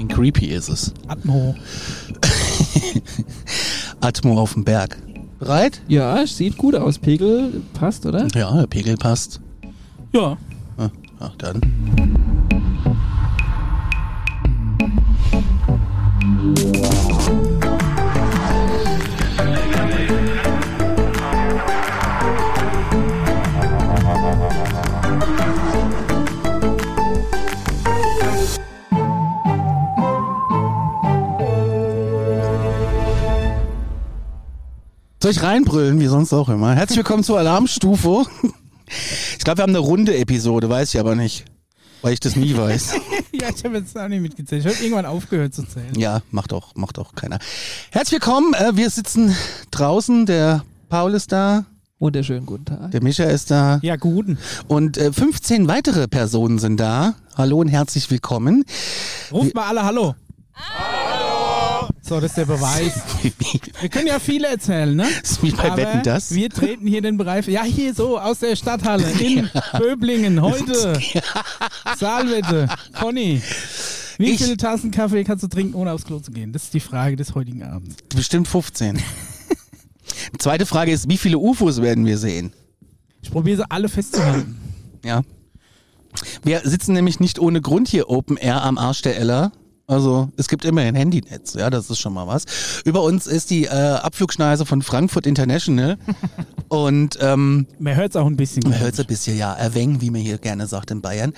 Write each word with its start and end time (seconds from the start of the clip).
bisschen 0.00 0.08
creepy 0.08 0.46
ist 0.46 0.68
es. 0.68 0.92
Atmo. 1.08 1.54
Atmo 4.00 4.40
auf 4.40 4.54
dem 4.54 4.64
Berg. 4.64 4.96
Bereit? 5.38 5.80
Ja, 5.88 6.26
sieht 6.26 6.56
gut 6.56 6.74
aus. 6.74 6.98
Pegel 6.98 7.62
passt, 7.74 8.06
oder? 8.06 8.26
Ja, 8.34 8.54
der 8.54 8.66
Pegel 8.66 8.96
passt. 8.96 9.40
Ja. 10.12 10.36
Ja, 10.78 10.90
ach 11.18 11.36
dann. 11.38 11.60
Soll 35.30 35.36
ich 35.36 35.42
reinbrüllen, 35.44 36.00
wie 36.00 36.08
sonst 36.08 36.32
auch 36.32 36.48
immer? 36.48 36.74
Herzlich 36.74 36.96
willkommen 36.96 37.22
zur 37.22 37.38
Alarmstufe. 37.38 38.24
Ich 39.38 39.44
glaube, 39.44 39.58
wir 39.58 39.62
haben 39.62 39.70
eine 39.70 39.78
runde 39.78 40.16
Episode, 40.16 40.68
weiß 40.68 40.92
ich 40.92 40.98
aber 40.98 41.14
nicht. 41.14 41.44
Weil 42.02 42.14
ich 42.14 42.18
das 42.18 42.34
nie 42.34 42.56
weiß. 42.56 42.94
Ja, 43.32 43.46
ich 43.56 43.64
habe 43.64 43.76
jetzt 43.78 43.96
auch 43.96 44.08
nicht 44.08 44.22
mitgezählt. 44.22 44.66
Ich 44.66 44.72
habe 44.74 44.82
irgendwann 44.84 45.06
aufgehört 45.06 45.54
zu 45.54 45.62
zählen. 45.62 45.94
Ja, 45.96 46.20
macht 46.32 46.52
auch, 46.52 46.74
macht 46.74 46.98
auch 46.98 47.14
keiner. 47.14 47.38
Herzlich 47.92 48.20
willkommen, 48.20 48.54
äh, 48.54 48.72
wir 48.74 48.90
sitzen 48.90 49.36
draußen, 49.70 50.26
der 50.26 50.64
Paul 50.88 51.14
ist 51.14 51.30
da, 51.30 51.64
Wunderschönen 52.00 52.44
guten 52.44 52.64
Tag. 52.64 52.90
der 52.90 53.00
Mischa 53.00 53.22
ist 53.26 53.52
da 53.52 53.78
Ja, 53.82 53.94
guten. 53.94 54.36
und 54.66 54.98
äh, 54.98 55.12
15 55.12 55.68
weitere 55.68 56.08
Personen 56.08 56.58
sind 56.58 56.80
da. 56.80 57.14
Hallo 57.36 57.58
und 57.60 57.68
herzlich 57.68 58.10
willkommen. 58.10 58.64
Ruft 59.30 59.54
mal 59.54 59.68
alle 59.68 59.84
Hallo. 59.84 60.16
Hallo. 60.54 60.99
So, 62.10 62.18
das 62.18 62.32
ist 62.32 62.38
der 62.38 62.44
Beweis. 62.46 62.92
Wir 63.80 63.88
können 63.88 64.08
ja 64.08 64.18
viele 64.18 64.48
erzählen, 64.48 64.96
ne? 64.96 65.06
ist 65.22 65.40
wie 65.44 65.52
bei 65.52 65.66
Aber 65.70 65.76
Wetten, 65.76 66.02
das? 66.02 66.34
Wir 66.34 66.50
treten 66.50 66.84
hier 66.84 67.02
den 67.02 67.16
Bereich. 67.16 67.46
Ja, 67.46 67.62
hier 67.62 67.94
so 67.94 68.18
aus 68.18 68.40
der 68.40 68.56
Stadthalle 68.56 69.08
in 69.20 69.48
Böblingen 69.78 70.42
heute. 70.42 70.98
Saalwette. 71.96 72.66
Conny. 72.98 73.40
Wie 74.18 74.30
Ich- 74.32 74.38
viele 74.42 74.56
Tassen 74.56 74.90
Kaffee 74.90 75.22
kannst 75.22 75.44
du 75.44 75.46
trinken, 75.46 75.76
ohne 75.76 75.92
aufs 75.92 76.04
Klo 76.04 76.18
zu 76.18 76.32
gehen? 76.32 76.52
Das 76.52 76.64
ist 76.64 76.74
die 76.74 76.80
Frage 76.80 77.14
des 77.14 77.36
heutigen 77.36 77.62
Abends. 77.62 77.94
Bestimmt 78.08 78.48
15. 78.48 79.00
Zweite 80.40 80.66
Frage 80.66 80.90
ist, 80.90 81.08
wie 81.08 81.16
viele 81.16 81.38
UFOs 81.38 81.80
werden 81.80 82.06
wir 82.06 82.18
sehen? 82.18 82.52
Ich 83.22 83.30
probiere 83.30 83.58
sie 83.58 83.70
alle 83.70 83.88
festzuhalten. 83.88 84.58
Ja. 85.04 85.22
Wir 86.42 86.62
sitzen 86.64 86.92
nämlich 86.92 87.20
nicht 87.20 87.38
ohne 87.38 87.60
Grund 87.60 87.86
hier 87.86 88.10
Open 88.10 88.36
Air 88.36 88.64
am 88.64 88.78
Arsch 88.78 89.02
der 89.02 89.16
Ella. 89.16 89.52
Also 89.90 90.28
es 90.36 90.46
gibt 90.46 90.64
immerhin 90.64 90.94
Handynetz, 90.94 91.54
ja, 91.54 91.68
das 91.68 91.90
ist 91.90 91.98
schon 91.98 92.12
mal 92.14 92.28
was. 92.28 92.44
Über 92.84 93.02
uns 93.02 93.26
ist 93.26 93.50
die 93.50 93.64
äh, 93.64 93.68
Abflugschneise 93.70 94.64
von 94.64 94.82
Frankfurt 94.82 95.26
International 95.26 95.98
und 96.68 97.18
ähm, 97.20 97.66
Man 97.80 97.96
hört 97.96 98.10
es 98.10 98.16
auch 98.16 98.26
ein 98.26 98.36
bisschen. 98.36 98.62
man 98.62 98.78
hört 98.78 98.94
es 98.94 99.00
ein 99.00 99.06
bisschen, 99.06 99.36
ja, 99.36 99.52
erweng, 99.52 100.00
wie 100.00 100.10
man 100.10 100.20
hier 100.20 100.38
gerne 100.38 100.68
sagt 100.68 100.92
in 100.92 101.00
Bayern. 101.02 101.32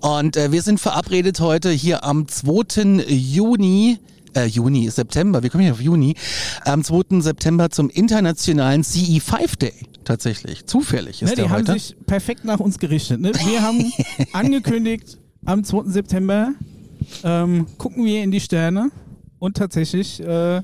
Und 0.00 0.36
äh, 0.36 0.50
wir 0.50 0.62
sind 0.62 0.80
verabredet 0.80 1.38
heute 1.38 1.70
hier 1.70 2.02
am 2.02 2.26
2. 2.26 3.04
Juni, 3.06 3.98
äh, 4.34 4.46
Juni, 4.46 4.90
September, 4.90 5.44
wir 5.44 5.50
kommen 5.50 5.62
hier 5.62 5.72
auf 5.72 5.80
Juni, 5.80 6.16
am 6.64 6.82
2. 6.82 7.20
September 7.20 7.70
zum 7.70 7.88
internationalen 7.88 8.82
CE5 8.82 9.58
Day. 9.60 9.74
Tatsächlich, 10.02 10.66
zufällig 10.66 11.22
ist 11.22 11.28
Ne, 11.28 11.36
die 11.36 11.42
der 11.42 11.50
haben 11.50 11.58
heute. 11.68 11.74
sich 11.74 11.94
perfekt 12.04 12.44
nach 12.44 12.58
uns 12.58 12.80
gerichtet. 12.80 13.20
Ne? 13.20 13.30
Wir 13.46 13.62
haben 13.62 13.92
angekündigt, 14.32 15.18
am 15.44 15.62
2. 15.62 15.84
September 15.84 16.52
ähm, 17.24 17.66
gucken 17.78 18.04
wir 18.04 18.22
in 18.22 18.30
die 18.30 18.40
Sterne 18.40 18.90
und 19.38 19.56
tatsächlich, 19.56 20.20
äh, 20.20 20.62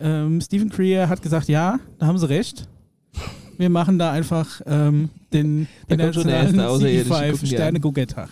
ähm, 0.00 0.40
Stephen 0.40 0.70
Creer 0.70 1.08
hat 1.08 1.22
gesagt, 1.22 1.48
ja, 1.48 1.78
da 1.98 2.06
haben 2.06 2.18
sie 2.18 2.28
recht. 2.28 2.68
Wir 3.58 3.68
machen 3.68 3.98
da 3.98 4.12
einfach 4.12 4.60
ähm, 4.66 5.10
den 5.32 5.66
Da 5.88 5.94
internationalen 5.94 6.60
Außerirdische, 6.60 7.12
CE5 7.12 7.30
gucken 7.32 7.48
die 7.48 7.56
an. 7.56 7.62
Sterne-Guckettag. 7.62 8.28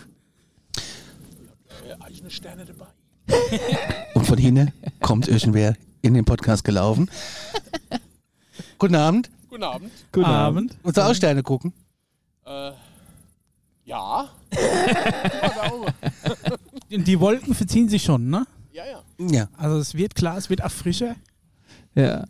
Und 4.13 4.25
von 4.25 4.37
hinten 4.37 4.71
kommt 5.01 5.27
irgendwer 5.27 5.75
in 6.01 6.13
den 6.13 6.25
Podcast 6.25 6.63
gelaufen. 6.63 7.09
Guten 8.79 8.95
Abend. 8.95 9.29
Guten 9.49 9.63
Abend. 9.63 9.91
Guten 10.11 10.25
Abend. 10.25 10.77
Willst 10.83 10.97
du 10.97 11.01
auch 11.01 11.13
Sterne 11.13 11.43
gucken? 11.43 11.73
Äh, 12.45 12.71
ja. 13.85 14.29
Die 16.89 17.19
Wolken 17.19 17.53
verziehen 17.53 17.89
sich 17.89 18.03
schon, 18.03 18.29
ne? 18.29 18.45
Ja, 18.71 18.83
ja. 18.85 19.27
Ja. 19.29 19.49
Also 19.57 19.77
es 19.77 19.95
wird 19.95 20.15
klar, 20.15 20.37
es 20.37 20.49
wird 20.49 20.63
auch 20.63 20.71
frischer. 20.71 21.15
Ja. 21.95 22.25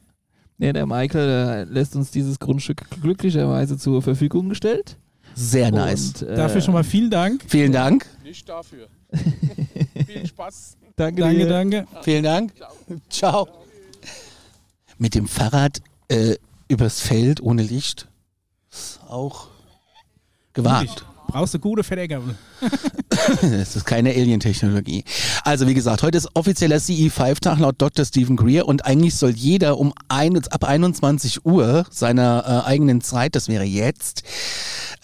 Ja, 0.60 0.74
der 0.74 0.88
Michael 0.88 1.30
äh, 1.30 1.64
lässt 1.66 1.96
uns 1.96 2.10
dieses 2.10 2.40
Grundstück 2.40 2.84
glücklicherweise 3.02 3.78
zur 3.78 4.02
Verfügung 4.02 4.50
gestellt. 4.50 4.98
Sehr 5.36 5.72
nice. 5.72 6.22
Und, 6.22 6.30
äh, 6.30 6.36
Dafür 6.36 6.62
schon 6.62 6.74
mal 6.74 6.84
vielen 6.84 7.12
Dank. 7.12 7.44
Vielen 7.48 7.72
Dank. 7.72 8.08
Nicht 8.24 8.50
dafür. 8.50 8.88
Viel 10.08 10.26
Spaß. 10.26 10.78
Danke, 10.96 11.22
Danke, 11.22 11.38
dir. 11.38 11.48
danke. 11.48 11.88
Vielen 12.02 12.24
Dank. 12.24 12.54
Ciao. 13.10 13.48
Mit 14.98 15.14
dem 15.14 15.28
Fahrrad 15.28 15.80
äh, 16.08 16.38
übers 16.68 17.02
Feld 17.02 17.40
ohne 17.42 17.62
Licht 17.62 18.08
ist 18.72 19.00
auch 19.08 19.50
gewagt. 20.54 21.06
Brauchst 21.28 21.54
du 21.54 21.60
gute 21.60 21.84
Fettergabel. 21.84 22.36
Das 23.42 23.76
ist 23.76 23.86
keine 23.86 24.10
Alien-Technologie. 24.10 25.04
Also 25.44 25.68
wie 25.68 25.74
gesagt, 25.74 26.04
heute 26.04 26.18
ist 26.18 26.30
offizieller 26.34 26.78
CE5-Tag 26.78 27.60
laut 27.60 27.76
Dr. 27.78 28.06
Stephen 28.06 28.36
Greer 28.36 28.68
und 28.68 28.86
eigentlich 28.86 29.16
soll 29.16 29.32
jeder 29.32 29.78
um 29.78 29.94
ein, 30.08 30.38
ab 30.50 30.64
21 30.64 31.46
Uhr 31.46 31.86
seiner 31.90 32.64
äh, 32.66 32.68
eigenen 32.68 33.02
Zeit, 33.02 33.36
das 33.36 33.48
wäre 33.48 33.64
jetzt, 33.64 34.24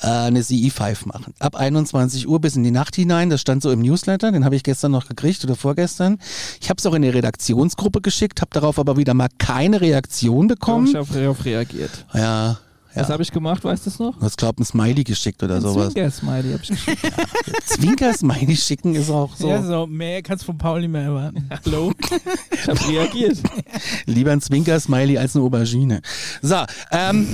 äh, 0.02 0.08
eine 0.08 0.42
CE5 0.42 1.08
machen. 1.08 1.34
Ab 1.40 1.56
21 1.56 2.28
Uhr 2.28 2.40
bis 2.40 2.56
in 2.56 2.64
die 2.64 2.72
Nacht 2.72 2.96
hinein, 2.96 3.30
das 3.30 3.42
stand 3.42 3.64
so 3.64 3.72
im 3.72 3.82
Newsletter, 3.82 4.32
den 4.32 4.46
habe 4.46 4.56
ich 4.56 4.64
gestern 4.64 4.92
noch 4.92 5.08
gekriegt 5.08 5.44
oder 5.44 5.56
vorgestern. 5.56 6.20
Ich 6.62 6.70
habe 6.70 6.78
es 6.80 6.86
auch 6.86 6.94
in 6.94 7.02
die 7.02 7.10
Redaktionsgruppe 7.10 8.02
geschickt, 8.02 8.42
habe 8.42 8.52
darauf 8.54 8.80
aber 8.80 8.98
wieder 8.98 9.14
mal 9.14 9.30
keine 9.38 9.82
Reaktion 9.82 10.48
Komm, 10.48 10.48
bekommen. 10.48 10.88
ich 10.88 10.96
habe 10.96 11.20
darauf 11.20 11.46
reagiert. 11.46 12.06
Ja, 12.14 12.58
Was 12.96 13.08
ja. 13.08 13.14
habe 13.14 13.24
ich 13.24 13.32
gemacht, 13.32 13.64
weißt 13.64 13.86
du 13.86 13.90
es 13.90 14.00
noch? 14.00 14.16
Du 14.18 14.22
hast, 14.22 14.38
glaub 14.38 14.60
ein 14.60 14.66
Smiley 14.66 15.04
geschickt 15.04 15.42
oder 15.42 15.56
Ein 15.56 15.62
sowas. 15.62 15.94
Zwinker-Smiley 15.94 16.54
hab 16.54 16.62
ich 16.62 16.70
geschickt. 16.70 17.02
Zwinker-Smiley 17.66 18.56
schicken 18.56 18.96
ist 18.96 19.10
auch 19.10 19.36
so. 19.36 19.50
Ja, 19.50 19.64
so 19.64 19.88
mehr 19.88 20.22
kannst 20.22 20.44
du 20.44 20.48
von 20.48 20.58
Paul 20.58 20.82
nicht 20.82 20.92
mehr 20.92 21.04
erwarten. 21.04 21.50
Hallo? 21.66 21.92
Ich 22.52 22.68
habe 22.68 22.88
reagiert. 22.88 23.38
Lieber 24.06 24.32
ein 24.32 24.42
Zwinker-Smiley 24.42 25.18
als 25.18 25.36
eine 25.36 25.44
Aubergine. 25.46 26.02
So, 26.42 26.58
ähm, 26.92 27.28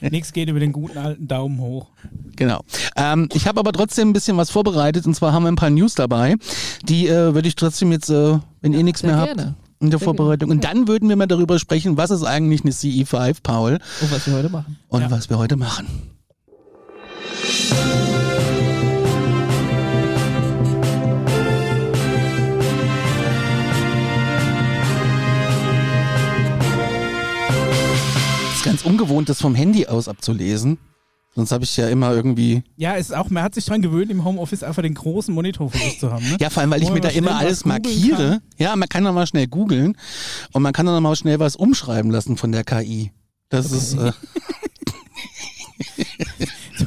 Nichts 0.00 0.32
geht 0.32 0.48
über 0.48 0.60
den 0.60 0.72
guten 0.72 0.98
alten 0.98 1.28
Daumen 1.28 1.60
hoch. 1.60 1.88
genau. 2.34 2.62
Ähm, 2.96 3.28
ich 3.34 3.46
habe 3.46 3.60
aber 3.60 3.72
trotzdem 3.72 4.10
ein 4.10 4.12
bisschen 4.12 4.36
was 4.36 4.50
vorbereitet 4.50 5.06
und 5.06 5.14
zwar 5.14 5.32
haben 5.32 5.44
wir 5.44 5.48
ein 5.48 5.56
paar 5.56 5.70
News 5.70 5.94
dabei. 5.94 6.36
Die 6.84 7.08
äh, 7.08 7.34
würde 7.34 7.48
ich 7.48 7.56
trotzdem 7.56 7.92
jetzt, 7.92 8.10
äh, 8.10 8.38
wenn 8.62 8.72
ihr 8.72 8.82
nichts 8.82 9.02
mehr 9.02 9.16
habt, 9.16 9.36
gerne. 9.36 9.54
In 9.80 9.90
der 9.90 9.98
Sehr 9.98 10.04
Vorbereitung. 10.06 10.50
Und 10.50 10.64
dann 10.64 10.88
würden 10.88 11.08
wir 11.08 11.16
mal 11.16 11.26
darüber 11.26 11.58
sprechen, 11.58 11.96
was 11.96 12.10
ist 12.10 12.22
eigentlich 12.24 12.62
eine 12.62 12.72
CE5, 12.72 13.38
Paul, 13.42 13.78
Und 14.00 14.10
was 14.12 14.26
wir 14.26 14.34
heute 14.34 14.48
machen. 14.48 14.78
und 14.88 15.02
Ja. 15.02 15.10
was 15.10 15.28
wir 15.28 15.38
heute 15.38 15.56
machen. 15.56 15.86
Es 28.50 28.56
ist 28.56 28.64
ganz 28.64 28.82
ungewohnt, 28.84 29.28
das 29.28 29.40
vom 29.40 29.54
Handy 29.54 29.86
aus 29.86 30.08
abzulesen. 30.08 30.78
Sonst 31.36 31.52
habe 31.52 31.64
ich 31.64 31.76
ja 31.76 31.88
immer 31.90 32.14
irgendwie. 32.14 32.62
Ja, 32.76 32.96
es 32.96 33.10
ist 33.10 33.14
auch, 33.14 33.28
man 33.28 33.42
hat 33.42 33.54
sich 33.54 33.66
dran 33.66 33.82
gewöhnt, 33.82 34.10
im 34.10 34.24
Homeoffice 34.24 34.62
einfach 34.62 34.80
den 34.80 34.94
großen 34.94 35.34
Monitor 35.34 35.70
vor 35.70 35.78
sich 35.78 36.00
zu 36.00 36.10
haben. 36.10 36.26
Ne? 36.26 36.38
Ja, 36.40 36.48
vor 36.48 36.62
allem, 36.62 36.70
weil 36.70 36.82
ich 36.82 36.90
mir 36.90 37.00
da 37.00 37.10
immer 37.10 37.36
alles 37.36 37.66
markiere. 37.66 38.16
kann. 38.16 38.42
Ja, 38.56 38.74
man 38.74 38.88
kann 38.88 39.04
dann 39.04 39.14
mal 39.14 39.26
schnell 39.26 39.46
googeln 39.46 39.98
und 40.52 40.62
man 40.62 40.72
kann 40.72 40.86
dann 40.86 41.02
mal 41.02 41.14
schnell 41.14 41.38
was 41.38 41.54
umschreiben 41.54 42.10
lassen 42.10 42.38
von 42.38 42.52
der 42.52 42.64
KI. 42.64 43.12
Das 43.50 43.70
ist. 43.70 43.98
Äh, 43.98 44.12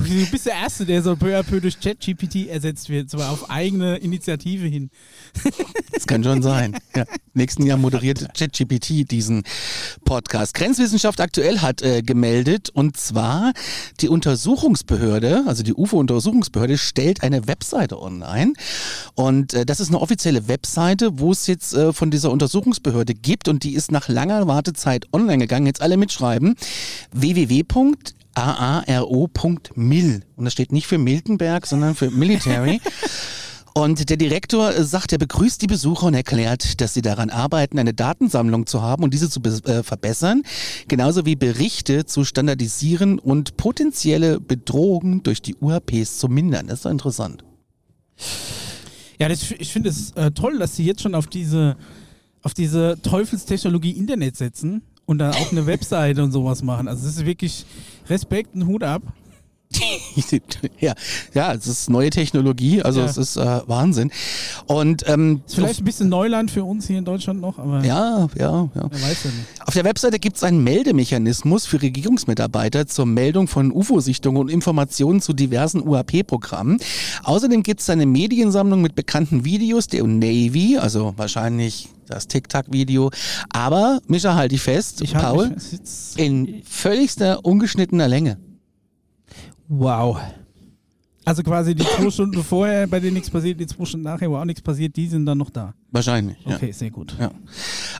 Du 0.09 0.25
bist 0.31 0.47
der 0.47 0.53
Erste, 0.53 0.87
der 0.87 1.03
so 1.03 1.15
peu 1.15 1.37
à 1.37 1.43
peu 1.43 1.61
durch 1.61 1.79
ChatGPT 1.79 2.47
ersetzt 2.47 2.89
wird, 2.89 3.11
zwar 3.11 3.29
auf 3.29 3.51
eigene 3.51 3.97
Initiative 3.97 4.65
hin. 4.65 4.89
Das 5.93 6.07
kann 6.07 6.23
schon 6.23 6.41
sein. 6.41 6.79
Ja. 6.95 7.05
Nächsten 7.35 7.63
Jahr 7.63 7.77
moderiert 7.77 8.27
ChatGPT 8.35 9.11
diesen 9.11 9.43
Podcast. 10.05 10.55
Grenzwissenschaft 10.55 11.21
aktuell 11.21 11.59
hat 11.59 11.83
äh, 11.83 12.01
gemeldet 12.01 12.71
und 12.71 12.97
zwar 12.97 13.53
die 13.99 14.09
Untersuchungsbehörde, 14.09 15.43
also 15.45 15.61
die 15.61 15.75
UFO-Untersuchungsbehörde, 15.75 16.79
stellt 16.79 17.21
eine 17.21 17.47
Webseite 17.47 18.01
online 18.01 18.53
und 19.13 19.53
äh, 19.53 19.63
das 19.63 19.79
ist 19.79 19.89
eine 19.89 20.01
offizielle 20.01 20.47
Webseite, 20.47 21.19
wo 21.19 21.31
es 21.31 21.45
jetzt 21.45 21.75
äh, 21.75 21.93
von 21.93 22.09
dieser 22.09 22.31
Untersuchungsbehörde 22.31 23.13
gibt 23.13 23.47
und 23.47 23.63
die 23.63 23.73
ist 23.75 23.91
nach 23.91 24.07
langer 24.07 24.47
Wartezeit 24.47 25.05
online 25.13 25.37
gegangen. 25.37 25.67
Jetzt 25.67 25.83
alle 25.83 25.97
mitschreiben. 25.97 26.55
www 27.11 27.63
aaro.mil. 28.35 30.23
Und 30.35 30.45
das 30.45 30.53
steht 30.53 30.71
nicht 30.71 30.87
für 30.87 30.97
Miltenberg, 30.97 31.65
sondern 31.65 31.95
für 31.95 32.11
Military. 32.11 32.79
Und 33.73 34.09
der 34.09 34.17
Direktor 34.17 34.73
äh, 34.75 34.83
sagt, 34.83 35.11
er 35.11 35.19
begrüßt 35.19 35.61
die 35.61 35.67
Besucher 35.67 36.07
und 36.07 36.13
erklärt, 36.13 36.81
dass 36.81 36.93
sie 36.93 37.01
daran 37.01 37.29
arbeiten, 37.29 37.79
eine 37.79 37.93
Datensammlung 37.93 38.65
zu 38.65 38.81
haben 38.81 39.03
und 39.03 39.13
diese 39.13 39.29
zu 39.29 39.41
äh, 39.41 39.83
verbessern, 39.83 40.43
genauso 40.87 41.25
wie 41.25 41.35
Berichte 41.35 42.05
zu 42.05 42.25
standardisieren 42.25 43.19
und 43.19 43.57
potenzielle 43.57 44.39
Bedrohungen 44.39 45.23
durch 45.23 45.41
die 45.41 45.55
UAPs 45.55 46.17
zu 46.17 46.27
mindern. 46.27 46.67
Das 46.67 46.79
ist 46.79 46.85
doch 46.85 46.91
interessant. 46.91 47.43
Ja, 49.19 49.29
das, 49.29 49.51
ich 49.51 49.71
finde 49.71 49.89
es 49.89 50.11
äh, 50.11 50.31
toll, 50.31 50.57
dass 50.57 50.75
sie 50.75 50.85
jetzt 50.85 51.01
schon 51.01 51.15
auf 51.15 51.27
diese, 51.27 51.77
auf 52.41 52.53
diese 52.53 52.97
Teufelstechnologie 53.01 53.91
Internet 53.91 54.37
setzen 54.37 54.81
und 55.05 55.19
dann 55.19 55.33
auch 55.33 55.51
eine 55.51 55.65
Webseite 55.67 56.23
und 56.23 56.31
sowas 56.31 56.63
machen. 56.63 56.87
Also 56.87 57.05
das 57.05 57.17
ist 57.17 57.25
wirklich 57.25 57.65
Respekt, 58.09 58.55
ein 58.55 58.65
Hut 58.65 58.83
ab. 58.83 59.01
ja, 60.79 60.93
ja, 61.33 61.53
es 61.53 61.67
ist 61.67 61.89
neue 61.89 62.09
Technologie, 62.09 62.81
also 62.81 63.01
Ja. 63.01 63.05
es 63.05 63.17
ist 63.17 63.37
äh, 63.37 63.61
Wahnsinn. 63.67 64.11
Und 64.65 65.07
ähm, 65.07 65.41
vielleicht 65.47 65.81
ein 65.81 65.85
bisschen 65.85 66.09
Neuland 66.09 66.49
für 66.49 66.63
uns 66.63 66.87
hier 66.87 66.97
in 66.97 67.05
Deutschland 67.05 67.39
noch, 67.39 67.59
aber 67.59 67.83
ja, 67.85 68.27
ja, 68.37 68.63
ja. 68.63 68.69
wer 68.73 68.91
weiß 68.91 69.23
ja 69.25 69.31
nicht. 69.31 69.67
Auf 69.67 69.73
der 69.75 69.83
Webseite 69.83 70.17
gibt 70.17 70.37
es 70.37 70.43
einen 70.43 70.63
Meldemechanismus 70.63 71.67
für 71.67 71.81
Regierungsmitarbeiter 71.81 72.87
zur 72.87 73.05
Meldung 73.05 73.47
von 73.47 73.71
UFO-Sichtungen 73.71 74.41
und 74.41 74.49
Informationen 74.49 75.21
zu 75.21 75.33
diversen 75.33 75.87
UAP-Programmen. 75.87 76.79
Außerdem 77.23 77.61
gibt 77.61 77.81
es 77.81 77.89
eine 77.91 78.07
Mediensammlung 78.07 78.81
mit 78.81 78.95
bekannten 78.95 79.45
Videos 79.45 79.87
der 79.87 80.03
Navy, 80.03 80.77
also 80.79 81.13
wahrscheinlich 81.15 81.89
das 82.07 82.27
TikTok-Video. 82.27 83.11
Aber, 83.53 83.99
Micha, 84.07 84.33
halt 84.33 84.51
dich 84.51 84.61
fest, 84.61 85.01
Ich 85.03 85.13
Paul, 85.13 85.55
in 86.17 86.63
völligster 86.67 87.45
ungeschnittener 87.45 88.07
Länge. 88.07 88.39
Wow. 89.69 90.19
Also 91.25 91.43
quasi 91.43 91.75
die 91.75 91.85
zwei 91.85 92.09
Stunden 92.11 92.43
vorher, 92.43 92.87
bei 92.87 92.99
denen 92.99 93.13
nichts 93.13 93.29
passiert, 93.29 93.59
die 93.59 93.67
zwei 93.67 93.85
Stunden 93.85 94.03
nachher, 94.03 94.29
wo 94.31 94.37
auch 94.37 94.45
nichts 94.45 94.61
passiert, 94.61 94.95
die 94.95 95.07
sind 95.07 95.27
dann 95.27 95.37
noch 95.37 95.51
da. 95.51 95.75
Wahrscheinlich. 95.91 96.37
Ja. 96.45 96.55
Okay, 96.55 96.71
sehr 96.71 96.89
gut. 96.89 97.15
Ja. 97.19 97.31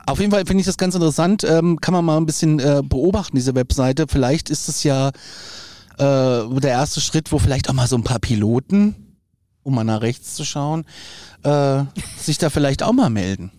Auf 0.07 0.19
jeden 0.19 0.31
Fall 0.31 0.45
finde 0.45 0.61
ich 0.61 0.65
das 0.65 0.77
ganz 0.77 0.95
interessant. 0.95 1.43
Ähm, 1.43 1.79
kann 1.79 1.93
man 1.93 2.03
mal 2.03 2.17
ein 2.17 2.25
bisschen 2.25 2.59
äh, 2.59 2.81
beobachten, 2.83 3.35
diese 3.35 3.53
Webseite. 3.53 4.07
Vielleicht 4.09 4.49
ist 4.49 4.67
es 4.67 4.83
ja 4.83 5.09
äh, 5.09 6.59
der 6.59 6.71
erste 6.71 7.01
Schritt, 7.01 7.31
wo 7.31 7.37
vielleicht 7.37 7.69
auch 7.69 7.73
mal 7.73 7.87
so 7.87 7.97
ein 7.97 8.03
paar 8.03 8.19
Piloten, 8.19 8.95
um 9.61 9.75
mal 9.75 9.83
nach 9.83 10.01
rechts 10.01 10.33
zu 10.33 10.43
schauen, 10.43 10.85
äh, 11.43 11.83
sich 12.17 12.39
da 12.39 12.49
vielleicht 12.49 12.81
auch 12.81 12.93
mal 12.93 13.11
melden. 13.11 13.51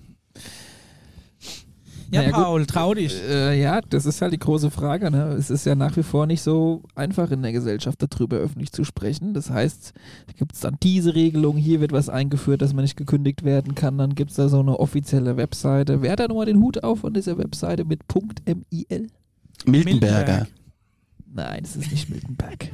Ja, 2.12 2.22
Naja, 2.22 2.32
gut. 2.32 2.44
Paul, 2.44 2.66
trau 2.66 2.94
dich. 2.94 3.14
Äh, 3.22 3.60
ja, 3.60 3.80
das 3.82 4.04
ist 4.04 4.20
halt 4.20 4.32
die 4.32 4.38
große 4.38 4.70
Frage. 4.72 5.10
Ne? 5.12 5.34
Es 5.38 5.48
ist 5.48 5.64
ja 5.64 5.76
nach 5.76 5.96
wie 5.96 6.02
vor 6.02 6.26
nicht 6.26 6.42
so 6.42 6.82
einfach 6.96 7.30
in 7.30 7.42
der 7.42 7.52
Gesellschaft 7.52 8.02
darüber 8.02 8.36
öffentlich 8.38 8.72
zu 8.72 8.82
sprechen. 8.82 9.32
Das 9.32 9.50
heißt, 9.50 9.92
da 10.26 10.32
gibt 10.32 10.54
es 10.54 10.60
dann 10.60 10.76
diese 10.82 11.14
Regelung, 11.14 11.56
hier 11.56 11.80
wird 11.80 11.92
was 11.92 12.08
eingeführt, 12.08 12.62
dass 12.62 12.72
man 12.74 12.82
nicht 12.82 12.96
gekündigt 12.96 13.44
werden 13.44 13.76
kann. 13.76 13.96
Dann 13.96 14.16
gibt 14.16 14.30
es 14.30 14.36
da 14.36 14.48
so 14.48 14.58
eine 14.58 14.80
offizielle 14.80 15.36
Webseite. 15.36 16.02
Wer 16.02 16.12
hat 16.12 16.20
da 16.20 16.26
nochmal 16.26 16.46
den 16.46 16.58
Hut 16.58 16.82
auf 16.82 17.00
von 17.00 17.14
dieser 17.14 17.38
Webseite 17.38 17.84
mit 17.84 18.00
.mil? 18.44 19.06
Miltenberger. 19.66 20.48
Nein, 21.32 21.60
das 21.62 21.76
ist 21.76 21.92
nicht 21.92 22.10
Miltenberg. 22.10 22.70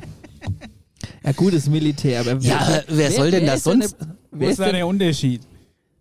ja 1.25 1.33
gut, 1.33 1.49
das 1.49 1.65
ist 1.65 1.71
Militär, 1.71 2.21
aber 2.21 2.41
Ja, 2.41 2.83
wer 2.89 3.11
soll 3.11 3.31
denn 3.31 3.45
das 3.45 3.59
ist 3.59 3.67
denn 3.67 3.83
sonst? 3.83 3.97
Wo 4.01 4.41
wer 4.41 4.49
ist 4.49 4.59
ist 4.59 4.67
da 4.67 4.73
der 4.73 4.87
Unterschied? 4.87 5.43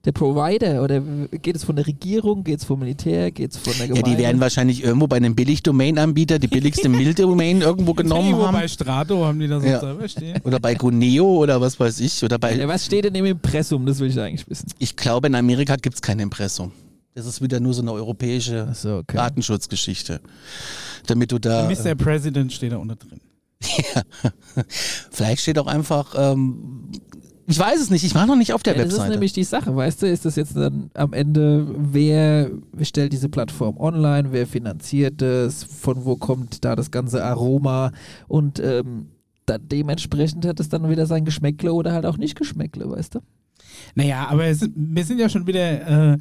Der 0.06 0.12
Provider? 0.12 0.84
Oder 0.84 1.02
geht 1.02 1.56
es 1.56 1.64
von 1.64 1.76
der 1.76 1.88
Regierung, 1.88 2.44
geht 2.44 2.60
es 2.60 2.66
vom 2.66 2.80
Militär, 2.80 3.32
geht 3.32 3.52
es 3.52 3.58
von 3.58 3.74
der 3.74 3.88
Ja, 3.88 3.94
Gemeinde? 3.94 4.10
die 4.12 4.18
werden 4.24 4.40
wahrscheinlich 4.42 4.84
irgendwo 4.84 5.08
bei 5.08 5.18
einem 5.18 5.36
Billig-Domain-Anbieter 5.36 6.40
die 6.40 6.48
billigste 6.48 6.88
Mild-Domain 6.90 7.62
irgendwo 7.62 7.94
genommen 7.94 8.28
Irgendwo 8.30 8.48
haben. 8.48 8.54
bei 8.54 8.68
Strato 8.68 9.26
haben 9.26 9.40
die 9.40 9.48
da 9.48 9.60
so 9.60 9.68
Ja. 9.68 9.80
selber 9.80 10.08
stehen. 10.08 10.40
Oder 10.44 10.60
bei 10.60 10.76
Guneo 10.76 11.26
oder 11.26 11.60
was 11.60 11.80
weiß 11.80 12.00
ich. 12.00 12.24
Oder 12.24 12.38
bei 12.40 12.56
Ja, 12.56 12.68
was 12.68 12.86
steht 12.86 13.06
denn 13.06 13.16
im 13.16 13.26
Impressum? 13.26 13.86
Das 13.86 14.00
will 14.00 14.10
ich 14.10 14.20
eigentlich 14.20 14.48
wissen. 14.50 14.68
Ich 14.80 14.96
glaube, 14.96 15.28
in 15.28 15.36
Amerika 15.36 15.76
gibt 15.76 15.96
es 15.96 16.02
kein 16.02 16.20
Impressum. 16.20 16.72
Das 17.14 17.26
ist 17.26 17.42
wieder 17.42 17.60
nur 17.60 17.74
so 17.74 17.82
eine 17.82 17.94
europäische 17.94 18.68
Achso, 18.70 18.98
okay. 19.00 19.16
Datenschutzgeschichte. 19.18 20.20
Damit 21.08 21.32
du 21.32 21.40
da. 21.40 21.70
Mr. 21.70 21.96
President 21.96 22.52
steht 22.52 22.74
da 22.74 22.78
unter 22.78 22.96
drin. 22.98 23.22
Vielleicht 25.12 25.42
steht 25.42 25.58
auch 25.60 25.68
einfach. 25.68 26.14
Ähm, 26.18 26.90
ich 27.48 27.60
weiß 27.60 27.80
es 27.80 27.90
nicht, 27.90 28.04
ich 28.04 28.16
war 28.16 28.26
noch 28.26 28.36
nicht 28.36 28.54
auf 28.54 28.64
der 28.64 28.74
Ja, 28.74 28.80
das 28.80 28.88
ist 28.90 28.94
Webseite. 28.96 29.12
nämlich 29.14 29.34
die 29.34 29.44
Sache, 29.44 29.76
weißt 29.76 30.02
du, 30.02 30.08
ist 30.08 30.26
das 30.26 30.36
jetzt 30.36 30.56
dann 30.56 30.90
am 30.94 31.14
Ende, 31.14 31.68
wer 31.78 32.50
stellt 32.82 33.14
diese 33.14 33.30
Plattform 33.30 33.78
online, 33.78 34.32
wer 34.32 34.48
finanziert 34.48 35.22
das, 35.22 35.64
von 35.64 36.06
wo 36.06 36.16
kommt 36.16 36.66
da 36.66 36.76
das 36.76 36.92
ganze 36.92 37.24
Aroma 37.24 37.92
und 38.28 38.60
ähm, 38.60 39.08
dann 39.46 39.68
dementsprechend 39.68 40.46
hat 40.46 40.60
es 40.60 40.70
dann 40.70 40.90
wieder 40.90 41.06
sein 41.06 41.24
Geschmäckle 41.26 41.72
oder 41.72 41.92
halt 41.94 42.06
auch 42.06 42.18
nicht 42.18 42.36
Geschmäckle, 42.36 42.90
weißt 42.90 43.16
du? 43.16 43.20
Naja, 43.94 44.28
aber 44.28 44.46
es, 44.46 44.68
wir 44.76 45.06
sind 45.06 45.20
ja 45.20 45.30
schon 45.30 45.46
wieder 45.46 46.14
äh, 46.14 46.18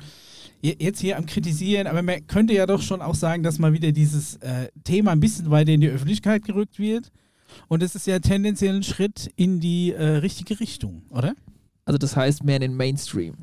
je- 0.61 0.77
jetzt 0.79 1.01
hier 1.01 1.17
am 1.17 1.25
Kritisieren, 1.25 1.87
aber 1.87 2.03
man 2.03 2.27
könnte 2.27 2.53
ja 2.53 2.67
doch 2.67 2.83
schon 2.83 3.01
auch 3.01 3.15
sagen, 3.15 3.43
dass 3.43 3.59
mal 3.59 3.73
wieder 3.73 3.93
dieses 3.93 4.37
äh, 4.37 4.69
Thema 4.85 5.13
ein 5.13 5.21
bisschen 5.21 5.51
weiter 5.51 5.73
in 5.73 5.81
die 5.81 5.89
Öffentlichkeit 5.89 6.45
gerückt 6.45 6.79
wird. 6.79 7.11
Und 7.69 7.83
es 7.83 7.95
ist 7.95 8.07
ja 8.07 8.19
tendenziell 8.19 8.77
ein 8.77 8.83
Schritt 8.83 9.31
in 9.37 9.61
die 9.61 9.93
äh, 9.93 10.03
richtige 10.17 10.61
Richtung, 10.61 11.03
oder? 11.11 11.35
Also 11.85 11.99
das 11.99 12.17
heißt 12.17 12.45
mehr 12.45 12.57
in 12.57 12.63
den 12.63 12.77
Mainstream. 12.77 13.37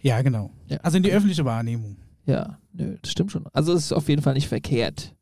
Ja, 0.00 0.22
genau. 0.22 0.50
Ja. 0.68 0.78
Also 0.78 0.98
in 0.98 1.02
die 1.02 1.12
öffentliche 1.12 1.44
Wahrnehmung. 1.44 1.96
Ja, 2.26 2.58
nö, 2.72 2.96
das 3.00 3.12
stimmt 3.12 3.32
schon. 3.32 3.46
Also 3.52 3.72
es 3.72 3.86
ist 3.86 3.92
auf 3.92 4.08
jeden 4.08 4.22
Fall 4.22 4.34
nicht 4.34 4.48
verkehrt. 4.48 5.14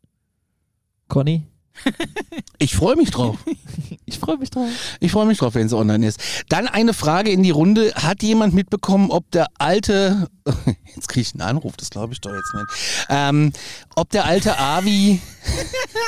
Conny? 1.08 1.46
Ich 2.58 2.76
freue 2.76 2.96
mich 2.96 3.10
drauf. 3.10 3.38
Ich 4.06 4.18
freue 4.18 4.36
mich 4.38 4.50
drauf. 4.50 4.68
Ich 5.00 5.12
freue 5.12 5.26
mich 5.26 5.38
drauf, 5.38 5.54
wenn 5.54 5.66
es 5.66 5.72
online 5.72 6.06
ist. 6.06 6.20
Dann 6.48 6.68
eine 6.68 6.94
Frage 6.94 7.30
in 7.30 7.42
die 7.42 7.50
Runde. 7.50 7.92
Hat 7.94 8.22
jemand 8.22 8.54
mitbekommen, 8.54 9.10
ob 9.10 9.30
der 9.30 9.46
alte, 9.58 10.28
jetzt 10.94 11.08
kriege 11.08 11.22
ich 11.22 11.34
einen 11.34 11.42
Anruf, 11.42 11.76
das 11.76 11.90
glaube 11.90 12.12
ich 12.12 12.20
doch 12.20 12.32
jetzt 12.32 12.54
nicht, 12.54 13.06
ähm, 13.08 13.52
ob 13.96 14.10
der 14.10 14.24
alte 14.24 14.58
Avi, 14.58 15.20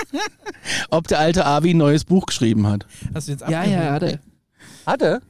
ob 0.91 1.09
der 1.09 1.19
alte 1.19 1.45
Avi 1.47 1.71
ein 1.71 1.79
neues 1.79 2.05
Buch 2.05 2.27
geschrieben 2.27 2.67
hat? 2.67 2.87
Hast 3.15 3.29
du 3.29 3.33
jetzt 3.33 3.49
Ja, 3.49 3.65
ja, 3.65 3.93
hat 3.93 4.03
er. 4.03 4.21
Hat 4.87 5.03
er? 5.03 5.21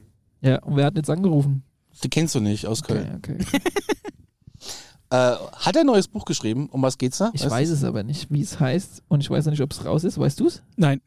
Ja, 0.41 0.61
und 0.63 0.75
wer 0.75 0.85
hat 0.85 0.95
jetzt 0.97 1.09
angerufen? 1.09 1.63
Die 2.03 2.09
kennst 2.09 2.35
du 2.35 2.39
nicht 2.39 2.67
aus 2.67 2.83
Köln. 2.83 3.15
Okay, 3.17 3.37
okay. 3.41 3.59
Äh, 5.09 5.15
hat 5.15 5.75
er 5.75 5.81
ein 5.81 5.87
neues 5.87 6.07
Buch 6.07 6.25
geschrieben? 6.25 6.67
Um 6.69 6.81
was 6.81 6.97
geht's 6.97 7.17
da? 7.17 7.31
Ich 7.33 7.41
Weißt 7.43 7.51
weiß 7.51 7.69
es 7.69 7.83
aber 7.83 8.03
nicht, 8.03 8.31
wie 8.31 8.41
es 8.41 8.59
heißt 8.59 9.03
und 9.07 9.21
ich 9.21 9.29
weiß 9.29 9.45
noch 9.45 9.51
nicht, 9.51 9.61
ob 9.61 9.71
es 9.71 9.85
raus 9.85 10.03
ist. 10.03 10.17
Weißt 10.19 10.39
du 10.39 10.47
es? 10.47 10.63
Nein. 10.75 11.01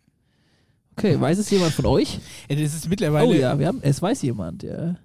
Okay, 0.96 1.20
weiß 1.20 1.38
es 1.38 1.50
jemand 1.50 1.72
von 1.72 1.86
euch? 1.86 2.18
Ja, 2.48 2.56
das 2.56 2.74
ist 2.74 2.88
mittlerweile. 2.88 3.28
Oh 3.28 3.32
ja, 3.32 3.58
wir 3.58 3.66
haben, 3.66 3.78
es 3.82 4.00
weiß 4.00 4.22
jemand, 4.22 4.62
ja. 4.62 4.96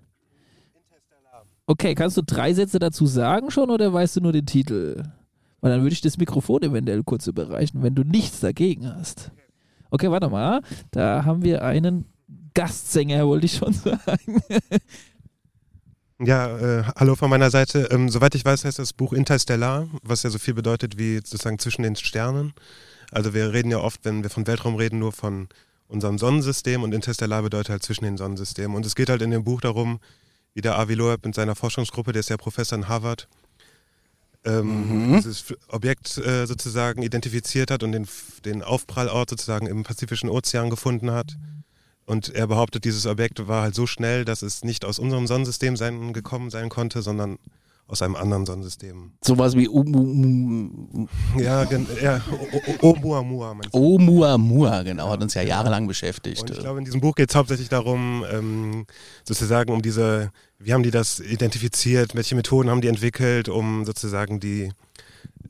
Okay, 1.68 1.96
kannst 1.96 2.16
du 2.16 2.22
drei 2.22 2.54
Sätze 2.54 2.80
dazu 2.80 3.06
sagen 3.08 3.50
schon 3.50 3.70
oder 3.70 3.92
weißt 3.92 4.18
du 4.18 4.22
nur 4.22 4.32
den 4.32 4.46
Titel? 4.46 5.04
Weil 5.62 5.72
dann 5.72 5.82
würde 5.82 5.94
ich 5.94 6.02
das 6.02 6.18
Mikrofon 6.18 6.62
eventuell 6.62 7.04
kurz 7.04 7.28
überreichen, 7.28 7.82
wenn 7.82 7.96
du 7.96 8.04
nichts 8.04 8.40
dagegen 8.40 8.94
hast. 8.94 9.32
Okay, 9.90 10.12
warte 10.12 10.30
mal. 10.30 10.62
Da 10.92 11.26
haben 11.26 11.44
wir 11.44 11.64
einen 11.64 12.06
Gastsänger, 12.54 13.26
wollte 13.28 13.48
ich 13.48 13.56
schon 13.56 13.74
sagen. 13.74 14.42
Ja, 16.20 16.58
äh, 16.58 16.84
hallo 16.96 17.16
von 17.16 17.30
meiner 17.30 17.52
Seite. 17.52 17.90
Ähm, 17.92 18.10
soweit 18.10 18.36
ich 18.36 18.46
weiß, 18.46 18.64
heißt 18.64 18.80
das 18.80 18.94
Buch 18.94 19.12
Interstellar, 19.12 19.88
was 20.02 20.24
ja 20.24 20.30
so 20.30 20.40
viel 20.40 20.54
bedeutet 20.54 20.98
wie 20.98 21.16
sozusagen 21.18 21.60
zwischen 21.60 21.84
den 21.84 21.96
Sternen. 21.98 22.54
Also 23.12 23.34
wir 23.34 23.52
reden 23.52 23.70
ja 23.70 23.80
oft, 23.80 24.06
wenn 24.06 24.24
wir 24.24 24.30
von 24.30 24.48
Weltraum 24.48 24.76
reden, 24.76 25.00
nur 25.00 25.12
von 25.12 25.50
unserem 25.90 26.18
Sonnensystem 26.18 26.84
und 26.84 26.94
Interstellar 26.94 27.42
bedeutet 27.44 27.70
halt 27.70 27.84
zwischen 27.84 28.06
den 28.06 28.18
Sonnensystemen. 28.18 28.76
Und 28.78 28.86
es 28.86 28.96
geht 28.96 29.10
halt 29.10 29.22
in 29.22 29.32
dem 29.32 29.44
Buch 29.44 29.60
darum, 29.60 30.00
wie 30.54 30.62
der 30.62 30.80
Avi 30.80 30.94
Loeb 30.94 31.26
mit 31.26 31.36
seiner 31.36 31.54
Forschungsgruppe, 31.54 32.14
der 32.14 32.22
ist 32.22 32.30
ja 32.30 32.38
Professor 32.38 32.78
in 32.78 32.88
Harvard, 32.88 33.28
ähm, 34.46 35.10
Mhm. 35.10 35.16
dieses 35.18 35.44
Objekt 35.68 36.18
äh, 36.18 36.46
sozusagen 36.46 37.02
identifiziert 37.02 37.72
hat 37.72 37.84
und 37.84 37.92
den, 37.92 38.08
den 38.46 38.64
Aufprallort 38.64 39.30
sozusagen 39.30 39.68
im 39.68 39.84
Pazifischen 39.84 40.30
Ozean 40.30 40.70
gefunden 40.70 41.12
hat. 41.12 41.36
Und 42.06 42.34
er 42.36 42.48
behauptet, 42.48 42.86
dieses 42.86 43.06
Objekt 43.08 43.48
war 43.48 43.64
halt 43.64 43.76
so 43.76 43.88
schnell, 43.88 44.26
dass 44.26 44.42
es 44.44 44.64
nicht 44.64 44.86
aus 44.86 45.00
unserem 45.00 45.26
Sonnensystem 45.28 45.76
sein, 45.76 46.14
gekommen 46.14 46.50
sein 46.52 46.70
konnte, 46.70 47.02
sondern 47.02 47.38
aus 47.88 48.02
einem 48.02 48.16
anderen 48.16 48.46
Sonnensystem. 48.46 49.12
Sowas 49.24 49.56
wie 49.56 49.68
Umu- 49.68 51.08
Ja, 51.38 51.68
ja 52.02 52.22
Oumuamua? 52.82 53.56
Oumuamua, 53.72 54.84
genau, 54.84 55.10
hat 55.10 55.22
uns 55.22 55.36
ja 55.36 55.44
jahrelang 55.44 55.88
beschäftigt. 55.88 56.42
Und 56.42 56.50
ich 56.52 56.60
glaube, 56.60 56.80
in 56.80 56.86
diesem 56.86 57.02
Buch 57.02 57.14
geht 57.16 57.30
es 57.30 57.36
hauptsächlich 57.36 57.70
darum, 57.70 58.24
ähm, 58.32 58.86
sozusagen 59.24 59.72
um 59.72 59.82
diese, 59.84 60.32
wie 60.58 60.74
haben 60.74 60.84
die 60.84 60.92
das 60.92 61.20
identifiziert, 61.20 62.16
welche 62.16 62.36
Methoden 62.36 62.70
haben 62.70 62.82
die 62.82 62.88
entwickelt, 62.88 63.50
um 63.50 63.86
sozusagen 63.86 64.40
die, 64.40 64.72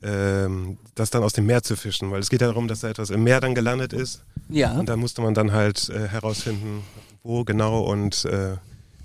ähm, 0.02 0.78
das 0.94 1.10
dann 1.10 1.22
aus 1.22 1.32
dem 1.32 1.46
Meer 1.46 1.62
zu 1.62 1.76
fischen. 1.76 2.10
Weil 2.10 2.20
es 2.20 2.30
geht 2.30 2.40
ja 2.40 2.46
darum, 2.48 2.68
dass 2.68 2.80
da 2.80 2.88
etwas 2.88 3.10
im 3.10 3.24
Meer 3.24 3.40
dann 3.40 3.54
gelandet 3.54 3.92
ist 3.92 4.22
ja. 4.48 4.72
und 4.72 4.88
da 4.88 4.96
musste 4.96 5.22
man 5.22 5.34
dann 5.34 5.52
halt 5.52 5.88
äh, 5.88 6.08
herausfinden, 6.08 6.82
wo 7.22 7.44
genau 7.44 7.80
und 7.80 8.24
äh, 8.24 8.56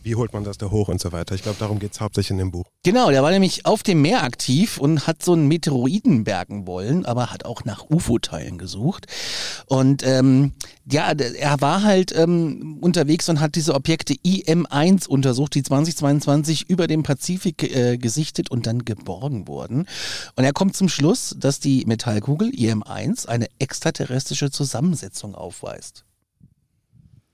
wie 0.03 0.15
holt 0.15 0.34
man 0.34 0.43
das 0.43 0.58
da 0.58 0.72
hoch 0.72 0.88
und 0.88 1.00
so 1.00 1.12
weiter. 1.12 1.36
Ich 1.36 1.43
glaube, 1.43 1.58
darum 1.60 1.79
geht 1.79 1.93
es 1.93 2.01
hauptsächlich 2.01 2.31
in 2.31 2.38
dem 2.38 2.51
Buch. 2.51 2.65
Genau, 2.84 3.12
der 3.12 3.24
war 3.24 3.31
nämlich 3.31 3.65
auf 3.65 3.84
dem 3.84 4.01
Meer 4.01 4.24
aktiv 4.24 4.77
und 4.77 5.08
hat 5.08 5.24
so 5.24 5.34
einen 5.34 5.48
Meteoriten 5.48 6.24
bergen 6.24 6.67
wollen, 6.67 7.05
aber 7.05 7.31
hat 7.31 7.46
auch 7.46 7.65
nach 7.65 7.89
UFO-Teilen 7.89 8.58
gesucht. 8.58 9.05
Und 9.67 10.05
ähm, 10.05 10.53
ja, 10.89 11.12
er 11.12 11.62
war 11.62 11.84
halt 11.84 12.15
ähm, 12.15 12.79
unterwegs 12.81 13.29
und 13.29 13.39
hat 13.39 13.55
diese 13.55 13.75
Objekte 13.75 14.15
IM-1 14.24 15.08
untersucht, 15.08 15.55
die 15.55 15.63
2022 15.63 16.70
über 16.70 16.88
dem 16.88 17.03
Pazifik 17.03 17.63
äh, 17.75 17.98
gesichtet 17.98 18.50
und 18.50 18.65
dann 18.67 18.84
geborgen 18.86 19.48
wurden. 19.48 19.88
Und 20.36 20.43
er 20.43 20.53
kommt 20.53 20.75
zum 20.75 20.89
Schluss, 20.89 21.36
dass 21.38 21.60
die 21.60 21.86
Metallkugel 21.86 22.50
IM-1 22.53 23.27
eine 23.27 23.48
extraterrestrische 23.60 24.51
Zusammensetzung 24.51 25.36
aufweist. 25.36 26.05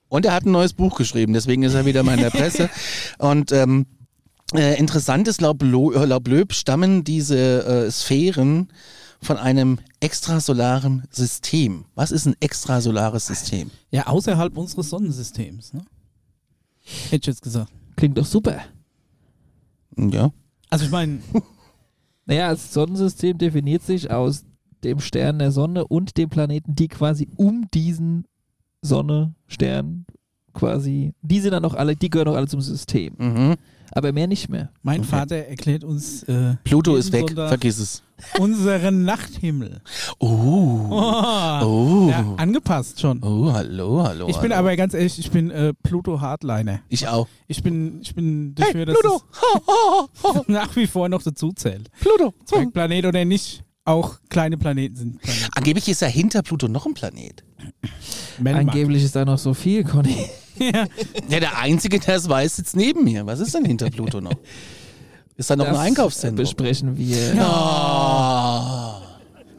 Und 0.10 0.26
er 0.26 0.34
hat 0.34 0.46
ein 0.46 0.52
neues 0.52 0.74
Buch 0.74 0.98
geschrieben, 0.98 1.34
deswegen 1.34 1.64
ist 1.64 1.74
er 1.74 1.86
wieder 1.86 2.04
mal 2.04 2.14
in 2.14 2.22
der 2.22 2.30
Presse. 2.30 2.70
Und 3.18 3.52
ähm, 3.52 3.86
äh, 4.54 4.80
interessant 4.80 5.28
ist, 5.28 5.42
laut, 5.42 5.62
Lo 5.62 5.92
äh, 5.92 6.06
laut 6.06 6.28
Löb 6.28 6.54
stammen 6.54 7.04
diese 7.04 7.66
äh, 7.88 7.92
Sphären 7.92 8.70
von 9.22 9.38
einem 9.38 9.80
extrasolaren 10.00 11.04
System. 11.10 11.86
Was 11.96 12.12
ist 12.12 12.26
ein 12.26 12.36
extrasolares 12.40 13.28
System? 13.28 13.72
Ja, 13.92 14.08
außerhalb 14.08 14.56
unseres 14.58 14.90
Sonnensystems. 14.90 15.74
Ne? 15.74 15.82
Hätte 17.10 17.16
ich 17.16 17.28
jetzt 17.28 17.42
gesagt. 17.42 17.72
Klingt 17.96 18.18
doch 18.18 18.26
super. 18.26 18.62
Ja. 19.98 20.32
Also 20.70 20.86
ich 20.86 20.92
meine, 20.92 21.20
Naja, 22.28 22.50
das 22.50 22.74
Sonnensystem 22.74 23.38
definiert 23.38 23.84
sich 23.84 24.12
aus 24.12 24.44
dem 24.84 25.00
Stern 25.00 25.40
der 25.40 25.52
Sonne 25.52 25.88
und 25.88 26.18
dem 26.18 26.30
Planeten, 26.30 26.76
die 26.76 26.90
quasi 26.90 27.30
um 27.38 27.68
diesen 27.74 28.26
Sonne, 28.88 29.36
Stern 29.48 30.06
quasi, 30.54 31.14
die 31.22 31.40
sind 31.40 31.52
dann 31.52 31.64
auch 31.66 31.76
alle, 31.76 31.96
die 31.96 32.10
gehören 32.10 32.30
auch 32.30 32.36
alle 32.36 32.48
zum 32.48 32.62
System. 32.62 33.14
Mhm. 33.18 33.56
Aber 33.92 34.12
mehr 34.12 34.28
nicht 34.28 34.50
mehr. 34.50 34.70
mein 34.82 35.00
Okay. 35.02 35.10
Vater 35.10 35.36
erklärt 35.36 35.84
uns 35.84 36.24
äh, 36.24 36.56
Pluto 36.64 36.96
ist 36.96 37.12
weg, 37.14 37.28
Sonntag 37.30 37.48
vergiss 37.50 37.78
es. 37.80 38.04
unseren 38.40 39.04
Nachthimmel. 39.04 39.82
Oh. 40.20 40.88
Oh, 40.90 41.60
Oh. 41.62 42.10
Ja, 42.10 42.34
angepasst 42.38 43.00
schon. 43.00 43.22
Oh, 43.24 43.54
hallo, 43.54 44.04
hallo. 44.04 44.28
Ich 44.30 44.38
bin 44.38 44.52
hallo. 44.52 44.60
aber 44.62 44.76
ganz 44.76 44.94
ehrlich, 44.94 45.20
ich 45.20 45.30
bin 45.32 45.52
äh, 45.52 45.74
Pluto 45.84 46.20
Hardliner. 46.20 46.80
Ich 46.90 47.08
auch. 47.08 47.28
Ich 47.48 47.62
bin, 47.64 48.02
ich 48.02 48.16
bin 48.16 48.56
dafür, 48.56 48.86
dass 48.88 48.98
Pluto! 49.00 49.22
Es 50.42 50.48
nach 50.48 50.76
wie 50.76 50.88
vor 50.88 51.08
noch 51.08 51.22
dazu 51.22 51.52
zählt. 51.54 51.90
Pluto! 52.00 52.34
Zwergplanet 52.46 53.06
oder 53.06 53.24
nicht, 53.26 53.64
auch 53.86 54.18
kleine 54.30 54.58
Planeten 54.58 54.96
sind 54.96 55.22
Planeten. 55.22 55.50
Angeblich 55.56 55.88
ist 55.88 56.02
ja 56.02 56.08
hinter 56.08 56.42
Pluto 56.42 56.68
noch 56.68 56.86
ein 56.88 56.94
Planet. 56.96 57.44
Angeblich 58.44 59.04
ist 59.04 59.16
da 59.16 59.26
noch 59.26 59.38
so 59.38 59.54
viel, 59.54 59.84
Conny. 59.84 60.16
Ja. 60.60 60.86
Ja, 61.30 61.40
der 61.40 61.60
Einzige, 61.60 62.00
der 62.00 62.16
es 62.16 62.28
weiß, 62.28 62.56
sitzt 62.56 62.76
neben 62.76 63.04
mir. 63.04 63.26
Was 63.28 63.40
ist 63.40 63.54
denn 63.54 63.64
hinter 63.66 63.90
Pluto 63.92 64.20
noch? 64.22 64.34
Ist 65.36 65.50
da 65.52 65.56
noch 65.56 65.66
Das 65.66 65.78
ein 65.78 65.88
Einkaufszentrum? 65.90 66.44
besprechen 66.44 66.98
wir. 66.98 67.36
Ja. 67.36 69.02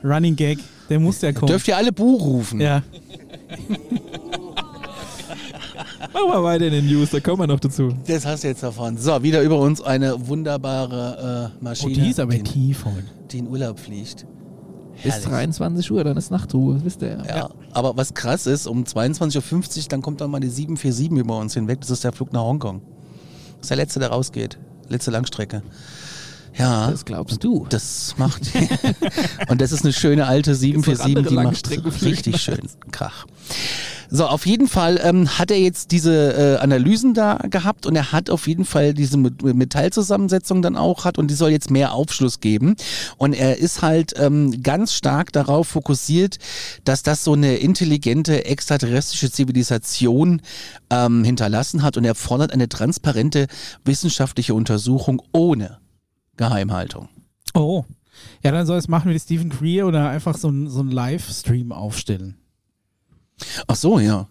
Running 0.02 0.34
Gag, 0.34 0.58
der 0.90 0.98
muss 0.98 1.20
ja 1.20 1.32
kommen. 1.32 1.46
Dürft 1.46 1.68
ihr 1.68 1.76
alle 1.76 1.92
Bu 1.92 2.16
rufen? 2.16 2.60
ja. 2.60 2.82
Machen 6.12 6.28
wir 6.32 6.42
weiter 6.42 6.66
in 6.66 6.72
den 6.72 6.86
News, 6.86 7.10
da 7.10 7.20
kommen 7.20 7.40
wir 7.42 7.46
noch 7.46 7.60
dazu. 7.60 7.94
Das 8.06 8.24
hast 8.26 8.42
du 8.44 8.48
jetzt 8.48 8.62
davon. 8.62 8.96
So, 8.98 9.22
wieder 9.22 9.42
über 9.42 9.58
uns 9.58 9.80
eine 9.80 10.26
wunderbare 10.26 11.50
äh, 11.52 11.56
Oh, 11.60 11.64
Maschine, 11.64 11.92
die 11.92 12.10
ist 12.10 12.20
aber 12.20 12.34
die, 12.34 12.42
tief 12.42 12.84
heute. 12.84 13.04
die 13.30 13.38
in 13.38 13.48
Urlaub 13.48 13.78
fliegt. 13.78 14.26
Bis 15.02 15.12
Herrlich. 15.14 15.28
23 15.28 15.90
Uhr, 15.92 16.04
dann 16.04 16.16
ist 16.16 16.30
Nachtruhe, 16.30 16.80
wisst 16.84 17.02
ihr 17.02 17.18
ja. 17.24 17.36
Ja. 17.36 17.50
aber 17.72 17.96
was 17.96 18.14
krass 18.14 18.46
ist, 18.46 18.66
um 18.66 18.84
22.50 18.84 19.36
Uhr, 19.36 19.84
dann 19.88 20.02
kommt 20.02 20.20
dann 20.20 20.30
mal 20.30 20.40
die 20.40 20.48
747 20.48 21.10
über 21.18 21.38
uns 21.38 21.54
hinweg. 21.54 21.80
Das 21.80 21.90
ist 21.90 22.04
der 22.04 22.12
Flug 22.12 22.32
nach 22.32 22.42
Hongkong. 22.42 22.82
Das 23.56 23.62
ist 23.62 23.70
der 23.70 23.76
letzte, 23.76 24.00
der 24.00 24.10
rausgeht. 24.10 24.58
Letzte 24.88 25.10
Langstrecke. 25.10 25.62
Ja, 26.56 26.90
Das 26.90 27.04
glaubst 27.04 27.44
du. 27.44 27.66
das 27.68 28.14
macht. 28.18 28.42
und 29.48 29.60
das 29.60 29.70
ist 29.70 29.84
eine 29.84 29.92
schöne 29.92 30.26
alte 30.26 30.54
747, 30.56 31.16
andere 31.16 31.28
die 31.28 31.34
macht 31.34 32.02
richtig 32.02 32.40
schön 32.40 32.68
Krach. 32.90 33.26
So, 34.10 34.26
auf 34.26 34.46
jeden 34.46 34.68
Fall 34.68 34.98
ähm, 35.02 35.38
hat 35.38 35.50
er 35.50 35.58
jetzt 35.58 35.92
diese 35.92 36.32
äh, 36.32 36.56
Analysen 36.56 37.12
da 37.12 37.36
gehabt 37.50 37.84
und 37.84 37.94
er 37.94 38.10
hat 38.10 38.30
auf 38.30 38.48
jeden 38.48 38.64
Fall 38.64 38.94
diese 38.94 39.18
Met- 39.18 39.42
Metallzusammensetzung 39.42 40.62
dann 40.62 40.76
auch 40.76 41.04
hat 41.04 41.18
und 41.18 41.30
die 41.30 41.34
soll 41.34 41.50
jetzt 41.50 41.70
mehr 41.70 41.92
Aufschluss 41.92 42.40
geben. 42.40 42.76
Und 43.18 43.34
er 43.34 43.58
ist 43.58 43.82
halt 43.82 44.14
ähm, 44.18 44.62
ganz 44.62 44.94
stark 44.94 45.32
darauf 45.32 45.68
fokussiert, 45.68 46.38
dass 46.84 47.02
das 47.02 47.22
so 47.22 47.34
eine 47.34 47.56
intelligente 47.56 48.46
extraterrestrische 48.46 49.30
Zivilisation 49.30 50.40
ähm, 50.88 51.22
hinterlassen 51.22 51.82
hat 51.82 51.98
und 51.98 52.04
er 52.04 52.14
fordert 52.14 52.52
eine 52.52 52.70
transparente 52.70 53.46
wissenschaftliche 53.84 54.54
Untersuchung 54.54 55.20
ohne 55.32 55.80
Geheimhaltung. 56.38 57.10
Oh. 57.52 57.84
Ja, 58.42 58.52
dann 58.52 58.66
soll 58.66 58.78
es 58.78 58.88
machen 58.88 59.12
wie 59.12 59.20
Stephen 59.20 59.50
Greer 59.50 59.86
oder 59.86 60.08
einfach 60.08 60.36
so 60.36 60.48
ein, 60.48 60.68
so 60.70 60.80
ein 60.80 60.90
Livestream 60.90 61.72
aufstellen. 61.72 62.37
Ach 63.66 63.76
so, 63.76 63.98
ja. 63.98 64.26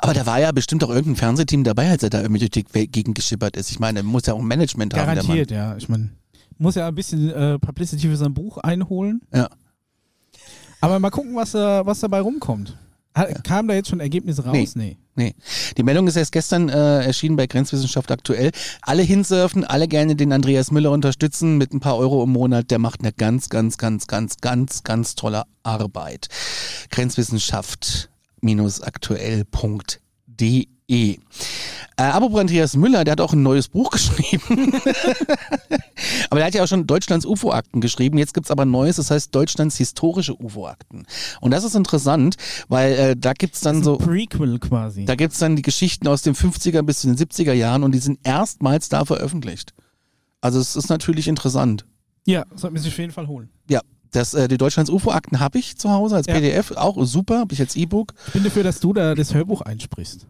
Aber 0.00 0.12
da 0.12 0.26
war 0.26 0.40
ja 0.40 0.50
bestimmt 0.52 0.82
auch 0.84 0.90
irgendein 0.90 1.16
Fernsehteam 1.16 1.64
dabei, 1.64 1.90
als 1.90 2.02
er 2.02 2.10
da 2.10 2.20
irgendwie 2.20 2.40
durch 2.40 2.50
die 2.50 2.64
Welt 2.72 2.92
gegen 2.92 3.14
geschippert 3.14 3.56
ist. 3.56 3.70
Ich 3.70 3.78
meine, 3.78 4.02
muss 4.02 4.26
ja 4.26 4.34
auch 4.34 4.40
ein 4.40 4.46
Management 4.46 4.94
haben, 4.94 5.06
Garantiert, 5.06 5.50
ja. 5.50 5.76
Ich 5.76 5.88
meine, 5.88 6.10
muss 6.58 6.74
ja 6.74 6.88
ein 6.88 6.94
bisschen 6.94 7.30
äh, 7.30 7.58
Publicity 7.58 8.08
für 8.08 8.16
sein 8.16 8.34
Buch 8.34 8.58
einholen. 8.58 9.22
Mann. 9.32 9.48
Aber 10.80 10.98
mal 10.98 11.10
gucken, 11.10 11.34
was, 11.34 11.54
äh, 11.54 11.86
was 11.86 12.00
dabei 12.00 12.20
rumkommt. 12.20 12.76
Hat, 13.14 13.42
Kam 13.42 13.66
da 13.66 13.74
jetzt 13.74 13.88
schon 13.88 14.00
Ergebnisse 14.00 14.44
raus? 14.44 14.52
Nee. 14.52 14.68
Nee. 14.74 14.96
Nee. 15.16 15.34
Die 15.76 15.82
Meldung 15.82 16.06
ist 16.06 16.14
erst 16.14 16.30
gestern 16.30 16.68
äh, 16.68 17.04
erschienen 17.04 17.34
bei 17.34 17.48
Grenzwissenschaft 17.48 18.12
aktuell. 18.12 18.52
Alle 18.82 19.02
hinsurfen, 19.02 19.64
alle 19.64 19.88
gerne 19.88 20.14
den 20.14 20.32
Andreas 20.32 20.70
Müller 20.70 20.92
unterstützen 20.92 21.58
mit 21.58 21.72
ein 21.72 21.80
paar 21.80 21.96
Euro 21.96 22.22
im 22.22 22.30
Monat. 22.30 22.70
Der 22.70 22.78
macht 22.78 23.00
eine 23.00 23.12
ganz, 23.12 23.48
ganz, 23.48 23.76
ganz, 23.78 24.06
ganz, 24.06 24.36
ganz, 24.36 24.84
ganz 24.84 25.16
tolle 25.16 25.42
Arbeit. 25.64 26.28
Grenzwissenschaft-aktuell.de 28.42 31.18
Äh, 31.98 32.02
apropos 32.02 32.40
Andreas 32.40 32.74
Müller, 32.76 33.04
der 33.04 33.12
hat 33.12 33.20
auch 33.20 33.32
ein 33.34 33.42
neues 33.42 33.68
Buch 33.68 33.90
geschrieben. 33.98 34.72
aber 36.30 36.38
der 36.38 36.46
hat 36.46 36.54
ja 36.54 36.62
auch 36.62 36.68
schon 36.68 36.86
Deutschlands 36.86 37.26
UFO-Akten 37.26 37.80
geschrieben. 37.80 38.16
Jetzt 38.18 38.32
gibt's 38.34 38.50
aber 38.50 38.64
ein 38.64 38.70
neues, 38.70 38.96
das 38.96 39.10
heißt 39.10 39.34
Deutschlands 39.34 39.76
historische 39.76 40.40
UFO-Akten. 40.40 41.06
Und 41.40 41.50
das 41.50 41.64
ist 41.64 41.74
interessant, 41.74 42.36
weil 42.68 42.92
äh, 42.92 43.16
da 43.16 43.32
gibt's 43.34 43.60
dann 43.60 43.82
so... 43.82 43.98
Prequel 43.98 44.58
quasi. 44.60 45.04
Da 45.04 45.14
gibt's 45.16 45.38
dann 45.38 45.56
die 45.56 45.62
Geschichten 45.62 46.06
aus 46.08 46.22
den 46.22 46.34
50er 46.34 46.80
bis 46.82 47.00
zu 47.00 47.08
den 47.08 47.16
70er 47.16 47.52
Jahren 47.52 47.82
und 47.82 47.92
die 47.92 47.98
sind 47.98 48.20
erstmals 48.22 48.88
da 48.88 49.04
veröffentlicht. 49.04 49.74
Also 50.40 50.60
es 50.60 50.76
ist 50.76 50.88
natürlich 50.88 51.26
interessant. 51.28 51.84
ja, 52.26 52.44
sollten 52.54 52.76
wir 52.76 52.82
sich 52.82 52.92
auf 52.92 52.98
jeden 52.98 53.12
Fall 53.12 53.26
holen. 53.26 53.50
Ja, 53.68 53.80
das, 54.12 54.34
äh, 54.34 54.48
die 54.48 54.58
Deutschlands 54.58 54.90
UFO-Akten 54.90 55.40
habe 55.40 55.58
ich 55.58 55.76
zu 55.76 55.90
Hause 55.90 56.16
als 56.16 56.26
Ja. 56.26 56.34
PDF, 56.34 56.72
auch 56.72 57.02
super, 57.04 57.38
habe 57.40 57.52
ich 57.54 57.60
als 57.60 57.76
E-Book. 57.76 58.14
Ich 58.28 58.32
bin 58.34 58.44
dafür, 58.44 58.62
dass 58.62 58.80
du 58.80 58.92
da 58.92 59.14
das 59.14 59.34
Hörbuch 59.34 59.60
einsprichst. 59.62 60.26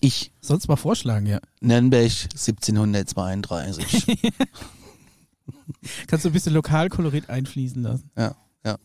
Ich, 0.00 0.32
Sonst 0.40 0.66
mal 0.68 0.76
vorschlagen, 0.76 1.26
ja. 1.26 1.38
Nürnberg 1.60 2.10
1732. 2.32 4.18
Kannst 6.06 6.24
du 6.24 6.28
ein 6.28 6.32
bisschen 6.32 6.54
Lokalkolorit 6.54 7.28
einfließen 7.30 7.82
lassen. 7.82 8.10
ja, 8.16 8.34
ja. 8.64 8.76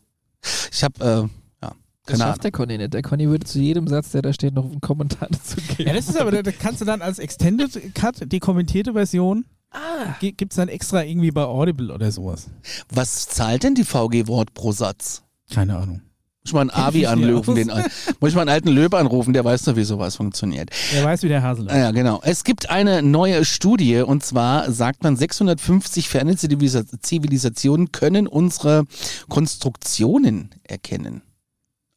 Ich 0.71 0.83
habe, 0.83 0.99
äh, 1.03 1.05
ja, 1.05 1.29
Das 1.61 1.69
keine 2.05 2.17
schafft 2.19 2.21
Ahnung. 2.23 2.41
der 2.41 2.51
Conny 2.51 2.77
nicht. 2.77 2.93
Der 2.93 3.01
Conny 3.01 3.27
würde 3.27 3.45
zu 3.45 3.59
jedem 3.59 3.87
Satz, 3.87 4.11
der 4.11 4.21
da 4.21 4.31
steht, 4.33 4.53
noch 4.53 4.65
einen 4.65 4.81
Kommentar 4.81 5.27
dazu 5.31 5.55
geben. 5.75 5.87
Ja, 5.89 5.93
das 5.93 6.07
ist 6.07 6.17
aber, 6.19 6.31
da 6.31 6.41
da 6.43 6.51
kannst 6.51 6.81
du 6.81 6.85
dann 6.85 7.01
als 7.01 7.19
Extended 7.19 7.93
Cut, 7.95 8.31
die 8.31 8.39
kommentierte 8.39 8.93
Version, 8.93 9.45
ah, 9.77 10.15
gi- 10.19 10.31
gibt's 10.33 10.55
dann 10.57 10.67
extra 10.69 11.03
irgendwie 11.03 11.31
bei 11.31 11.43
Audible 11.43 11.93
oder 11.93 12.11
sowas. 12.11 12.47
Was 12.89 13.27
zahlt 13.27 13.63
denn 13.63 13.75
die 13.75 13.83
VG-Wort 13.83 14.53
pro 14.53 14.71
Satz? 14.71 15.23
Keine 15.53 15.77
Ahnung. 15.77 16.01
Muss 16.43 16.51
ich 16.51 16.53
mal 16.53 16.61
einen 16.61 16.91
Kenn 16.93 17.05
anrufen, 17.05 17.55
den, 17.55 17.67
muss 18.21 18.29
ich 18.29 18.35
mal 18.35 18.41
einen 18.43 18.49
alten 18.51 18.69
Löb 18.69 18.93
anrufen, 18.93 19.33
der 19.33 19.43
weiß 19.43 19.63
doch, 19.63 19.75
wie 19.75 19.83
sowas 19.83 20.15
funktioniert. 20.15 20.69
Wer 20.93 21.03
weiß, 21.03 21.23
wie 21.23 21.27
der 21.27 21.43
Hase 21.43 21.63
läuft. 21.63 21.75
Ja, 21.75 21.91
genau. 21.91 22.21
Es 22.23 22.45
gibt 22.45 22.69
eine 22.69 23.01
neue 23.01 23.43
Studie 23.43 23.97
und 23.97 24.23
zwar 24.23 24.71
sagt 24.71 25.03
man, 25.03 25.17
650 25.17 26.07
ferne 26.07 26.35
Zivilisa- 26.35 26.85
Zivilisationen 27.01 27.91
können 27.91 28.27
unsere 28.27 28.85
Konstruktionen 29.27 30.49
erkennen. 30.63 31.21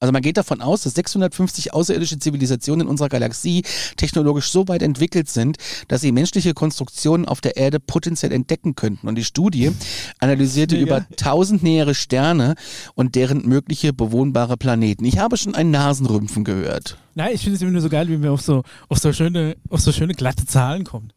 Also 0.00 0.12
man 0.12 0.22
geht 0.22 0.38
davon 0.38 0.62
aus, 0.62 0.82
dass 0.82 0.94
650 0.94 1.74
außerirdische 1.74 2.18
Zivilisationen 2.18 2.86
in 2.86 2.90
unserer 2.90 3.10
Galaxie 3.10 3.62
technologisch 3.96 4.50
so 4.50 4.66
weit 4.66 4.82
entwickelt 4.82 5.28
sind, 5.28 5.58
dass 5.88 6.00
sie 6.00 6.10
menschliche 6.10 6.54
Konstruktionen 6.54 7.26
auf 7.26 7.42
der 7.42 7.58
Erde 7.58 7.80
potenziell 7.80 8.32
entdecken 8.32 8.74
könnten. 8.74 9.06
Und 9.08 9.16
die 9.16 9.24
Studie 9.24 9.72
analysierte 10.18 10.76
Mega. 10.76 10.86
über 10.86 11.06
1000 11.10 11.62
nähere 11.62 11.94
Sterne 11.94 12.54
und 12.94 13.14
deren 13.14 13.46
mögliche 13.46 13.92
bewohnbare 13.92 14.56
Planeten. 14.56 15.04
Ich 15.04 15.18
habe 15.18 15.36
schon 15.36 15.54
ein 15.54 15.70
Nasenrümpfen 15.70 16.44
gehört. 16.44 16.96
Nein, 17.14 17.32
ich 17.34 17.42
finde 17.42 17.56
es 17.56 17.62
immer 17.62 17.72
nur 17.72 17.80
so 17.80 17.88
geil, 17.88 18.08
wie 18.08 18.16
man 18.16 18.30
auf 18.30 18.40
so, 18.40 18.62
auf 18.88 18.98
so 18.98 19.12
schöne, 19.12 19.56
auf 19.68 19.80
so 19.80 19.90
schöne 19.90 20.14
glatte 20.14 20.46
Zahlen 20.46 20.84
kommt. 20.84 21.12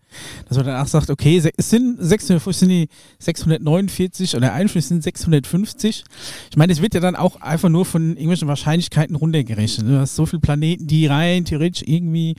Dass 0.48 0.58
man 0.58 0.66
danach 0.66 0.88
sagt, 0.88 1.10
okay, 1.10 1.42
es 1.56 1.70
sind 1.70 1.98
600, 2.00 2.46
es 2.48 2.60
sind 2.60 2.70
die 2.70 2.90
649 3.20 4.36
oder 4.36 4.54
eigentlich 4.54 4.86
sind 4.86 5.04
650. 5.04 6.04
Ich 6.50 6.58
meine, 6.58 6.74
es 6.74 6.82
wird 6.82 6.96
ja 6.96 7.00
dann 7.00 7.16
auch 7.16 7.42
einfach 7.42 7.70
nur 7.70 7.86
von 7.86 8.12
irgendwelchen 8.12 8.48
Wahrscheinlichkeiten 8.48 9.16
runtergerechnet. 9.16 9.88
Du 9.88 10.00
hast 10.00 10.16
so 10.16 10.26
viele 10.26 10.40
Planeten, 10.40 10.88
die 10.88 11.06
rein 11.06 11.46
theoretisch 11.46 11.84
irgendwie 11.86 12.36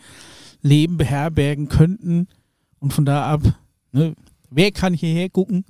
Leben 0.62 0.96
beherbergen 0.96 1.68
könnten. 1.68 2.28
Und 2.80 2.92
von 2.92 3.04
da 3.04 3.30
ab, 3.30 3.42
ne, 3.92 4.14
wer 4.50 4.72
kann 4.72 4.94
hierher 4.94 5.28
gucken? 5.28 5.64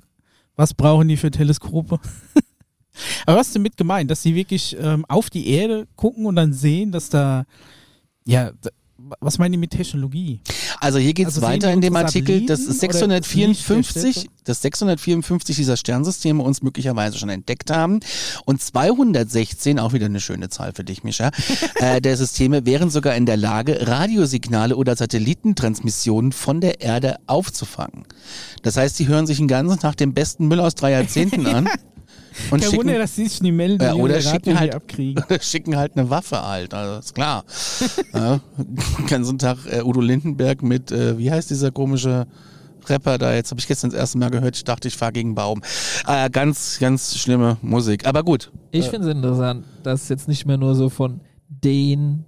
Was 0.55 0.73
brauchen 0.73 1.07
die 1.07 1.17
für 1.17 1.31
Teleskope? 1.31 1.99
Aber 3.25 3.39
was 3.39 3.47
ist 3.47 3.55
damit 3.55 3.77
gemeint? 3.77 4.09
Dass 4.11 4.21
sie 4.21 4.35
wirklich 4.35 4.75
ähm, 4.79 5.05
auf 5.05 5.29
die 5.29 5.49
Erde 5.49 5.87
gucken 5.95 6.25
und 6.25 6.35
dann 6.35 6.53
sehen, 6.53 6.91
dass 6.91 7.09
da, 7.09 7.45
ja, 8.25 8.51
da, 8.61 8.69
was 9.19 9.37
meinen 9.37 9.53
die 9.53 9.57
mit 9.57 9.71
Technologie? 9.71 10.39
Also 10.79 10.99
hier 10.99 11.13
geht 11.13 11.27
es 11.27 11.35
Also 11.35 11.47
weiter 11.47 11.71
in 11.71 11.81
dem 11.81 11.95
Artikel, 11.95 12.45
dass 12.45 12.65
Satelliten 12.65 13.03
oder 13.03 13.19
das 13.19 13.33
Licht 13.33 13.47
der 13.69 13.69
654, 13.69 14.15
Städte? 14.15 14.29
dass 14.43 14.61
654 14.61 15.55
dieser 15.55 15.77
Sternsysteme 15.77 16.43
uns 16.43 16.61
möglicherweise 16.61 17.17
schon 17.17 17.29
entdeckt 17.29 17.71
haben 17.71 17.99
und 18.45 18.61
216, 18.61 19.79
auch 19.79 19.93
wieder 19.93 20.05
eine 20.05 20.19
schöne 20.19 20.49
Zahl 20.49 20.73
für 20.73 20.83
dich, 20.83 21.03
Mischa, 21.03 21.31
äh, 21.75 22.01
der 22.01 22.17
Systeme 22.17 22.65
wären 22.65 22.89
sogar 22.89 23.15
in 23.15 23.25
der 23.25 23.37
Lage, 23.37 23.87
Radiosignale 23.87 24.75
oder 24.75 24.95
Satellitentransmissionen 24.95 26.31
von 26.31 26.61
der 26.61 26.81
Erde 26.81 27.17
aufzufangen. 27.27 28.05
Das 28.63 28.77
heißt, 28.77 28.97
sie 28.97 29.07
hören 29.07 29.27
sich 29.27 29.37
den 29.37 29.47
ganzen 29.47 29.79
Tag 29.79 29.97
den 29.97 30.13
besten 30.13 30.47
Müll 30.47 30.59
aus 30.59 30.75
drei 30.75 30.91
Jahrzehnten 30.91 31.45
an 31.47 31.69
und 32.51 32.61
Kein 32.61 32.71
Wunder, 32.71 32.91
schicken, 32.91 32.99
dass 32.99 33.15
sie 33.15 33.27
sich 33.27 33.41
nie 33.41 33.51
melden, 33.51 33.83
Ja, 33.83 33.93
die 33.93 33.99
oder 34.01 34.21
schicken 34.21 34.49
Radio 34.51 34.59
halt- 34.59 34.75
abkriegen. 34.75 35.23
schicken 35.41 35.75
halt 35.77 35.97
eine 35.97 36.09
Waffe 36.09 36.41
halt, 36.45 36.73
also 36.73 36.99
ist 36.99 37.15
klar. 37.15 37.43
ja, 38.13 38.39
ganzen 39.07 39.37
Tag 39.37 39.57
äh, 39.69 39.81
Udo 39.81 40.01
Lindenberg 40.01 40.61
mit, 40.63 40.91
äh, 40.91 41.17
wie 41.17 41.31
heißt 41.31 41.49
dieser 41.49 41.71
komische 41.71 42.27
Rapper 42.87 43.17
da, 43.17 43.33
jetzt 43.33 43.49
habe 43.51 43.59
ich 43.59 43.67
gestern 43.67 43.89
das 43.89 43.99
erste 43.99 44.17
Mal 44.17 44.29
gehört, 44.29 44.55
ich 44.55 44.63
dachte, 44.63 44.87
ich 44.87 44.95
fahre 44.95 45.11
gegen 45.13 45.33
Baum. 45.35 45.61
Äh, 46.07 46.29
ganz, 46.29 46.77
ganz 46.79 47.17
schlimme 47.17 47.57
Musik, 47.61 48.05
aber 48.05 48.23
gut. 48.23 48.51
Ich 48.71 48.89
finde 48.89 49.07
es 49.09 49.15
interessant, 49.15 49.65
dass 49.83 50.07
jetzt 50.09 50.27
nicht 50.27 50.45
mehr 50.45 50.57
nur 50.57 50.75
so 50.75 50.89
von 50.89 51.21
den 51.47 52.25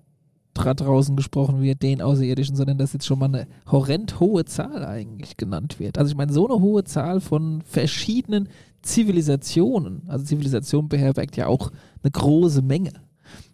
da 0.63 0.73
draußen 0.73 1.15
gesprochen 1.15 1.61
wird, 1.61 1.83
den 1.83 2.01
Außerirdischen, 2.01 2.55
sondern 2.55 2.79
dass 2.79 2.93
jetzt 2.93 3.05
schon 3.05 3.19
mal 3.19 3.25
eine 3.25 3.47
horrend 3.69 4.19
hohe 4.19 4.43
Zahl 4.45 4.83
eigentlich 4.83 5.37
genannt 5.37 5.79
wird. 5.79 5.99
Also 5.99 6.09
ich 6.09 6.17
meine, 6.17 6.33
so 6.33 6.47
eine 6.47 6.59
hohe 6.59 6.83
Zahl 6.83 7.21
von 7.21 7.61
verschiedenen 7.61 8.49
Zivilisationen, 8.81 10.03
also 10.07 10.25
Zivilisation 10.25 10.87
beherbergt 10.87 11.35
ja 11.37 11.47
auch 11.47 11.71
eine 12.03 12.11
große 12.11 12.61
Menge. 12.61 12.93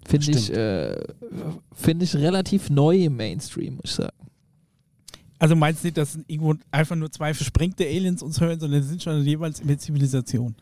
Finde 0.05 0.31
ich, 0.31 0.51
äh, 0.51 0.95
finde 1.73 2.05
ich 2.05 2.15
relativ 2.15 2.69
neu 2.69 2.97
im 3.05 3.15
Mainstream, 3.15 3.75
muss 3.75 3.85
ich 3.85 3.91
sagen. 3.91 4.17
Also 5.39 5.55
meinst 5.55 5.83
du 5.83 5.87
nicht, 5.87 5.97
dass 5.97 6.17
irgendwo 6.27 6.55
einfach 6.71 6.95
nur 6.95 7.11
zwei 7.11 7.33
versprengte 7.33 7.85
Aliens 7.85 8.21
uns 8.21 8.39
hören, 8.39 8.59
sondern 8.59 8.81
sie 8.81 8.89
sind 8.89 9.03
schon 9.03 9.23
jeweils 9.23 9.59
in 9.59 9.67
der 9.67 9.77
Zivilisation? 9.77 10.55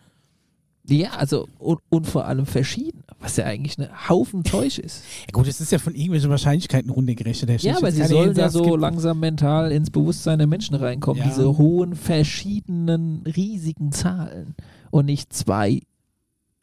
Ja, 0.87 1.11
also 1.11 1.47
und, 1.59 1.79
und 1.89 2.07
vor 2.07 2.25
allem 2.25 2.45
verschieden, 2.45 3.03
was 3.21 3.37
ja 3.37 3.45
eigentlich 3.45 3.77
ein 3.77 3.87
Haufen 4.09 4.43
Zeug 4.43 4.79
ist. 4.79 5.03
Ja 5.21 5.31
gut, 5.31 5.47
es 5.47 5.61
ist 5.61 5.71
ja 5.71 5.77
von 5.79 5.93
irgendwelchen 5.93 6.29
Wahrscheinlichkeiten 6.29 6.89
runtergerechnet. 6.89 7.49
Der 7.49 7.57
Ja, 7.57 7.77
aber 7.77 7.91
sie 7.91 8.03
sollen 8.05 8.35
ja 8.35 8.47
es 8.47 8.53
so 8.53 8.75
langsam 8.75 9.19
mental 9.19 9.71
ins 9.71 9.89
Bewusstsein 9.91 10.39
der 10.39 10.47
Menschen 10.47 10.75
reinkommen. 10.75 11.21
Ja. 11.21 11.29
Diese 11.29 11.57
hohen, 11.57 11.95
verschiedenen, 11.95 13.21
riesigen 13.23 13.91
Zahlen. 13.91 14.55
Und 14.89 15.05
nicht 15.05 15.31
zwei 15.33 15.81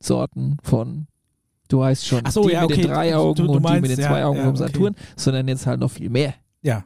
Sorten 0.01 0.57
von, 0.63 1.07
du 1.69 1.79
weißt 1.81 2.07
schon, 2.07 2.23
Ach 2.25 2.33
so, 2.33 2.47
die 2.47 2.53
ja, 2.55 2.63
mit 2.63 2.73
okay. 2.73 2.83
den 2.83 2.91
drei 2.91 3.17
Augen 3.17 3.35
Du- 3.37 3.47
du 3.47 3.53
und 3.53 3.59
die 3.59 3.63
meinst, 3.63 3.83
mit 3.83 3.91
den 3.93 4.01
ja, 4.01 4.09
zwei 4.09 4.25
Augen 4.25 4.39
vom 4.41 4.49
okay. 4.49 4.59
Saturn, 4.59 4.95
sondern 5.17 5.49
jetzt 5.49 5.67
halt 5.67 5.81
noch 5.81 5.91
viel 5.91 6.11
mehr. 6.11 6.35
Ja. 6.63 6.85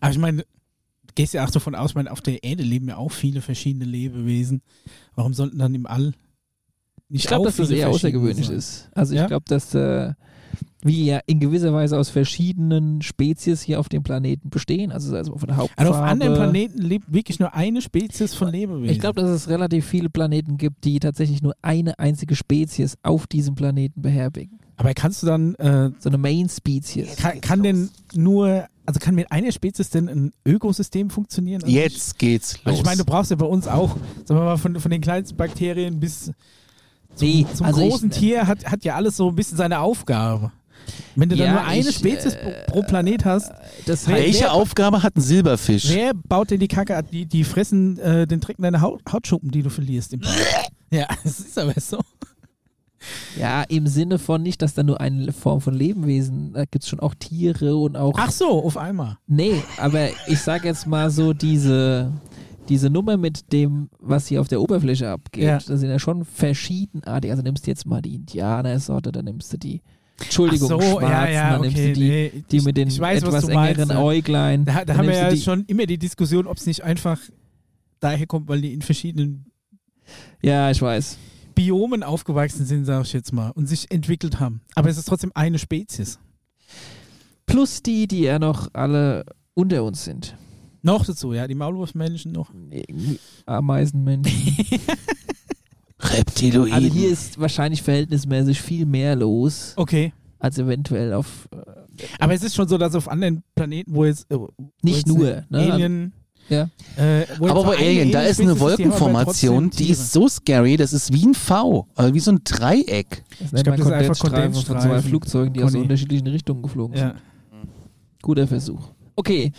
Aber 0.00 0.10
ich 0.10 0.18
meine, 0.18 0.38
du 0.42 0.44
gehst 1.14 1.34
ja 1.34 1.44
auch 1.44 1.50
davon 1.50 1.74
aus, 1.74 1.90
ich 1.90 1.94
meine, 1.94 2.10
auf 2.10 2.20
der 2.20 2.42
Erde 2.42 2.62
leben 2.62 2.88
ja 2.88 2.96
auch 2.96 3.12
viele 3.12 3.40
verschiedene 3.40 3.84
Lebewesen. 3.84 4.62
Warum 5.14 5.32
sollten 5.34 5.58
dann 5.58 5.74
im 5.74 5.86
All 5.86 6.12
Ich 7.10 7.26
glaube, 7.26 7.46
dass 7.46 7.56
das 7.56 7.70
eher 7.70 7.88
außergewöhnlich 7.88 8.50
ist. 8.50 8.88
Also 8.94 9.14
ich 9.14 9.20
Ja? 9.20 9.26
glaube, 9.26 9.44
dass 9.48 9.74
äh, 9.74 10.12
wir 10.82 11.04
ja 11.04 11.20
in 11.26 11.40
gewisser 11.40 11.72
Weise 11.74 11.98
aus 11.98 12.08
verschiedenen 12.08 13.02
Spezies 13.02 13.60
hier 13.62 13.78
auf 13.80 13.88
dem 13.88 14.02
Planeten 14.02 14.48
bestehen. 14.48 14.92
Also, 14.92 15.14
also 15.14 15.36
von 15.36 15.46
der 15.48 15.56
Hauptfarbe. 15.58 15.90
Also 15.90 15.92
auf 16.00 16.08
anderen 16.08 16.34
Planeten 16.34 16.78
lebt 16.80 17.12
wirklich 17.12 17.38
nur 17.38 17.54
eine 17.54 17.82
Spezies 17.82 18.34
von 18.34 18.50
Lebewesen. 18.50 18.90
Ich 18.90 19.00
glaube, 19.00 19.20
dass 19.20 19.30
es 19.30 19.48
relativ 19.48 19.84
viele 19.86 20.08
Planeten 20.08 20.56
gibt, 20.56 20.84
die 20.84 20.98
tatsächlich 20.98 21.42
nur 21.42 21.54
eine 21.62 21.98
einzige 21.98 22.34
Spezies 22.34 22.96
auf 23.02 23.26
diesem 23.26 23.54
Planeten 23.54 24.00
beherbergen. 24.00 24.58
Aber 24.76 24.94
kannst 24.94 25.22
du 25.22 25.26
dann, 25.26 25.54
äh, 25.56 25.90
So 25.98 26.08
eine 26.08 26.16
Main-Spezies. 26.16 27.16
kann, 27.16 27.40
kann 27.42 27.62
denn 27.62 27.90
nur, 28.14 28.66
also 28.86 28.98
kann 28.98 29.14
mit 29.14 29.30
einer 29.30 29.52
Spezies 29.52 29.90
denn 29.90 30.08
ein 30.08 30.32
Ökosystem 30.46 31.10
funktionieren? 31.10 31.62
Also 31.62 31.74
Jetzt 31.76 32.18
geht's 32.18 32.52
Ich, 32.54 32.58
los. 32.64 32.66
also 32.66 32.78
ich 32.80 32.84
meine, 32.86 32.96
du 32.96 33.04
brauchst 33.04 33.30
ja 33.30 33.36
bei 33.36 33.44
uns 33.44 33.68
auch, 33.68 33.90
sagen 34.24 34.40
wir 34.40 34.44
mal, 34.44 34.56
von, 34.56 34.80
von 34.80 34.90
den 34.90 35.02
kleinsten 35.02 35.36
Bakterien 35.36 36.00
bis 36.00 36.32
zum, 37.14 37.28
Nee, 37.28 37.46
zum 37.54 37.66
also 37.66 37.80
ich- 37.82 37.90
großen 37.90 38.10
Tier 38.10 38.46
hat, 38.46 38.64
hat 38.66 38.84
ja 38.84 38.94
alles 38.94 39.16
so 39.16 39.28
ein 39.28 39.34
bisschen 39.34 39.56
seine 39.56 39.80
Aufgabe. 39.80 40.52
Wenn 41.14 41.28
du 41.28 41.36
dann 41.36 41.46
Ja, 41.46 41.52
nur 41.52 41.64
eine 41.64 41.88
ich, 41.88 41.94
Spezies 41.94 42.34
äh, 42.34 42.64
pro, 42.66 42.82
Planet 42.82 43.24
hast, 43.24 43.52
Das 43.86 44.08
Welche 44.08 44.40
wer- 44.44 44.54
Aufgabe 44.54 45.02
hat 45.02 45.16
ein 45.16 45.20
Silberfisch? 45.20 45.88
wer 45.90 46.12
baut 46.14 46.50
denn 46.50 46.58
die 46.60 46.68
Kacke? 46.68 47.00
Die, 47.12 47.26
die 47.26 47.44
fressen 47.44 47.98
äh, 47.98 48.26
den 48.26 48.40
Dreck 48.40 48.58
in 48.58 48.62
deine 48.62 48.80
Haut, 48.80 49.00
Hautschuppen, 49.12 49.50
die 49.50 49.62
du 49.62 49.70
verlierst. 49.70 50.16
Ja, 50.92 51.06
es 51.22 51.38
ist 51.38 51.56
aber 51.56 51.74
so. 51.80 52.00
ja, 53.38 53.62
im 53.62 53.86
Sinne 53.86 54.18
von 54.18 54.42
nicht, 54.42 54.60
dass 54.60 54.74
da 54.74 54.82
nur 54.82 55.00
eine 55.00 55.32
Form 55.32 55.60
von 55.60 55.72
Lebewesen, 55.72 56.52
da 56.52 56.64
gibt 56.64 56.82
es 56.82 56.88
schon 56.88 56.98
auch 57.00 57.14
Tiere 57.14 57.76
und 57.76 57.96
auch. 57.96 58.14
Ach 58.18 58.32
so, 58.32 58.64
auf 58.64 58.76
einmal. 58.76 59.16
Nee, 59.28 59.62
aber 59.78 60.08
ich 60.26 60.40
sag 60.40 60.64
jetzt 60.64 60.86
mal 60.88 61.10
so, 61.10 61.32
diese, 61.32 62.10
diese 62.68 62.90
Nummer 62.90 63.16
mit 63.16 63.52
dem, 63.52 63.88
was 63.98 64.26
hier 64.28 64.40
auf 64.40 64.48
der 64.48 64.60
Oberfläche 64.60 65.08
abgeht, 65.10 65.42
Ja. 65.44 65.54
das 65.58 65.66
sind 65.80 65.88
ja 65.90 65.98
schon 65.98 66.24
verschiedenartig. 66.24 67.30
Also 67.30 67.42
nimmst 67.42 67.66
du 67.66 67.70
jetzt 67.70 67.86
mal 67.86 68.00
die 68.02 68.14
Indianersorte, 68.14 69.10
dann 69.12 69.24
nimmst 69.24 69.52
du 69.52 69.56
die, 69.56 69.82
Entschuldigung, 70.20 70.68
so, 70.68 70.80
Schwarzen, 70.80 71.02
ja, 71.08 71.28
ja, 71.28 71.50
dann 71.52 71.62
nimmst 71.62 71.76
okay, 71.76 71.88
du 71.88 71.92
die, 71.94 72.08
nee, 72.08 72.44
die 72.50 72.56
ich- 72.58 72.64
mit 72.64 72.76
den 72.76 72.88
ich 72.88 73.00
weiß, 73.00 73.22
was 73.22 73.34
etwas 73.44 73.54
meinst, 73.54 73.80
engeren. 73.80 73.96
Äuglein. 73.96 74.64
Da, 74.64 74.84
da 74.84 74.94
haben 74.96 75.06
wir 75.06 75.12
nimmst 75.14 75.20
ja 75.22 75.30
die, 75.30 75.40
schon 75.40 75.64
immer 75.66 75.86
die 75.86 75.98
Diskussion, 75.98 76.46
ob 76.46 76.58
es 76.58 76.66
nicht 76.66 76.82
einfach 76.84 77.18
daher 78.00 78.26
kommt, 78.26 78.48
weil 78.48 78.60
die 78.60 78.72
in 78.74 78.82
verschiedenen 78.82 79.46
Ja, 80.42 80.70
ich 80.70 80.80
weiß. 80.82 81.16
Biomen 81.54 82.02
aufgewachsen 82.02 82.64
sind, 82.66 82.84
sag 82.84 83.04
ich 83.04 83.12
jetzt 83.12 83.32
mal, 83.32 83.50
und 83.50 83.66
sich 83.66 83.90
entwickelt 83.90 84.40
haben. 84.40 84.60
Aber 84.74 84.88
es 84.88 84.96
ist 84.98 85.06
trotzdem 85.08 85.32
eine 85.34 85.58
Spezies. 85.58 86.18
Plus 87.46 87.82
die, 87.82 88.06
die 88.06 88.20
ja 88.20 88.38
noch 88.38 88.68
alle 88.72 89.24
unter 89.54 89.82
uns 89.84 90.04
sind. 90.04 90.36
Noch 90.82 91.04
dazu, 91.04 91.32
ja, 91.32 91.46
die 91.46 91.54
Maulwurfsmännchen 91.54 92.32
noch. 92.32 92.50
Ameisenmenschen. 93.46 94.32
Reptiloiden. 96.02 96.72
Also 96.72 96.88
hier 96.92 97.10
ist 97.10 97.38
wahrscheinlich 97.38 97.82
verhältnismäßig 97.82 98.60
viel 98.60 98.86
mehr 98.86 99.14
los, 99.16 99.74
Okay. 99.76 100.12
als 100.38 100.58
eventuell 100.58 101.12
auf. 101.12 101.48
Äh, 101.52 102.04
Aber 102.18 102.32
es 102.32 102.42
ist 102.42 102.54
schon 102.54 102.66
so, 102.68 102.78
dass 102.78 102.94
auf 102.94 103.08
anderen 103.08 103.42
Planeten, 103.54 103.94
wo 103.94 104.04
jetzt. 104.06 104.30
äh, 104.30 104.38
Wo 104.38 104.48
nicht 104.82 104.96
jetzt 104.96 105.06
nur. 105.08 105.44
Ne? 105.50 105.72
Alien. 105.72 106.12
Ja. 106.48 106.68
Äh, 106.96 107.26
wo 107.38 107.46
aber 107.48 107.62
bei 107.64 107.76
Alien, 107.76 108.10
da 108.10 108.22
ist 108.22 108.40
eine 108.40 108.58
Wolkenformation, 108.58 109.70
die 109.70 109.90
ist 109.90 110.10
so 110.12 110.26
scary, 110.26 110.76
das 110.76 110.92
ist 110.92 111.12
wie 111.12 111.26
ein 111.26 111.34
V, 111.34 111.86
also 111.94 112.12
wie 112.12 112.18
so 112.18 112.32
ein 112.32 112.40
Dreieck. 112.42 113.22
Das 113.38 113.48
Ich 113.48 113.52
nennt 113.52 113.64
glaub, 113.66 113.78
man 113.78 113.78
das 113.78 113.86
ist 113.86 113.92
einfach 113.92 114.18
Kondensstreifen 114.30 114.64
von 114.64 114.80
zwei 114.80 115.00
Flugzeugen, 115.08 115.52
die 115.54 115.62
aus 115.62 115.70
Conny. 115.72 115.82
unterschiedlichen 115.84 116.26
Richtungen 116.26 116.62
geflogen 116.62 116.96
sind. 116.96 117.06
Ja. 117.06 117.14
Guter 118.22 118.48
Versuch. 118.48 118.88
Okay. 119.14 119.52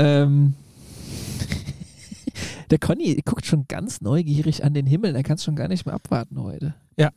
Ähm. 0.00 0.54
Der 2.70 2.78
Conny 2.78 3.20
guckt 3.24 3.46
schon 3.46 3.64
ganz 3.66 4.00
neugierig 4.00 4.62
an 4.64 4.74
den 4.74 4.86
Himmel. 4.86 5.16
Er 5.16 5.22
kann 5.24 5.34
es 5.36 5.44
schon 5.44 5.56
gar 5.56 5.66
nicht 5.68 5.86
mehr 5.86 5.94
abwarten 5.94 6.40
heute. 6.40 6.74
Ja. 6.96 7.10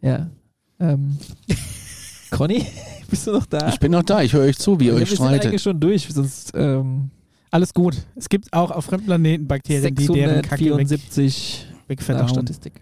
Ja. 0.00 0.30
Ähm. 0.78 1.18
Conny, 2.30 2.64
bist 3.10 3.26
du 3.26 3.32
noch 3.32 3.46
da? 3.46 3.68
Ich 3.68 3.78
bin 3.80 3.92
noch 3.92 4.02
da, 4.04 4.22
ich 4.22 4.32
höre 4.32 4.44
euch 4.44 4.56
zu, 4.58 4.78
wie 4.80 4.86
ihr 4.86 4.92
Ja, 4.94 4.98
euch 5.00 5.10
wir 5.10 5.16
streitet. 5.16 5.46
eigentlich 5.46 5.62
schon 5.62 5.80
durch, 5.80 6.08
sonst 6.10 6.52
ähm, 6.54 7.10
Alles 7.50 7.74
gut. 7.74 7.96
Es 8.14 8.28
gibt 8.28 8.52
auch 8.52 8.70
auf 8.70 8.84
Fremdplaneten 8.86 9.46
Bakterien, 9.46 9.94
die 9.94 10.06
deren 10.06 10.42
Kacke 10.42 10.64
weg, 10.76 10.88
674 10.88 11.66
nach 11.70 11.88
wegverdauen. 11.88 12.28
Statistik. 12.28 12.80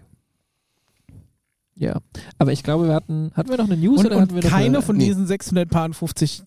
Ja, 1.75 1.99
aber 2.37 2.51
ich 2.51 2.61
glaube, 2.63 2.87
wir 2.87 2.93
hatten, 2.93 3.31
hatten 3.33 3.49
wir 3.49 3.57
noch 3.57 3.65
eine 3.69 3.77
News 3.77 3.99
Und, 4.01 4.05
oder 4.07 4.21
hatten 4.21 4.31
wir 4.31 4.37
und 4.37 4.43
noch 4.43 4.51
keine 4.51 4.65
eine, 4.65 4.81
von 4.81 4.97
Nee. 4.97 5.05
diesen 5.05 5.25
650 5.25 6.43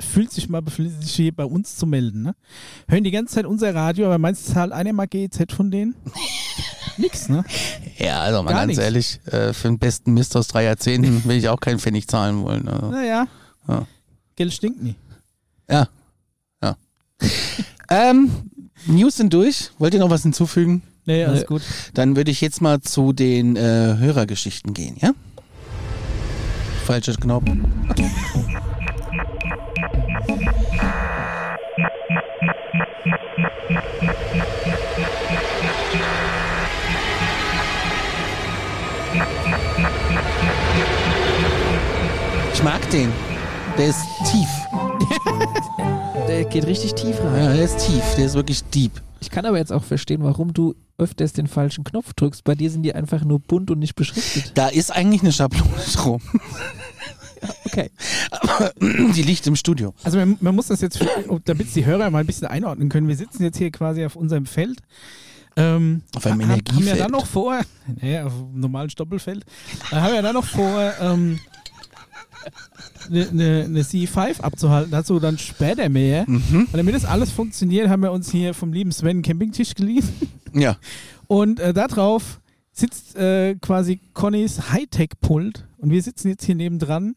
fühlt 0.00 0.32
sich 0.32 0.48
mal 0.48 0.60
beflissentlich 0.62 1.14
hier 1.14 1.32
bei 1.34 1.44
uns 1.44 1.76
zu 1.76 1.86
melden. 1.86 2.22
Ne? 2.22 2.34
Hören 2.88 3.04
die 3.04 3.10
ganze 3.10 3.34
Zeit 3.36 3.46
unser 3.46 3.74
Radio, 3.74 4.06
aber 4.06 4.18
meinst 4.18 4.48
du, 4.48 4.52
zahlt 4.52 4.72
einer 4.72 4.92
mal 4.92 5.06
GEZ 5.06 5.52
von 5.52 5.70
denen? 5.70 5.94
Nix, 6.96 7.28
ne? 7.28 7.44
Ja, 7.98 8.20
also 8.20 8.42
mal 8.42 8.50
Gar 8.50 8.60
ganz 8.60 8.68
nichts. 8.68 8.82
ehrlich, 8.82 9.20
äh, 9.26 9.52
für 9.52 9.68
den 9.68 9.78
besten 9.78 10.14
Mist 10.14 10.36
aus 10.36 10.48
drei 10.48 10.64
Jahrzehnten 10.64 11.24
will 11.28 11.36
ich 11.36 11.48
auch 11.48 11.60
keinen 11.60 11.78
Pfennig 11.78 12.06
zahlen 12.08 12.42
wollen. 12.42 12.68
Also. 12.68 12.90
Naja. 12.90 13.26
Ja. 13.68 13.86
Geld 14.36 14.52
stinkt 14.52 14.82
nie. 14.82 14.94
Ja, 15.70 15.88
ja. 16.62 16.76
ähm, 17.90 18.30
News 18.86 19.16
sind 19.16 19.32
durch. 19.32 19.70
Wollt 19.78 19.94
ihr 19.94 20.00
noch 20.00 20.10
was 20.10 20.22
hinzufügen? 20.22 20.82
Nee, 21.06 21.24
alles 21.24 21.40
Nee. 21.40 21.46
gut. 21.46 21.62
Dann 21.94 22.16
würde 22.16 22.30
ich 22.30 22.40
jetzt 22.40 22.60
mal 22.60 22.80
zu 22.80 23.12
den 23.12 23.56
äh, 23.56 23.60
Hörergeschichten 23.98 24.72
gehen, 24.74 24.96
ja? 25.00 25.12
Falscher 26.84 27.14
Knopf. 27.14 27.44
Mag 42.64 42.90
den. 42.90 43.12
Der 43.78 43.88
ist 43.88 44.00
tief. 44.30 44.48
der 46.28 46.44
geht 46.44 46.66
richtig 46.66 46.94
tief 46.94 47.20
rein. 47.20 47.44
Ja, 47.44 47.52
der 47.52 47.64
ist 47.64 47.78
tief, 47.78 48.02
der 48.16 48.26
ist 48.26 48.34
wirklich 48.34 48.64
deep. 48.64 48.92
Ich 49.20 49.30
kann 49.30 49.46
aber 49.46 49.58
jetzt 49.58 49.72
auch 49.72 49.84
verstehen, 49.84 50.22
warum 50.22 50.52
du 50.52 50.74
öfters 50.98 51.32
den 51.32 51.46
falschen 51.46 51.82
Knopf 51.84 52.12
drückst. 52.14 52.44
Bei 52.44 52.54
dir 52.54 52.70
sind 52.70 52.82
die 52.82 52.94
einfach 52.94 53.24
nur 53.24 53.40
bunt 53.40 53.70
und 53.70 53.78
nicht 53.80 53.94
beschriftet. 53.96 54.52
Da 54.54 54.68
ist 54.68 54.90
eigentlich 54.94 55.22
eine 55.22 55.32
Schablone 55.32 55.70
drum. 55.94 56.20
Okay. 57.66 57.90
Aber 58.30 58.72
die 58.80 59.22
liegt 59.22 59.46
im 59.46 59.56
Studio. 59.56 59.92
Also 60.04 60.18
man, 60.18 60.36
man 60.40 60.54
muss 60.54 60.68
das 60.68 60.80
jetzt, 60.80 61.04
oh, 61.28 61.40
damit 61.44 61.74
die 61.74 61.84
Hörer 61.84 62.10
mal 62.10 62.20
ein 62.20 62.26
bisschen 62.26 62.46
einordnen 62.46 62.88
können. 62.88 63.08
Wir 63.08 63.16
sitzen 63.16 63.42
jetzt 63.42 63.58
hier 63.58 63.70
quasi 63.70 64.04
auf 64.04 64.16
unserem 64.16 64.46
Feld. 64.46 64.78
Ähm, 65.56 66.02
Auf 66.16 66.26
einem 66.26 66.40
ha- 66.40 66.42
Haben 66.44 66.50
ja 66.50 66.54
Energiefeld. 66.56 67.00
dann 67.00 67.10
noch 67.12 67.26
vor, 67.26 67.60
naja, 68.00 68.26
auf 68.26 68.32
einem 68.32 68.58
normalen 68.60 68.90
Stoppelfeld, 68.90 69.44
äh, 69.92 69.96
haben 69.96 70.14
ja 70.14 70.20
dann 70.22 70.34
noch 70.34 70.44
vor, 70.44 70.92
ähm, 71.00 71.38
eine 73.10 73.26
ne, 73.32 73.68
ne 73.68 73.82
C5 73.82 74.40
abzuhalten. 74.40 74.90
Dazu 74.90 75.18
dann 75.20 75.38
später 75.38 75.88
mehr. 75.88 76.24
Mhm. 76.28 76.68
Und 76.72 76.76
damit 76.76 76.94
das 76.94 77.04
alles 77.04 77.30
funktioniert, 77.30 77.88
haben 77.88 78.02
wir 78.02 78.12
uns 78.12 78.30
hier 78.30 78.54
vom 78.54 78.72
lieben 78.72 78.92
Sven 78.92 79.10
einen 79.10 79.22
Campingtisch 79.22 79.74
geliehen. 79.74 80.08
Ja. 80.52 80.76
Und 81.26 81.58
äh, 81.60 81.72
da 81.74 81.88
drauf 81.88 82.40
sitzt 82.72 83.16
äh, 83.16 83.54
quasi 83.56 84.00
Connys 84.12 84.70
Hightech-Pult. 84.70 85.66
Und 85.78 85.90
wir 85.90 86.02
sitzen 86.02 86.28
jetzt 86.28 86.44
hier 86.44 86.54
nebendran, 86.54 87.14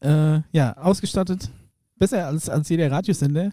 äh, 0.00 0.40
ja, 0.52 0.76
ausgestattet, 0.76 1.50
besser 1.98 2.26
als, 2.26 2.48
als 2.48 2.68
jeder 2.68 2.90
Radiosender. 2.90 3.50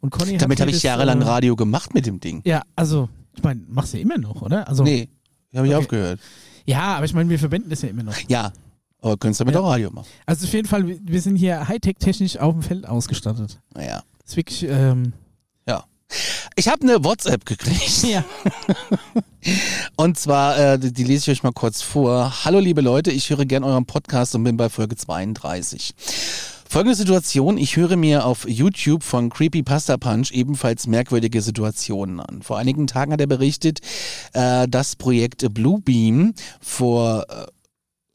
Und 0.00 0.10
Conny 0.10 0.38
Damit 0.38 0.60
habe 0.60 0.70
ich 0.70 0.82
jahrelang 0.82 1.20
äh, 1.20 1.24
Radio 1.24 1.56
gemacht 1.56 1.94
mit 1.94 2.06
dem 2.06 2.20
Ding. 2.20 2.42
Ja, 2.44 2.62
also, 2.76 3.08
ich 3.36 3.42
meine, 3.42 3.60
machst 3.68 3.92
du 3.92 3.98
ja 3.98 4.02
immer 4.02 4.18
noch, 4.18 4.40
oder? 4.42 4.66
Also, 4.68 4.84
Nee, 4.84 5.08
habe 5.54 5.66
ich 5.66 5.74
Okay. 5.74 5.82
aufgehört. 5.82 6.20
Ja, 6.64 6.96
aber 6.96 7.04
ich 7.04 7.14
meine, 7.14 7.28
wir 7.28 7.38
verwenden 7.38 7.70
das 7.70 7.82
ja 7.82 7.88
immer 7.88 8.02
noch. 8.04 8.16
Ja, 8.28 8.52
aber 9.02 9.16
könntest 9.16 9.40
damit 9.40 9.54
Ja. 9.54 9.60
auch 9.60 9.70
Radio 9.70 9.90
machen. 9.90 10.06
Also 10.26 10.46
auf 10.46 10.52
jeden 10.52 10.68
Fall, 10.68 10.86
wir 10.86 11.20
sind 11.20 11.36
hier 11.36 11.68
Hightech-technisch 11.68 12.38
auf 12.38 12.54
dem 12.54 12.62
Feld 12.62 12.86
ausgestattet. 12.88 13.60
Naja. 13.74 14.02
Das 14.22 14.32
ist 14.32 14.36
wirklich, 14.36 14.62
ähm, 14.68 15.12
Ich 16.56 16.66
habe 16.68 16.82
eine 16.82 17.04
WhatsApp 17.04 17.46
gekriegt. 17.46 18.02
ja. 18.10 18.24
Und 19.96 20.18
zwar, 20.18 20.58
äh, 20.58 20.78
die, 20.78 20.92
die 20.92 21.04
lese 21.04 21.30
ich 21.30 21.38
euch 21.38 21.42
mal 21.44 21.52
kurz 21.52 21.82
vor. 21.82 22.44
Hallo 22.44 22.58
liebe 22.58 22.80
Leute, 22.80 23.12
ich 23.12 23.30
höre 23.30 23.44
gern 23.46 23.62
euren 23.64 23.86
Podcast 23.86 24.34
und 24.34 24.42
bin 24.44 24.56
bei 24.56 24.68
Folge 24.68 24.96
32. 24.96 25.94
Folgende 26.68 26.96
Situation, 26.96 27.56
ich 27.58 27.76
höre 27.76 27.96
mir 27.96 28.26
auf 28.26 28.46
YouTube 28.48 29.02
von 29.02 29.30
Creepypasta 29.30 29.96
Punch 29.96 30.32
ebenfalls 30.32 30.86
merkwürdige 30.86 31.40
Situationen 31.42 32.20
an. 32.20 32.42
Vor 32.42 32.58
einigen 32.58 32.86
Tagen 32.86 33.12
hat 33.12 33.20
er 33.20 33.26
berichtet, 33.26 33.80
äh, 34.34 34.68
das 34.68 34.96
Projekt 34.96 35.52
Bluebeam 35.54 36.34
vor 36.60 37.24
äh, 37.28 37.46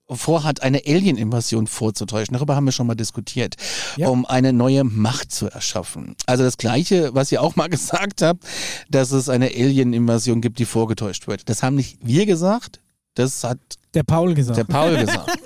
vorhat, 0.09 0.61
eine 0.61 0.81
Alien-Invasion 0.85 1.67
vorzutäuschen. 1.67 2.33
Darüber 2.33 2.55
haben 2.55 2.65
wir 2.65 2.71
schon 2.71 2.87
mal 2.87 2.95
diskutiert, 2.95 3.55
Ja. 3.97 4.07
um 4.09 4.25
eine 4.25 4.53
neue 4.53 4.83
Macht 4.83 5.31
zu 5.31 5.47
erschaffen. 5.49 6.15
Also 6.27 6.43
das 6.43 6.57
Gleiche, 6.57 7.15
was 7.15 7.31
ihr 7.31 7.41
auch 7.41 7.55
mal 7.55 7.69
gesagt 7.69 8.21
habt, 8.21 8.43
dass 8.89 9.11
es 9.11 9.29
eine 9.29 9.47
Alien-Invasion 9.47 10.41
gibt, 10.41 10.59
die 10.59 10.65
vorgetäuscht 10.65 11.27
wird. 11.27 11.49
Das 11.49 11.63
haben 11.63 11.75
nicht 11.75 11.97
wir 12.03 12.25
gesagt, 12.25 12.81
das 13.15 13.43
hat 13.43 13.57
Der 13.93 14.03
Paul 14.03 14.33
gesagt. 14.35 14.57
der 14.57 14.63
Paul 14.65 14.97
gesagt. 14.97 15.31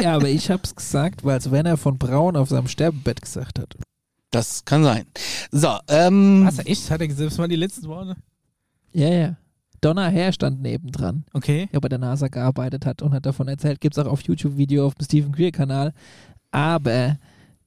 Ja, 0.00 0.14
aber 0.14 0.28
ich 0.28 0.48
hab's 0.48 0.76
gesagt, 0.76 1.24
weil 1.24 1.38
es 1.38 1.50
Werner 1.50 1.76
von 1.76 1.98
Braun 1.98 2.36
auf 2.36 2.48
seinem 2.50 2.68
Sterbebett 2.68 3.20
gesagt 3.20 3.58
hat. 3.58 3.74
Das 4.30 4.64
kann 4.64 4.84
sein. 4.84 5.06
So, 5.50 5.76
ähm, 5.88 6.46
Was, 6.46 6.60
echt? 6.64 6.88
Hat 6.92 7.00
er 7.00 7.08
gesagt, 7.08 7.32
das 7.32 7.36
waren 7.38 7.50
die 7.50 7.56
letzten 7.56 7.88
Worte? 7.88 8.14
Ja, 8.92 9.08
ja. 9.08 9.36
Donner 9.80 10.08
Herr 10.10 10.32
stand 10.32 10.60
nebendran, 10.62 11.24
Okay. 11.32 11.68
der 11.72 11.80
bei 11.80 11.88
der 11.88 11.98
NASA 11.98 12.28
gearbeitet 12.28 12.86
hat 12.86 13.02
und 13.02 13.12
hat 13.12 13.26
davon 13.26 13.48
erzählt. 13.48 13.80
Gibt's 13.80 13.98
auch 13.98 14.06
auf 14.06 14.22
YouTube-Video 14.22 14.86
auf 14.86 14.94
dem 14.94 15.04
Stephen 15.04 15.32
Greer-Kanal. 15.32 15.92
Aber 16.50 17.18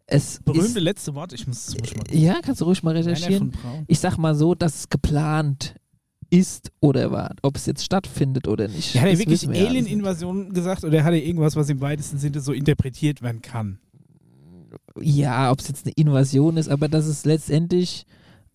es 0.07 0.39
Berühmte 0.43 0.79
ist... 0.79 0.79
letzte 0.79 1.15
Worte, 1.15 1.35
ich 1.35 1.47
muss, 1.47 1.75
muss 1.77 1.95
mal 1.95 2.03
Ja, 2.15 2.39
kannst 2.41 2.61
du 2.61 2.65
ruhig 2.65 2.83
mal 2.83 2.95
recherchieren. 2.95 3.53
Ich 3.87 3.99
sag 3.99 4.17
mal 4.17 4.35
so, 4.35 4.55
dass 4.55 4.75
es 4.75 4.89
geplant 4.89 5.75
ist 6.29 6.71
oder 6.79 7.11
war. 7.11 7.35
Ob 7.41 7.57
es 7.57 7.65
jetzt 7.65 7.83
stattfindet 7.83 8.47
oder 8.47 8.67
nicht. 8.67 8.95
Ja, 8.95 9.01
hat 9.01 9.09
er 9.09 9.19
wirklich 9.19 9.47
wir. 9.47 9.67
Alien-Invasion 9.67 10.53
gesagt 10.53 10.83
oder 10.83 11.03
hat 11.03 11.13
er 11.13 11.23
irgendwas, 11.23 11.55
was 11.55 11.69
im 11.69 11.81
weitesten 11.81 12.17
Sinne 12.17 12.39
so 12.39 12.53
interpretiert 12.53 13.21
werden 13.21 13.41
kann? 13.41 13.79
ja, 14.99 15.51
ob 15.51 15.59
es 15.59 15.67
jetzt 15.67 15.85
eine 15.85 15.93
Invasion 15.95 16.57
ist, 16.57 16.69
aber 16.69 16.87
dass 16.87 17.05
es 17.05 17.25
letztendlich 17.25 18.05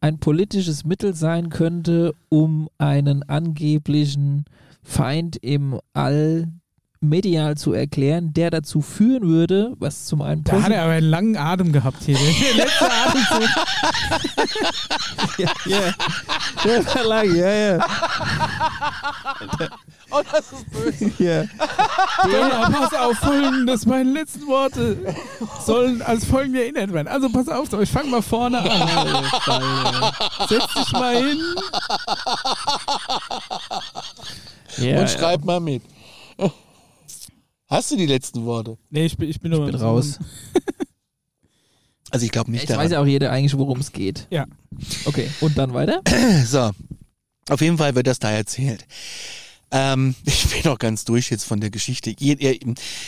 ein 0.00 0.18
politisches 0.18 0.84
Mittel 0.84 1.14
sein 1.14 1.48
könnte, 1.50 2.14
um 2.28 2.68
einen 2.78 3.22
angeblichen 3.22 4.44
Feind 4.82 5.36
im 5.36 5.80
All 5.94 6.48
medial 7.00 7.56
zu 7.56 7.72
erklären, 7.72 8.32
der 8.32 8.50
dazu 8.50 8.80
führen 8.80 9.22
würde, 9.28 9.74
was 9.78 10.06
zum 10.06 10.22
einen 10.22 10.44
Da 10.44 10.62
hat 10.62 10.72
er 10.72 10.82
aber 10.82 10.92
einen 10.92 11.08
langen 11.10 11.36
Atem 11.36 11.72
gehabt 11.72 12.02
hier. 12.04 12.16
Der 12.16 12.54
letzte 12.64 12.90
Atemzug. 12.90 13.48
ja, 15.38 15.50
ja. 15.66 15.80
Der 16.64 16.86
war 16.86 17.04
lang, 17.04 17.34
ja, 17.34 17.50
ja. 17.50 17.86
Oh, 20.10 20.22
das 20.32 20.52
ist 20.52 20.70
böse. 20.70 21.12
ja. 21.22 21.42
Ja, 22.32 22.70
pass 22.70 22.94
auf, 22.94 23.16
folgendes, 23.18 23.86
meine 23.86 24.10
letzten 24.10 24.46
Worte 24.46 25.14
sollen 25.64 26.00
als 26.02 26.24
folgend 26.24 26.56
erinnert 26.56 26.92
werden. 26.92 27.08
Also 27.08 27.28
pass 27.28 27.48
auf, 27.48 27.72
ich 27.80 27.90
fange 27.90 28.08
mal 28.10 28.22
vorne 28.22 28.58
an. 28.58 29.24
Setz 30.48 30.74
dich 30.74 30.92
mal 30.92 31.16
hin. 31.16 31.40
ja, 34.78 35.00
und 35.00 35.10
schreib 35.10 35.44
mal 35.44 35.60
mit. 35.60 35.82
Hast 37.68 37.90
du 37.90 37.96
die 37.96 38.06
letzten 38.06 38.44
Worte? 38.44 38.78
Nee, 38.90 39.06
ich 39.06 39.16
bin, 39.16 39.28
ich 39.28 39.40
bin, 39.40 39.50
nur 39.50 39.66
Ich 39.66 39.72
bin 39.72 39.80
raus. 39.80 40.18
Also 42.12 42.24
ich 42.24 42.30
glaube 42.30 42.52
nicht 42.52 42.60
Jetzt 42.62 42.70
weiß 42.70 42.76
daran. 42.76 42.92
ja 42.92 43.00
auch 43.00 43.06
jeder 43.06 43.32
eigentlich, 43.32 43.58
worum 43.58 43.80
es 43.80 43.90
geht. 43.90 44.28
Ja. 44.30 44.46
Okay, 45.06 45.28
und 45.40 45.58
dann 45.58 45.74
weiter? 45.74 46.02
So, 46.46 46.70
auf 47.48 47.60
jeden 47.60 47.78
Fall 47.78 47.96
wird 47.96 48.06
das 48.06 48.20
da 48.20 48.30
erzählt. 48.30 48.86
Ähm, 49.72 50.14
ich 50.24 50.46
bin 50.48 50.60
noch 50.64 50.78
ganz 50.78 51.04
durch 51.04 51.30
jetzt 51.30 51.44
von 51.44 51.60
der 51.60 51.70
Geschichte. 51.70 52.14
Je, 52.16 52.60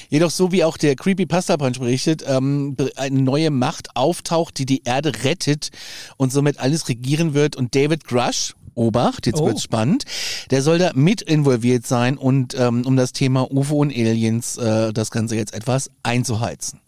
jedoch 0.08 0.30
so 0.30 0.50
wie 0.50 0.64
auch 0.64 0.76
der 0.76 0.96
Creepypasta 0.96 1.56
Punch 1.56 1.78
berichtet, 1.78 2.24
ähm, 2.26 2.76
eine 2.96 3.22
neue 3.22 3.50
Macht 3.50 3.94
auftaucht, 3.94 4.58
die 4.58 4.66
die 4.66 4.82
Erde 4.82 5.12
rettet 5.22 5.70
und 6.16 6.32
somit 6.32 6.58
alles 6.58 6.88
regieren 6.88 7.34
wird. 7.34 7.54
Und 7.54 7.76
David 7.76 8.04
Grush, 8.04 8.56
Obacht, 8.78 9.26
jetzt 9.26 9.40
Oh. 9.40 9.46
wird's 9.46 9.62
spannend, 9.62 10.04
der 10.50 10.62
soll 10.62 10.78
da 10.78 10.92
mit 10.94 11.20
involviert 11.22 11.86
sein 11.86 12.16
und 12.16 12.54
ähm, 12.54 12.86
um 12.86 12.96
das 12.96 13.12
Thema 13.12 13.50
UFO 13.50 13.78
und 13.80 13.90
Aliens 13.90 14.56
äh, 14.56 14.92
das 14.92 15.10
Ganze 15.10 15.36
jetzt 15.36 15.52
etwas 15.52 15.90
einzuheizen. 16.02 16.80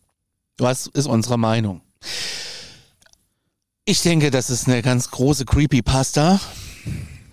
Was 0.59 0.87
ist 0.87 1.07
unsere 1.07 1.38
Meinung? 1.38 1.81
Ich 3.85 4.03
denke, 4.03 4.31
das 4.31 4.50
ist 4.50 4.68
eine 4.68 4.83
ganz 4.83 5.11
große 5.11 5.44
Creepypasta. 5.44 6.40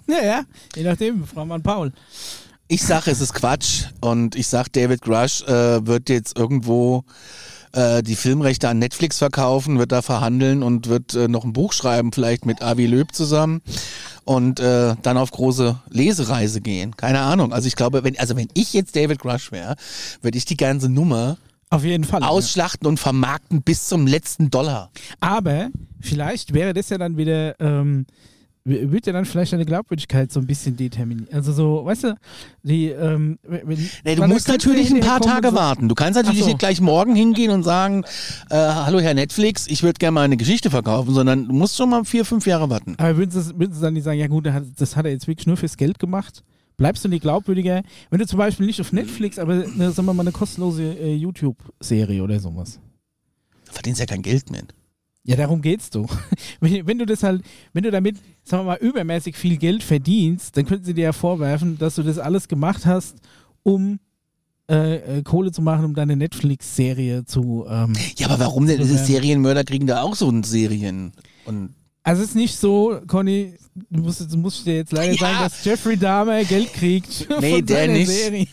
Ja, 0.07 0.23
ja. 0.23 0.43
Je 0.75 0.83
nachdem, 0.83 1.25
Frau 1.27 1.45
Mann 1.45 1.61
Paul. 1.61 1.91
Ich 2.69 2.81
sage, 2.83 3.11
es 3.11 3.21
ist 3.21 3.33
Quatsch 3.33 3.83
und 4.01 4.35
ich 4.35 4.47
sag, 4.47 4.71
David 4.73 5.01
Grush 5.01 5.41
äh, 5.43 5.85
wird 5.85 6.09
jetzt 6.09 6.37
irgendwo 6.37 7.03
äh, 7.77 8.01
die 8.01 8.15
Filmrechte 8.15 8.67
an 8.67 8.79
Netflix 8.79 9.19
verkaufen, 9.19 9.77
wird 9.77 9.91
da 9.91 10.01
verhandeln 10.01 10.63
und 10.63 10.87
wird 10.87 11.13
äh, 11.13 11.27
noch 11.27 11.43
ein 11.43 11.53
Buch 11.53 11.73
schreiben, 11.73 12.11
vielleicht 12.11 12.45
mit 12.45 12.63
Avi 12.63 12.87
Löb 12.87 13.13
zusammen 13.13 13.61
und 14.25 14.59
äh, 14.59 14.95
dann 15.03 15.17
auf 15.17 15.29
große 15.29 15.79
Lesereise 15.89 16.59
gehen. 16.59 16.97
Keine 16.97 17.19
Ahnung. 17.19 17.53
Also 17.53 17.67
ich 17.67 17.75
glaube, 17.75 18.03
wenn 18.03 18.17
also 18.17 18.35
wenn 18.35 18.47
ich 18.55 18.73
jetzt 18.73 18.95
David 18.95 19.19
Grush 19.19 19.51
wäre, 19.51 19.75
würde 20.21 20.37
ich 20.37 20.45
die 20.45 20.57
ganze 20.57 20.89
Nummer 20.89 21.37
Auf 21.69 21.83
jeden 21.83 22.03
Fall. 22.03 22.23
ausschlachten 22.23 22.87
und 22.87 22.99
vermarkten 22.99 23.61
bis 23.61 23.87
zum 23.87 24.07
letzten 24.07 24.49
Dollar. 24.49 24.89
Aber 25.19 25.69
vielleicht 26.01 26.53
wäre 26.53 26.73
das 26.73 26.89
ja 26.89 26.97
dann 26.97 27.15
wieder, 27.15 27.59
ähm, 27.59 28.07
wird 28.67 29.07
ja 29.07 29.13
dann 29.13 29.25
vielleicht 29.25 29.53
eine 29.53 29.65
Glaubwürdigkeit 29.65 30.31
so 30.31 30.39
ein 30.39 30.45
bisschen 30.45 30.75
determiniert. 30.75 31.33
Also 31.33 31.53
so, 31.53 31.85
weißt 31.85 32.03
du, 32.03 32.15
die, 32.63 32.87
ähm, 32.87 33.39
wenn, 33.43 33.89
Nee, 34.03 34.15
du 34.15 34.27
musst 34.27 34.47
natürlich 34.47 34.91
ein 34.93 34.99
paar 34.99 35.21
Tage 35.21 35.53
warten. 35.53 35.87
Du 35.87 35.95
kannst 35.95 36.15
natürlich 36.17 36.41
so. 36.41 36.47
nicht 36.47 36.59
gleich 36.59 36.81
morgen 36.81 37.15
hingehen 37.15 37.51
und 37.51 37.63
sagen, 37.63 38.03
äh, 38.49 38.55
hallo 38.55 38.99
Herr 38.99 39.13
Netflix, 39.13 39.67
ich 39.67 39.83
würde 39.83 39.99
gerne 39.99 40.13
mal 40.13 40.23
eine 40.23 40.37
Geschichte 40.37 40.69
verkaufen, 40.69 41.13
sondern 41.13 41.47
du 41.47 41.53
musst 41.53 41.77
schon 41.77 41.89
mal 41.89 42.03
vier, 42.03 42.25
fünf 42.25 42.45
Jahre 42.45 42.69
warten. 42.69 42.95
Aber 42.97 43.17
würden 43.17 43.31
sie, 43.31 43.57
würden 43.57 43.73
sie 43.73 43.81
dann 43.81 43.93
nicht 43.93 44.03
sagen, 44.03 44.19
ja 44.19 44.27
gut, 44.27 44.45
das 44.77 44.95
hat 44.95 45.05
er 45.05 45.11
jetzt 45.11 45.27
wirklich 45.27 45.47
nur 45.47 45.57
fürs 45.57 45.77
Geld 45.77 45.97
gemacht? 45.99 46.43
Bleibst 46.77 47.03
du 47.03 47.09
nicht 47.09 47.21
glaubwürdiger? 47.21 47.81
Wenn 48.09 48.19
du 48.19 48.27
zum 48.27 48.37
Beispiel 48.37 48.65
nicht 48.65 48.79
auf 48.81 48.93
Netflix, 48.93 49.39
aber 49.39 49.53
eine, 49.53 49.91
sagen 49.91 50.05
wir 50.05 50.13
mal 50.13 50.21
eine 50.21 50.31
kostenlose 50.31 50.83
äh, 50.83 51.15
YouTube-Serie 51.15 52.21
oder 52.21 52.39
sowas. 52.39 52.79
Du 53.65 53.71
verdienst 53.71 53.99
ja 53.99 54.05
kein 54.05 54.21
Geld 54.21 54.51
mit. 54.51 54.73
Ja, 55.27 55.35
darum 55.35 55.61
geht's 55.61 55.89
doch. 55.89 56.17
Wenn, 56.61 56.87
wenn 56.87 56.97
du 56.97 57.05
das 57.05 57.21
halt, 57.21 57.43
wenn 57.73 57.83
du 57.83 57.91
damit, 57.91 58.15
sagen 58.43 58.63
wir 58.65 58.71
mal, 58.71 58.77
übermäßig 58.77 59.35
viel 59.35 59.57
Geld 59.57 59.83
verdienst, 59.83 60.55
dann 60.55 60.65
könnten 60.65 60.85
sie 60.85 60.93
dir 60.93 61.03
ja 61.03 61.11
vorwerfen, 61.13 61.77
dass 61.77 61.95
du 61.95 62.03
das 62.03 62.17
alles 62.17 62.47
gemacht 62.47 62.85
hast, 62.85 63.17
um 63.61 63.99
äh, 64.71 65.17
äh, 65.19 65.23
Kohle 65.23 65.51
zu 65.51 65.61
machen, 65.61 65.83
um 65.85 65.93
deine 65.95 66.15
Netflix-Serie 66.15 67.25
zu. 67.25 67.65
Ähm, 67.69 67.93
Ja, 68.15 68.27
aber 68.27 68.39
warum 68.39 68.67
denn? 68.67 68.79
Diese 68.79 68.97
Serienmörder 68.97 69.65
kriegen 69.65 69.85
da 69.85 70.01
auch 70.01 70.15
so 70.15 70.29
ein 70.29 70.43
Serien. 70.43 71.11
Und 71.45 71.75
also 72.03 72.23
es 72.23 72.29
ist 72.29 72.35
nicht 72.35 72.57
so, 72.57 73.01
Conny, 73.05 73.55
du 73.89 74.01
musst, 74.01 74.31
du 74.31 74.37
musst 74.37 74.65
dir 74.65 74.75
jetzt 74.77 74.91
leider 74.91 75.13
Ja. 75.13 75.19
sagen, 75.19 75.37
dass 75.41 75.63
Jeffrey 75.63 75.97
Dahmer 75.97 76.43
Geld 76.43 76.73
kriegt 76.73 77.27
Nee, 77.41 77.51
von 77.57 77.65
der 77.65 77.87
nicht. 77.87 78.07
Serie. 78.09 78.47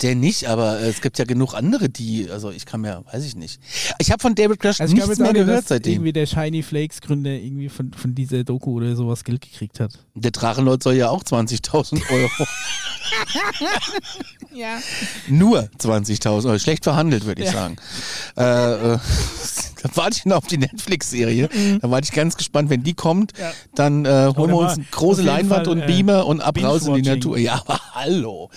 Der 0.00 0.14
nicht, 0.14 0.46
aber 0.46 0.78
es 0.80 1.00
gibt 1.00 1.18
ja 1.18 1.24
genug 1.24 1.54
andere, 1.54 1.88
die, 1.88 2.30
also 2.30 2.52
ich 2.52 2.66
kann 2.66 2.82
mir, 2.82 3.02
weiß 3.12 3.24
ich 3.24 3.34
nicht. 3.34 3.60
Ich 3.98 4.12
habe 4.12 4.20
von 4.22 4.36
David 4.36 4.60
Crush 4.60 4.80
Also 4.80 4.94
nichts 4.94 5.18
mehr 5.18 5.32
nicht, 5.32 5.40
gehört 5.44 5.62
dass 5.62 5.68
seitdem. 5.68 5.94
irgendwie 5.94 6.12
der 6.12 6.26
Shiny 6.26 6.62
Flakes 6.62 7.00
Gründer 7.00 7.32
irgendwie 7.32 7.68
von, 7.68 7.92
von 7.92 8.14
dieser 8.14 8.44
Doku 8.44 8.74
oder 8.74 8.94
sowas 8.94 9.24
Geld 9.24 9.40
gekriegt 9.40 9.80
hat. 9.80 9.98
Der 10.14 10.30
Drachenlord 10.30 10.84
soll 10.84 10.94
ja 10.94 11.08
auch 11.08 11.24
20.000 11.24 12.00
Euro. 12.12 12.30
Ja. 14.54 14.78
Nur 15.28 15.68
20.000 15.78 16.46
Euro. 16.46 16.58
Schlecht 16.58 16.84
verhandelt, 16.84 17.24
würde 17.26 17.42
ich 17.42 17.50
sagen. 17.50 17.76
Äh, 18.36 18.42
äh, 18.94 18.98
da 19.82 19.90
warte 19.94 20.16
ich 20.18 20.24
noch 20.24 20.38
auf 20.38 20.46
die 20.46 20.58
Netflix-Serie. 20.58 21.48
Da 21.80 21.90
war 21.90 22.00
ich 22.02 22.12
ganz 22.12 22.36
gespannt, 22.36 22.70
wenn 22.70 22.82
die 22.82 22.94
kommt, 22.94 23.32
Ja. 23.38 23.52
dann 23.74 24.04
äh, 24.04 24.08
holen 24.52 24.66
wir 24.66 24.70
uns 24.70 24.78
eine 24.78 24.86
große 24.90 25.22
Leinwand 25.22 25.66
Fall, 25.66 25.74
und 25.76 25.82
äh, 25.82 25.86
Beamer 25.86 26.26
und 26.26 26.40
ab 26.40 26.62
raus 26.62 26.86
in 26.86 26.94
die. 26.94 27.02
Natur. 27.02 27.38
Ja, 27.38 27.54
aber 27.66 27.80
hallo. 27.94 28.50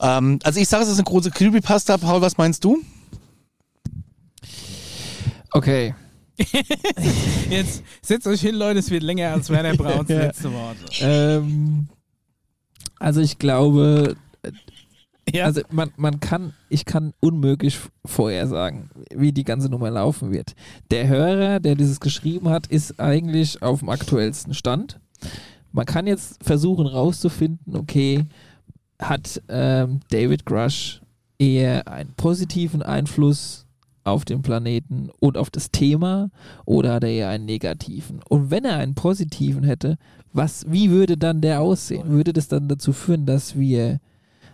Ähm, 0.00 0.38
also 0.42 0.60
ich 0.60 0.68
sage, 0.68 0.84
es 0.84 0.88
ist 0.90 0.96
eine 0.96 1.04
große 1.04 1.30
Creepypasta. 1.30 1.96
Paul, 1.98 2.20
was 2.20 2.36
meinst 2.38 2.64
du? 2.64 2.78
Okay. 5.52 5.94
Jetzt 7.50 7.82
setzt 8.02 8.26
euch 8.26 8.40
hin, 8.40 8.54
Leute, 8.54 8.78
es 8.78 8.90
wird 8.90 9.02
länger 9.02 9.32
als 9.32 9.50
Werner 9.50 9.74
Brauns 9.74 10.08
Ja. 10.08 10.18
letzte 10.20 10.52
Worte. 10.52 10.78
Ähm, 11.00 11.88
also 13.00 13.20
ich 13.20 13.38
glaube, 13.38 14.14
Ja. 15.32 15.46
also 15.46 15.62
man, 15.70 15.90
man 15.96 16.20
kann, 16.20 16.54
ich 16.68 16.84
kann 16.84 17.12
unmöglich 17.20 17.78
vorhersagen, 18.04 18.90
wie 19.12 19.32
die 19.32 19.42
ganze 19.44 19.68
Nummer 19.68 19.90
laufen 19.90 20.30
wird. 20.32 20.54
Der 20.92 21.08
Hörer, 21.08 21.58
der 21.60 21.74
dieses 21.74 21.98
geschrieben 21.98 22.48
hat, 22.50 22.68
ist 22.68 23.00
eigentlich 23.00 23.62
auf 23.62 23.80
dem 23.80 23.88
aktuellsten 23.88 24.54
Stand. 24.54 25.00
Man 25.72 25.86
kann 25.86 26.06
jetzt 26.06 26.42
versuchen 26.42 26.86
rauszufinden, 26.86 27.76
okay, 27.76 28.24
hat 28.98 29.42
ähm, 29.48 30.00
David 30.10 30.44
Grush 30.44 31.00
eher 31.38 31.86
einen 31.88 32.14
positiven 32.14 32.82
Einfluss 32.82 33.66
auf 34.04 34.24
den 34.24 34.42
Planeten 34.42 35.10
und 35.20 35.36
auf 35.36 35.50
das 35.50 35.70
Thema 35.70 36.30
oder 36.64 36.94
hat 36.94 37.04
er 37.04 37.10
eher 37.10 37.28
einen 37.28 37.44
negativen? 37.44 38.20
Und 38.28 38.50
wenn 38.50 38.64
er 38.64 38.78
einen 38.78 38.94
positiven 38.94 39.62
hätte, 39.62 39.98
was, 40.32 40.66
wie 40.68 40.90
würde 40.90 41.16
dann 41.16 41.40
der 41.40 41.60
aussehen? 41.60 42.08
Würde 42.08 42.32
das 42.32 42.48
dann 42.48 42.68
dazu 42.68 42.92
führen, 42.92 43.26
dass 43.26 43.58
wir, 43.58 44.00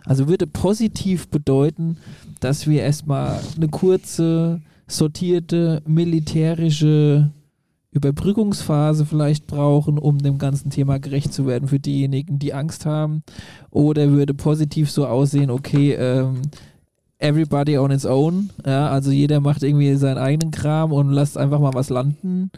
also 0.05 0.27
würde 0.27 0.47
positiv 0.47 1.27
bedeuten, 1.29 1.97
dass 2.39 2.67
wir 2.67 2.83
erstmal 2.83 3.39
eine 3.55 3.69
kurze, 3.69 4.61
sortierte, 4.87 5.81
militärische 5.87 7.31
Überbrückungsphase 7.95 9.05
vielleicht 9.05 9.47
brauchen, 9.47 9.97
um 9.97 10.17
dem 10.17 10.37
ganzen 10.37 10.69
Thema 10.69 10.99
gerecht 10.99 11.33
zu 11.33 11.47
werden 11.47 11.69
für 11.69 11.79
diejenigen, 11.79 12.39
die 12.39 12.53
Angst 12.53 12.85
haben? 12.85 13.23
Oder 13.71 14.11
würde 14.11 14.33
positiv 14.33 14.91
so 14.91 15.07
aussehen, 15.07 15.49
okay, 15.49 15.93
ähm, 15.93 16.41
everybody 17.19 17.77
on 17.77 17.91
its 17.91 18.05
own, 18.05 18.49
ja, 18.65 18.89
also 18.89 19.11
jeder 19.11 19.39
macht 19.39 19.63
irgendwie 19.63 19.95
seinen 19.95 20.17
eigenen 20.17 20.51
Kram 20.51 20.91
und 20.91 21.09
lasst 21.09 21.37
einfach 21.37 21.59
mal 21.59 21.73
was 21.73 21.89
landen. 21.89 22.51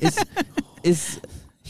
Ist, 0.00 0.24
ist 0.82 1.20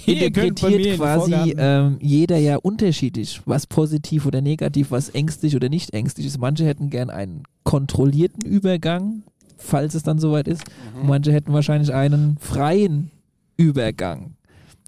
interpretiert 0.04 0.98
quasi 0.98 1.54
ähm, 1.56 1.96
jeder 2.02 2.36
ja 2.36 2.56
unterschiedlich, 2.56 3.40
was 3.46 3.66
positiv 3.66 4.26
oder 4.26 4.42
negativ, 4.42 4.90
was 4.90 5.08
ängstlich 5.08 5.56
oder 5.56 5.70
nicht 5.70 5.94
ängstlich 5.94 6.26
ist. 6.26 6.38
Manche 6.38 6.66
hätten 6.66 6.90
gern 6.90 7.08
einen 7.08 7.44
kontrollierten 7.64 8.46
Übergang, 8.46 9.22
falls 9.58 9.94
es 9.94 10.02
dann 10.02 10.18
soweit 10.18 10.48
ist. 10.48 10.62
Und 11.00 11.08
manche 11.08 11.32
hätten 11.32 11.52
wahrscheinlich 11.52 11.92
einen 11.92 12.38
freien 12.38 13.10
Übergang. 13.56 14.34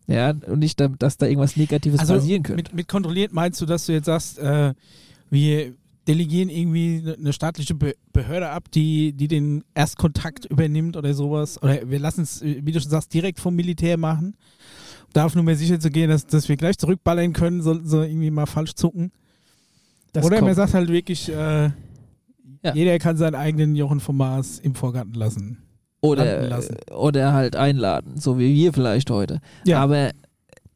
Ja, 0.06 0.30
und 0.30 0.58
nicht, 0.58 0.80
da- 0.80 0.88
dass 0.88 1.18
da 1.18 1.26
irgendwas 1.26 1.56
Negatives 1.56 2.00
Also 2.00 2.14
passieren 2.14 2.42
könnte. 2.42 2.62
mit, 2.62 2.74
mit 2.74 2.88
kontrolliert 2.88 3.32
meinst 3.32 3.60
du, 3.60 3.66
dass 3.66 3.86
du 3.86 3.92
jetzt 3.92 4.06
sagst, 4.06 4.38
äh, 4.38 4.74
wir 5.30 5.74
delegieren 6.08 6.48
irgendwie 6.48 7.00
ne- 7.02 7.16
eine 7.18 7.32
staatliche 7.32 7.74
Be 7.74 7.94
Behörde 8.12 8.48
ab, 8.50 8.70
die, 8.72 9.12
die 9.12 9.28
den 9.28 9.62
Erstkontakt 9.74 10.46
übernimmt 10.46 10.96
oder 10.96 11.14
sowas? 11.14 11.62
Oder 11.62 11.88
wir 11.88 12.00
lassen 12.00 12.22
es, 12.22 12.42
äh, 12.42 12.60
wie 12.64 12.72
du 12.72 12.80
schon 12.80 12.90
sagst, 12.90 13.14
direkt 13.14 13.38
vom 13.38 13.54
Militär 13.54 13.96
machen? 13.96 14.34
Darf 15.12 15.34
nur 15.36 15.44
mehr 15.44 15.56
sicher 15.56 15.78
zu 15.78 15.90
gehen, 15.90 16.08
dass, 16.10 16.26
dass 16.26 16.48
wir 16.48 16.56
gleich 16.56 16.76
zurückballern 16.78 17.32
können, 17.32 17.62
sollten 17.62 17.86
sie 17.88 18.04
irgendwie 18.06 18.30
mal 18.32 18.46
falsch 18.46 18.74
zucken. 18.74 19.12
Das 20.12 20.24
oder 20.24 20.36
man 20.36 20.46
kommt. 20.46 20.56
sagt 20.56 20.74
halt 20.74 20.88
wirklich, 20.88 21.28
äh, 21.28 21.70
Ja. 22.62 22.74
jeder 22.74 22.98
kann 22.98 23.16
seinen 23.16 23.34
eigenen 23.34 23.74
Jochen 23.74 24.00
vom 24.00 24.16
Mars 24.16 24.58
im 24.58 24.74
Vorgarten 24.74 25.14
lassen. 25.14 25.58
Oder, 26.02 26.48
lassen. 26.48 26.76
oder 26.96 27.32
halt 27.32 27.56
einladen, 27.56 28.16
so 28.16 28.38
wie 28.38 28.54
wir 28.54 28.72
vielleicht 28.72 29.10
heute. 29.10 29.40
Ja. 29.64 29.82
Aber 29.82 30.10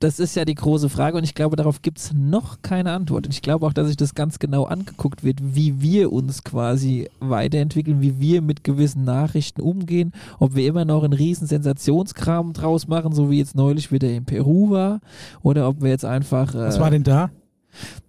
das 0.05 0.19
ist 0.19 0.37
ja 0.37 0.45
die 0.45 0.55
große 0.55 0.91
Frage 0.91 1.17
und 1.17 1.25
ich 1.25 1.35
glaube, 1.35 1.57
darauf 1.57 1.81
gibt 1.81 1.99
es 1.99 2.13
noch 2.13 2.61
keine 2.61 2.93
Antwort. 2.93 3.27
Und 3.27 3.33
ich 3.33 3.41
glaube 3.41 3.67
auch, 3.67 3.73
dass 3.73 3.87
sich 3.87 3.97
das 3.97 4.15
ganz 4.15 4.39
genau 4.39 4.65
angeguckt 4.65 5.25
wird, 5.25 5.39
wie 5.41 5.81
wir 5.81 6.13
uns 6.13 6.45
quasi 6.45 7.09
weiterentwickeln, 7.21 8.03
wie 8.03 8.21
wir 8.21 8.43
mit 8.43 8.65
gewissen 8.65 9.05
Nachrichten 9.05 9.63
umgehen, 9.63 10.13
ob 10.39 10.55
wir 10.55 10.67
immer 10.67 10.85
noch 10.85 11.05
einen 11.05 11.15
riesen 11.15 11.47
Sensationskram 11.47 12.53
draus 12.53 12.87
machen, 12.87 13.15
so 13.15 13.31
wie 13.31 13.39
jetzt 13.39 13.55
neulich 13.55 13.93
wieder 13.93 14.11
in 14.11 14.27
Peru 14.27 14.71
war, 14.71 15.01
oder 15.43 15.69
ob 15.69 15.81
wir 15.81 15.91
jetzt 15.91 16.05
einfach... 16.05 16.55
Was 16.55 16.77
äh, 16.77 16.81
war 16.81 16.91
denn 16.91 17.05
da? 17.05 17.31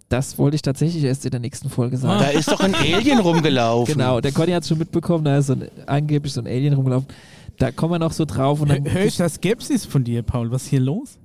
Das 0.10 0.38
wollte 0.38 0.56
ich 0.56 0.62
tatsächlich 0.62 1.04
erst 1.04 1.26
in 1.26 1.32
der 1.32 1.40
nächsten 1.40 1.70
Folge 1.70 1.98
sagen. 1.98 2.20
Da 2.22 2.30
ist 2.30 2.52
doch 2.52 2.60
ein 2.60 2.76
Alien 2.76 3.20
rumgelaufen. 3.20 3.94
Genau, 3.96 4.22
der 4.22 4.32
Conny 4.32 4.52
hat 4.52 4.62
es 4.64 4.70
schon 4.70 4.78
mitbekommen, 4.78 5.26
da 5.26 5.38
ist 5.38 5.48
so 5.48 5.54
ein, 5.54 5.68
angeblich 5.88 6.32
so 6.34 6.42
ein 6.42 6.48
Alien 6.48 6.74
rumgelaufen. 6.74 7.08
Da 7.58 7.72
kommen 7.72 7.94
wir 7.94 8.00
noch 8.00 8.12
so 8.12 8.26
drauf 8.26 8.62
und 8.62 8.70
dann. 8.70 8.92
Hör 8.92 9.06
ich 9.06 9.18
da 9.18 9.28
Skepsis 9.28 9.86
von 9.86 10.04
dir, 10.04 10.22
Paul? 10.22 10.52
Was 10.52 10.64
ist 10.64 10.70
hier 10.70 10.82
los? 10.82 11.18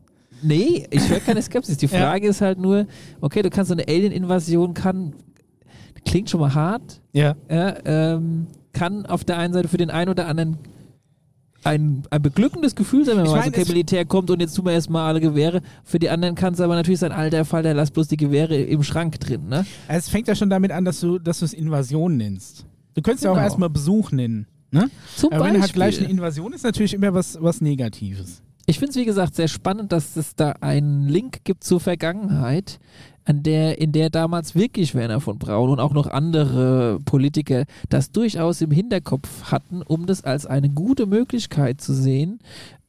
Nee, 0.43 0.87
ich 0.91 1.07
höre 1.09 1.21
keine 1.21 1.43
Skepsis. 1.43 1.77
Die 1.77 1.87
Ja. 1.93 1.99
Frage 2.01 2.29
ist 2.29 2.41
halt 2.41 2.59
nur, 2.59 2.87
okay, 3.21 3.43
du 3.43 3.51
kannst 3.51 3.69
so 3.69 3.75
eine 3.75 3.87
Alien-Invasion 3.87 4.73
kann, 4.73 5.13
klingt 6.07 6.31
schon 6.31 6.41
mal 6.41 6.55
hart, 6.55 7.01
Ja. 7.13 7.35
ja, 7.51 7.75
ähm, 7.85 8.47
kann 8.73 9.05
auf 9.05 9.25
der 9.25 9.37
einen 9.39 9.53
Seite 9.53 9.69
für 9.69 9.77
den 9.77 9.91
einen 9.91 10.09
oder 10.11 10.27
anderen 10.29 10.57
ein, 11.65 12.03
ein 12.11 12.23
beglückendes 12.23 12.75
Gefühl 12.75 13.05
sein, 13.05 13.17
wenn 13.17 13.25
man 13.25 13.33
Ich 13.33 13.39
weiß, 13.39 13.51
mein, 13.53 13.61
okay, 13.61 13.65
Militär 13.69 14.05
kommt 14.05 14.31
und 14.31 14.41
jetzt 14.41 14.55
tun 14.55 14.65
wir 14.65 14.73
erstmal 14.73 15.07
alle 15.09 15.21
Gewehre. 15.21 15.61
Für 15.85 15.99
die 15.99 16.09
anderen 16.09 16.35
kann 16.35 16.55
es 16.55 16.61
aber 16.61 16.75
natürlich 16.75 17.01
sein, 17.01 17.13
alter 17.13 17.45
Fall, 17.45 17.63
der 17.63 17.75
lässt 17.75 17.93
bloß 17.95 18.09
die 18.09 18.17
Gewehre 18.17 18.57
im 18.57 18.83
Schrank 18.83 19.21
drin, 19.21 19.49
ne? 19.49 19.67
Es 19.89 20.09
fängt 20.09 20.29
ja 20.29 20.35
schon 20.35 20.51
damit 20.51 20.73
an, 20.73 20.85
dass 20.85 21.01
du 21.01 21.19
dass 21.19 21.41
du 21.41 21.45
es 21.45 21.53
Invasion 21.53 22.17
nennst. 22.17 22.65
Du 22.95 23.03
könntest 23.03 23.25
ja 23.25 23.31
auch 23.31 23.35
Genau. 23.35 23.45
erstmal 23.45 23.71
Besuch 23.71 24.11
nennen. 24.13 24.47
Ne? 24.73 24.89
Zum 25.17 25.33
Aber 25.33 25.45
wenn 25.45 25.53
halt 25.53 25.63
Beispiel. 25.63 25.75
gleich 25.79 25.99
eine 25.99 26.09
Invasion 26.09 26.53
ist, 26.53 26.63
natürlich 26.65 26.95
immer 26.95 27.13
was, 27.13 27.37
was 27.41 27.61
Negatives. 27.61 28.43
Ich 28.67 28.79
finde 28.79 28.91
es, 28.91 28.97
wie 28.97 29.05
gesagt, 29.05 29.35
sehr 29.35 29.49
spannend, 29.49 29.91
dass 29.91 30.17
es 30.17 30.37
da 30.37 30.53
einen 30.61 31.09
Link 31.09 31.39
gibt 31.45 31.65
zur 31.65 31.81
Vergangenheit, 31.81 32.79
an 33.31 33.45
der, 33.45 33.81
in 33.81 33.93
der 33.93 34.11
damals 34.11 34.57
wirklich 34.57 34.97
Werner 34.97 35.21
von 35.21 35.39
Braun 35.39 35.71
und 35.71 35.79
auch 35.79 35.93
noch 35.93 36.09
andere 36.09 36.99
Politiker 37.05 37.65
das 37.89 38.11
durchaus 38.11 38.61
im 38.61 38.73
Hinterkopf 38.73 39.53
hatten, 39.53 39.83
um 39.83 40.07
das 40.07 40.25
als 40.25 40.47
eine 40.47 40.69
gute 40.69 41.07
Möglichkeit 41.07 41.81
zu 41.81 41.95
sehen, 41.95 42.41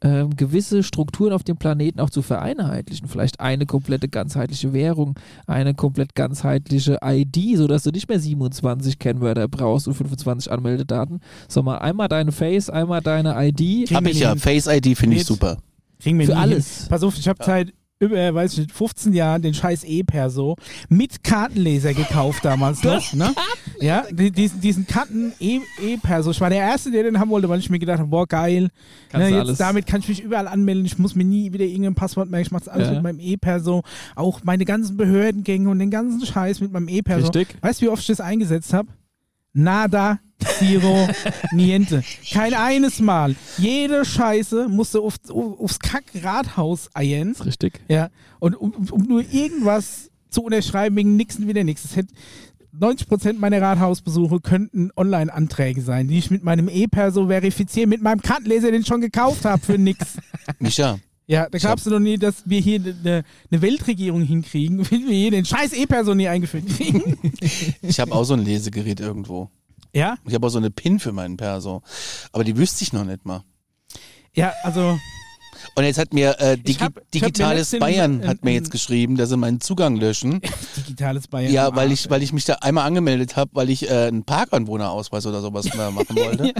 ähm, 0.01 0.35
gewisse 0.35 0.81
Strukturen 0.81 1.31
auf 1.31 1.43
dem 1.43 1.57
Planeten 1.57 1.99
auch 1.99 2.09
zu 2.09 2.23
vereinheitlichen. 2.23 3.07
Vielleicht 3.07 3.39
eine 3.39 3.67
komplette 3.67 4.09
ganzheitliche 4.09 4.73
Währung, 4.73 5.13
eine 5.45 5.75
komplett 5.75 6.15
ganzheitliche 6.15 6.97
ID, 7.03 7.57
sodass 7.57 7.83
du 7.83 7.91
nicht 7.91 8.09
mehr 8.09 8.19
27 8.19 8.97
Kennwörter 8.97 9.47
brauchst 9.47 9.87
und 9.87 9.93
25 9.93 10.51
Anmeldedaten, 10.51 11.19
sondern 11.49 11.77
einmal 11.77 12.07
deine 12.07 12.31
Face, 12.31 12.71
einmal 12.71 13.01
deine 13.01 13.35
ID. 13.37 13.91
Hab 13.93 14.07
ich 14.07 14.19
ja. 14.19 14.35
Face 14.35 14.65
ID 14.65 14.97
finde 14.97 15.17
ich 15.17 15.25
super. 15.25 15.57
Kriegen 15.99 16.17
wir 16.17 16.25
Für 16.25 16.37
alles. 16.37 16.79
Hin. 16.79 16.87
Pass 16.89 17.03
auf, 17.03 17.15
ich 17.15 17.27
habe 17.27 17.43
seit 17.43 17.73
über, 18.01 18.33
weiß 18.35 18.53
ich 18.53 18.59
nicht, 18.59 18.71
15 18.71 19.13
Jahren 19.13 19.41
den 19.41 19.53
scheiß 19.53 19.83
E-Perso 19.83 20.57
mit 20.89 21.23
Kartenleser 21.23 21.93
gekauft 21.93 22.43
damals 22.43 22.83
noch. 22.83 23.13
Ne? 23.13 23.33
Ja, 23.79 24.05
die- 24.11 24.31
diesen, 24.31 24.59
diesen 24.59 24.87
Karten 24.87 25.31
E- 25.39 25.59
E-Perso. 25.81 26.31
Ich 26.31 26.41
war 26.41 26.49
der 26.49 26.59
Erste, 26.59 26.91
der 26.91 27.03
den 27.03 27.19
haben 27.19 27.29
wollte, 27.29 27.47
weil 27.47 27.59
ich 27.59 27.69
mir 27.69 27.79
gedacht 27.79 27.99
habe, 27.99 28.09
boah, 28.09 28.27
geil. 28.27 28.69
Ne, 29.13 29.29
jetzt 29.29 29.33
alles- 29.33 29.57
damit 29.57 29.85
kann 29.87 30.01
ich 30.01 30.09
mich 30.09 30.21
überall 30.21 30.47
anmelden. 30.47 30.85
Ich 30.85 30.97
muss 30.97 31.15
mir 31.15 31.23
nie 31.25 31.53
wieder 31.53 31.65
irgendein 31.65 31.95
Passwort 31.95 32.29
merken. 32.29 32.47
Ich 32.47 32.51
mache 32.51 32.71
alles 32.71 32.87
Ja. 32.87 32.93
mit 32.95 33.03
meinem 33.03 33.19
E-Perso. 33.19 33.83
Auch 34.15 34.41
meine 34.43 34.65
ganzen 34.65 34.97
Behördengänge 34.97 35.69
und 35.69 35.79
den 35.79 35.91
ganzen 35.91 36.25
Scheiß 36.25 36.59
mit 36.61 36.71
meinem 36.71 36.87
E-Perso. 36.89 37.27
Richtig. 37.31 37.55
Weißt 37.61 37.81
du, 37.81 37.85
wie 37.85 37.89
oft 37.89 38.01
ich 38.01 38.07
das 38.07 38.19
eingesetzt 38.21 38.73
habe? 38.73 38.87
Nada, 39.53 40.19
zero, 40.59 41.07
niente. 41.51 42.03
Kein 42.31 42.53
eines 42.53 42.99
Mal. 42.99 43.35
Jede 43.57 44.05
Scheiße 44.05 44.67
musste 44.69 44.99
auf, 44.99 45.15
aufs 45.29 45.79
Kack-Rathaus 45.79 46.89
eiern. 46.93 47.31
ist 47.31 47.45
richtig. 47.45 47.81
Ja. 47.87 48.09
Und 48.39 48.55
um, 48.55 48.73
um, 48.91 49.03
nur 49.03 49.23
irgendwas 49.31 50.09
zu 50.29 50.43
unterschreiben, 50.43 50.95
wegen 50.95 51.15
nix 51.17 51.37
und 51.37 51.47
wieder 51.47 51.63
hätte 51.63 52.13
90% 52.79 53.33
meiner 53.33 53.61
Rathausbesuche 53.61 54.39
könnten 54.39 54.91
Online-Anträge 54.95 55.81
sein, 55.81 56.07
die 56.07 56.17
ich 56.17 56.31
mit 56.31 56.43
meinem 56.43 56.69
E-Perso 56.69 57.27
verifiziere, 57.27 57.87
mit 57.87 58.01
meinem 58.01 58.21
Kartenleser, 58.21 58.71
den 58.71 58.81
ich 58.81 58.87
schon 58.87 59.01
gekauft 59.01 59.43
habe 59.43 59.61
für 59.61 59.77
nix. 59.77 60.17
Micha, 60.59 60.97
Ja, 61.31 61.47
da 61.49 61.57
glaubst 61.57 61.85
du 61.85 61.89
noch 61.91 61.99
nie, 61.99 62.17
dass 62.17 62.43
wir 62.45 62.59
hier 62.59 62.79
eine 62.81 63.23
ne 63.49 63.61
Weltregierung 63.61 64.21
hinkriegen, 64.23 64.79
wenn 64.91 65.07
wir 65.07 65.15
hier 65.15 65.31
den 65.31 65.45
scheiß 65.45 65.71
E-Perso 65.73 66.13
nie 66.13 66.27
eingeführt 66.27 66.67
kriegen. 66.67 67.17
ich 67.81 67.99
habe 68.01 68.11
auch 68.11 68.25
so 68.25 68.33
ein 68.33 68.43
Lesegerät 68.43 68.99
irgendwo. 68.99 69.49
ja? 69.93 70.17
Ich 70.27 70.33
habe 70.33 70.45
auch 70.45 70.49
so 70.51 70.57
eine 70.57 70.71
PIN 70.71 70.99
für 70.99 71.13
meinen 71.13 71.37
Perso. 71.37 71.83
Aber 72.33 72.43
die 72.43 72.57
wüsste 72.57 72.83
ich 72.83 72.91
noch 72.91 73.05
nicht 73.05 73.25
mal. 73.25 73.43
Ja, 74.33 74.51
also 74.63 74.99
Und 75.75 75.83
jetzt 75.85 75.97
hat 75.99 76.13
mir 76.13 76.37
äh, 76.39 76.57
Digi 76.57 76.79
hab- 76.79 76.95
mir 76.95 77.01
Digitales 77.13 77.71
letztens 77.71 77.79
Bayern 77.79 78.21
in- 78.23 78.27
hat 78.27 78.43
mir 78.43 78.51
in- 78.51 78.55
jetzt 78.57 78.71
geschrieben, 78.71 79.15
dass 79.15 79.29
sie 79.29 79.37
meinen 79.37 79.61
Zugang 79.61 79.95
löschen. 79.95 80.41
Digitales 80.77 81.27
Bayern. 81.29 81.53
Ja, 81.53 81.73
weil 81.75 81.93
ich, 81.93 82.09
weil 82.09 82.23
ich 82.23 82.33
mich 82.33 82.43
da 82.45 82.55
einmal 82.55 82.85
angemeldet 82.85 83.37
habe, 83.37 83.51
weil 83.53 83.69
ich 83.69 83.89
äh, 83.89 84.07
einen 84.07 84.23
Parkanwohnerausweis 84.25 85.25
oder 85.25 85.39
sowas 85.41 85.65
machen 85.75 86.15
wollte. 86.15 86.53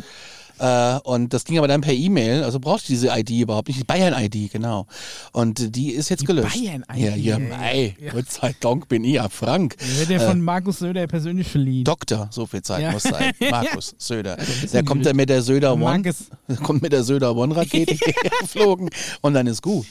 Äh, 0.62 1.00
und 1.06 1.34
das 1.34 1.44
ging 1.44 1.58
aber 1.58 1.68
dann 1.68 1.82
per 1.82 1.94
E-Mail, 1.94 2.44
also 2.44 2.60
brauchte 2.60 2.84
ich 2.84 2.88
diese 3.00 3.08
ID 3.18 3.32
überhaupt 3.32 3.68
nicht, 3.68 3.80
die 3.80 3.84
Bayern-ID, 3.84 4.52
genau. 4.52 4.86
Und 5.32 5.60
äh, 5.60 5.70
die 5.72 5.90
ist 5.92 6.10
jetzt 6.10 6.22
Die 6.22 6.26
gelöscht. 6.28 6.56
Bayern-ID, 6.56 6.98
Ja, 7.00 7.16
ja, 7.16 7.40
mei, 7.40 7.96
ja. 8.00 8.12
Gott 8.12 8.30
sei 8.32 8.56
Dank 8.60 8.88
bin 8.88 9.04
ich 9.04 9.16
ja 9.16 9.28
Frank. 9.28 9.76
Der 9.80 9.98
wird 10.08 10.22
ja 10.22 10.28
von 10.28 10.40
Markus 10.40 10.78
Söder 10.78 11.08
persönlich 11.08 11.48
verliehen. 11.48 11.84
Doktor, 11.84 12.30
so 12.32 12.46
viel 12.46 12.62
Zeit 12.62 12.84
Ja. 12.84 12.92
muss 12.92 13.02
sein. 13.04 13.32
Markus 13.50 13.96
Söder. 13.98 14.36
bisschen 14.36 14.70
Der 14.72 14.84
kommt 14.84 15.04
dann 15.06 15.16
mit 15.16 15.30
der 15.30 15.42
Söder 15.42 15.74
One, 15.74 16.02
der 16.48 16.58
kommt 16.64 16.84
mit 16.84 16.94
der 16.94 17.04
Söder 17.04 17.36
One 17.36 17.56
Rakete 17.56 17.96
geflogen 18.42 18.90
und 19.22 19.34
dann 19.34 19.48
ist 19.48 19.64
gut. 19.64 19.88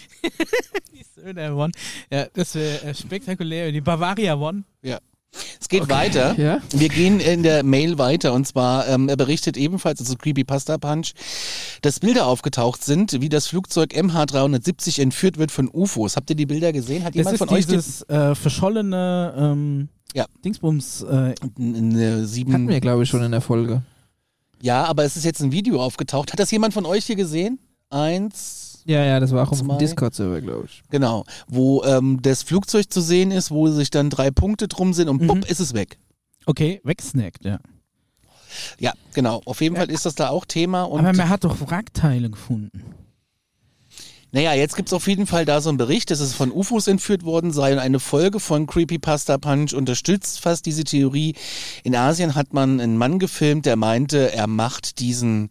Söder 1.16 1.56
One. 1.56 1.72
Ja, 2.10 2.26
das 2.32 2.54
wäre 2.54 2.82
äh, 2.82 2.94
spektakulär. 2.94 3.72
Die 3.72 3.80
Bavaria 3.80 4.36
One. 4.36 4.62
Ja. 4.82 4.98
Es 5.60 5.68
geht 5.68 5.88
weiter. 5.88 6.38
Ja. 6.38 6.60
Wir 6.72 6.88
gehen 6.88 7.20
in 7.20 7.42
der 7.42 7.62
Mail 7.62 7.98
weiter 7.98 8.32
und 8.32 8.46
zwar, 8.46 8.88
ähm, 8.88 9.08
er 9.08 9.16
berichtet 9.16 9.56
ebenfalls, 9.56 10.00
also 10.00 10.16
Creepypasta 10.16 10.78
Punch, 10.78 11.12
dass 11.82 12.00
Bilder 12.00 12.26
aufgetaucht 12.26 12.82
sind, 12.84 13.20
wie 13.20 13.28
das 13.28 13.46
Flugzeug 13.46 13.92
MH370 13.92 15.00
entführt 15.00 15.38
wird 15.38 15.50
von 15.52 15.68
UFOs. 15.72 16.16
Habt 16.16 16.30
ihr 16.30 16.36
die 16.36 16.46
Bilder 16.46 16.72
gesehen? 16.72 17.04
Hat 17.04 17.10
Das 17.10 17.16
jemand 17.16 17.34
ist 17.34 17.38
von 17.38 17.48
euch 17.50 17.66
dieses 17.66 18.02
äh, 18.08 18.34
verschollene 18.34 19.34
ähm, 19.36 19.88
Ja. 20.14 20.26
Dingsbums. 20.44 21.02
Äh, 21.02 21.34
sieben, 22.24 22.52
Hatten 22.52 22.68
wir, 22.68 22.80
glaube 22.80 23.04
ich, 23.04 23.08
schon 23.08 23.22
in 23.22 23.30
der 23.30 23.40
Folge. 23.40 23.82
Ja, 24.62 24.84
aber 24.84 25.04
es 25.04 25.16
ist 25.16 25.24
jetzt 25.24 25.40
ein 25.40 25.52
Video 25.52 25.80
aufgetaucht. 25.80 26.32
Hat 26.32 26.40
das 26.40 26.50
jemand 26.50 26.74
von 26.74 26.84
euch 26.84 27.06
hier 27.06 27.16
gesehen? 27.16 27.58
Eins, 27.88 28.69
Ja, 28.86 29.04
ja, 29.04 29.20
das 29.20 29.32
war 29.32 29.46
auch 29.46 29.52
auf 29.52 29.58
dem 29.60 29.78
Discord-Server, 29.78 30.40
glaube 30.40 30.66
ich. 30.66 30.82
genau. 30.90 31.24
Wo 31.48 31.82
ähm, 31.84 32.20
das 32.22 32.42
Flugzeug 32.42 32.90
zu 32.92 33.00
sehen 33.00 33.30
ist, 33.30 33.50
wo 33.50 33.68
sich 33.68 33.90
dann 33.90 34.10
drei 34.10 34.30
Punkte 34.30 34.68
drum 34.68 34.92
sind 34.92 35.08
und 35.08 35.20
Mhm. 35.22 35.26
bupp, 35.26 35.50
ist 35.50 35.60
es 35.60 35.74
weg. 35.74 35.98
okay, 36.46 36.80
wegsnackt, 36.84 37.44
ja. 37.44 37.58
Ja, 38.78 38.92
genau. 39.14 39.42
Auf 39.44 39.60
jeden 39.60 39.76
Fall 39.76 39.90
ist 39.90 40.06
das 40.06 40.14
da 40.16 40.28
auch 40.30 40.44
Thema. 40.44 40.82
Aber 40.84 41.02
man 41.02 41.28
hat 41.28 41.44
doch 41.44 41.60
Wrackteile 41.70 42.30
gefunden. 42.30 42.82
Naja, 44.32 44.54
jetzt 44.54 44.76
gibt's 44.76 44.92
auf 44.92 45.08
jeden 45.08 45.26
Fall 45.26 45.44
da 45.44 45.60
so 45.60 45.68
einen 45.70 45.78
Bericht, 45.78 46.10
dass 46.12 46.20
es 46.20 46.34
von 46.34 46.52
UFOs 46.52 46.86
entführt 46.86 47.24
worden 47.24 47.50
sei 47.52 47.72
und 47.72 47.80
eine 47.80 47.98
Folge 47.98 48.38
von 48.38 48.66
Creepypasta 48.66 49.38
Punch 49.38 49.72
unterstützt 49.74 50.40
fast 50.40 50.66
diese 50.66 50.84
Theorie. 50.84 51.34
In 51.82 51.96
Asien 51.96 52.36
hat 52.36 52.52
man 52.54 52.80
einen 52.80 52.96
Mann 52.96 53.18
gefilmt, 53.18 53.66
der 53.66 53.74
meinte, 53.74 54.32
er 54.32 54.46
macht 54.46 55.00
diesen 55.00 55.50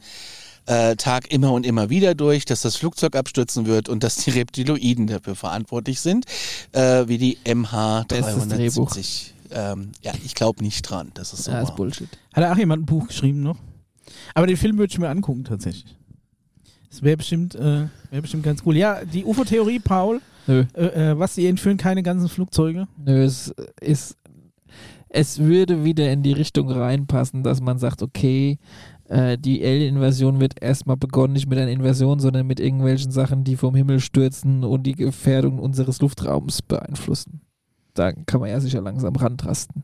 äh, 0.70 0.96
Tag 0.96 1.32
immer 1.34 1.52
und 1.52 1.66
immer 1.66 1.90
wieder 1.90 2.14
durch, 2.14 2.46
dass 2.46 2.62
das 2.62 2.76
Flugzeug 2.76 3.16
abstürzen 3.16 3.66
wird 3.66 3.90
und 3.90 4.04
dass 4.04 4.18
die 4.18 4.30
Reptiloiden 4.30 5.08
dafür 5.08 5.36
verantwortlich 5.36 6.00
sind, 6.00 6.26
äh, 6.74 7.08
wie 7.08 7.18
die 7.18 7.38
Bestes 7.44 8.48
Drehbuch. 8.48 8.92
MH370. 8.92 9.32
Ähm, 9.52 9.92
ja, 10.04 10.14
ich 10.24 10.36
glaube 10.36 10.64
nicht 10.64 10.84
dran, 10.84 11.10
das 11.16 11.34
ist 11.34 11.46
so. 11.46 11.52
Ja, 11.52 11.62
ist. 11.62 11.76
Bullshit. 11.76 12.08
Hat 12.34 12.44
er 12.44 12.54
auch 12.54 12.58
jemand 12.58 12.84
ein 12.84 12.86
Buch 12.86 13.08
geschrieben 13.08 13.42
noch? 13.42 13.58
Aber 14.36 14.46
den 14.46 14.58
Film 14.58 14.78
würde 14.78 14.92
ich 14.92 15.00
mir 15.00 15.10
angucken, 15.10 15.44
tatsächlich. 15.44 15.98
Das 16.92 17.02
wäre 17.02 17.18
bestimmt, 17.18 17.56
äh, 17.56 17.88
wär 18.12 18.22
bestimmt 18.22 18.44
ganz 18.44 18.62
cool. 18.64 18.78
Ja, 18.78 19.04
die 19.04 19.26
UFO-Theorie, 19.26 19.80
Paul, 19.80 20.22
Nö. 20.46 20.66
äh, 20.76 21.12
äh, 21.12 21.20
was, 21.20 21.34
sie 21.34 21.48
entführen 21.48 21.78
keine 21.78 22.04
ganzen 22.04 22.30
Flugzeuge? 22.30 22.88
Nö, 23.04 23.24
es 23.24 23.54
ist. 23.82 24.16
Es 25.12 25.40
würde 25.40 25.84
wieder 25.84 26.12
in 26.12 26.22
die 26.22 26.34
Richtung 26.34 26.70
reinpassen, 26.70 27.42
dass 27.42 27.62
man 27.62 27.80
sagt, 27.80 28.04
okay, 28.04 28.60
äh, 29.10 29.40
die 29.40 29.66
Alien-Invasion 29.66 30.40
wird 30.40 30.62
erstmal 30.62 30.96
begonnen, 30.96 31.34
nicht 31.34 31.50
mit 31.50 31.58
einer 31.58 31.72
Invasion, 31.72 32.20
sondern 32.20 32.46
mit 32.46 32.60
irgendwelchen 32.60 33.12
Sachen, 33.12 33.44
die 33.44 33.58
vom 33.58 33.74
Himmel 33.74 34.00
stürzen 34.00 34.64
und 34.64 34.84
die 34.84 34.94
Gefährdung 34.94 35.58
unseres 35.58 36.00
Luftraums 36.00 36.62
beeinflussen. 36.62 37.42
Da 37.96 38.12
kann 38.12 38.40
man 38.40 38.52
ja 38.52 38.60
sicher 38.60 38.82
langsam 38.82 39.16
rantrasten. 39.16 39.84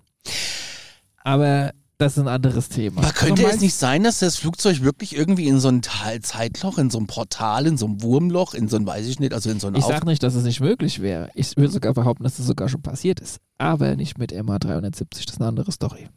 Aber 1.24 1.72
das 1.98 2.18
ist 2.18 2.24
ein 2.24 2.28
anderes 2.28 2.70
Thema. 2.70 3.02
Aber 3.02 3.14
könnte 3.14 3.46
es 3.46 3.62
nicht 3.62 3.74
sein, 3.74 4.04
dass 4.04 4.20
das 4.20 4.36
Flugzeug 4.36 4.82
wirklich 4.82 5.16
irgendwie 5.18 5.48
in 5.48 5.60
so 5.60 5.70
ein 5.70 5.82
Zeitloch, 5.82 6.78
in 6.78 6.92
so 6.92 7.00
ein 7.00 7.08
Portal, 7.08 7.66
in 7.66 7.78
so 7.78 7.88
ein 7.88 8.04
Wurmloch, 8.04 8.54
in 8.54 8.68
so 8.68 8.78
ein, 8.78 8.86
weiß 8.86 9.08
ich 9.08 9.20
nicht, 9.20 9.34
also 9.34 9.50
in 9.50 9.60
so 9.60 9.68
ein 9.68 9.76
Ich 9.76 9.86
sage 9.86 10.06
nicht, 10.06 10.22
dass 10.22 10.36
es 10.36 10.44
nicht 10.44 10.62
möglich 10.62 11.02
wäre. 11.02 11.30
Ich 11.34 11.58
würde 11.58 11.72
sogar 11.72 11.96
behaupten, 11.96 12.24
dass 12.24 12.38
es 12.38 12.46
sogar 12.46 12.70
schon 12.70 12.84
passiert 12.84 13.20
ist. 13.20 13.40
Aber 13.58 13.96
nicht 13.96 14.20
mit 14.20 14.34
MH370, 14.34 15.06
das 15.10 15.20
ist 15.22 15.40
eine 15.40 15.48
andere 15.48 15.72
Story. 15.72 16.10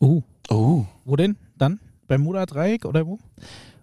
Oh. 0.00 0.22
Oh. 0.48 0.86
Wo 1.04 1.16
denn? 1.16 1.36
Dann? 1.62 1.78
Beim 2.08 2.22
Muda-Dreieck 2.22 2.84
oder 2.86 3.06
wo? 3.06 3.20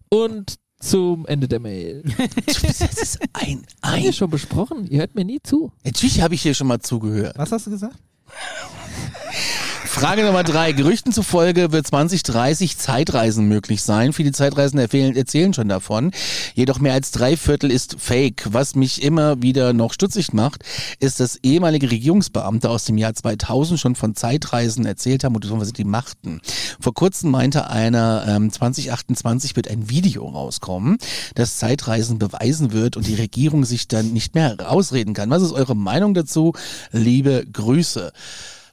Und 0.10 0.56
zum 0.82 1.26
Ende 1.28 1.48
der 1.48 1.62
Mail. 1.62 2.04
Das 2.46 2.82
ist 2.82 3.22
ein, 3.32 3.63
Haben 3.82 4.02
wir 4.02 4.08
ein. 4.10 4.13
schon 4.13 4.30
besprochen? 4.30 4.86
Ihr 4.88 5.00
hört 5.00 5.15
mir 5.15 5.24
nie 5.24 5.39
zu. 5.42 5.72
Natürlich 5.86 6.20
habe 6.20 6.36
ich 6.36 6.42
hier 6.42 6.54
schon 6.54 6.68
mal 6.68 6.80
zugehört. 6.80 7.38
Was 7.38 7.54
hast 7.54 7.68
du 7.68 7.72
gesagt? 7.72 7.96
Frage 9.89 10.23
Nummer 10.23 10.43
drei. 10.43 10.71
Gerüchten 10.71 11.12
zufolge 11.12 11.71
wird 11.71 11.88
2030 11.88 12.78
Zeitreisen 12.78 13.47
möglich 13.47 13.82
sein. 13.82 14.13
Viele 14.13 14.32
Zeitreisen 14.32 14.78
erzählen, 14.78 15.15
erzählen 15.15 15.54
schon 15.54 15.67
davon. 15.67 16.12
Jedoch 16.54 16.80
mehr 16.80 16.93
als 16.93 17.10
drei 17.10 17.36
Viertel 17.36 17.71
ist 17.71 17.95
Fake. 17.99 18.47
Was 18.52 18.75
mich 18.75 19.02
immer 19.02 19.41
wieder 19.41 19.73
noch 19.73 19.91
stutzig 19.91 20.32
macht, 20.32 20.63
ist, 20.99 21.19
dass 21.19 21.38
ehemalige 21.38 21.89
Regierungsbeamte 21.89 22.69
aus 22.69 22.86
dem 22.86 22.97
Jahr 22.97 23.15
2000 23.15 23.80
schon 23.80 23.95
von 23.95 24.15
Zeitreisen 24.15 24.86
erzählt 24.86 25.23
haben 25.23 25.36
und 25.36 25.43
die 25.78 25.84
machten. 25.84 26.39
Vor 26.80 26.93
kurzem 26.93 27.32
meinte 27.32 27.69
einer, 27.69 28.25
ähm, 28.28 28.52
2028 28.52 29.56
wird 29.56 29.67
ein 29.67 29.89
Video 29.89 30.30
rauskommen, 30.30 30.97
das 31.34 31.58
Zeitreisen 31.58 32.19
beweisen 32.19 32.71
wird 32.73 32.95
und 32.95 33.08
die 33.08 33.15
Regierung 33.15 33.65
sich 33.65 33.88
dann 33.88 34.13
nicht 34.13 34.36
mehr 34.36 34.58
rausreden 34.60 35.15
kann. 35.15 35.32
Was 35.32 35.41
ist 35.41 35.52
eure 35.52 35.75
Meinung 35.75 36.13
dazu? 36.13 36.54
Liebe 36.91 37.43
Grüße. 37.52 38.13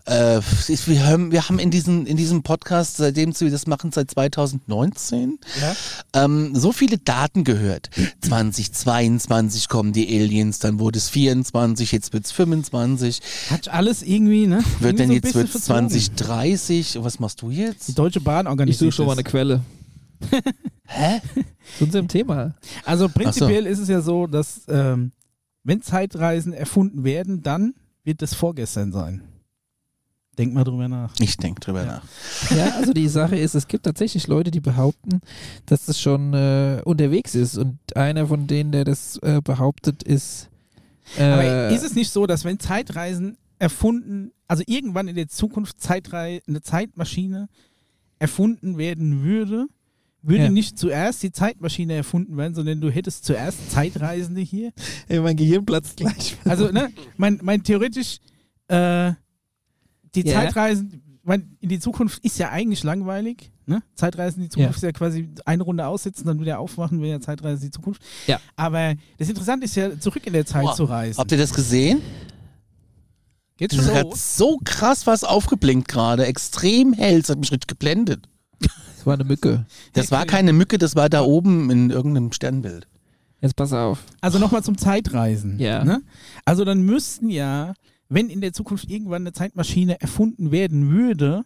Äh, 0.07 0.39
ich- 0.69 0.87
wir, 0.87 1.05
haben, 1.07 1.33
wir 1.33 1.49
haben 1.49 1.59
in, 1.59 1.71
diesen, 1.71 2.07
in 2.07 2.17
diesem 2.17 2.43
Podcast, 2.43 2.97
seitdem 2.97 3.39
wir 3.39 3.51
das 3.51 3.67
machen, 3.67 3.91
seit 3.93 4.11
2019, 4.13 5.39
Ja. 5.61 5.77
ähm, 6.25 6.55
so 6.55 6.71
viele 6.73 6.99
Daten 6.99 7.43
gehört. 7.45 7.91
2022 8.21 9.69
kommen 9.69 9.93
die 9.93 10.07
Aliens, 10.09 10.59
dann 10.61 10.79
wurde 10.79 10.99
es 10.99 11.09
24, 11.09 11.91
jetzt 11.93 12.13
wird's 12.13 12.31
25, 12.33 13.21
Hat 13.51 13.69
alles 13.69 14.03
irgendwie, 14.03 14.47
ne? 14.47 14.63
wird 14.81 15.01
irgendwie 15.01 15.21
dann 15.21 15.33
so 15.33 15.41
jetzt 15.41 15.51
verzogen. 15.53 15.91
2030. 15.91 16.99
Und 16.99 17.05
was 17.05 17.19
machst 17.19 17.43
du 17.43 17.51
Die 17.51 17.57
jetzt? 17.57 17.99
Deutsche 17.99 18.21
Bahn 18.21 18.47
Ich 18.47 18.51
organisiert 18.51 18.79
suche 18.79 18.93
schon 18.93 19.07
mal 19.07 19.13
eine. 19.13 19.25
Quelle. 19.25 19.61
Hä? 20.87 21.21
Zu 21.79 21.85
unserem 21.85 22.09
Thema. 22.09 22.55
Also 22.85 23.09
prinzipiell 23.09 23.67
ist 23.67 23.81
es 23.81 23.89
ja 23.89 24.01
so, 24.01 24.27
dass 24.27 24.63
ähm, 24.69 25.13
wenn 25.65 25.83
Zeitreisen 25.83 26.53
erfunden 26.53 27.03
werden, 27.05 27.43
dann 27.43 27.75
wird 28.05 28.23
es 28.23 28.35
vorgestern 28.35 28.93
sein. 28.93 29.23
Denk 30.39 30.53
mal 30.53 30.65
drüber 30.65 30.87
nach. 30.89 31.15
Ich 31.21 31.37
denke 31.39 31.61
drüber 31.61 31.81
Ja. 31.85 31.87
nach. 31.87 32.51
Ja, 32.57 32.77
also 32.77 32.93
die 32.93 33.09
Sache 33.09 33.37
ist, 33.37 33.55
es 33.55 33.69
gibt 33.69 33.85
tatsächlich 33.85 34.27
Leute, 34.27 34.51
die 34.51 34.61
behaupten, 34.61 35.21
dass 35.65 35.87
das 35.87 35.99
schon 36.01 36.35
äh, 36.35 36.83
unterwegs 36.85 37.35
ist. 37.35 37.57
Und 37.57 37.79
einer 37.97 38.27
von 38.27 38.47
denen, 38.47 38.71
der 38.73 38.85
das 38.85 39.17
äh, 39.23 39.41
behauptet, 39.43 40.03
ist. 40.03 40.51
Äh, 41.17 41.23
Aber 41.23 41.69
ist 41.71 41.85
es 41.85 41.95
nicht 41.95 42.11
so, 42.11 42.27
dass 42.27 42.45
wenn 42.45 42.59
Zeitreisen 42.59 43.39
erfunden, 43.59 44.33
also 44.47 44.63
irgendwann 44.67 45.09
in 45.09 45.17
der 45.17 45.29
Zukunft 45.29 45.81
Zeitrei 45.81 46.43
eine 46.47 46.61
Zeitmaschine 46.61 47.49
erfunden 48.19 48.77
werden 48.77 49.23
würde, 49.23 49.67
würde 50.23 50.45
Ja. 50.45 50.51
nicht 50.51 50.79
zuerst 50.79 51.23
die 51.23 51.31
Zeitmaschine 51.33 51.95
erfunden 51.95 52.37
werden, 52.37 52.55
sondern 52.55 52.81
du 52.81 52.91
hättest 52.91 53.25
zuerst 53.25 53.71
Zeitreisende 53.71 54.41
hier. 54.43 54.73
Ey, 55.09 55.21
mein 55.21 55.37
Gehirn 55.37 55.65
platzt 55.65 55.97
gleich. 55.99 56.37
Also, 56.45 56.71
ne, 56.73 56.91
mein, 57.17 57.39
mein 57.43 57.63
theoretisch, 57.63 58.19
äh, 58.69 59.13
die 60.23 60.29
Ja. 60.29 60.41
Zeitreisen, 60.41 61.03
mein, 61.23 61.57
in 61.61 61.69
die 61.69 61.79
Zukunft 61.81 62.25
ist 62.25 62.39
ja 62.39 62.51
eigentlich 62.51 62.85
langweilig. 62.85 63.51
Ne? 63.67 63.83
Zeitreisen 63.95 64.39
in 64.39 64.45
die 64.45 64.49
Zukunft 64.51 64.77
ist 64.77 64.83
ja 64.83 64.93
quasi 64.93 65.29
eine 65.45 65.63
Runde 65.65 65.87
aussitzen, 65.87 66.25
dann 66.27 66.39
wieder 66.41 66.59
aufmachen, 66.61 67.01
wäre 67.01 67.13
ja 67.13 67.21
Zeitreisen 67.21 67.65
in 67.65 67.71
die 67.71 67.75
Zukunft. 67.77 68.01
Ja. 68.27 68.39
Aber 68.55 68.95
das 69.19 69.29
Interessante 69.29 69.65
ist 69.65 69.75
ja, 69.75 69.99
zurück 69.99 70.25
in 70.27 70.33
der 70.33 70.47
Zeit 70.47 70.63
Boah, 70.63 70.75
zu 70.77 70.85
reisen. 70.85 71.19
Habt 71.19 71.33
ihr 71.33 71.39
das 71.39 71.53
gesehen? 71.53 72.01
Geht's 73.57 73.75
Das 73.75 73.87
schon 73.87 73.95
hat 73.95 74.05
los? 74.05 74.37
so 74.37 74.59
krass 74.65 75.07
was 75.07 75.25
aufgeblinkt 75.25 75.89
gerade. 75.89 76.27
Extrem 76.27 76.93
hell. 76.93 77.21
Das 77.21 77.31
hat 77.31 77.39
mich 77.39 77.51
richtig 77.51 77.69
geblendet. 77.69 78.29
Das 78.61 79.07
war 79.07 79.15
eine 79.15 79.25
Mücke. 79.25 79.67
Das 79.95 80.11
war 80.11 80.27
keine 80.27 80.53
Mücke, 80.53 80.79
das 80.79 80.95
war 80.97 81.09
da 81.09 81.23
oben 81.23 81.71
in 81.71 81.91
irgendeinem 81.91 82.33
Sternbild. 82.33 82.87
Jetzt 83.41 83.55
pass 83.57 83.73
auf. 83.73 84.03
Also 84.21 84.39
nochmal 84.39 84.63
zum 84.65 84.77
Zeitreisen. 84.79 85.59
Ja. 85.59 85.85
Ne? 85.85 86.03
Also 86.45 86.65
dann 86.65 86.83
müssten 86.83 87.31
ja, 87.31 87.75
wenn 88.09 88.29
in 88.29 88.41
der 88.41 88.53
Zukunft 88.53 88.91
irgendwann 88.91 89.23
eine 89.23 89.33
Zeitmaschine 89.33 90.01
erfunden 90.01 90.51
werden 90.53 90.91
würde, 90.91 91.45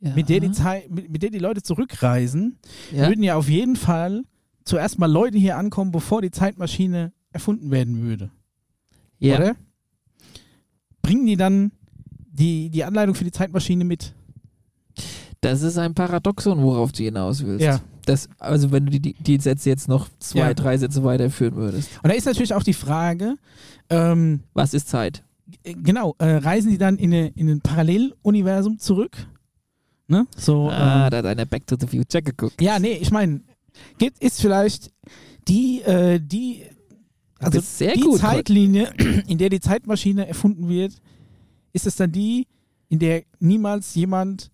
Ja. 0.00 0.14
mit, 0.14 0.28
der 0.28 0.40
die 0.40 0.52
Zeit, 0.52 0.90
mit, 0.90 1.10
mit 1.10 1.22
der 1.22 1.30
die 1.30 1.38
Leute 1.40 1.62
zurückreisen, 1.62 2.58
ja. 2.92 3.08
würden 3.08 3.22
ja 3.24 3.34
auf 3.36 3.48
jeden 3.48 3.74
Fall 3.76 4.22
zuerst 4.64 4.98
mal 4.98 5.10
Leute 5.10 5.38
hier 5.38 5.56
ankommen, 5.56 5.90
bevor 5.90 6.22
die 6.22 6.30
Zeitmaschine 6.30 7.12
erfunden 7.32 7.70
werden 7.70 8.00
würde. 8.02 8.30
ja. 9.18 9.36
Oder? 9.36 9.56
Bringen 11.02 11.26
die 11.26 11.36
dann 11.36 11.72
die, 12.30 12.68
die 12.70 12.84
Anleitung 12.84 13.14
für 13.14 13.24
die 13.24 13.32
Zeitmaschine 13.32 13.84
mit? 13.84 14.14
Das 15.40 15.62
ist 15.62 15.78
ein 15.78 15.94
Paradoxon, 15.94 16.62
worauf 16.62 16.92
du 16.92 17.04
hinaus 17.04 17.44
willst. 17.44 17.64
Ja. 17.64 17.80
das, 18.04 18.28
also 18.38 18.70
wenn 18.72 18.86
du 18.86 18.98
die, 19.00 19.14
die, 19.14 19.38
Sätze 19.40 19.70
jetzt 19.70 19.88
noch 19.88 20.08
zwei, 20.18 20.38
Ja. 20.48 20.54
drei 20.54 20.76
Sätze 20.76 21.02
weiterführen 21.04 21.54
würdest. 21.56 21.90
Und 22.02 22.10
da 22.10 22.14
ist 22.16 22.24
natürlich 22.26 22.54
auch 22.54 22.62
die 22.62 22.74
Frage, 22.74 23.36
ähm, 23.90 24.40
Was 24.54 24.74
ist 24.74 24.88
Zeit? 24.88 25.24
Äh, 25.62 25.74
genau, 25.74 26.14
äh, 26.18 26.36
reisen 26.36 26.70
die 26.70 26.78
dann 26.78 26.96
in, 26.98 27.12
eine, 27.12 27.28
in 27.28 27.48
ein 27.48 27.60
Paralleluniversum 27.60 28.78
zurück? 28.78 29.16
Ne? 30.06 30.26
So, 30.36 30.68
Ah, 30.70 31.06
ähm, 31.06 31.10
da 31.10 31.18
hat 31.18 31.26
einer 31.26 31.44
Back 31.46 31.66
to 31.66 31.76
the 31.78 31.86
Future 31.86 32.22
geguckt. 32.22 32.60
ja, 32.62 32.78
nee, 32.78 32.92
ich 32.94 33.10
meine, 33.10 33.42
gibt 33.98 34.22
ist 34.22 34.40
vielleicht 34.40 34.90
die, 35.46 35.82
äh, 35.82 36.18
die, 36.20 36.64
also 37.38 37.60
die 37.60 38.00
gut 38.00 38.20
Zeitlinie, 38.20 38.92
in 39.26 39.38
der 39.38 39.50
die 39.50 39.60
Zeitmaschine 39.60 40.26
erfunden 40.26 40.68
wird, 40.68 40.94
ist 41.72 41.86
es 41.86 41.96
dann 41.96 42.10
die, 42.12 42.46
in 42.88 42.98
der 42.98 43.22
niemals 43.38 43.94
jemand 43.94 44.50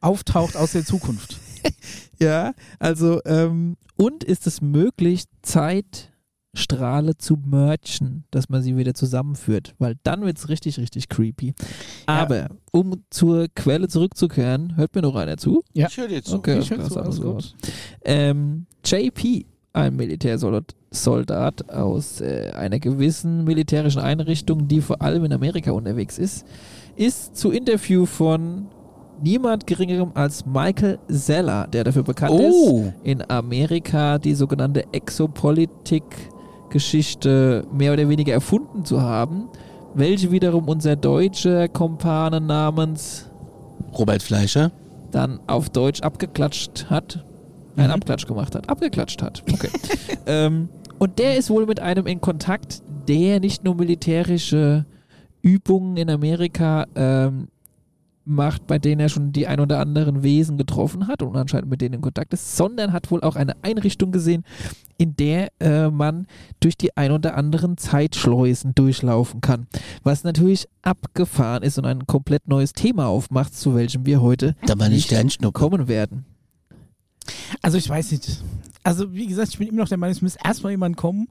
auftaucht 0.00 0.56
aus 0.56 0.72
der 0.72 0.84
Zukunft? 0.84 1.38
Ja, 2.20 2.52
also, 2.80 3.20
ähm, 3.26 3.76
und 3.96 4.24
ist 4.24 4.48
es 4.48 4.60
möglich, 4.60 5.24
Zeitstrahle 6.58 7.16
zu 7.16 7.36
merchen, 7.36 8.24
dass 8.30 8.48
man 8.48 8.62
sie 8.62 8.76
wieder 8.76 8.94
zusammenführt? 8.94 9.74
Weil 9.78 9.96
dann 10.02 10.22
wird 10.22 10.38
es 10.38 10.48
richtig, 10.48 10.78
richtig 10.78 11.08
creepy. 11.08 11.54
Aber, 12.06 12.48
um 12.72 13.04
zur 13.10 13.46
Quelle 13.54 13.88
zurückzukehren, 13.88 14.76
hört 14.76 14.94
mir 14.94 15.02
noch 15.02 15.14
einer 15.14 15.36
zu? 15.36 15.62
Ja. 15.72 15.86
Ich 15.88 15.96
höre 15.96 16.08
dir 16.08 16.22
zu. 16.22 16.36
Okay, 16.36 16.58
Ich 16.58 16.70
höre 16.70 16.84
zu, 16.88 17.00
alles 17.00 17.20
gut. 17.20 17.54
Ähm, 18.04 18.66
JP, 18.84 19.46
ein 19.72 19.96
Militärsoldat 19.96 20.74
Soldat 20.90 21.68
aus 21.70 22.22
äh, 22.22 22.50
einer 22.54 22.78
gewissen 22.78 23.44
militärischen 23.44 24.00
Einrichtung, 24.00 24.68
die 24.68 24.80
vor 24.80 25.02
allem 25.02 25.26
in 25.26 25.32
Amerika 25.34 25.70
unterwegs 25.72 26.16
ist, 26.16 26.46
ist 26.96 27.36
zu 27.36 27.50
Interview 27.50 28.06
von 28.06 28.68
niemand 29.22 29.66
geringerem 29.66 30.12
als 30.14 30.46
Michael 30.46 30.98
Zeller, 31.10 31.66
der 31.66 31.84
dafür 31.84 32.04
bekannt 32.04 32.40
ist, 32.40 32.54
Oh, 32.54 32.90
in 33.02 33.22
Amerika 33.30 34.16
die 34.18 34.32
sogenannte 34.34 34.84
Exopolitik-Geschichte 36.68 37.66
mehr 37.72 37.92
oder 37.92 38.08
weniger 38.08 38.32
erfunden 38.32 38.84
zu 38.84 39.00
haben, 39.00 39.48
welche 39.94 40.30
wiederum 40.30 40.68
unser 40.68 40.96
deutscher 40.96 41.68
Kompane 41.68 42.40
namens 42.40 43.30
Robert 43.96 44.22
Fleischer. 44.22 44.70
dann 45.10 45.40
auf 45.46 45.70
Deutsch 45.70 46.02
abgeklatscht 46.02 46.86
hat. 46.90 47.24
Ein 47.76 47.86
Mhm. 47.86 47.92
Abklatsch 47.92 48.26
gemacht 48.26 48.54
hat. 48.54 48.68
Abgeklatscht 48.68 49.22
hat. 49.22 49.42
Okay. 49.50 49.70
ähm, 50.26 50.68
und 50.98 51.18
der 51.18 51.36
ist 51.38 51.48
wohl 51.48 51.64
mit 51.64 51.80
einem 51.80 52.06
in 52.06 52.20
Kontakt, 52.20 52.82
der 53.08 53.40
nicht 53.40 53.64
nur 53.64 53.74
militärische 53.74 54.84
Übungen 55.40 55.96
in 55.96 56.10
Amerika 56.10 56.84
ähm, 56.94 57.48
macht, 58.28 58.66
bei 58.66 58.78
denen 58.78 59.00
er 59.00 59.08
schon 59.08 59.32
die 59.32 59.46
ein 59.46 59.60
oder 59.60 59.80
anderen 59.80 60.22
Wesen 60.22 60.58
getroffen 60.58 61.08
hat 61.08 61.22
und 61.22 61.36
anscheinend 61.36 61.70
mit 61.70 61.80
denen 61.80 61.94
in 61.96 62.00
Kontakt 62.00 62.32
ist, 62.32 62.56
sondern 62.56 62.92
hat 62.92 63.10
wohl 63.10 63.22
auch 63.22 63.36
eine 63.36 63.56
Einrichtung 63.62 64.12
gesehen, 64.12 64.44
in 64.98 65.16
der 65.16 65.50
äh, 65.60 65.90
man 65.90 66.26
durch 66.60 66.76
die 66.76 66.96
ein 66.96 67.12
oder 67.12 67.36
anderen 67.36 67.76
Zeitschleusen 67.76 68.74
durchlaufen 68.74 69.40
kann. 69.40 69.66
Was 70.02 70.24
natürlich 70.24 70.68
abgefahren 70.82 71.62
ist 71.62 71.78
und 71.78 71.86
ein 71.86 72.06
komplett 72.06 72.48
neues 72.48 72.72
Thema 72.72 73.06
aufmacht, 73.06 73.54
zu 73.54 73.74
welchem 73.74 74.06
wir 74.06 74.20
heute 74.20 74.56
Nicht 75.48 75.54
kommen 75.54 75.88
werden. 75.88 76.24
Also 77.62 77.78
ich 77.78 77.88
weiß 77.88 78.12
nicht. 78.12 78.42
Also 78.82 79.12
wie 79.12 79.26
gesagt, 79.26 79.48
ich 79.48 79.58
bin 79.58 79.68
immer 79.68 79.78
noch 79.78 79.88
der 79.88 79.98
Meinung, 79.98 80.12
es 80.12 80.22
muss 80.22 80.36
erstmal 80.36 80.72
jemand 80.72 80.96
kommen 80.96 81.28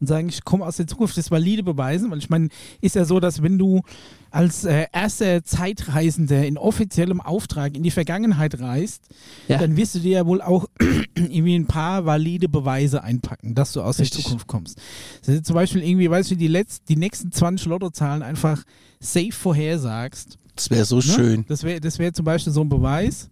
und 0.00 0.06
sagen, 0.06 0.28
ich 0.28 0.44
komme 0.44 0.64
aus 0.64 0.76
der 0.76 0.86
Zukunft, 0.86 1.16
das 1.16 1.30
valide 1.30 1.62
beweisen, 1.62 2.10
weil 2.10 2.18
ich 2.18 2.30
meine, 2.30 2.48
ist 2.80 2.94
ja 2.94 3.04
so, 3.04 3.20
dass 3.20 3.42
wenn 3.42 3.58
du 3.58 3.82
als 4.30 4.64
äh, 4.64 4.86
erster 4.92 5.42
Zeitreisender 5.44 6.46
in 6.46 6.56
offiziellem 6.58 7.20
Auftrag 7.20 7.76
in 7.76 7.82
die 7.82 7.90
Vergangenheit 7.90 8.60
reist, 8.60 9.02
Ja. 9.48 9.58
dann 9.58 9.76
wirst 9.76 9.94
du 9.94 9.98
dir 10.00 10.10
ja 10.12 10.26
wohl 10.26 10.40
auch 10.42 10.66
irgendwie 11.16 11.54
ein 11.56 11.66
paar 11.66 12.04
valide 12.06 12.48
Beweise 12.48 13.02
einpacken, 13.02 13.54
dass 13.54 13.72
du 13.72 13.82
aus 13.82 13.98
Richtig. 13.98 14.18
der 14.18 14.24
Zukunft 14.24 14.46
kommst. 14.46 14.78
Ist 15.26 15.46
zum 15.46 15.54
Beispiel 15.54 15.82
irgendwie, 15.82 16.08
weißt 16.10 16.30
du, 16.30 16.36
die, 16.36 16.48
letzt, 16.48 16.88
die 16.88 16.96
nächsten 16.96 17.32
20 17.32 17.66
Lottozahlen 17.66 18.22
einfach 18.22 18.62
safe 19.00 19.32
vorhersagst. 19.32 20.38
Das 20.56 20.70
wäre 20.70 20.84
so 20.84 20.96
Ne? 20.96 21.02
schön. 21.02 21.44
Das 21.48 21.62
wäre 21.62 21.80
das 21.80 21.98
wär 21.98 22.12
zum 22.12 22.24
Beispiel 22.24 22.52
so 22.52 22.60
ein 22.60 22.68
Beweis. 22.68 23.30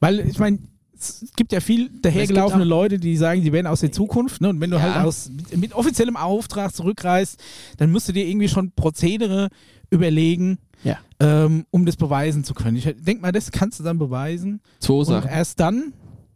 Weil, 0.00 0.20
ich 0.20 0.38
meine, 0.38 0.58
es 1.00 1.24
gibt 1.36 1.52
ja 1.52 1.60
viel 1.60 1.90
dahergelaufene 2.02 2.64
Leute, 2.64 2.98
die 2.98 3.16
sagen, 3.16 3.42
die 3.42 3.52
wären 3.52 3.66
aus 3.68 3.80
der 3.80 3.92
Zukunft. 3.92 4.40
Ne? 4.40 4.48
Und 4.48 4.60
wenn 4.60 4.70
du 4.70 4.76
Ja. 4.78 4.82
halt 4.94 5.04
aus, 5.06 5.30
mit, 5.30 5.56
mit 5.56 5.72
offiziellem 5.72 6.16
Auftrag 6.16 6.74
zurückreist, 6.74 7.38
dann 7.76 7.92
musst 7.92 8.08
du 8.08 8.12
dir 8.12 8.26
irgendwie 8.26 8.48
schon 8.48 8.72
Prozedere 8.72 9.48
überlegen, 9.90 10.58
Ja. 10.84 10.98
ähm, 11.20 11.64
um 11.70 11.86
das 11.86 11.96
beweisen 11.96 12.44
zu 12.44 12.54
können. 12.54 12.76
Ich 12.76 12.84
denke 12.84 13.22
mal, 13.22 13.32
das 13.32 13.50
kannst 13.50 13.80
du 13.80 13.84
dann 13.84 13.98
beweisen. 13.98 14.60
Zwei 14.80 14.94
Und 14.94 15.04
Sachen. 15.06 15.30
erst 15.30 15.60
dann 15.60 15.92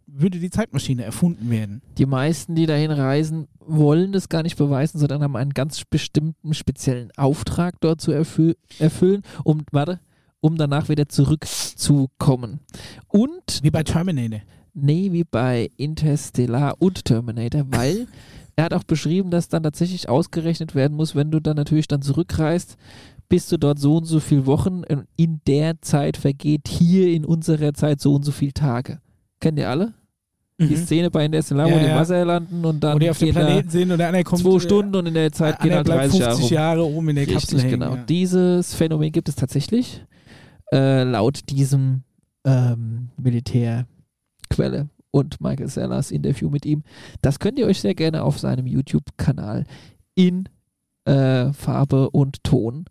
würde 0.07 0.39
die 0.39 0.51
Zeitmaschine 0.51 1.05
erfunden 1.05 1.49
werden. 1.51 1.81
Die 1.97 2.05
meisten, 2.07 2.55
die 2.55 2.67
dahin 2.67 2.91
reisen, 2.91 3.49
wollen 3.61 4.13
das 4.13 4.29
gar 4.29 4.43
nicht 4.43 4.57
beweisen, 4.59 4.99
sondern 4.99 5.23
haben 5.23 5.37
einen 5.37 5.55
ganz 5.55 5.85
bestimmten 5.89 6.53
speziellen 6.53 7.11
Auftrag 7.17 7.81
dort 7.81 8.01
zu 8.01 8.13
erfü 8.13 8.55
erfüllen, 8.79 9.23
um, 9.45 9.63
warte, 9.71 10.01
um 10.41 10.57
danach 10.57 10.89
wieder 10.91 11.09
zurückzukommen. 11.09 12.61
Und 13.09 13.61
Wie 13.63 13.71
bei 13.71 13.83
Terminator. 13.83 14.41
Nee, 14.75 15.13
wie 15.13 15.25
bei 15.25 15.71
Interstellar 15.77 16.77
und 16.79 17.05
Terminator, 17.05 17.65
weil 17.71 18.07
er 18.57 18.65
hat 18.65 18.75
auch 18.75 18.85
beschrieben, 18.85 19.31
dass 19.31 19.49
dann 19.49 19.63
tatsächlich 19.63 20.09
ausgerechnet 20.09 20.75
werden 20.75 20.97
muss, 20.97 21.15
wenn 21.15 21.31
du 21.31 21.41
dann 21.41 21.57
natürlich 21.57 21.89
dann 21.89 22.03
zurückreist, 22.03 22.77
bist 23.29 23.51
du 23.53 23.57
dort 23.57 23.79
so 23.79 23.97
und 23.97 24.05
so 24.05 24.21
viele 24.21 24.47
Wochen 24.47 24.83
und 24.85 25.07
in 25.17 25.41
der 25.47 25.81
Zeit 25.81 26.17
vergeht 26.17 26.69
hier 26.69 27.09
in 27.13 27.25
unserer 27.25 27.73
Zeit 27.75 28.01
so 28.01 28.15
und 28.15 28.25
so 28.25 28.33
viele 28.33 28.53
Tage. 28.53 29.01
Kennt 29.41 29.59
ihr 29.59 29.69
alle? 29.71 29.95
Die 30.61 30.67
Mhm. 30.67 30.77
Szene 30.77 31.11
bei 31.11 31.25
Interstellar, 31.25 31.67
Ja, 31.69 31.75
wo 31.75 31.79
die 31.79 31.87
im. 31.87 31.95
Wasser 31.97 32.25
landen 32.25 32.65
und 32.65 32.85
dann 32.85 32.95
Wo 32.95 32.99
die 32.99 33.11
auf 33.11 33.19
dem 33.19 33.31
Planeten 33.35 33.71
sind 33.71 33.91
und 33.91 33.99
der 33.99 34.09
eine 34.09 34.23
kommt 34.23 34.43
zwei 34.43 34.57
äh, 34.57 34.61
Stunden 34.61 34.95
und 34.95 35.07
in 35.07 35.15
der 35.15 35.33
Zeit 35.33 35.59
gehen 35.61 35.71
einer 35.71 35.77
halt 35.79 35.87
bleibt 35.87 36.03
30 36.13 36.21
Jahre 36.21 36.31
50 36.37 36.51
rum. 36.51 36.55
Jahre 36.55 36.85
oben 36.85 37.09
in 37.09 37.17
der 37.17 37.27
Kapsel 37.27 37.39
Richtig, 37.57 37.63
hängen. 37.65 37.81
genau. 37.81 37.95
Ja. 37.97 38.05
Dieses 38.05 38.75
Phänomen 38.75 39.11
gibt 39.13 39.29
es 39.29 39.35
tatsächlich, 39.35 40.05
äh, 40.73 41.03
laut 41.05 41.49
diesem 41.49 42.03
ähm, 42.45 43.09
Militärquelle 43.17 44.89
und 45.11 45.41
Michael 45.41 45.69
Sellers 45.69 46.11
Interview 46.11 46.49
mit 46.51 46.65
ihm. 46.67 46.83
Das 47.23 47.39
könnt 47.39 47.59
ihr 47.59 47.67
euch 47.67 47.81
sehr 47.81 47.95
gerne 47.95 48.23
auf 48.23 48.39
seinem 48.39 48.67
YouTube-Kanal 48.67 49.65
in 50.15 50.49
äh, 51.07 51.53
Farbe 51.53 52.11
und 52.11 52.45
Ton 52.45 52.85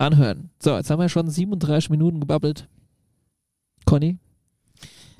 anhören. 0.00 0.50
So, 0.62 0.76
jetzt 0.76 0.90
haben 0.90 1.00
wir 1.00 1.08
schon 1.08 1.28
37 1.30 1.90
Minuten 1.90 2.20
gebabbelt. 2.20 2.68
Conny? 3.84 4.18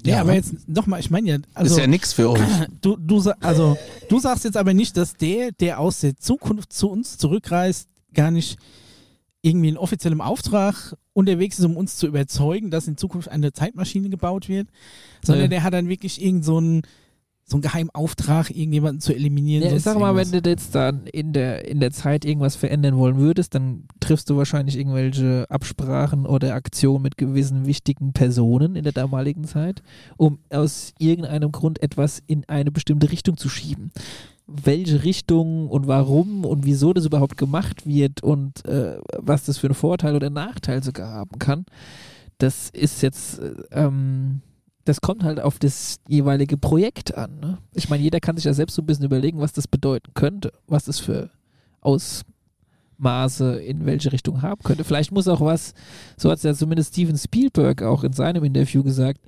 Ja, 0.05 0.16
Ja. 0.16 0.20
aber 0.22 0.35
jetzt 0.35 0.68
nochmal, 0.68 1.01
ich 1.01 1.11
meine 1.11 1.28
ja, 1.28 1.37
also 1.55 1.74
ist 1.74 1.81
ja 1.81 1.87
nix 1.87 2.12
für 2.12 2.31
euch. 2.31 2.41
du, 2.81 2.97
du, 2.97 3.22
also, 3.41 3.76
du 4.09 4.18
sagst 4.18 4.45
jetzt 4.45 4.57
aber 4.57 4.72
nicht, 4.74 4.97
dass 4.97 5.14
der, 5.14 5.53
der 5.53 5.78
aus 5.78 6.01
der 6.01 6.16
Zukunft 6.16 6.72
zu 6.72 6.89
uns 6.91 7.18
zurückreist, 7.18 7.89
gar 8.14 8.31
nicht 8.31 8.59
irgendwie 9.43 9.68
in 9.68 9.76
offiziellem 9.78 10.20
Auftrag 10.20 10.97
unterwegs 11.12 11.59
ist, 11.59 11.64
um 11.64 11.76
uns 11.76 11.97
zu 11.97 12.07
überzeugen, 12.07 12.70
dass 12.70 12.89
in 12.89 12.97
Zukunft 12.97 13.28
eine 13.28 13.53
Zeitmaschine 13.53 14.09
gebaut 14.11 14.49
wird, 14.49 14.68
sondern 15.22 15.45
Ja. 15.45 15.49
der 15.49 15.62
hat 15.62 15.72
dann 15.74 15.89
wirklich 15.89 16.22
irgend 16.22 16.45
so 16.45 16.59
einen, 16.59 16.83
so 17.51 17.57
einen 17.57 17.62
geheimen 17.62 17.90
Auftrag, 17.90 18.51
irgendjemanden 18.51 19.01
zu 19.01 19.12
eliminieren. 19.12 19.64
Ja, 19.64 19.70
sonst 19.70 19.82
sag 19.82 19.98
mal, 19.98 20.14
wenn 20.14 20.30
du 20.30 20.48
jetzt 20.48 20.72
dann 20.74 21.07
in 21.07 21.32
der, 21.32 21.66
in 21.66 21.80
der 21.80 21.90
Zeit 21.90 22.24
irgendwas 22.24 22.55
verändern 22.55 22.96
wollen 22.96 23.16
würdest, 23.16 23.57
dann 23.57 23.88
triffst 23.98 24.30
du 24.30 24.36
wahrscheinlich 24.36 24.78
irgendwelche 24.78 25.46
Absprachen 25.51 26.26
oder 26.26 26.55
Aktionen 26.55 27.03
mit 27.03 27.16
gewissen 27.16 27.66
wichtigen 27.66 28.12
Personen 28.12 28.76
in 28.76 28.84
der 28.84 28.92
damaligen 28.92 29.44
Zeit, 29.44 29.82
um 30.16 30.38
aus 30.51 30.92
irgendeinem 30.98 31.51
Grund 31.51 31.82
etwas 31.82 32.22
in 32.28 32.48
eine 32.48 32.70
bestimmte 32.70 33.11
Richtung 33.11 33.36
zu 33.36 33.48
schieben. 33.48 33.90
Welche 34.46 35.03
Richtung 35.03 35.68
und 35.68 35.88
warum 35.88 36.44
und 36.44 36.64
wieso 36.64 36.92
das 36.92 37.05
überhaupt 37.05 37.36
gemacht 37.36 37.84
wird 37.84 38.22
und 38.22 38.64
äh, 38.64 38.98
was 39.18 39.44
das 39.44 39.59
für 39.59 39.66
einen 39.66 39.74
Vorteil 39.74 40.14
oder 40.14 40.30
Nachteil 40.30 40.84
sogar 40.84 41.11
haben 41.11 41.38
kann, 41.40 41.66
das 42.38 42.70
ist 42.70 43.03
jetzt, 43.03 43.40
äh, 43.40 43.55
ähm, 43.72 44.40
das 44.85 45.01
kommt 45.01 45.24
halt 45.24 45.41
auf 45.41 45.59
das 45.59 45.99
jeweilige 46.09 46.57
Projekt 46.57 47.14
an. 47.16 47.39
Ne? 47.41 47.59
Ich 47.74 47.89
meine, 47.91 48.03
jeder 48.03 48.20
kann 48.20 48.37
sich 48.37 48.45
ja 48.45 48.55
selbst 48.55 48.74
so 48.74 48.83
ein 48.83 48.87
bisschen 48.87 49.05
überlegen, 49.05 49.41
was 49.41 49.53
das 49.53 49.68
bedeuten 49.68 50.12
könnte, 50.14 50.53
was 50.66 50.85
das 50.85 50.99
für 50.99 51.31
Ausmaße 51.81 53.61
in 53.61 53.85
welche 53.87 54.12
Richtung 54.12 54.43
haben 54.43 54.62
könnte. 54.62 54.85
Vielleicht 54.85 55.12
muss 55.12 55.28
auch 55.28 55.41
was, 55.41 55.74
so 56.16 56.31
hat 56.31 56.39
es 56.39 56.45
ja 56.45 56.55
zumindest 56.55 56.95
Steven 56.95 57.16
Spielberg 57.16 57.83
auch 57.83 58.05
in 58.05 58.12
seinem 58.12 58.45
Interview 58.45 58.83
gesagt, 58.83 59.20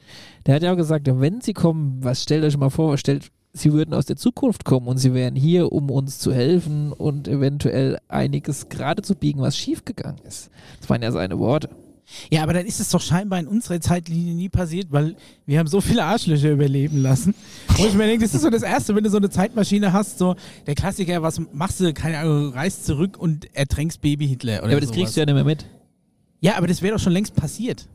der 0.46 0.54
hat 0.54 0.62
ja 0.62 0.72
auch 0.72 0.76
gesagt, 0.76 1.06
wenn 1.06 1.40
sie 1.40 1.52
kommen, 1.52 1.98
was 2.02 2.22
stellt 2.22 2.44
euch 2.44 2.56
mal 2.56 2.70
vor, 2.70 2.96
stellt, 2.96 3.30
sie 3.52 3.72
würden 3.72 3.92
aus 3.92 4.06
der 4.06 4.16
Zukunft 4.16 4.64
kommen 4.64 4.88
und 4.88 4.96
sie 4.96 5.12
wären 5.12 5.36
hier, 5.36 5.70
um 5.70 5.90
uns 5.90 6.18
zu 6.18 6.32
helfen 6.32 6.92
und 6.92 7.28
eventuell 7.28 7.98
einiges 8.08 8.70
gerade 8.70 9.02
zu 9.02 9.14
biegen, 9.14 9.42
was 9.42 9.56
schiefgegangen 9.56 10.22
ist. 10.24 10.50
Das 10.80 10.88
waren 10.88 11.02
ja 11.02 11.12
seine 11.12 11.38
Worte. 11.38 11.68
Ja, 12.30 12.42
aber 12.42 12.52
dann 12.52 12.66
ist 12.66 12.80
es 12.80 12.90
doch 12.90 13.00
scheinbar 13.00 13.38
in 13.38 13.46
unserer 13.46 13.80
Zeitlinie 13.80 14.34
nie 14.34 14.48
passiert, 14.48 14.88
weil 14.90 15.16
wir 15.46 15.58
haben 15.58 15.66
so 15.66 15.80
viele 15.80 16.04
Arschlöcher 16.04 16.50
überleben 16.50 16.98
lassen. 17.02 17.34
Wo 17.76 17.86
ich 17.86 17.94
mir 17.94 18.06
denke, 18.06 18.24
das 18.24 18.34
ist 18.34 18.42
so 18.42 18.50
das 18.50 18.62
Erste, 18.62 18.94
wenn 18.94 19.04
du 19.04 19.10
so 19.10 19.16
eine 19.16 19.30
Zeitmaschine 19.30 19.92
hast, 19.92 20.18
so 20.18 20.36
der 20.66 20.74
Klassiker, 20.74 21.22
was 21.22 21.40
machst 21.52 21.80
du, 21.80 21.92
keine 21.94 22.18
Ahnung, 22.18 22.52
reist 22.52 22.84
zurück 22.84 23.16
und 23.18 23.54
ertränkst 23.54 24.00
Baby 24.00 24.28
Hitler 24.28 24.58
oder 24.62 24.70
Ja, 24.70 24.72
aber 24.72 24.80
das 24.80 24.88
sowas. 24.88 24.98
kriegst 24.98 25.16
du 25.16 25.20
ja 25.20 25.26
nicht 25.26 25.34
mehr 25.34 25.44
mit. 25.44 25.64
Ja, 26.40 26.56
aber 26.56 26.66
das 26.66 26.82
wäre 26.82 26.94
doch 26.96 27.02
schon 27.02 27.12
längst 27.12 27.34
passiert. 27.34 27.86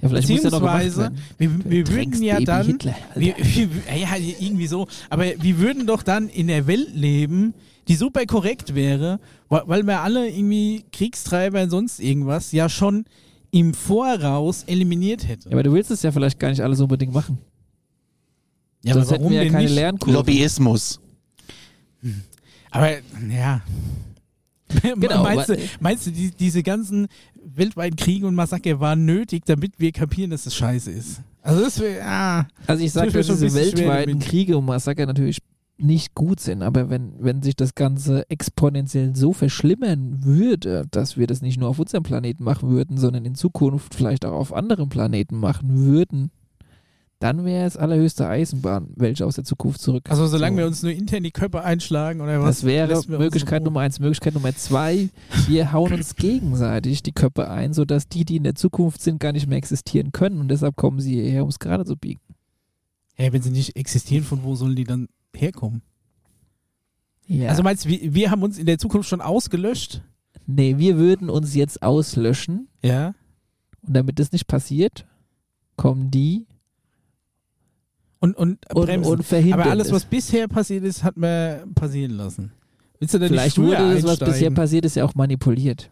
Ja, 0.00 0.08
vielleicht 0.08 0.28
Beziehungsweise, 0.28 1.12
wir, 1.38 1.64
wir 1.64 1.88
würden 1.88 2.22
ja 2.22 2.34
Baby 2.34 2.44
dann, 2.44 2.66
Hitler, 2.66 2.94
wir, 3.14 3.34
wir, 3.38 3.68
ja, 3.96 4.08
irgendwie 4.40 4.66
so, 4.66 4.88
aber 5.08 5.24
wir 5.40 5.58
würden 5.58 5.86
doch 5.86 6.02
dann 6.02 6.28
in 6.28 6.48
der 6.48 6.66
Welt 6.66 6.94
leben, 6.94 7.54
die 7.88 7.94
super 7.96 8.24
korrekt 8.26 8.74
wäre, 8.74 9.20
weil, 9.48 9.62
weil 9.66 9.82
wir 9.86 10.00
alle 10.00 10.28
irgendwie 10.28 10.84
Kriegstreiber 10.92 11.62
und 11.62 11.70
sonst 11.70 12.00
irgendwas 12.00 12.52
ja 12.52 12.68
schon 12.68 13.04
im 13.50 13.72
Voraus 13.74 14.64
eliminiert 14.64 15.28
hätten. 15.28 15.48
Ja, 15.48 15.52
aber 15.52 15.62
du 15.62 15.72
willst 15.72 15.90
es 15.90 16.02
ja 16.02 16.10
vielleicht 16.10 16.38
gar 16.38 16.48
nicht 16.48 16.60
alles 16.60 16.80
unbedingt 16.80 17.12
machen. 17.14 17.38
Ja, 18.82 18.94
Sonst 18.94 19.12
hätten 19.12 19.30
wir 19.30 19.44
ja 19.44 19.50
keine 19.50 19.68
Lernkurve. 19.68 20.12
Lobbyismus. 20.18 21.00
Aber 22.70 22.90
ja. 23.30 23.62
Genau, 24.82 25.22
meinst, 25.22 25.48
du, 25.50 25.52
aber- 25.52 25.62
meinst 25.80 26.06
du, 26.06 26.10
die, 26.10 26.30
diese 26.32 26.62
ganzen 26.62 27.06
weltweiten 27.44 27.96
Kriege 27.96 28.26
und 28.26 28.34
Massaker 28.34 28.80
waren 28.80 29.04
nötig, 29.04 29.44
damit 29.46 29.78
wir 29.78 29.92
kapieren, 29.92 30.30
dass 30.30 30.46
es 30.46 30.54
scheiße 30.56 30.90
ist? 30.90 31.20
Also 31.42 31.62
das 31.62 31.78
wäre, 31.78 32.02
ah. 32.04 32.46
Also 32.66 32.82
ich 32.82 32.90
sage, 32.90 33.12
dass 33.12 33.26
diese 33.26 33.54
weltweiten. 33.54 34.18
Kriege 34.18 34.56
und 34.58 34.64
Massaker 34.64 35.06
natürlich 35.06 35.38
nicht 35.76 36.14
gut 36.14 36.38
sind, 36.38 36.62
aber 36.62 36.88
wenn, 36.88 37.14
wenn 37.18 37.42
sich 37.42 37.56
das 37.56 37.74
Ganze 37.74 38.28
exponentiell 38.30 39.16
so 39.16 39.32
verschlimmern 39.32 40.24
würde, 40.24 40.84
dass 40.90 41.16
wir 41.16 41.26
das 41.26 41.42
nicht 41.42 41.58
nur 41.58 41.68
auf 41.68 41.80
unserem 41.80 42.04
Planeten 42.04 42.44
machen 42.44 42.70
würden, 42.70 42.96
sondern 42.96 43.24
in 43.24 43.34
Zukunft 43.34 43.94
vielleicht 43.94 44.24
auch 44.24 44.32
auf 44.34 44.52
anderen 44.54 44.88
Planeten 44.88 45.36
machen 45.36 45.74
würden, 45.84 46.30
dann 47.18 47.44
wäre 47.44 47.66
es 47.66 47.76
allerhöchste 47.76 48.28
Eisenbahn, 48.28 48.88
welche 48.96 49.24
aus 49.26 49.34
der 49.36 49.44
Zukunft 49.44 49.80
zurück. 49.80 50.10
Also 50.10 50.26
solange 50.26 50.56
So. 50.56 50.58
wir 50.58 50.66
uns 50.66 50.82
nur 50.82 50.92
intern 50.92 51.22
die 51.24 51.30
Köpfe 51.30 51.62
einschlagen 51.64 52.20
oder 52.20 52.40
was? 52.40 52.56
Das 52.60 52.64
wäre 52.64 53.02
Möglichkeit 53.08 53.62
so- 53.62 53.64
Nummer 53.64 53.80
eins. 53.80 53.98
Möglichkeit 53.98 54.34
Nummer 54.34 54.54
zwei, 54.54 55.08
wir 55.48 55.72
hauen 55.72 55.92
uns 55.94 56.14
gegenseitig 56.16 57.02
die 57.02 57.12
Köpfe 57.12 57.50
ein, 57.50 57.72
sodass 57.72 58.08
die, 58.08 58.24
die 58.24 58.36
in 58.36 58.44
der 58.44 58.54
Zukunft 58.54 59.00
sind, 59.00 59.18
gar 59.20 59.32
nicht 59.32 59.46
mehr 59.48 59.58
existieren 59.58 60.12
können 60.12 60.38
und 60.38 60.48
deshalb 60.48 60.76
kommen 60.76 61.00
sie 61.00 61.14
hierher, 61.14 61.42
um 61.44 61.48
es 61.48 61.58
gerade 61.58 61.84
zu 61.84 61.96
biegen. 61.96 62.20
Hä, 63.14 63.30
wenn 63.32 63.42
sie 63.42 63.50
nicht 63.50 63.74
existieren, 63.76 64.24
von 64.24 64.42
wo 64.44 64.54
sollen 64.54 64.76
die 64.76 64.84
dann 64.84 65.08
herkommen? 65.40 65.82
Ja. 67.26 67.48
Also 67.48 67.62
meinst 67.62 67.84
du, 67.84 67.88
wir, 67.88 68.14
wir 68.14 68.30
haben 68.30 68.42
uns 68.42 68.58
in 68.58 68.66
der 68.66 68.78
Zukunft 68.78 69.08
schon 69.08 69.20
ausgelöscht? 69.20 70.02
nee, 70.46 70.76
wir 70.76 70.98
würden 70.98 71.30
uns 71.30 71.54
jetzt 71.54 71.82
auslöschen 71.82 72.68
Ja. 72.82 73.14
und 73.86 73.96
damit 73.96 74.18
das 74.18 74.30
nicht 74.32 74.46
passiert, 74.46 75.06
kommen 75.76 76.10
die 76.10 76.46
Und, 78.20 78.36
und, 78.36 78.58
und, 78.74 78.84
bremsen. 78.86 79.10
und 79.12 79.22
verhindern 79.24 79.60
Aber 79.60 79.70
alles, 79.70 79.86
es. 79.88 79.92
was 79.92 80.04
bisher 80.04 80.48
passiert 80.48 80.84
ist, 80.84 81.02
hat 81.02 81.16
man 81.16 81.72
passieren 81.74 82.12
lassen. 82.12 82.52
Willst 82.98 83.14
du 83.14 83.18
da 83.18 83.26
Vielleicht 83.28 83.56
wurde 83.58 83.70
das, 83.94 84.02
was 84.04 84.18
bisher 84.18 84.50
passiert 84.50 84.84
ist, 84.84 84.96
ja 84.96 85.04
auch 85.04 85.14
manipuliert. 85.14 85.90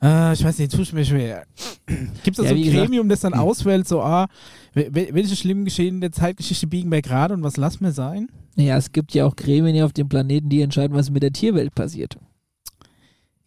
Ah, 0.00 0.32
ich 0.32 0.42
weiß 0.44 0.58
nicht, 0.58 0.72
tut 0.72 0.92
mir 0.94 1.04
schwer. 1.04 1.44
Gibt 2.22 2.28
es 2.28 2.36
da 2.36 2.42
Ja, 2.44 2.48
so 2.50 2.54
ein 2.54 2.62
gesagt- 2.62 2.84
Gremium, 2.86 3.08
das 3.08 3.20
dann 3.20 3.32
Hm. 3.34 3.40
auswählt, 3.40 3.86
so, 3.88 4.00
ah, 4.02 4.28
wel- 4.74 4.90
wel- 4.94 5.12
welche 5.14 5.36
schlimmen 5.36 5.64
Geschehen 5.66 6.00
der 6.00 6.12
Zeitgeschichte 6.12 6.66
biegen 6.66 6.90
wir 6.90 7.02
gerade 7.02 7.32
und 7.34 7.42
was 7.42 7.56
lassen 7.58 7.84
wir 7.84 7.92
sein? 7.92 8.28
Ja, 8.60 8.76
es 8.76 8.92
gibt 8.92 9.14
ja 9.14 9.26
auch 9.26 9.36
Gremien 9.36 9.74
hier 9.74 9.86
auf 9.86 9.92
dem 9.92 10.08
Planeten, 10.08 10.48
die 10.48 10.60
entscheiden, 10.60 10.96
was 10.96 11.10
mit 11.10 11.22
der 11.22 11.32
Tierwelt 11.32 11.74
passiert. 11.74 12.16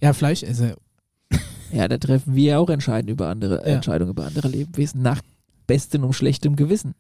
Ja, 0.02 0.14
Fleischesser. 0.14 0.76
Ja, 1.72 1.88
da 1.88 1.98
treffen 1.98 2.36
wir 2.36 2.44
ja 2.44 2.60
auch 2.60 2.70
Entscheiden 2.70 3.10
über 3.10 3.30
andere, 3.30 3.56
Ja. 3.56 3.76
Entscheidungen 3.78 4.12
über 4.12 4.28
andere 4.28 4.48
Lebewesen 4.48 5.02
nach 5.02 5.22
bestem 5.66 6.04
und 6.04 6.14
schlechtem 6.14 6.56
Gewissen. 6.56 6.94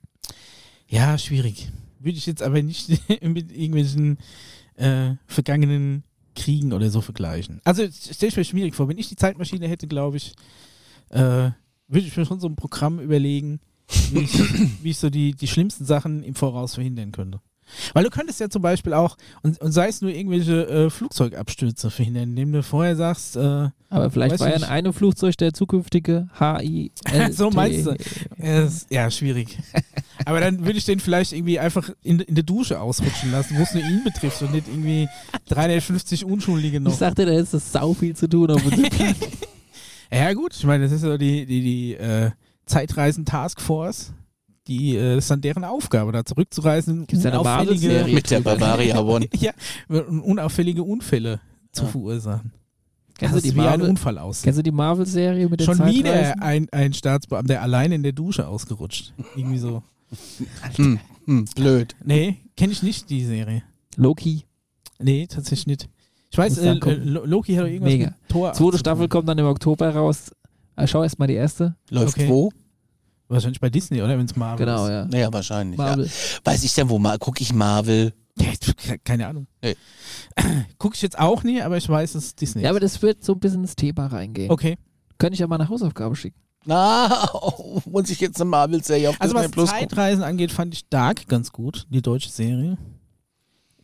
Ja, 0.87 1.15
schwierig. 1.19 1.71
Würde 1.99 2.17
ich 2.17 2.25
jetzt 2.25 2.41
aber 2.41 2.59
nicht 2.63 2.89
mit 3.21 3.51
irgendwelchen 3.51 4.17
äh, 4.75 5.11
vergangenen 5.27 6.03
Kriegen 6.35 6.73
oder 6.73 6.89
so 6.89 7.01
vergleichen. 7.01 7.61
Also 7.63 7.83
stelle 7.91 8.29
ich 8.29 8.35
mir 8.35 8.45
schwierig 8.45 8.73
vor. 8.73 8.87
Wenn 8.89 8.97
ich 8.97 9.09
die 9.09 9.15
Zeitmaschine 9.15 9.67
hätte, 9.67 9.85
glaube 9.87 10.17
ich, 10.17 10.33
äh, 11.09 11.51
würde 11.87 12.07
ich 12.07 12.17
mir 12.17 12.25
schon 12.25 12.39
so 12.39 12.47
ein 12.47 12.55
Programm 12.55 12.99
überlegen, 12.99 13.59
wie 14.11 14.21
ich, 14.21 14.33
wie 14.83 14.89
ich 14.89 14.97
so 14.97 15.11
die, 15.11 15.33
die 15.33 15.47
schlimmsten 15.47 15.85
Sachen 15.85 16.23
im 16.23 16.33
Voraus 16.33 16.73
verhindern 16.73 17.11
könnte. 17.11 17.41
Weil 17.93 18.03
du 18.03 18.09
könntest 18.09 18.39
ja 18.39 18.49
zum 18.49 18.61
Beispiel 18.61 18.93
auch, 18.93 19.17
und, 19.41 19.59
und 19.61 19.71
sei 19.71 19.87
es 19.87 20.01
nur 20.01 20.11
irgendwelche 20.11 20.67
äh, 20.67 20.89
Flugzeugabstürze 20.89 21.89
verhindern, 21.91 22.29
indem 22.29 22.51
du 22.51 22.63
vorher 22.63 22.95
sagst, 22.95 23.35
äh, 23.35 23.69
Aber 23.89 24.09
vielleicht 24.11 24.39
war 24.39 24.49
ja 24.49 24.55
ich 24.55 24.63
in 24.63 24.67
einem 24.67 24.93
Flugzeug 24.93 25.37
der 25.37 25.53
zukünftige 25.53 26.27
HI. 26.39 26.91
So 27.31 27.49
meinst 27.51 27.85
du? 27.87 27.95
Ja, 28.89 29.09
schwierig. 29.11 29.57
Aber 30.25 30.39
dann 30.39 30.65
würde 30.65 30.77
ich 30.77 30.85
den 30.85 30.99
vielleicht 30.99 31.33
irgendwie 31.33 31.59
einfach 31.59 31.89
in, 32.03 32.19
in 32.19 32.35
der 32.35 32.43
Dusche 32.43 32.79
ausrutschen 32.79 33.31
lassen, 33.31 33.57
wo 33.57 33.63
es 33.63 33.73
nur 33.73 33.83
ihn 33.83 34.03
betrifft 34.03 34.41
und 34.41 34.51
nicht 34.53 34.67
irgendwie 34.67 35.09
350 35.49 36.25
Unschuldige 36.25 36.77
Ich 36.77 36.83
noch. 36.83 36.93
sagte, 36.93 37.25
da 37.25 37.33
ist 37.33 37.53
das 37.53 37.71
sau 37.71 37.93
viel 37.93 38.15
zu 38.15 38.27
tun 38.29 38.51
auf 38.51 38.63
unserem. 38.63 38.85
Ja, 40.11 40.31
gut, 40.33 40.53
ich 40.55 40.63
meine, 40.63 40.83
das 40.83 40.91
ist 40.91 41.01
so 41.01 41.17
die, 41.17 41.43
die, 41.47 41.61
die 41.61 41.93
äh, 41.95 42.29
Zeitreisen-Taskforce. 42.67 44.13
Die, 44.67 44.95
äh, 44.95 45.15
das 45.15 45.25
ist 45.25 45.31
dann 45.31 45.41
deren 45.41 45.63
Aufgabe, 45.65 46.11
da 46.11 46.23
zurückzureisen, 46.23 47.05
Gibt's 47.07 47.25
unauffällige? 47.25 48.05
Mit 48.13 48.31
der 48.31 48.39
Bavaria 48.41 48.99
One. 49.01 49.27
ja, 49.37 49.51
unauffällige 49.89 50.83
Unfälle 50.83 51.41
zu 51.71 51.83
Ja. 51.83 51.89
verursachen. 51.89 52.53
Kennst 53.17 53.35
das 53.35 53.43
du 53.43 53.49
die 53.49 53.55
wie 53.55 53.59
ein 53.61 53.65
Marvel? 53.79 53.89
Unfall 53.89 54.17
aus. 54.17 54.41
Kennst 54.41 54.57
du 54.59 54.63
die 54.63 54.71
Marvel-Serie 54.71 55.47
mit 55.49 55.59
den 55.59 55.65
Schon 55.65 55.75
Zeitreisen? 55.77 55.99
wieder 55.99 56.41
ein, 56.41 56.67
ein 56.71 56.93
Staatsbeamter 56.93 57.61
alleine 57.61 57.95
in 57.95 58.03
der 58.03 58.11
Dusche 58.13 58.47
ausgerutscht. 58.47 59.13
Irgendwie 59.35 59.59
so. 59.59 59.83
Hm, 60.75 60.99
hm, 61.25 61.45
blöd. 61.55 61.95
Nee, 62.03 62.37
kenne 62.55 62.71
ich 62.71 62.83
nicht, 62.83 63.09
die 63.09 63.25
Serie. 63.25 63.63
Loki. 63.97 64.43
Nee, 64.99 65.25
tatsächlich 65.27 65.67
nicht. 65.67 65.89
Ich 66.31 66.37
weiß, 66.37 66.57
äh, 66.59 66.73
Loki 66.73 67.53
hat 67.55 67.63
doch 67.63 67.67
irgendwas 67.67 67.91
Mega. 67.93 68.05
mit 68.07 68.15
Tor. 68.29 68.53
Zweite 68.53 68.77
Staffel 68.77 69.07
kommt 69.07 69.27
dann 69.27 69.37
im 69.39 69.45
Oktober 69.45 69.89
raus. 69.93 70.31
Äh, 70.75 70.87
Schau 70.87 71.03
erst 71.03 71.17
mal 71.19 71.27
die 71.27 71.33
erste. 71.35 71.75
Läuft 71.89 72.17
Okay. 72.17 72.27
wo? 72.29 72.51
Wahrscheinlich 73.29 73.59
bei 73.61 73.69
Disney, 73.69 74.01
oder? 74.01 74.17
Wenn 74.17 74.25
es 74.25 74.35
Marvel 74.35 74.65
Genau, 74.65 74.85
ist. 74.85 74.91
ja. 74.91 75.05
Naja, 75.05 75.33
wahrscheinlich. 75.33 75.79
Ja. 75.79 75.85
Marvel. 75.85 76.09
Weiß 76.43 76.63
ich 76.63 76.73
denn, 76.73 76.89
wo 76.89 76.99
mal 76.99 77.17
gucke 77.17 77.41
ich 77.41 77.53
Marvel? 77.53 78.13
Ja, 78.37 78.47
ke- 78.77 78.99
keine 79.03 79.27
Ahnung. 79.27 79.47
Nee. 79.61 79.75
Gucke 80.79 80.95
ich 80.95 81.01
jetzt 81.03 81.17
auch 81.19 81.43
nie, 81.43 81.61
aber 81.61 81.77
ich 81.77 81.87
weiß, 81.87 82.13
dass 82.13 82.25
es 82.25 82.35
Disney 82.35 82.63
Ja, 82.63 82.69
aber 82.71 82.81
ist. 82.81 82.95
das 82.95 83.01
wird 83.01 83.23
so 83.23 83.33
ein 83.33 83.39
bisschen 83.39 83.61
ins 83.61 83.75
Thema 83.75 84.07
reingehen. 84.07 84.49
Okay. 84.51 84.77
Könnte 85.19 85.35
ich 85.35 85.39
ja 85.39 85.47
mal 85.47 85.55
eine 85.59 85.69
Hausaufgabe 85.69 86.15
schicken. 86.15 86.39
Na, 86.65 87.29
oh, 87.33 87.81
muss 87.89 88.09
ich 88.09 88.19
jetzt 88.19 88.39
eine 88.41 88.49
Marvel-Serie 88.49 89.09
auf 89.09 89.19
Also 89.21 89.33
Disney 89.33 89.45
was 89.45 89.51
Plus 89.51 89.69
gucken? 89.71 89.89
Zeitreisen 89.89 90.23
angeht, 90.23 90.51
fand 90.51 90.73
ich 90.73 90.87
Dark 90.89 91.27
ganz 91.27 91.51
gut, 91.51 91.85
die 91.89 92.01
deutsche 92.01 92.29
Serie. 92.29 92.77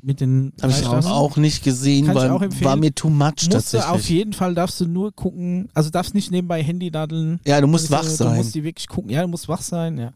Mit 0.01 0.21
den 0.21 0.53
Habe 0.61 0.71
ich 0.71 0.77
Staffeln. 0.79 1.05
auch 1.11 1.35
nicht 1.35 1.63
gesehen, 1.63 2.05
Kann 2.07 2.15
weil 2.15 2.29
war 2.63 2.75
mir 2.77 2.95
too 2.95 3.09
much 3.09 3.49
Musst 3.51 3.73
du 3.73 3.77
auf 3.79 3.83
tatsächlich. 3.83 4.09
jeden 4.09 4.33
Fall, 4.33 4.55
darfst 4.55 4.79
du 4.79 4.85
nur 4.85 5.11
gucken, 5.13 5.67
also 5.73 5.89
darfst 5.89 6.13
nicht 6.15 6.31
nebenbei 6.31 6.63
Handy 6.63 6.89
daddeln. 6.89 7.39
Ja, 7.45 7.59
du 7.59 7.67
musst 7.67 7.91
wach 7.91 8.03
Du 8.03 8.09
sein. 8.09 8.37
musst 8.37 8.55
die 8.55 8.63
wirklich 8.63 8.87
gucken. 8.87 9.09
Ja, 9.11 9.21
du 9.23 9.27
musst 9.27 9.47
wach 9.49 9.61
sein, 9.61 9.97
ja. 9.97 10.13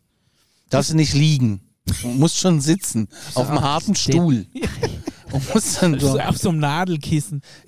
Darfst 0.69 0.91
du 0.91 0.95
nicht 0.95 1.13
liegen. 1.13 1.61
Du 2.01 2.07
musst 2.07 2.37
schon 2.37 2.61
sitzen. 2.61 3.09
auf 3.35 3.49
einem 3.49 3.61
harten 3.61 3.93
Stuhl. 3.95 4.45
Und 5.33 5.53
musst 5.53 5.81
dann 5.81 5.99
so. 5.99 6.17
Auf 6.19 6.37
so 6.37 6.49
einem 6.49 6.59
Nadelkissen. 6.59 7.41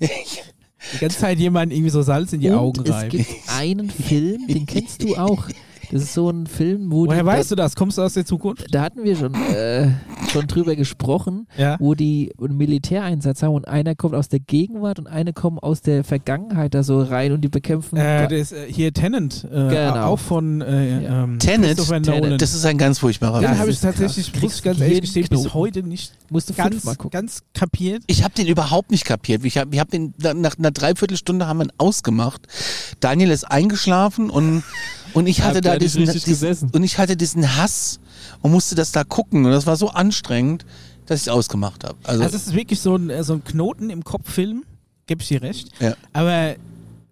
Die 0.94 0.98
ganze 0.98 1.18
Zeit 1.18 1.38
jemand 1.38 1.72
irgendwie 1.72 1.90
so 1.90 2.00
Salz 2.02 2.32
in 2.32 2.40
die 2.40 2.48
Und 2.48 2.56
Augen 2.58 2.82
es 2.84 2.90
reiben. 2.90 3.10
gibt 3.10 3.28
einen 3.48 3.90
Film, 3.90 4.46
den 4.46 4.66
kennst 4.66 5.02
du 5.02 5.16
auch. 5.16 5.44
Das 5.92 6.02
ist 6.02 6.14
so 6.14 6.30
ein 6.30 6.46
Film, 6.46 6.90
wo 6.90 7.06
Woher 7.06 7.20
die, 7.20 7.26
weißt 7.26 7.50
da, 7.52 7.56
du 7.56 7.62
das? 7.62 7.76
Kommst 7.76 7.98
du 7.98 8.02
aus 8.02 8.14
der 8.14 8.24
Zukunft? 8.24 8.66
da 8.72 8.82
hatten 8.82 9.04
wir 9.04 9.16
schon, 9.16 9.34
äh, 9.34 9.88
schon 10.32 10.46
drüber 10.46 10.74
gesprochen, 10.76 11.46
Ja. 11.56 11.76
wo 11.78 11.94
die 11.94 12.32
einen 12.40 12.56
Militäreinsatz 12.56 13.42
haben 13.42 13.54
und 13.54 13.68
einer 13.68 13.94
kommt 13.94 14.14
aus 14.14 14.28
der 14.28 14.40
Gegenwart 14.40 14.98
und 14.98 15.06
einer 15.06 15.32
kommt 15.32 15.62
aus 15.62 15.80
der 15.82 16.04
Vergangenheit 16.04 16.74
da 16.74 16.82
so 16.82 17.00
rein 17.02 17.32
und 17.32 17.40
die 17.42 17.48
bekämpfen. 17.48 17.96
Äh, 17.96 18.28
das, 18.28 18.52
äh, 18.52 18.66
hier 18.68 18.92
Tenant, 18.92 19.44
äh, 19.44 19.48
Genau. 19.68 20.06
auch 20.06 20.18
von 20.18 20.60
äh, 20.60 21.02
Ja. 21.04 21.24
ähm, 21.24 21.38
Tenet. 21.38 21.78
Nolan. 22.06 22.38
das 22.38 22.54
ist 22.54 22.64
ein 22.66 22.78
ganz 22.78 22.98
furchtbarer 22.98 23.40
Film. 23.40 23.58
habe 23.58 23.70
ich 23.70 23.80
tatsächlich, 23.80 24.32
muss 24.42 24.56
ich 24.56 24.62
ganz 24.62 24.80
ehrlich 24.80 25.00
gestehen, 25.02 25.26
bis 25.30 25.54
heute 25.54 25.82
nicht 25.82 26.12
musst 26.30 26.48
du 26.50 26.54
ganz, 26.54 26.70
fünfmal 26.74 26.96
gucken. 26.96 27.10
ganz 27.10 27.42
kapiert. 27.54 28.02
Ich 28.06 28.24
habe 28.24 28.34
den 28.34 28.46
überhaupt 28.46 28.90
nicht 28.90 29.04
kapiert. 29.04 29.44
Ich 29.44 29.58
habe 29.58 29.72
ich 29.74 29.80
hab 29.80 29.90
den 29.90 30.14
nach 30.18 30.58
einer 30.58 30.70
Dreiviertelstunde 30.72 31.46
haben 31.46 31.58
wir 31.58 31.66
ihn 31.66 31.72
ausgemacht. 31.78 32.42
Daniel 33.00 33.30
ist 33.30 33.44
eingeschlafen 33.44 34.30
und 34.30 34.62
und 35.16 35.26
ich 35.26 35.42
hatte 35.42 35.62
da 35.62 35.78
diesen, 35.78 36.04
diesen 36.04 36.70
und 36.70 36.84
ich 36.84 36.98
hatte 36.98 37.16
diesen 37.16 37.56
Hass 37.56 38.00
und 38.42 38.52
musste 38.52 38.74
das 38.74 38.92
da 38.92 39.02
gucken 39.02 39.46
und 39.46 39.50
das 39.50 39.66
war 39.66 39.76
so 39.76 39.88
anstrengend, 39.88 40.66
dass 41.06 41.20
ich 41.20 41.26
es 41.26 41.32
ausgemacht 41.32 41.84
habe. 41.84 41.96
Also, 42.04 42.22
Also 42.22 42.36
es 42.36 42.48
ist 42.48 42.54
wirklich 42.54 42.80
so 42.80 42.96
ein, 42.96 43.08
äh, 43.08 43.24
so 43.24 43.32
ein 43.32 43.42
Knoten 43.42 43.88
im 43.88 44.04
Kopf-Film, 44.04 44.64
gebe 45.06 45.22
ich 45.22 45.28
dir 45.28 45.40
recht. 45.40 45.70
Ja. 45.80 45.94
Aber 46.12 46.56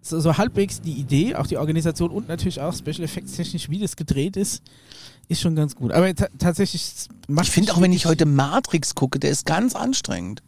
so, 0.01 0.19
so 0.19 0.37
halbwegs 0.37 0.81
die 0.81 0.93
Idee, 0.93 1.33
auch 1.35 1.47
die 1.47 1.57
Organisation 1.57 2.11
und 2.11 2.27
natürlich 2.27 2.61
auch 2.61 2.75
Special 2.75 3.01
Effects 3.01 3.33
technisch, 3.33 3.69
wie 3.69 3.79
das 3.79 3.95
gedreht 3.95 4.37
ist, 4.37 4.61
ist 5.27 5.41
schon 5.41 5.55
ganz 5.55 5.75
gut. 5.75 5.91
Aber 5.91 6.13
ta 6.13 6.27
tatsächlich 6.37 7.07
macht 7.27 7.47
ich 7.47 7.53
finde 7.53 7.73
auch, 7.73 7.81
wenn 7.81 7.91
ich 7.91 8.05
heute 8.05 8.27
Matrix 8.27 8.93
gucke, 8.93 9.17
der 9.17 9.31
ist 9.31 9.47
ganz 9.47 9.73
anstrengend. 9.73 10.43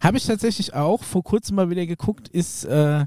Habe 0.00 0.18
ich 0.18 0.26
tatsächlich 0.26 0.74
auch 0.74 1.02
vor 1.02 1.24
kurzem 1.24 1.56
mal 1.56 1.68
wieder 1.68 1.84
geguckt, 1.86 2.28
ist 2.28 2.64
äh, 2.64 3.04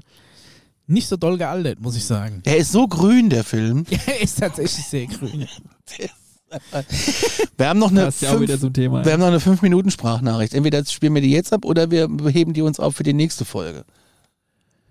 nicht 0.86 1.08
so 1.08 1.16
doll 1.16 1.36
gealtert, 1.38 1.80
muss 1.80 1.96
ich 1.96 2.04
sagen. 2.04 2.42
Der 2.44 2.56
ist 2.58 2.72
so 2.72 2.86
grün, 2.86 3.28
der 3.30 3.44
Film. 3.44 3.84
Ja, 3.90 3.98
er 4.06 4.20
ist 4.20 4.38
tatsächlich 4.38 4.86
sehr 4.86 5.06
grün. 5.06 5.46
Wir 7.58 7.68
haben 7.68 7.78
noch 7.80 7.90
eine 7.90 8.04
Passt 8.04 8.22
ja 8.22 8.30
auch 8.34 8.40
wieder 8.40 8.52
fünf, 8.54 8.60
zum 8.60 8.72
Thema. 8.72 9.04
wir 9.04 9.12
haben 9.12 9.20
noch 9.20 9.26
eine 9.26 9.40
5 9.40 9.62
Minuten 9.62 9.90
Sprachnachricht. 9.90 10.54
Entweder 10.54 10.84
spielen 10.84 11.12
wir 11.14 11.20
die 11.20 11.30
jetzt 11.32 11.52
ab 11.52 11.64
oder 11.64 11.90
wir 11.90 12.08
heben 12.28 12.52
die 12.52 12.62
uns 12.62 12.78
auf 12.78 12.94
für 12.94 13.02
die 13.02 13.12
nächste 13.14 13.44
Folge. 13.44 13.84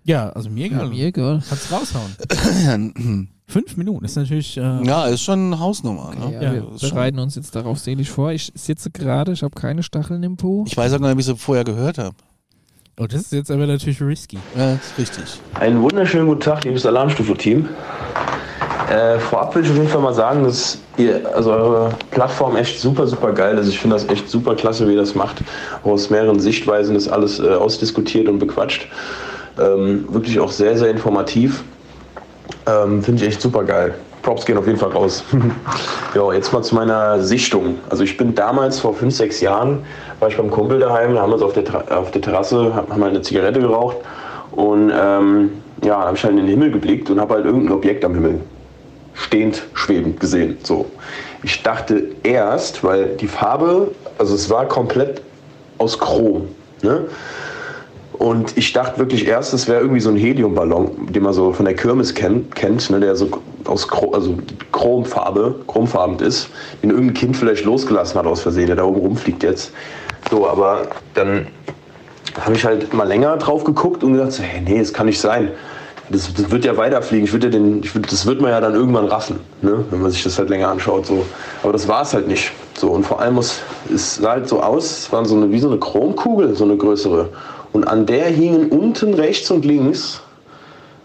Ja, 0.04 0.28
also 0.30 0.50
mir 0.50 0.66
Ja, 0.68 0.76
egal. 0.76 0.88
mir 0.90 1.06
egal. 1.06 1.42
Kannst 1.48 1.72
raushauen. 1.72 3.28
Fünf 3.48 3.76
Minuten 3.76 4.04
ist 4.04 4.16
natürlich. 4.16 4.56
Äh, 4.58 4.84
Ja, 4.84 5.06
ist 5.06 5.22
schon 5.22 5.46
eine 5.46 5.58
Hausnummer. 5.58 6.10
Okay, 6.10 6.28
Ne? 6.28 6.34
ja, 6.34 6.42
Ja, 6.42 6.52
wir 6.54 6.90
bereiten 6.90 7.18
uns 7.18 7.34
jetzt 7.36 7.54
darauf 7.56 7.78
sehnlich 7.78 8.10
vor. 8.10 8.32
Ich 8.32 8.52
sitze 8.54 8.90
gerade, 8.90 9.32
ich 9.32 9.42
habe 9.42 9.54
keine 9.54 9.82
Stacheln 9.82 10.22
im 10.24 10.36
Po. 10.36 10.64
Ich 10.66 10.76
weiß 10.76 10.92
auch 10.92 11.00
gar 11.00 11.08
nicht, 11.08 11.16
wie 11.16 11.20
ich 11.20 11.26
sie 11.26 11.36
vorher 11.36 11.64
gehört 11.64 11.98
habe. 11.98 12.14
Oh, 12.98 13.04
das 13.06 13.20
ist 13.20 13.32
jetzt 13.32 13.50
aber 13.50 13.66
natürlich 13.66 14.00
risky. 14.00 14.38
Ja, 14.56 14.72
ist 14.72 14.96
richtig. 14.96 15.24
Einen 15.52 15.82
wunderschönen 15.82 16.26
guten 16.26 16.40
Tag, 16.40 16.64
liebes 16.64 16.86
Alarmstufe-Team. 16.86 17.68
Äh, 18.90 19.18
vorab 19.18 19.54
will 19.54 19.64
ich 19.64 19.70
auf 19.70 19.76
jeden 19.76 19.88
Fall 19.88 20.00
mal 20.00 20.14
sagen, 20.14 20.44
dass 20.44 20.78
ihr, 20.96 21.20
also 21.34 21.52
eure 21.52 21.90
Plattform 22.10 22.56
echt 22.56 22.80
super, 22.80 23.06
super 23.06 23.32
geil 23.32 23.58
ist. 23.58 23.68
Ich 23.68 23.78
finde 23.78 23.96
das 23.96 24.08
echt 24.08 24.30
super 24.30 24.54
klasse, 24.54 24.88
wie 24.88 24.92
ihr 24.92 24.98
das 24.98 25.14
macht. 25.14 25.42
Aus 25.84 26.08
mehreren 26.08 26.40
Sichtweisen 26.40 26.96
ist 26.96 27.08
alles 27.08 27.38
äh, 27.38 27.48
ausdiskutiert 27.50 28.28
und 28.28 28.38
bequatscht. 28.38 28.88
Ähm, 29.60 30.06
wirklich 30.08 30.40
auch 30.40 30.50
sehr, 30.50 30.78
sehr 30.78 30.88
informativ. 30.88 31.64
Ähm, 32.66 33.02
finde 33.02 33.22
ich 33.22 33.28
echt 33.28 33.42
super 33.42 33.64
geil. 33.64 33.94
Props 34.26 34.44
gehen 34.44 34.58
auf 34.58 34.66
jeden 34.66 34.78
Fall 34.78 34.90
raus. 34.90 35.22
ja, 36.14 36.32
jetzt 36.32 36.52
mal 36.52 36.60
zu 36.60 36.74
meiner 36.74 37.22
Sichtung. 37.22 37.78
Also 37.88 38.02
ich 38.02 38.16
bin 38.16 38.34
damals 38.34 38.80
vor 38.80 38.92
fünf, 38.92 39.14
sechs 39.14 39.40
Jahren, 39.40 39.84
war 40.18 40.28
ich 40.28 40.36
beim 40.36 40.50
Kumpel 40.50 40.80
daheim, 40.80 41.14
da 41.14 41.22
haben 41.22 41.30
wir 41.30 41.34
uns 41.34 41.44
auf 41.44 41.52
der, 41.52 41.64
auf 41.96 42.10
der 42.10 42.22
Terrasse, 42.22 42.74
haben 42.74 42.88
halt 42.90 43.14
eine 43.14 43.22
Zigarette 43.22 43.60
geraucht 43.60 43.98
und 44.50 44.92
ähm, 44.92 45.52
ja, 45.84 46.00
habe 46.00 46.16
ich 46.16 46.24
halt 46.24 46.32
in 46.32 46.38
den 46.38 46.48
Himmel 46.48 46.72
geblickt 46.72 47.08
und 47.08 47.20
habe 47.20 47.34
halt 47.34 47.44
irgendein 47.44 47.72
Objekt 47.72 48.04
am 48.04 48.14
Himmel 48.14 48.40
stehend, 49.14 49.62
schwebend 49.74 50.18
gesehen. 50.18 50.58
So. 50.64 50.86
Ich 51.44 51.62
dachte 51.62 52.02
erst, 52.24 52.82
weil 52.82 53.10
die 53.20 53.28
Farbe, 53.28 53.92
also 54.18 54.34
es 54.34 54.50
war 54.50 54.66
komplett 54.66 55.22
aus 55.78 55.96
Chrom. 55.96 56.48
Ne? 56.82 57.04
Und 58.18 58.56
ich 58.56 58.72
dachte 58.72 58.98
wirklich 58.98 59.26
erst, 59.26 59.52
es 59.52 59.68
wäre 59.68 59.80
irgendwie 59.80 60.00
so 60.00 60.10
ein 60.10 60.16
Heliumballon, 60.16 61.12
den 61.12 61.22
man 61.22 61.32
so 61.32 61.52
von 61.52 61.66
der 61.66 61.74
Kirmes 61.74 62.14
kennt, 62.14 62.54
kennt 62.54 62.88
ne, 62.90 63.00
der 63.00 63.14
so 63.16 63.28
aus 63.64 63.86
Chro 63.88 64.12
also 64.12 64.38
Chromfarbe, 64.72 65.56
chromfarbend 65.66 66.22
ist, 66.22 66.48
den 66.82 66.90
irgendein 66.90 67.14
Kind 67.14 67.36
vielleicht 67.36 67.64
losgelassen 67.64 68.18
hat 68.18 68.26
aus 68.26 68.40
Versehen, 68.40 68.68
der 68.68 68.76
da 68.76 68.84
oben 68.84 69.00
rumfliegt 69.00 69.42
jetzt. 69.42 69.72
So, 70.30 70.48
aber 70.48 70.88
dann 71.14 71.46
habe 72.40 72.54
ich 72.54 72.64
halt 72.64 72.92
mal 72.92 73.06
länger 73.06 73.36
drauf 73.36 73.64
geguckt 73.64 74.02
und 74.02 74.14
gedacht, 74.14 74.32
so, 74.32 74.42
hey, 74.42 74.60
nee, 74.60 74.78
das 74.78 74.92
kann 74.92 75.06
nicht 75.06 75.20
sein. 75.20 75.50
Das, 76.10 76.32
das 76.32 76.50
wird 76.50 76.64
ja 76.64 76.76
weiterfliegen. 76.76 77.24
Ich 77.24 77.32
würde 77.32 77.48
ja 77.48 77.52
den, 77.52 77.82
ich 77.82 77.94
würd, 77.94 78.10
das 78.10 78.26
wird 78.26 78.40
man 78.40 78.50
ja 78.50 78.60
dann 78.60 78.74
irgendwann 78.74 79.06
raffen, 79.06 79.40
ne? 79.62 79.84
wenn 79.90 80.02
man 80.02 80.10
sich 80.10 80.22
das 80.22 80.38
halt 80.38 80.48
länger 80.50 80.68
anschaut. 80.68 81.06
So. 81.06 81.26
Aber 81.62 81.72
das 81.72 81.88
war 81.88 82.02
es 82.02 82.14
halt 82.14 82.28
nicht. 82.28 82.52
So, 82.78 82.90
und 82.90 83.04
vor 83.04 83.20
allem 83.20 83.34
muss, 83.34 83.60
es 83.92 84.16
sah 84.16 84.32
halt 84.32 84.48
so 84.48 84.62
aus, 84.62 84.84
es 84.84 85.12
war 85.12 85.24
so 85.24 85.34
eine, 85.34 85.50
wie 85.50 85.58
so 85.58 85.68
eine 85.68 85.78
Chromkugel, 85.78 86.54
so 86.54 86.64
eine 86.64 86.76
größere. 86.76 87.30
Und 87.76 87.86
an 87.86 88.06
der 88.06 88.24
hingen 88.24 88.70
unten 88.70 89.12
rechts 89.12 89.50
und 89.50 89.66
links, 89.66 90.22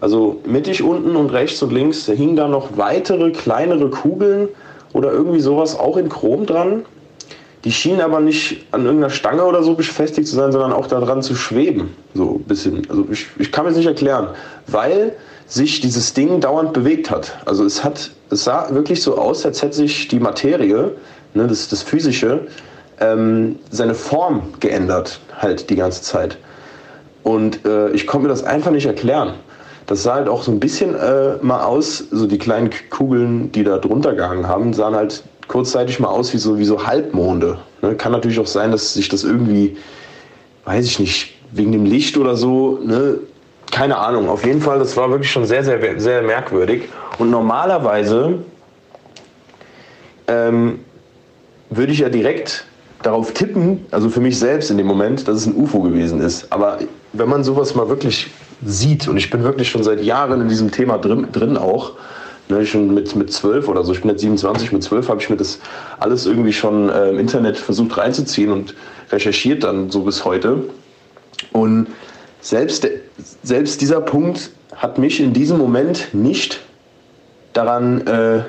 also 0.00 0.40
mittig 0.46 0.82
unten 0.82 1.16
und 1.16 1.30
rechts 1.30 1.62
und 1.62 1.70
links, 1.70 2.06
da 2.06 2.14
hingen 2.14 2.34
da 2.34 2.48
noch 2.48 2.78
weitere 2.78 3.30
kleinere 3.30 3.90
Kugeln 3.90 4.48
oder 4.94 5.12
irgendwie 5.12 5.40
sowas 5.40 5.78
auch 5.78 5.98
in 5.98 6.08
Chrom 6.08 6.46
dran. 6.46 6.86
Die 7.64 7.72
schienen 7.72 8.00
aber 8.00 8.20
nicht 8.20 8.64
an 8.70 8.86
irgendeiner 8.86 9.10
Stange 9.10 9.44
oder 9.44 9.62
so 9.62 9.74
befestigt 9.74 10.26
zu 10.26 10.34
sein, 10.34 10.50
sondern 10.50 10.72
auch 10.72 10.86
daran 10.86 11.20
zu 11.20 11.34
schweben. 11.34 11.94
So 12.14 12.36
ein 12.36 12.44
bisschen. 12.44 12.88
Also 12.88 13.04
ich, 13.12 13.26
ich 13.38 13.52
kann 13.52 13.64
mir 13.66 13.72
das 13.72 13.76
nicht 13.76 13.86
erklären, 13.86 14.28
weil 14.66 15.12
sich 15.46 15.82
dieses 15.82 16.14
Ding 16.14 16.40
dauernd 16.40 16.72
bewegt 16.72 17.10
hat. 17.10 17.36
Also 17.44 17.66
es 17.66 17.84
hat, 17.84 18.12
es 18.30 18.44
sah 18.44 18.68
wirklich 18.70 19.02
so 19.02 19.18
aus, 19.18 19.44
als 19.44 19.60
hätte 19.60 19.76
sich 19.76 20.08
die 20.08 20.20
Materie, 20.20 20.92
ne, 21.34 21.46
das, 21.46 21.68
das 21.68 21.82
Physische, 21.82 22.46
ähm, 22.98 23.58
seine 23.70 23.94
Form 23.94 24.54
geändert, 24.58 25.20
halt 25.38 25.68
die 25.68 25.76
ganze 25.76 26.00
Zeit. 26.00 26.38
Und 27.22 27.64
äh, 27.64 27.90
ich 27.90 28.06
konnte 28.06 28.24
mir 28.24 28.28
das 28.28 28.44
einfach 28.44 28.70
nicht 28.70 28.86
erklären. 28.86 29.34
Das 29.86 30.02
sah 30.02 30.14
halt 30.14 30.28
auch 30.28 30.42
so 30.42 30.52
ein 30.52 30.60
bisschen 30.60 30.94
äh, 30.94 31.36
mal 31.42 31.64
aus, 31.64 31.98
so 32.10 32.26
die 32.26 32.38
kleinen 32.38 32.70
Kugeln, 32.90 33.50
die 33.52 33.64
da 33.64 33.78
drunter 33.78 34.14
gehangen 34.14 34.46
haben, 34.46 34.72
sahen 34.72 34.94
halt 34.94 35.24
kurzzeitig 35.48 36.00
mal 36.00 36.08
aus 36.08 36.32
wie 36.32 36.38
so, 36.38 36.58
wie 36.58 36.64
so 36.64 36.86
Halbmonde. 36.86 37.58
Ne? 37.82 37.94
Kann 37.94 38.12
natürlich 38.12 38.38
auch 38.38 38.46
sein, 38.46 38.70
dass 38.70 38.94
sich 38.94 39.08
das 39.08 39.24
irgendwie, 39.24 39.76
weiß 40.64 40.84
ich 40.86 40.98
nicht, 40.98 41.34
wegen 41.50 41.72
dem 41.72 41.84
Licht 41.84 42.16
oder 42.16 42.36
so, 42.36 42.78
ne? 42.82 43.18
keine 43.70 43.98
Ahnung. 43.98 44.28
Auf 44.28 44.44
jeden 44.44 44.60
Fall, 44.60 44.78
das 44.78 44.96
war 44.96 45.10
wirklich 45.10 45.30
schon 45.30 45.44
sehr, 45.44 45.64
sehr, 45.64 46.00
sehr 46.00 46.22
merkwürdig. 46.22 46.88
Und 47.18 47.30
normalerweise 47.30 48.38
ähm, 50.28 50.80
würde 51.70 51.92
ich 51.92 51.98
ja 51.98 52.08
direkt 52.08 52.64
darauf 53.02 53.32
tippen, 53.32 53.84
also 53.90 54.08
für 54.08 54.20
mich 54.20 54.38
selbst 54.38 54.70
in 54.70 54.78
dem 54.78 54.86
Moment, 54.86 55.26
dass 55.26 55.38
es 55.38 55.46
ein 55.46 55.56
UFO 55.56 55.80
gewesen 55.80 56.20
ist. 56.20 56.46
Aber 56.52 56.78
wenn 57.12 57.28
man 57.28 57.44
sowas 57.44 57.74
mal 57.74 57.88
wirklich 57.88 58.28
sieht, 58.64 59.08
und 59.08 59.16
ich 59.16 59.30
bin 59.30 59.42
wirklich 59.42 59.70
schon 59.70 59.82
seit 59.82 60.02
Jahren 60.02 60.40
in 60.40 60.48
diesem 60.48 60.70
Thema 60.70 60.98
drin, 60.98 61.28
drin 61.32 61.56
auch, 61.56 61.92
ne, 62.48 62.64
schon 62.64 62.94
mit, 62.94 63.14
mit 63.16 63.32
12 63.32 63.68
oder 63.68 63.84
so, 63.84 63.92
ich 63.92 64.00
bin 64.00 64.10
jetzt 64.10 64.20
27, 64.20 64.72
mit 64.72 64.82
12 64.82 65.08
habe 65.08 65.20
ich 65.20 65.30
mir 65.30 65.36
das 65.36 65.58
alles 65.98 66.26
irgendwie 66.26 66.52
schon 66.52 66.88
äh, 66.88 67.10
im 67.10 67.18
Internet 67.18 67.56
versucht 67.56 67.96
reinzuziehen 67.96 68.50
und 68.50 68.74
recherchiert 69.10 69.64
dann 69.64 69.90
so 69.90 70.02
bis 70.02 70.24
heute. 70.24 70.64
Und 71.52 71.88
selbst, 72.40 72.88
selbst 73.42 73.80
dieser 73.80 74.00
Punkt 74.00 74.50
hat 74.74 74.98
mich 74.98 75.20
in 75.20 75.32
diesem 75.32 75.58
Moment 75.58 76.08
nicht 76.12 76.60
daran 77.52 78.06
äh, 78.06 78.42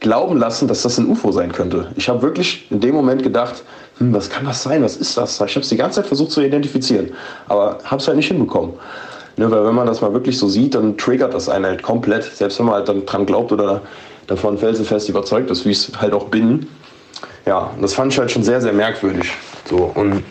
glauben 0.00 0.38
lassen, 0.38 0.66
dass 0.66 0.82
das 0.82 0.98
ein 0.98 1.06
UFO 1.06 1.30
sein 1.32 1.52
könnte. 1.52 1.92
Ich 1.96 2.08
habe 2.08 2.22
wirklich 2.22 2.70
in 2.70 2.80
dem 2.80 2.94
Moment 2.94 3.22
gedacht, 3.22 3.62
hm, 4.00 4.14
was 4.14 4.30
kann 4.30 4.46
das 4.46 4.62
sein? 4.62 4.82
Was 4.82 4.96
ist 4.96 5.16
das? 5.16 5.34
Ich 5.34 5.54
habe 5.54 5.60
es 5.60 5.68
die 5.68 5.76
ganze 5.76 6.00
Zeit 6.00 6.06
versucht 6.06 6.32
zu 6.32 6.40
identifizieren, 6.40 7.10
aber 7.48 7.78
habe 7.84 8.00
es 8.00 8.08
halt 8.08 8.16
nicht 8.16 8.28
hinbekommen. 8.28 8.72
Ne, 9.36 9.50
weil 9.50 9.64
wenn 9.64 9.74
man 9.74 9.86
das 9.86 10.00
mal 10.00 10.12
wirklich 10.12 10.38
so 10.38 10.48
sieht, 10.48 10.74
dann 10.74 10.98
triggert 10.98 11.32
das 11.32 11.48
einen 11.48 11.64
halt 11.64 11.82
komplett. 11.82 12.24
Selbst 12.24 12.58
wenn 12.58 12.66
man 12.66 12.76
halt 12.76 12.88
dann 12.88 13.06
dran 13.06 13.26
glaubt 13.26 13.52
oder 13.52 13.82
davon 14.26 14.58
felsenfest 14.58 15.08
überzeugt 15.08 15.50
ist, 15.50 15.64
wie 15.64 15.70
ich 15.70 15.88
es 15.88 16.00
halt 16.00 16.12
auch 16.12 16.24
bin. 16.24 16.66
Ja, 17.46 17.70
das 17.80 17.94
fand 17.94 18.12
ich 18.12 18.18
halt 18.18 18.30
schon 18.30 18.42
sehr, 18.42 18.60
sehr 18.60 18.72
merkwürdig. 18.72 19.30
So, 19.68 19.92
und 19.94 20.24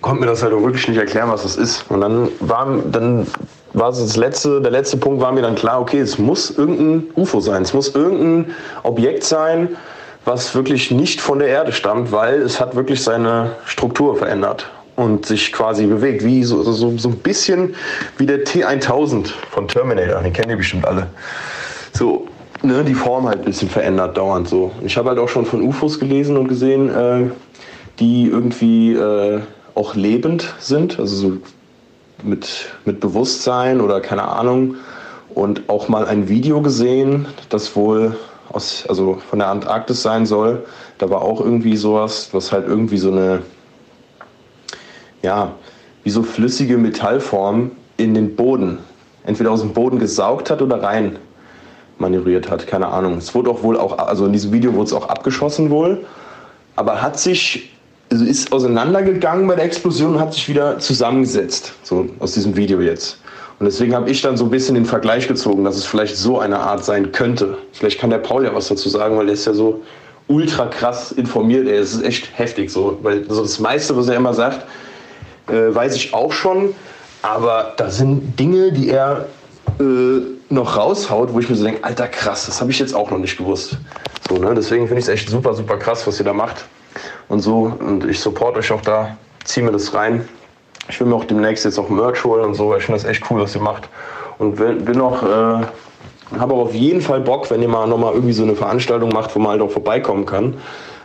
konnte 0.00 0.20
mir 0.20 0.26
das 0.26 0.42
halt 0.42 0.52
auch 0.52 0.62
wirklich 0.62 0.86
nicht 0.86 0.98
erklären, 0.98 1.30
was 1.30 1.42
das 1.42 1.56
ist. 1.56 1.84
Und 1.90 2.00
dann 2.02 2.28
war, 2.40 2.78
dann 2.90 3.26
war 3.72 3.90
es 3.90 3.98
das 3.98 4.16
letzte, 4.16 4.60
der 4.60 4.70
letzte 4.70 4.96
Punkt 4.96 5.20
war 5.20 5.32
mir 5.32 5.42
dann 5.42 5.54
klar, 5.54 5.80
okay, 5.80 6.00
es 6.00 6.18
muss 6.18 6.50
irgendein 6.50 7.04
UFO 7.16 7.40
sein. 7.40 7.62
Es 7.62 7.72
muss 7.72 7.94
irgendein 7.94 8.54
Objekt 8.82 9.24
sein, 9.24 9.76
was 10.24 10.54
wirklich 10.54 10.90
nicht 10.90 11.20
von 11.20 11.38
der 11.38 11.48
Erde 11.48 11.72
stammt, 11.72 12.12
weil 12.12 12.40
es 12.40 12.60
hat 12.60 12.74
wirklich 12.74 13.02
seine 13.02 13.52
Struktur 13.66 14.16
verändert 14.16 14.70
und 14.96 15.26
sich 15.26 15.52
quasi 15.52 15.86
bewegt, 15.86 16.24
wie 16.24 16.44
so, 16.44 16.62
so, 16.62 16.96
so 16.96 17.08
ein 17.08 17.16
bisschen 17.16 17.74
wie 18.16 18.26
der 18.26 18.44
T1000 18.44 19.30
von 19.50 19.68
Terminator, 19.68 20.20
den 20.22 20.32
kennen 20.32 20.50
die 20.50 20.56
bestimmt 20.56 20.86
alle. 20.86 21.08
So, 21.92 22.26
ne, 22.62 22.84
die 22.84 22.94
Form 22.94 23.26
halt 23.26 23.40
ein 23.40 23.44
bisschen 23.44 23.68
verändert 23.68 24.16
dauernd 24.16 24.48
so. 24.48 24.70
Ich 24.84 24.96
habe 24.96 25.10
halt 25.10 25.18
auch 25.18 25.28
schon 25.28 25.46
von 25.46 25.62
UFOs 25.62 25.98
gelesen 25.98 26.36
und 26.36 26.48
gesehen, 26.48 26.88
äh, 26.88 27.30
die 27.98 28.26
irgendwie 28.26 28.94
äh, 28.94 29.40
auch 29.74 29.94
lebend 29.94 30.54
sind, 30.58 30.98
also 30.98 31.16
so 31.16 31.32
mit, 32.22 32.70
mit 32.84 33.00
Bewusstsein 33.00 33.80
oder 33.80 34.00
keine 34.00 34.26
Ahnung. 34.28 34.76
Und 35.34 35.68
auch 35.68 35.88
mal 35.88 36.06
ein 36.06 36.28
Video 36.28 36.62
gesehen, 36.62 37.26
das 37.48 37.74
wohl 37.74 38.16
aus, 38.52 38.84
also 38.88 39.18
von 39.28 39.38
der 39.38 39.48
Antarktis 39.48 40.02
sein 40.02 40.26
soll. 40.26 40.64
Da 40.98 41.10
war 41.10 41.22
auch 41.22 41.40
irgendwie 41.40 41.76
sowas, 41.76 42.28
was 42.32 42.52
halt 42.52 42.66
irgendwie 42.66 42.98
so 42.98 43.10
eine, 43.10 43.42
ja, 45.22 45.52
wie 46.02 46.10
so 46.10 46.22
flüssige 46.22 46.76
Metallform 46.76 47.72
in 47.96 48.14
den 48.14 48.36
Boden, 48.36 48.78
entweder 49.24 49.50
aus 49.50 49.60
dem 49.60 49.72
Boden 49.72 49.98
gesaugt 49.98 50.50
hat 50.50 50.60
oder 50.62 50.82
rein 50.82 51.18
manövriert 51.98 52.50
hat, 52.50 52.66
keine 52.66 52.88
Ahnung. 52.88 53.18
Es 53.18 53.34
wurde 53.34 53.50
auch 53.50 53.62
wohl 53.62 53.78
auch, 53.78 53.98
also 53.98 54.26
in 54.26 54.32
diesem 54.32 54.52
Video 54.52 54.74
wurde 54.74 54.86
es 54.86 54.92
auch 54.92 55.08
abgeschossen 55.08 55.70
wohl, 55.70 56.04
aber 56.76 57.00
hat 57.00 57.18
sich, 57.18 57.72
also 58.10 58.24
ist 58.24 58.52
auseinandergegangen 58.52 59.46
bei 59.46 59.54
der 59.54 59.64
Explosion 59.64 60.14
und 60.14 60.20
hat 60.20 60.34
sich 60.34 60.48
wieder 60.48 60.78
zusammengesetzt, 60.78 61.72
so 61.82 62.08
aus 62.18 62.32
diesem 62.32 62.56
Video 62.56 62.80
jetzt. 62.80 63.18
Und 63.64 63.70
deswegen 63.70 63.94
habe 63.94 64.10
ich 64.10 64.20
dann 64.20 64.36
so 64.36 64.44
ein 64.44 64.50
bisschen 64.50 64.74
den 64.74 64.84
Vergleich 64.84 65.26
gezogen, 65.26 65.64
dass 65.64 65.76
es 65.76 65.86
vielleicht 65.86 66.18
so 66.18 66.38
eine 66.38 66.58
Art 66.58 66.84
sein 66.84 67.12
könnte. 67.12 67.56
Vielleicht 67.72 67.98
kann 67.98 68.10
der 68.10 68.18
Paul 68.18 68.44
ja 68.44 68.54
was 68.54 68.68
dazu 68.68 68.90
sagen, 68.90 69.16
weil 69.16 69.24
der 69.24 69.32
ist 69.32 69.46
ja 69.46 69.54
so 69.54 69.80
ultra 70.28 70.66
krass 70.66 71.12
informiert. 71.12 71.66
Es 71.66 71.94
ist 71.94 72.04
echt 72.04 72.28
heftig 72.36 72.70
so, 72.70 72.98
weil 73.00 73.24
so 73.26 73.40
das 73.40 73.58
meiste, 73.60 73.96
was 73.96 74.06
er 74.08 74.16
immer 74.16 74.34
sagt, 74.34 74.66
äh, 75.48 75.74
weiß 75.74 75.96
ich 75.96 76.12
auch 76.12 76.30
schon. 76.30 76.74
Aber 77.22 77.72
da 77.78 77.88
sind 77.88 78.38
Dinge, 78.38 78.70
die 78.70 78.90
er 78.90 79.28
äh, 79.80 80.20
noch 80.50 80.76
raushaut, 80.76 81.32
wo 81.32 81.38
ich 81.38 81.48
mir 81.48 81.56
so 81.56 81.64
denke, 81.64 81.82
alter 81.84 82.08
krass, 82.08 82.44
das 82.44 82.60
habe 82.60 82.70
ich 82.70 82.78
jetzt 82.78 82.94
auch 82.94 83.10
noch 83.10 83.16
nicht 83.16 83.38
gewusst. 83.38 83.78
So, 84.28 84.36
ne? 84.36 84.52
Deswegen 84.54 84.88
finde 84.88 85.00
ich 85.00 85.06
es 85.06 85.08
echt 85.08 85.30
super, 85.30 85.54
super 85.54 85.78
krass, 85.78 86.06
was 86.06 86.18
ihr 86.18 86.26
da 86.26 86.34
macht. 86.34 86.66
Und 87.30 87.40
so, 87.40 87.74
und 87.80 88.04
ich 88.04 88.20
support 88.20 88.58
euch 88.58 88.70
auch 88.70 88.82
da, 88.82 89.16
ziehe 89.42 89.64
mir 89.64 89.72
das 89.72 89.94
rein. 89.94 90.28
Ich 90.88 91.00
will 91.00 91.06
mir 91.06 91.14
auch 91.14 91.24
demnächst 91.24 91.64
jetzt 91.64 91.78
auch 91.78 91.88
Merch 91.88 92.22
holen 92.24 92.44
und 92.44 92.54
so, 92.54 92.74
ich 92.76 92.84
finde 92.84 93.00
das 93.00 93.08
echt 93.08 93.30
cool, 93.30 93.40
was 93.40 93.54
ihr 93.54 93.62
macht. 93.62 93.88
Und 94.38 94.56
bin, 94.56 95.00
auch, 95.00 95.22
äh, 95.22 95.66
habe 96.38 96.54
auch 96.54 96.66
auf 96.66 96.74
jeden 96.74 97.00
Fall 97.00 97.20
Bock, 97.20 97.50
wenn 97.50 97.62
ihr 97.62 97.68
mal 97.68 97.86
nochmal 97.86 98.12
irgendwie 98.14 98.32
so 98.32 98.42
eine 98.42 98.54
Veranstaltung 98.54 99.10
macht, 99.10 99.34
wo 99.34 99.38
man 99.38 99.52
halt 99.52 99.62
auch 99.62 99.70
vorbeikommen 99.70 100.26
kann, 100.26 100.54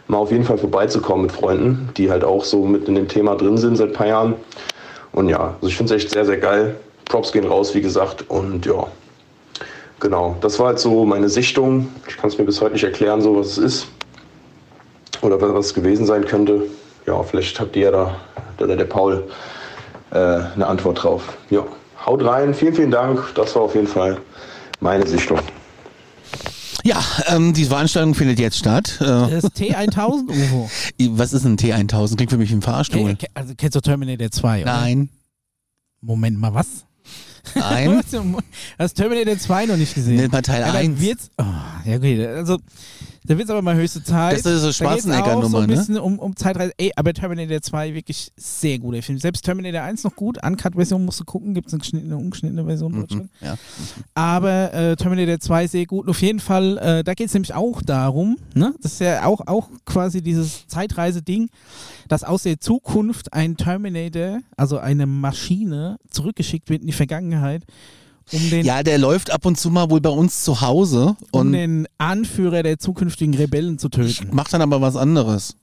mal 0.08 0.18
auf 0.18 0.32
jeden 0.32 0.44
Fall 0.44 0.58
vorbeizukommen 0.58 1.24
mit 1.24 1.32
Freunden, 1.32 1.90
die 1.96 2.10
halt 2.10 2.24
auch 2.24 2.44
so 2.44 2.66
mit 2.66 2.88
in 2.88 2.96
dem 2.96 3.08
Thema 3.08 3.36
drin 3.36 3.58
sind 3.58 3.78
seit 3.78 3.90
ein 3.90 3.94
paar 3.94 4.08
Jahren. 4.08 4.36
Und 5.12 5.30
ja, 5.30 5.56
also 5.56 5.68
ich 5.68 5.78
finde 5.78 5.96
es 5.96 6.04
echt 6.04 6.12
sehr, 6.12 6.26
sehr 6.26 6.38
geil. 6.38 6.76
Props 7.06 7.32
gehen 7.32 7.46
raus, 7.46 7.74
wie 7.76 7.82
gesagt. 7.82 8.26
Und 8.28 8.66
ja, 8.66 8.88
genau, 10.00 10.36
das 10.42 10.60
war 10.60 10.68
halt 10.68 10.80
so 10.80 11.06
meine 11.06 11.30
Sichtung. 11.30 11.90
Ich 12.08 12.18
kann 12.18 12.30
es 12.30 12.38
mir 12.38 12.46
bis 12.46 12.62
heute 12.62 12.74
nicht 12.74 12.84
erklären, 12.84 13.22
so 13.22 13.38
was 13.38 13.48
es 13.48 13.58
ist. 13.58 13.88
Oder 15.22 15.40
was 15.42 15.68
es 15.68 15.74
gewesen 15.74 16.06
sein 16.06 16.26
könnte. 16.26 16.64
Ja, 17.06 17.22
vielleicht 17.24 17.60
habt 17.60 17.76
ihr 17.76 17.86
ja 17.86 17.92
da, 17.92 18.16
oder 18.60 18.76
der 18.76 18.86
Paul, 18.86 19.24
eine 20.12 20.68
Antwort 20.68 21.04
drauf. 21.04 21.38
Ja, 21.50 21.64
haut 22.06 22.24
rein, 22.24 22.54
vielen, 22.54 22.74
vielen 22.76 22.92
Dank. 22.92 23.34
Das 23.36 23.56
war 23.56 23.64
auf 23.64 23.76
jeden 23.76 23.88
Fall 23.88 24.20
meine 24.80 25.06
Sichtung. 25.08 25.40
Ja, 26.84 27.02
ähm, 27.28 27.54
die 27.54 27.66
Veranstaltung 27.66 28.16
findet 28.16 28.40
jetzt 28.40 28.58
statt. 28.58 28.98
Äh, 29.02 29.06
Das 29.06 29.44
T1000 29.54 30.30
UFO. 30.30 30.70
was 31.18 31.34
ist 31.34 31.46
ein 31.46 31.58
T1000? 31.58 32.16
Klingt 32.16 32.32
für 32.32 32.38
mich 32.38 32.50
wie 32.52 32.56
ein 32.56 32.62
Fahrstuhl. 32.62 33.16
Ke- 33.16 33.28
Also 33.34 33.54
kennst 33.58 33.76
du 33.76 33.82
Terminator 33.82 34.32
2, 34.32 34.62
oder? 34.64 34.74
Nein, 34.80 35.10
Moment 36.02 36.40
mal, 36.40 36.54
was? 36.54 36.68
nein. 37.56 38.02
Hast 38.80 38.94
Terminator 38.96 39.38
2 39.38 39.66
noch 39.66 39.76
nicht 39.78 39.94
gesehen? 39.94 40.16
Nimm 40.16 40.32
mal 40.32 40.42
Teil 40.42 40.62
ja, 40.62 40.68
dann 40.68 40.76
1. 40.78 41.02
wird's, 41.02 41.30
oh, 41.38 41.44
ja, 41.86 41.98
okay, 41.98 42.26
also 42.28 42.58
da 43.30 43.38
wird's 43.38 43.52
aber 43.52 43.62
mal 43.62 43.76
höchste 43.76 44.04
Zeit. 44.04 44.44
Das 44.44 44.46
ist 44.52 44.64
so 44.64 44.72
Schwarzenegger-Nummer, 44.72 45.50
so 45.50 45.58
ein 45.58 45.70
ne? 45.70 45.76
bisschen 45.76 46.00
um, 46.00 46.18
um 46.18 46.36
Zeitreise. 46.36 46.74
Ey, 46.78 46.92
aber 46.96 47.14
Terminator 47.14 47.62
2 47.62 47.94
wirklich 47.94 48.32
sehr 48.36 48.80
guter 48.80 49.04
Film. 49.04 49.20
Selbst 49.20 49.46
Terminator 49.46 49.84
1 49.84 50.04
noch 50.04 50.16
gut. 50.16 50.44
Uncut-Version 50.44 51.06
musst 51.06 51.20
du 51.20 51.26
gucken. 51.26 51.54
Gibt's 51.54 51.72
eine 51.72 51.80
geschnittene, 51.80 52.18
ungeschnittene 52.18 52.66
Version 52.66 52.92
in 52.96 53.18
Mhm, 53.18 53.30
ja. 53.42 53.56
Aber 54.16 54.74
äh, 54.74 54.96
Terminator 54.96 55.40
2 55.40 55.68
sehr 55.68 55.86
gut. 55.86 56.06
Und 56.06 56.10
auf 56.10 56.22
jeden 56.24 56.40
Fall, 56.40 56.80
äh, 56.80 57.04
da 57.04 57.14
geht 57.14 57.28
es 57.28 57.34
nämlich 57.36 57.54
auch 57.54 57.84
darum, 57.84 58.40
ne? 58.56 58.74
das 58.82 58.94
ist 58.94 59.02
ja 59.02 59.24
auch, 59.26 59.46
auch 59.46 59.70
quasi 59.86 60.24
dieses 60.24 60.66
Zeitreise-Ding, 60.66 61.52
dass 62.08 62.24
aus 62.24 62.42
der 62.42 62.60
Zukunft 62.60 63.32
ein 63.32 63.58
Terminator, 63.58 64.40
also 64.58 64.80
eine 64.80 65.06
Maschine, 65.06 66.00
zurückgeschickt 66.10 66.72
wird 66.72 66.82
in 66.82 66.88
die 66.88 66.94
Vergangenheit, 66.94 67.64
um 68.32 68.50
den, 68.50 68.66
ja, 68.66 68.84
der 68.84 68.98
läuft 68.98 69.32
ab 69.32 69.46
und 69.46 69.60
zu 69.60 69.70
mal 69.70 69.90
wohl 69.90 70.02
bei 70.02 70.10
uns 70.10 70.44
zu 70.44 70.62
Hause 70.62 71.16
um 71.32 71.52
den 71.52 71.88
Anführer 71.98 72.64
der 72.64 72.80
zukünftigen 72.80 73.34
Rebellen 73.34 73.78
zu 73.78 73.90
töten. 73.90 74.30
macht 74.32 74.54
dann 74.54 74.62
aber 74.62 74.82
was 74.82 74.96
anderes. 74.96 75.56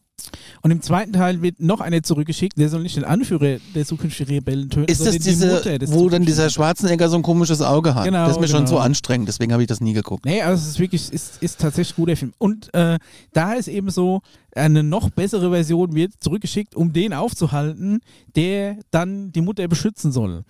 Und 0.62 0.71
im 0.71 0.83
zweiten 0.83 1.12
Teil 1.12 1.43
wird 1.43 1.61
noch 1.61 1.81
einer 1.81 2.03
zurückgeschickt, 2.03 2.59
der 2.59 2.69
soll 2.69 2.83
nicht 2.83 2.97
den 2.97 3.05
Anführer 3.05 3.59
der 3.75 3.87
zukünftigen 3.87 4.35
Rebellen 4.35 4.71
töten, 4.71 4.91
Ist 4.91 5.01
das 5.01 5.09
sondern 5.09 5.23
die 5.23 5.29
diese, 5.31 5.47
Mutter 5.47 5.79
des 5.79 5.93
wo 5.93 6.09
dann 6.09 6.25
dieser 6.25 6.51
Schwarzenegger 6.51 7.09
so 7.09 7.17
ein 7.17 7.23
komisches 7.23 7.62
Auge 7.62 7.95
hat? 7.95 8.05
Genau, 8.05 8.27
das 8.27 8.37
ist 8.37 8.41
mir 8.41 8.49
schon 8.49 8.64
genau. 8.64 8.71
so 8.71 8.79
anstrengend, 8.79 9.29
deswegen 9.29 9.53
habe 9.53 9.62
ich 9.62 9.69
das 9.69 9.81
nie 9.81 9.93
geguckt. 9.93 10.25
Nee, 10.25 10.43
also 10.43 10.62
es 10.62 10.69
ist 10.71 10.79
wirklich, 10.81 11.12
ist, 11.12 11.43
ist 11.43 11.61
tatsächlich 11.61 11.97
ein 11.97 12.03
guter 12.03 12.17
Film. 12.17 12.33
Und 12.39 12.73
äh, 12.75 12.99
da 13.33 13.53
ist 13.53 13.69
eben 13.69 13.91
so, 13.91 14.23
eine 14.55 14.83
noch 14.83 15.11
bessere 15.11 15.51
Version 15.51 15.95
wird 15.95 16.12
zurückgeschickt, 16.19 16.75
um 16.75 16.93
den 16.93 17.12
aufzuhalten, 17.12 18.01
der 18.35 18.79
dann 18.91 19.33
die 19.33 19.43
Mutter 19.43 19.69
beschützen 19.69 20.12
soll. 20.12 20.45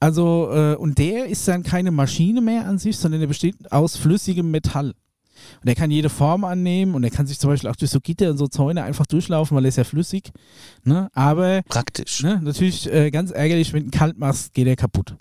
Also, 0.00 0.50
äh, 0.52 0.74
und 0.74 0.98
der 0.98 1.26
ist 1.26 1.46
dann 1.46 1.62
keine 1.62 1.92
Maschine 1.92 2.40
mehr 2.40 2.66
an 2.66 2.78
sich, 2.78 2.96
sondern 2.98 3.20
der 3.20 3.28
besteht 3.28 3.70
aus 3.70 3.96
flüssigem 3.96 4.50
Metall. 4.50 4.94
Und 5.60 5.66
der 5.66 5.74
kann 5.74 5.90
jede 5.90 6.08
Form 6.08 6.44
annehmen 6.44 6.94
und 6.94 7.04
er 7.04 7.10
kann 7.10 7.26
sich 7.26 7.38
zum 7.38 7.50
Beispiel 7.50 7.70
auch 7.70 7.76
durch 7.76 7.90
so 7.90 8.00
Gitter 8.00 8.30
und 8.30 8.38
so 8.38 8.46
Zäune 8.46 8.82
einfach 8.82 9.06
durchlaufen, 9.06 9.56
weil 9.56 9.64
er 9.64 9.68
ist 9.68 9.76
ja 9.76 9.84
flüssig. 9.84 10.30
Ne? 10.84 11.10
Aber 11.14 11.62
Praktisch. 11.68 12.22
ne, 12.22 12.40
natürlich 12.42 12.92
äh, 12.92 13.10
ganz 13.10 13.30
ärgerlich, 13.30 13.72
wenn 13.72 13.80
du 13.80 13.86
ihn 13.86 13.90
kalt 13.90 14.18
machst, 14.18 14.54
geht 14.54 14.66
er 14.66 14.76
kaputt. 14.76 15.14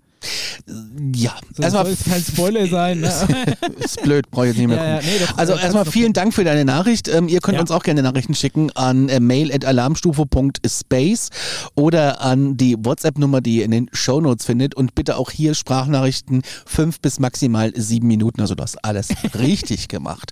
Ja, 1.15 1.36
So, 1.55 1.63
erstmal 1.63 1.86
soll 1.86 1.93
es 1.93 2.03
kein 2.03 2.22
Spoiler 2.24 2.67
sein. 2.67 2.99
Ne? 3.01 3.09
ist 3.80 4.01
blöd, 4.03 4.30
brauche 4.30 4.47
ich 4.47 4.51
jetzt 4.51 4.57
nicht 4.59 4.67
mehr 4.67 4.78
Ja, 4.78 4.95
ja, 4.95 5.01
nee, 5.01 5.26
Also 5.38 5.53
erstmal 5.53 5.86
vielen 5.86 6.13
Dank 6.13 6.34
für 6.34 6.43
deine 6.43 6.65
Nachricht. 6.65 7.07
Ähm, 7.07 7.28
ihr 7.28 7.39
könnt 7.41 7.55
Ja. 7.55 7.61
uns 7.61 7.72
auch 7.72 7.84
gerne 7.84 8.03
Nachrichten 8.03 8.36
schicken 8.36 8.72
an 8.72 9.09
äh, 9.09 9.19
mail.alarmstufe.space 9.19 11.30
oder 11.76 12.22
an 12.22 12.57
die 12.57 12.76
WhatsApp-Nummer, 12.78 13.41
die 13.41 13.57
ihr 13.57 13.65
in 13.65 13.72
den 13.72 13.89
Shownotes 13.91 14.45
findet. 14.45 14.76
Und 14.76 14.95
bitte 14.95 15.17
auch 15.17 15.32
hier 15.32 15.53
Sprachnachrichten 15.55 16.41
fünf 16.65 16.99
bis 16.99 17.19
maximal 17.19 17.72
sieben 17.76 18.07
Minuten. 18.07 18.41
Also 18.41 18.55
du 18.55 18.63
hast 18.63 18.84
alles 18.86 19.09
richtig 19.38 19.88
gemacht. 19.88 20.32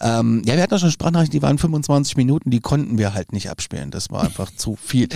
Ähm, 0.00 0.42
ja, 0.46 0.56
wir 0.56 0.62
hatten 0.62 0.74
auch 0.74 0.78
schon 0.80 0.90
Sprachnachrichten, 0.90 1.38
die 1.38 1.42
waren 1.42 1.58
25 1.58 2.16
Minuten, 2.16 2.50
die 2.50 2.60
konnten 2.60 2.98
wir 2.98 3.14
halt 3.14 3.32
nicht 3.32 3.50
abspielen. 3.50 3.90
Das 3.90 4.10
war 4.10 4.24
einfach 4.24 4.50
zu 4.54 4.76
viel. 4.76 5.08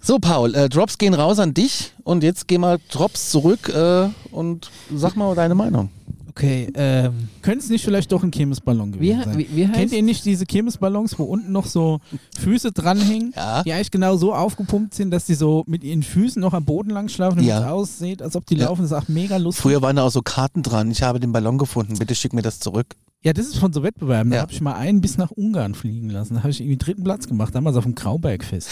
So, 0.00 0.18
Paul, 0.18 0.54
äh, 0.54 0.68
Drops 0.68 0.98
gehen 0.98 1.14
raus 1.14 1.38
an 1.38 1.54
dich 1.54 1.92
und 2.04 2.22
jetzt 2.22 2.48
gehen 2.48 2.60
wir 2.60 2.78
Drops 2.90 3.30
zurück 3.30 3.61
äh, 3.68 4.08
und 4.30 4.70
sag 4.94 5.16
mal 5.16 5.34
deine 5.34 5.54
Meinung. 5.54 5.90
Okay, 6.34 6.72
ähm, 6.76 7.28
Könnte 7.42 7.58
es 7.62 7.68
nicht 7.68 7.84
vielleicht 7.84 8.10
doch 8.10 8.22
ein 8.22 8.30
Kirmesballon 8.30 8.92
gewesen 8.92 9.20
wie, 9.20 9.24
sein? 9.24 9.38
wie, 9.38 9.48
wie 9.54 9.66
heißt 9.68 9.76
Kennt 9.78 9.92
ihr 9.92 10.02
nicht 10.02 10.24
diese 10.24 10.46
Kirmesballons, 10.46 11.18
wo 11.18 11.24
unten 11.24 11.52
noch 11.52 11.66
so 11.66 12.00
Füße 12.40 12.72
dranhängen, 12.72 13.34
Ja. 13.36 13.62
die 13.62 13.72
eigentlich 13.74 13.90
genau 13.90 14.16
so 14.16 14.34
aufgepumpt 14.34 14.94
sind, 14.94 15.10
dass 15.10 15.26
die 15.26 15.34
so 15.34 15.62
mit 15.66 15.84
ihren 15.84 16.02
Füßen 16.02 16.40
noch 16.40 16.54
am 16.54 16.64
Boden 16.64 16.88
lang 16.88 17.10
schlafen, 17.10 17.36
damit 17.36 17.50
Ja. 17.50 17.58
es 17.60 17.66
aussieht, 17.66 18.22
als 18.22 18.34
ob 18.34 18.46
die 18.46 18.56
Ja. 18.56 18.64
laufen. 18.68 18.80
Das 18.80 18.92
ist 18.92 18.96
auch 18.96 19.08
mega 19.08 19.36
lustig. 19.36 19.60
Früher 19.62 19.82
waren 19.82 19.96
da 19.96 20.04
auch 20.04 20.10
so 20.10 20.22
Karten 20.22 20.62
dran. 20.62 20.90
Ich 20.90 21.02
habe 21.02 21.20
den 21.20 21.32
Ballon 21.32 21.58
gefunden. 21.58 21.98
Bitte 21.98 22.14
schick 22.14 22.32
mir 22.32 22.40
das 22.42 22.60
zurück. 22.60 22.96
Ja, 23.22 23.34
das 23.34 23.46
ist 23.48 23.58
von 23.58 23.74
so 23.74 23.82
Wettbewerben. 23.82 24.30
Da 24.30 24.36
Ja. 24.36 24.42
habe 24.42 24.52
ich 24.52 24.62
mal 24.62 24.72
einen 24.74 25.02
bis 25.02 25.18
nach 25.18 25.32
Ungarn 25.32 25.74
fliegen 25.74 26.08
lassen. 26.08 26.32
Da 26.36 26.40
habe 26.40 26.50
ich 26.50 26.62
irgendwie 26.62 26.78
dritten 26.78 27.04
Platz 27.04 27.28
gemacht, 27.28 27.54
damals 27.54 27.76
auf 27.76 27.84
dem 27.84 27.94
Graubergfest. 27.94 28.70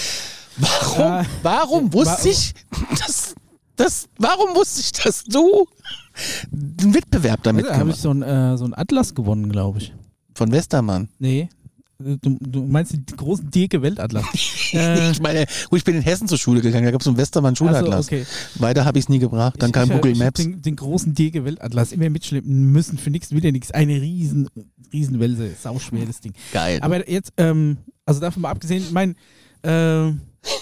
Warum? 0.57 0.99
Ja. 0.99 1.27
Warum 1.43 1.93
wusste 1.93 2.25
Wa- 2.25 2.31
ich, 2.31 2.55
dass, 3.07 3.35
das, 3.77 4.09
warum 4.19 4.55
wusste 4.55 4.81
ich, 4.81 4.93
dass 4.93 5.25
du 5.25 5.67
einen 6.81 6.95
Wettbewerb 6.95 7.43
damit 7.43 7.67
Da 7.67 7.77
habe 7.79 7.91
ich 7.91 7.97
so 7.97 8.11
einen 8.11 8.23
äh, 8.23 8.57
so 8.59 8.65
einen 8.65 8.75
Atlas 8.75 9.15
gewonnen, 9.15 9.51
glaube 9.51 9.79
ich. 9.79 9.93
Von 10.35 10.53
Westermann. 10.53 11.09
Nee. 11.19 11.49
Du, 12.03 12.39
du 12.41 12.63
meinst 12.65 12.93
den 12.95 13.05
großen 13.05 13.51
Dirke 13.51 13.83
Weltatlas. 13.83 14.25
Äh, 14.73 15.11
ich 15.13 15.21
meine, 15.21 15.45
ich 15.71 15.85
bin 15.85 15.97
in 15.97 16.01
Hessen 16.03 16.29
zur 16.29 16.39
Schule 16.39 16.63
gegangen, 16.63 16.87
da 16.87 16.93
gab 16.93 17.03
es 17.03 17.05
so 17.05 17.11
einen 17.11 17.19
Westermann 17.19 17.55
Schulatlas. 17.57 17.95
also, 17.95 18.09
okay. 18.09 18.27
Weiter 18.55 18.87
habe 18.87 18.99
ich 18.99 19.05
es 19.05 19.09
nie 19.11 19.19
gebracht. 19.19 19.57
Dann 19.59 19.69
Ich- 19.69 19.75
kam 19.75 19.91
ich, 19.91 19.97
Google 19.97 20.15
Maps. 20.17 20.41
Den, 20.41 20.63
den 20.63 20.77
großen 20.77 21.15
Dirke 21.15 21.45
Weltatlas 21.45 21.93
immer 21.93 22.09
mitschleppen 22.09 22.73
müssen 22.73 22.97
für 22.97 23.11
nichts, 23.11 23.33
wieder 23.33 23.53
nichts. 23.53 23.71
Eine 23.71 24.01
riesen, 24.01 24.49
riesen 24.95 25.21
Welse. 25.21 25.51
Sauschwer, 25.61 26.07
das 26.07 26.21
Ding. 26.21 26.33
Geil. 26.55 26.79
Aber 26.81 27.07
jetzt, 27.07 27.35
ähm, 27.37 27.77
also 28.07 28.19
davon 28.21 28.41
mal 28.43 28.51
abgesehen, 28.51 28.85
mein, 28.93 29.15
äh, 29.63 30.11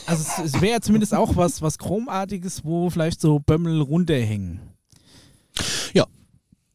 also 0.06 0.22
es, 0.22 0.54
es 0.54 0.60
wäre 0.60 0.80
zumindest 0.80 1.14
auch 1.14 1.36
was, 1.36 1.62
was 1.62 1.78
Chromartiges, 1.78 2.64
wo 2.64 2.90
vielleicht 2.90 3.20
so 3.20 3.38
Bömmel 3.38 3.80
runterhängen. 3.80 4.60
Ja. 5.92 6.04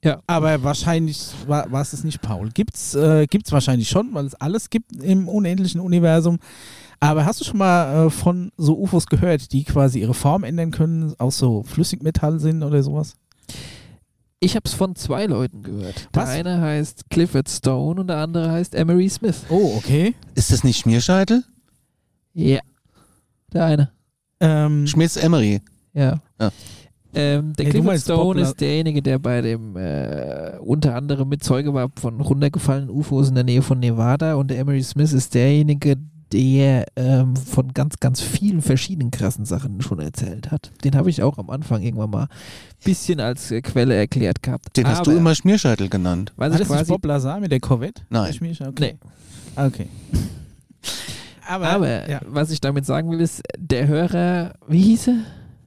Ja. 0.03 0.21
Aber 0.27 0.63
wahrscheinlich 0.63 1.29
war, 1.47 1.71
war 1.71 1.81
es 1.81 1.91
das 1.91 2.03
nicht, 2.03 2.21
Paul. 2.21 2.49
Gibt's, 2.49 2.93
äh, 2.93 3.25
gibt's 3.27 3.51
wahrscheinlich 3.51 3.89
schon, 3.89 4.13
weil 4.13 4.25
es 4.25 4.35
alles 4.35 4.69
gibt 4.69 4.91
im 5.01 5.29
unendlichen 5.29 5.79
Universum. 5.79 6.39
Aber 6.99 7.25
hast 7.25 7.41
du 7.41 7.45
schon 7.45 7.57
mal 7.57 8.07
äh, 8.07 8.09
von 8.09 8.51
so 8.57 8.77
UFOs 8.77 9.07
gehört, 9.07 9.51
die 9.53 9.63
quasi 9.63 9.99
ihre 9.99 10.13
Form 10.13 10.43
ändern 10.43 10.71
können, 10.71 11.13
aus 11.19 11.37
so 11.37 11.63
Flüssigmetall 11.63 12.39
sind 12.39 12.63
oder 12.63 12.83
sowas? 12.83 13.15
Ich 14.39 14.57
habe 14.57 14.63
es 14.65 14.73
von 14.73 14.95
zwei 14.97 15.25
Leuten 15.25 15.63
gehört. 15.63 16.09
Der 16.13 16.23
Was? 16.23 16.29
eine 16.29 16.59
heißt 16.59 17.09
Clifford 17.09 17.49
Stone 17.49 18.01
und 18.01 18.07
der 18.07 18.17
andere 18.17 18.51
heißt 18.51 18.75
Emery 18.75 19.07
Smith. 19.07 19.45
Oh, 19.49 19.75
okay. 19.77 20.15
Ist 20.35 20.51
das 20.51 20.65
nicht 20.65 20.79
Schmierscheitel? 20.79 21.45
Ja. 22.33 22.59
Der 23.53 23.65
eine. 23.65 23.89
Ähm, 24.39 24.87
Schmiss 24.87 25.15
Emery. 25.17 25.61
Ja. 25.93 26.19
Ja. 26.39 26.51
Ähm, 27.15 27.53
der 27.53 27.67
Ey, 27.67 27.71
du 27.71 27.77
Clifford 27.81 27.99
Stone 28.01 28.41
ist 28.41 28.59
derjenige, 28.59 29.01
der 29.03 29.19
bei 29.19 29.41
dem 29.41 29.77
äh, 29.77 30.57
unter 30.59 30.95
anderem 30.95 31.29
mit 31.29 31.43
Zeuge 31.43 31.73
war 31.73 31.91
von 31.95 32.19
runtergefallenen 32.19 32.89
UFOs 32.89 33.29
in 33.29 33.35
der 33.35 33.43
Nähe 33.43 33.61
von 33.61 33.79
Nevada 33.79 34.33
und 34.35 34.49
der 34.49 34.57
Emery 34.57 34.81
Smith 34.81 35.13
ist 35.13 35.35
derjenige, 35.35 35.97
der 36.31 36.85
ähm, 36.95 37.35
von 37.35 37.71
ganz, 37.75 37.99
ganz 37.99 38.19
vielen 38.19 38.63
verschiedenen 38.63 39.11
krassen 39.11 39.45
Sachen 39.45 39.79
schon 39.81 39.99
erzählt 39.99 40.49
hat. 40.49 40.71
Den 40.83 40.95
habe 40.95 41.11
ich 41.11 41.21
auch 41.21 41.37
am 41.37 41.51
Anfang 41.51 41.83
irgendwann 41.83 42.09
mal 42.09 42.23
ein 42.23 42.27
bisschen 42.83 43.19
als 43.19 43.51
äh, 43.51 43.61
Quelle 43.61 43.93
erklärt 43.93 44.41
gehabt. 44.41 44.75
Den 44.75 44.87
hast 44.87 45.01
Aber, 45.01 45.11
du 45.11 45.17
immer 45.17 45.35
Schmierscheitel 45.35 45.89
genannt. 45.89 46.33
war 46.35 46.49
das 46.49 46.61
quasi, 46.67 46.91
Bob 46.91 47.05
Lazar 47.05 47.39
mit 47.39 47.51
der 47.51 47.59
Corvette? 47.59 48.01
Nein. 48.09 48.31
Der 48.31 48.33
Schmiersch- 48.33 48.67
Okay. 48.67 48.97
Nee. 49.03 49.09
Okay. 49.55 49.87
Aber, 51.47 51.67
Aber 51.67 52.09
ja. 52.09 52.21
was 52.25 52.51
ich 52.51 52.61
damit 52.61 52.85
sagen 52.85 53.09
will, 53.11 53.21
ist, 53.21 53.41
der 53.57 53.87
Hörer, 53.87 54.53
wie 54.67 54.81
hieß 54.81 55.07
er? 55.07 55.17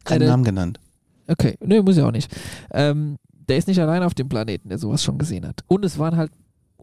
Keinen 0.05 0.21
der, 0.21 0.31
Namen 0.31 0.45
genannt. 0.45 0.81
Okay, 1.29 1.57
nö, 1.65 1.83
muss 1.83 1.97
ja 1.97 2.07
auch 2.07 2.13
nicht. 2.13 2.35
Ähm, 2.73 3.17
der 3.49 3.59
ist 3.59 3.69
nicht 3.69 3.81
allein 3.81 4.03
auf 4.03 4.15
dem 4.15 4.29
Planeten, 4.29 4.69
der 4.69 4.79
sowas 4.79 5.03
schon 5.03 5.19
gesehen 5.19 5.47
hat. 5.47 5.63
Und 5.67 5.85
es 5.85 5.99
waren 5.99 6.17
halt 6.17 6.31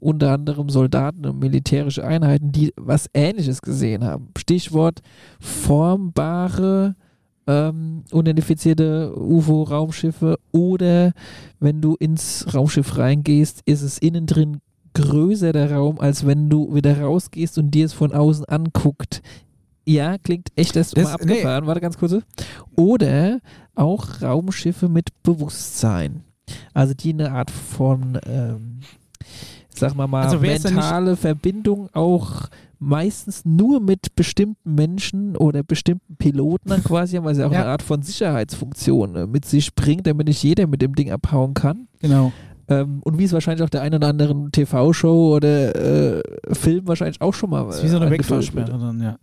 unter 0.03 0.31
anderem 0.31 0.69
Soldaten 0.69 1.25
und 1.25 1.39
militärische 1.39 2.05
Einheiten, 2.05 2.51
die 2.51 2.73
was 2.75 3.09
Ähnliches 3.13 3.61
gesehen 3.61 4.03
haben. 4.03 4.29
Stichwort 4.37 5.01
formbare, 5.39 6.95
ähm, 7.47 8.03
unidentifizierte 8.11 9.13
UFO-Raumschiffe 9.17 10.37
oder 10.51 11.13
wenn 11.59 11.81
du 11.81 11.95
ins 11.95 12.53
Raumschiff 12.53 12.97
reingehst, 12.97 13.61
ist 13.65 13.81
es 13.81 13.97
innen 13.97 14.25
drin 14.25 14.59
größer 14.93 15.51
der 15.53 15.71
Raum, 15.71 15.99
als 15.99 16.25
wenn 16.25 16.49
du 16.49 16.73
wieder 16.75 17.01
rausgehst 17.01 17.57
und 17.57 17.71
dir 17.71 17.85
es 17.85 17.93
von 17.93 18.11
außen 18.13 18.45
anguckt. 18.45 19.21
Ja, 19.85 20.17
klingt 20.17 20.47
echt 20.55 20.75
das, 20.75 20.91
Das- 20.91 21.03
mal 21.05 21.13
abgefahren. 21.13 21.67
Warte 21.67 21.81
ganz 21.81 21.97
kurz. 21.97 22.15
Oder 22.75 23.39
auch 23.75 24.21
Raumschiffe 24.21 24.87
mit 24.89 25.09
Bewusstsein. 25.23 26.21
Also 26.73 26.93
die 26.93 27.11
eine 27.13 27.31
Art 27.31 27.51
von, 27.51 28.17
ähm, 28.25 28.79
sag 29.73 29.95
mal 29.95 30.07
mal, 30.07 30.23
Also 30.23 30.39
mentale 30.39 31.15
Verbindung 31.15 31.89
auch 31.93 32.47
meistens 32.79 33.45
nur 33.45 33.79
mit 33.79 34.13
bestimmten 34.15 34.75
Menschen 34.75 35.37
oder 35.37 35.63
bestimmten 35.63 36.17
Piloten 36.17 36.69
dann 36.69 36.83
quasi 36.83 37.15
haben, 37.15 37.23
weil 37.23 37.33
sie 37.35 37.43
auch 37.45 37.51
Ja. 37.51 37.61
eine 37.61 37.69
Art 37.69 37.81
von 37.81 38.01
Sicherheitsfunktion 38.01 39.15
äh, 39.15 39.25
mit 39.27 39.45
sich 39.45 39.73
bringt, 39.73 40.05
damit 40.05 40.27
nicht 40.27 40.43
jeder 40.43 40.67
mit 40.67 40.81
dem 40.81 40.93
Ding 40.95 41.09
abhauen 41.11 41.53
kann. 41.53 41.87
Genau. 41.99 42.31
Ähm, 42.69 43.01
und 43.03 43.17
wie 43.17 43.25
es 43.25 43.33
wahrscheinlich 43.33 43.63
auch 43.63 43.69
der 43.69 43.81
ein 43.81 43.93
oder 43.93 44.07
anderen 44.07 44.51
TV-Show 44.51 45.35
oder 45.35 45.75
äh, 45.75 46.23
Film 46.53 46.87
wahrscheinlich 46.87 47.19
auch 47.21 47.33
schon 47.33 47.49
mal. 47.49 47.65
Das 47.65 47.77
ist 47.77 47.83
wie 47.83 47.87
so 47.89 47.97
eine 47.97 48.07
äh, 48.07 48.11
Wegfahrsperre 48.11 48.77
dann, 48.77 49.01
ja. 49.01 49.17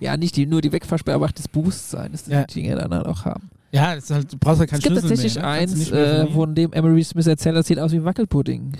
Ja, 0.00 0.16
nicht 0.16 0.36
die, 0.36 0.46
nur 0.46 0.60
die 0.62 0.72
Wegfahrsperre, 0.72 1.16
aber 1.16 1.26
auch 1.26 1.32
das 1.32 1.48
Bewusstsein, 1.48 2.12
das 2.12 2.26
Ja. 2.26 2.44
die 2.44 2.62
Dinge 2.62 2.76
dann 2.76 2.92
halt 2.92 3.06
auch 3.06 3.24
haben. 3.24 3.50
Ja, 3.72 3.94
das 3.94 4.04
ist 4.04 4.10
halt, 4.10 4.32
du 4.32 4.36
brauchst 4.38 4.60
ja 4.60 4.66
keinen 4.66 4.78
es 4.78 4.84
gibt 4.84 4.98
Schlüssel 4.98 5.08
tatsächlich 5.08 5.34
mehr, 5.36 5.44
ne? 5.44 5.48
Eins, 5.50 5.90
äh, 5.90 6.26
von 6.28 6.54
dem 6.54 6.72
Emery 6.72 7.02
Smith 7.04 7.26
erzählt, 7.26 7.56
das 7.56 7.66
sieht 7.66 7.78
aus 7.78 7.92
wie 7.92 8.04
Wackelpudding. 8.04 8.76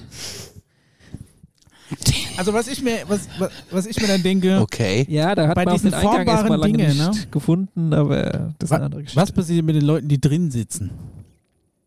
Also 2.38 2.54
was 2.54 2.68
ich 2.68 2.82
mir, 2.82 2.98
was, 3.06 3.28
was, 3.38 3.50
was 3.70 3.86
ich 3.86 4.00
mir 4.00 4.06
dann 4.08 4.22
denke, 4.22 4.58
Okay. 4.60 5.06
Ja, 5.08 5.34
da 5.34 5.48
hat 5.48 5.54
Bei 5.56 5.64
man 5.64 5.74
auch 5.74 5.76
diesen 5.76 5.90
den 5.90 6.00
Eingang 6.00 6.26
erstmal 6.26 6.58
lange 6.58 6.78
Dinge, 6.78 6.94
ne? 6.94 7.10
gefunden, 7.30 7.92
aber 7.92 8.52
das 8.58 8.70
ist 8.70 8.72
eine 8.72 8.84
andere 8.86 9.02
Geschichte. 9.02 9.20
was 9.20 9.32
passiert 9.32 9.64
mit 9.64 9.76
den 9.76 9.84
Leuten, 9.84 10.08
die 10.08 10.20
drin 10.20 10.50
sitzen? 10.50 10.90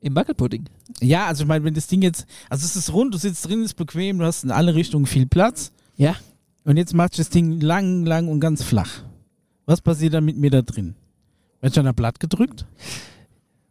Im 0.06 0.16
Wackelpudding. 0.16 0.66
Ja, 1.02 1.26
also 1.26 1.42
ich 1.44 1.48
meine, 1.48 1.66
wenn 1.66 1.74
das 1.74 1.88
Ding 1.88 2.04
jetzt, 2.04 2.28
also 2.48 2.64
es 2.64 2.76
ist 2.76 2.94
rund, 2.94 3.12
du 3.16 3.18
sitzt 3.18 3.48
drin, 3.50 3.64
ist 3.64 3.74
bequem, 3.74 4.20
du 4.20 4.26
hast 4.26 4.44
in 4.44 4.52
alle 4.52 4.76
Richtungen 4.76 5.08
viel 5.08 5.26
Platz 5.26 5.72
Ja. 5.98 6.16
und 6.64 6.78
jetzt 6.78 6.94
macht 6.94 7.18
das 7.18 7.30
Ding 7.32 7.60
lang, 7.60 8.06
lang 8.06 8.28
und 8.28 8.40
ganz 8.40 8.62
flach. 8.62 9.02
Was 9.66 9.82
passiert 9.82 10.14
dann 10.14 10.24
mit 10.24 10.38
mir 10.38 10.52
da 10.52 10.62
drin? 10.62 10.94
Wird 11.60 11.74
schon 11.74 11.88
ein 11.88 11.96
Blatt 11.96 12.20
gedrückt? 12.20 12.68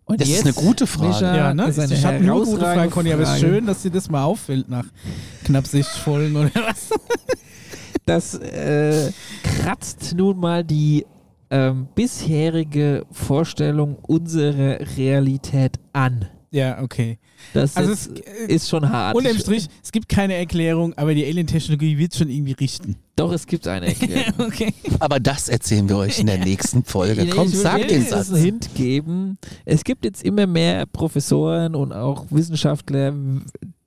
Und 0.07 0.20
Das 0.20 0.28
ist 0.28 0.43
eine 0.43 0.55
gute 0.55 0.89
Frage. 0.89 1.09
Micha, 1.24 1.37
ja, 1.37 1.55
ne? 1.55 1.66
das 1.66 1.78
ist 1.78 1.85
eine 1.85 1.95
ich 1.95 2.05
habe 2.05 2.18
nur 2.24 2.45
gute 2.45 2.59
Frage, 2.59 2.91
Conny, 2.91 3.12
aber 3.12 3.22
es 3.22 3.35
ist 3.35 3.41
schön, 3.41 3.64
dass 3.64 3.82
dir 3.82 3.93
das 3.93 4.11
mal 4.11 4.24
auffällt 4.24 4.68
nach 4.68 4.87
knapp 5.45 5.68
60 5.68 6.03
Folgen 6.03 6.35
oder 6.35 6.51
was. 6.66 6.91
Das 8.07 8.35
äh, 8.35 9.12
kratzt 9.45 10.14
nun 10.16 10.41
mal 10.41 10.64
die 10.64 11.07
ähm, 11.51 11.88
bisherige 11.95 13.07
Vorstellung 13.11 13.97
unserer 13.97 14.78
Realität 14.97 15.78
an. 15.92 16.26
Ja, 16.51 16.80
okay. 16.82 17.18
Das 17.53 17.76
Also 17.76 17.90
ist, 17.92 18.11
es, 18.12 18.20
äh, 18.20 18.55
ist 18.55 18.68
schon 18.68 18.88
hart. 18.88 19.16
unterm 19.16 19.36
Strich, 19.36 19.66
es 19.82 19.90
gibt 19.90 20.09
keine 20.09 20.34
Erklärung, 20.34 20.95
aber 20.95 21.12
die 21.12 21.24
Alien-Technologie 21.26 21.99
wird 21.99 22.14
schon 22.14 22.28
irgendwie 22.30 22.53
richten. 22.53 22.95
Doch, 23.16 23.32
es 23.32 23.47
gibt 23.49 23.66
eine 23.66 23.86
Erklärung. 23.88 24.34
okay. 24.38 24.72
Aber 25.01 25.18
das 25.18 25.49
erzählen 25.49 25.88
wir 25.88 25.97
euch 25.97 26.20
in 26.20 26.26
der 26.28 26.38
nächsten 26.45 26.84
Folge. 26.84 27.26
Komm, 27.26 27.49
ich 27.49 27.55
will 27.55 27.61
sag 27.61 27.88
den 27.88 28.05
Satz. 28.07 28.30
einen 28.30 28.40
Hint 28.40 28.70
geben. 28.76 29.36
Es 29.64 29.82
gibt 29.82 30.05
jetzt 30.05 30.22
immer 30.22 30.47
mehr 30.47 30.86
Professoren 30.86 31.74
und 31.74 31.92
auch 31.92 32.26
Wissenschaftler, 32.30 33.12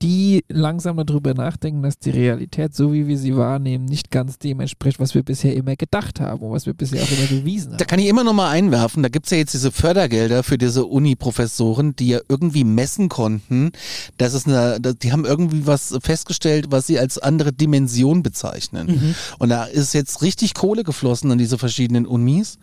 die 0.02 0.44
langsam 0.50 0.98
darüber 0.98 1.34
nachdenken, 1.34 1.82
dass 1.82 1.98
die 1.98 2.12
Realität, 2.12 2.76
so 2.76 2.94
wie 2.94 3.08
wir 3.08 3.18
sie 3.18 3.36
wahrnehmen, 3.36 3.86
nicht 3.86 4.12
ganz 4.12 4.38
dem 4.38 4.60
entspricht, 4.60 5.00
was 5.00 5.16
wir 5.16 5.24
bisher 5.24 5.56
immer 5.56 5.76
gedacht 5.76 6.20
haben 6.20 6.42
und 6.44 6.52
was 6.52 6.66
wir 6.66 6.74
bisher 6.74 7.02
auch 7.02 7.12
immer 7.12 7.28
bewiesen 7.28 7.72
Da 7.72 7.80
haben. 7.80 7.88
kann 7.88 8.00
ich 8.00 8.08
immer 8.08 8.24
noch 8.24 8.34
mal 8.34 8.50
einwerfen, 8.50 9.02
da 9.02 9.10
gibt's 9.10 9.32
ja 9.32 9.38
jetzt 9.38 9.54
diese 9.54 9.72
Fördergelder 9.72 10.44
für 10.44 10.58
diese 10.58 10.86
Uni-Professoren, 10.86 11.96
die 11.96 12.10
ja 12.10 12.20
irgendwie 12.30 12.64
messen 12.64 13.10
konnten, 13.10 13.72
dass 14.18 14.34
es 14.34 14.46
eine, 14.46 14.80
die 14.80 15.12
haben 15.12 15.26
irgendwie 15.26 15.66
was 15.66 15.98
festgestellt, 16.02 16.68
was 16.70 16.88
sie 16.88 17.00
als 17.00 17.18
andere 17.18 17.52
Dimension 17.54 18.22
bezeichnen. 18.24 19.16
Und 19.40 19.50
da 19.50 19.66
ist 19.66 19.94
jetzt 19.94 20.22
richtig 20.22 20.54
Kohle 20.54 20.84
geflossen 20.84 21.32
an 21.32 21.38
diese 21.38 21.58
verschiedenen 21.58 22.06
Unis, 22.06 22.60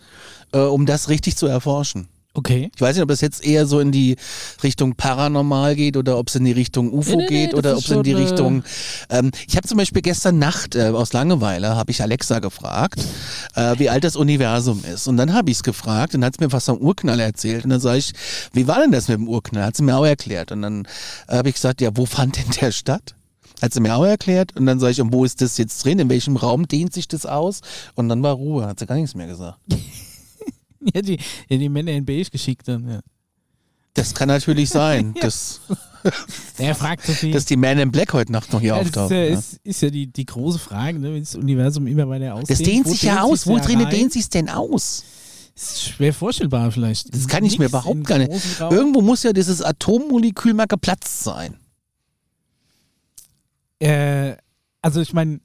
äh, 0.52 0.58
um 0.58 0.86
das 0.86 1.08
richtig 1.08 1.36
zu 1.36 1.46
erforschen. 1.46 2.08
Okay. 2.36 2.68
Ich 2.74 2.80
weiß 2.80 2.96
nicht, 2.96 3.02
ob 3.04 3.10
es 3.10 3.20
jetzt 3.20 3.46
eher 3.46 3.64
so 3.64 3.78
in 3.78 3.92
die 3.92 4.16
Richtung 4.64 4.96
Paranormal 4.96 5.76
geht 5.76 5.96
oder 5.96 6.18
ob 6.18 6.28
es 6.28 6.34
in 6.34 6.44
die 6.44 6.52
Richtung 6.52 6.92
UFO 6.92 7.10
Nee, 7.10 7.16
nee, 7.16 7.22
nee, 7.22 7.28
geht 7.28 7.52
das 7.52 7.58
oder 7.58 7.72
ob 7.76 7.84
es 7.84 7.90
in 7.90 8.02
die 8.02 8.10
äh, 8.10 8.16
Richtung. 8.16 8.64
Ähm, 9.08 9.30
ich 9.46 9.56
habe 9.56 9.68
zum 9.68 9.78
Beispiel 9.78 10.02
gestern 10.02 10.40
Nacht 10.40 10.74
äh, 10.74 10.88
aus 10.88 11.12
Langeweile 11.12 11.76
habe 11.76 11.92
ich 11.92 12.02
Alexa 12.02 12.40
gefragt, 12.40 13.00
äh, 13.54 13.78
wie 13.78 13.88
alt 13.88 14.02
das 14.02 14.16
Universum 14.16 14.82
ist. 14.92 15.06
Und 15.06 15.16
dann 15.16 15.32
habe 15.32 15.48
ich 15.52 15.58
es 15.58 15.62
gefragt 15.62 16.16
und 16.16 16.24
hat 16.24 16.34
sie 16.36 16.44
mir 16.44 16.50
was 16.50 16.64
vom 16.64 16.78
Urknall 16.78 17.20
erzählt. 17.20 17.62
Und 17.62 17.70
dann 17.70 17.80
sage 17.80 17.98
ich, 17.98 18.12
wie 18.52 18.66
war 18.66 18.80
denn 18.80 18.90
das 18.90 19.06
mit 19.06 19.18
dem 19.18 19.28
Urknall? 19.28 19.66
Hat 19.66 19.76
sie 19.76 19.84
mir 19.84 19.96
auch 19.96 20.04
erklärt. 20.06 20.50
Und 20.50 20.62
dann 20.62 20.88
äh, 21.28 21.36
habe 21.36 21.48
ich 21.48 21.54
gesagt, 21.54 21.80
ja, 21.80 21.90
wo 21.94 22.04
fand 22.04 22.36
denn 22.36 22.50
der 22.60 22.72
statt? 22.72 23.14
Hat 23.62 23.72
sie 23.72 23.80
mir 23.80 23.94
auch 23.94 24.04
erklärt. 24.04 24.56
Und 24.56 24.66
dann 24.66 24.80
sage 24.80 24.90
ich, 24.90 25.00
und 25.00 25.12
wo 25.12 25.24
ist 25.24 25.40
das 25.40 25.56
jetzt 25.56 25.84
drin? 25.84 26.00
In 26.00 26.08
welchem 26.08 26.36
Raum 26.36 26.66
dehnt 26.66 26.92
sich 26.92 27.06
das 27.06 27.26
aus? 27.26 27.60
Und 27.94 28.08
dann 28.08 28.24
war 28.24 28.34
Ruhe. 28.34 28.66
Hat 28.66 28.80
sie 28.80 28.86
gar 28.86 28.96
nichts 28.96 29.14
mehr 29.14 29.28
gesagt. 29.28 29.60
Ja, 30.94 31.02
die, 31.02 31.18
ja, 31.48 31.56
die 31.56 31.68
Männer 31.68 31.92
in 31.92 32.04
Beige 32.04 32.30
geschickt 32.30 32.68
dann. 32.68 32.88
Ja. 32.88 33.00
Das 33.94 34.14
kann 34.14 34.28
natürlich 34.28 34.68
sein, 34.70 35.14
dass, 35.20 35.60
Er 36.58 36.74
fragt 36.74 37.06
so 37.06 37.12
viel. 37.12 37.32
dass 37.32 37.44
die 37.44 37.56
Man 37.56 37.78
in 37.78 37.90
Black 37.90 38.12
heute 38.12 38.32
Nacht 38.32 38.52
noch 38.52 38.60
hier 38.60 38.76
ja, 38.76 38.78
das 38.78 38.88
ist, 38.88 38.96
auftauchen. 38.96 39.16
ja, 39.16 39.24
ist, 39.24 39.60
ist 39.64 39.82
ja 39.82 39.90
die, 39.90 40.06
die 40.06 40.26
große 40.26 40.58
Frage, 40.58 40.98
ne? 40.98 41.14
wenn 41.14 41.20
das 41.20 41.34
Universum 41.34 41.86
immer 41.86 42.08
weiter 42.08 42.34
ausdehnt. 42.34 42.50
Das 42.50 42.58
dehnt 42.58 42.88
sich 42.88 43.02
ja 43.02 43.22
aus. 43.22 43.46
Wo 43.46 43.58
drinnen 43.58 43.84
rein? 43.84 43.90
dehnt 43.90 44.12
sich 44.12 44.28
denn 44.28 44.48
aus? 44.48 45.04
ist 45.56 45.84
schwer 45.84 46.12
vorstellbar 46.12 46.70
vielleicht. 46.72 47.14
Das 47.14 47.28
kann 47.28 47.44
ich 47.44 47.58
mir 47.58 47.66
überhaupt 47.66 48.04
gar 48.04 48.18
nicht. 48.18 48.30
Irgendwo 48.58 49.00
muss 49.00 49.22
ja 49.22 49.32
dieses 49.32 49.62
Atommolekül 49.62 50.52
mal 50.52 50.66
geplatzt 50.66 51.22
sein. 51.22 51.56
Äh, 53.78 54.36
also 54.82 55.00
ich 55.00 55.12
meine, 55.12 55.40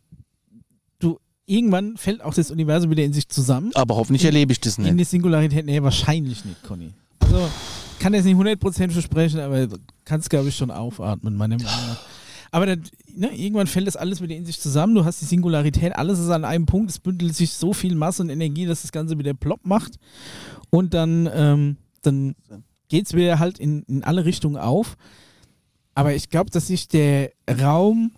irgendwann 1.50 1.98
fällt 1.98 2.22
auch 2.22 2.34
das 2.34 2.52
Universum 2.52 2.92
wieder 2.92 3.04
in 3.04 3.14
sich 3.14 3.28
zusammen. 3.28 3.72
Aber 3.74 3.96
hoffentlich 3.96 4.24
erlebe 4.26 4.52
ich 4.52 4.60
das 4.62 4.78
In 4.78 4.84
nicht. 4.86 5.00
die 5.00 5.04
Singularität, 5.04 5.66
nee, 5.66 5.82
wahrscheinlich 5.82 6.46
nicht, 6.46 6.64
Conny. 6.64 6.92
Also 7.20 7.50
kann 8.00 8.14
jetzt 8.14 8.26
nicht 8.26 8.38
100% 8.38 8.92
versprechen, 8.92 9.40
aber 9.40 9.68
du 9.68 9.78
kannst, 10.06 10.30
glaube 10.30 10.50
ich, 10.50 10.56
schon 10.56 10.72
aufatmen, 10.72 11.36
meiner 11.36 11.58
Meinung 11.58 11.72
nach. 11.72 12.00
Aber 12.52 12.66
dann, 12.66 12.84
ne, 13.14 13.30
irgendwann 13.36 13.68
fällt 13.68 13.88
das 13.88 13.96
alles 13.96 14.22
wieder 14.22 14.36
in 14.36 14.46
sich 14.46 14.60
zusammen. 14.60 14.96
Du 14.96 15.06
hast 15.06 15.22
die 15.22 15.26
Singularität, 15.26 15.96
alles 15.96 16.18
ist 16.20 16.30
an 16.30 16.46
einem 16.46 16.66
Punkt. 16.66 16.90
Es 16.90 17.00
bündelt 17.00 17.36
sich 17.36 17.52
so 17.54 17.74
viel 17.74 17.94
Masse 17.96 18.24
und 18.24 18.30
Energie, 18.30 18.66
dass 18.66 18.82
das 18.82 18.92
Ganze 18.92 19.18
wieder 19.20 19.34
plopp 19.34 19.66
macht. 19.66 20.00
Und 20.72 20.94
dann, 20.94 21.30
ähm, 21.34 21.78
dann 22.02 22.36
geht 22.88 23.06
es 23.06 23.14
wieder 23.14 23.38
halt 23.40 23.60
in, 23.60 23.84
in 23.84 24.04
alle 24.04 24.26
Richtungen 24.26 24.58
auf. 24.58 24.98
Aber 25.94 26.16
ich 26.16 26.30
glaube, 26.30 26.50
dass 26.50 26.68
sich 26.68 26.88
der 26.88 27.32
Raum 27.62 28.12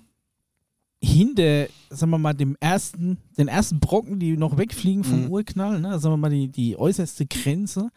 hinter, 1.04 1.68
sagen 1.89 2.12
wir 2.12 2.18
mal, 2.20 2.34
dem 2.34 2.56
ersten, 2.60 3.18
den 3.38 3.47
ersten 3.47 3.80
Brocken, 3.80 4.20
die 4.20 4.38
noch 4.38 4.58
wegfliegen 4.58 5.04
vom 5.04 5.26
Mhm. 5.26 5.32
Urknall, 5.32 5.80
ne, 5.80 5.99
sagen 5.99 6.14
wir 6.14 6.18
mal, 6.18 6.30
die, 6.30 6.47
die 6.47 6.78
äußerste 6.78 7.26
Grenze, 7.26 7.89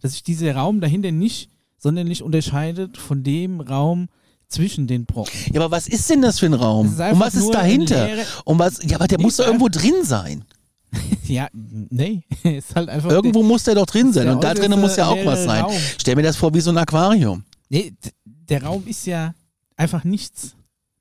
dass 0.00 0.12
sich 0.12 0.22
dieser 0.22 0.54
Raum 0.54 0.80
dahinter 0.80 1.10
nicht 1.10 1.50
sonderlich 1.78 2.22
unterscheidet 2.22 2.96
von 2.96 3.24
dem 3.24 3.60
Raum 3.60 4.08
zwischen 4.46 4.86
den 4.86 5.06
Brocken. 5.06 5.32
Ja, 5.52 5.60
aber 5.60 5.70
was 5.74 5.88
ist 5.88 6.08
denn 6.10 6.22
das 6.22 6.38
für 6.38 6.46
ein 6.46 6.54
Raum? 6.54 6.86
Und 6.88 6.98
was 7.20 7.34
ist 7.34 7.50
dahinter? 7.50 8.08
Und 8.44 8.58
was, 8.58 8.78
ja, 8.84 8.96
aber 8.96 9.08
der 9.08 9.20
muss 9.20 9.36
doch 9.36 9.46
irgendwo 9.46 9.68
drin 9.68 10.04
sein. 10.04 10.44
Ja, 11.24 11.48
nee, 11.54 12.22
ist 12.42 12.74
halt 12.74 12.90
einfach. 12.90 13.10
Irgendwo 13.10 13.42
muss 13.42 13.64
der 13.64 13.76
doch 13.76 13.86
drin 13.86 14.12
sein. 14.12 14.24
der 14.26 14.34
Und 14.34 14.44
da 14.44 14.52
drinnen 14.52 14.78
muss 14.78 14.96
ja 14.96 15.06
auch 15.06 15.24
was 15.24 15.44
sein. 15.44 15.62
Raum. 15.62 15.72
Stell 15.96 16.16
mir 16.16 16.22
das 16.22 16.36
vor 16.36 16.52
wie 16.52 16.60
so 16.60 16.68
ein 16.70 16.76
Aquarium. 16.76 17.44
Nee, 17.70 17.94
der 18.24 18.62
Raum 18.62 18.82
ist 18.86 19.06
ja 19.06 19.32
einfach 19.76 20.04
nichts. 20.04 20.54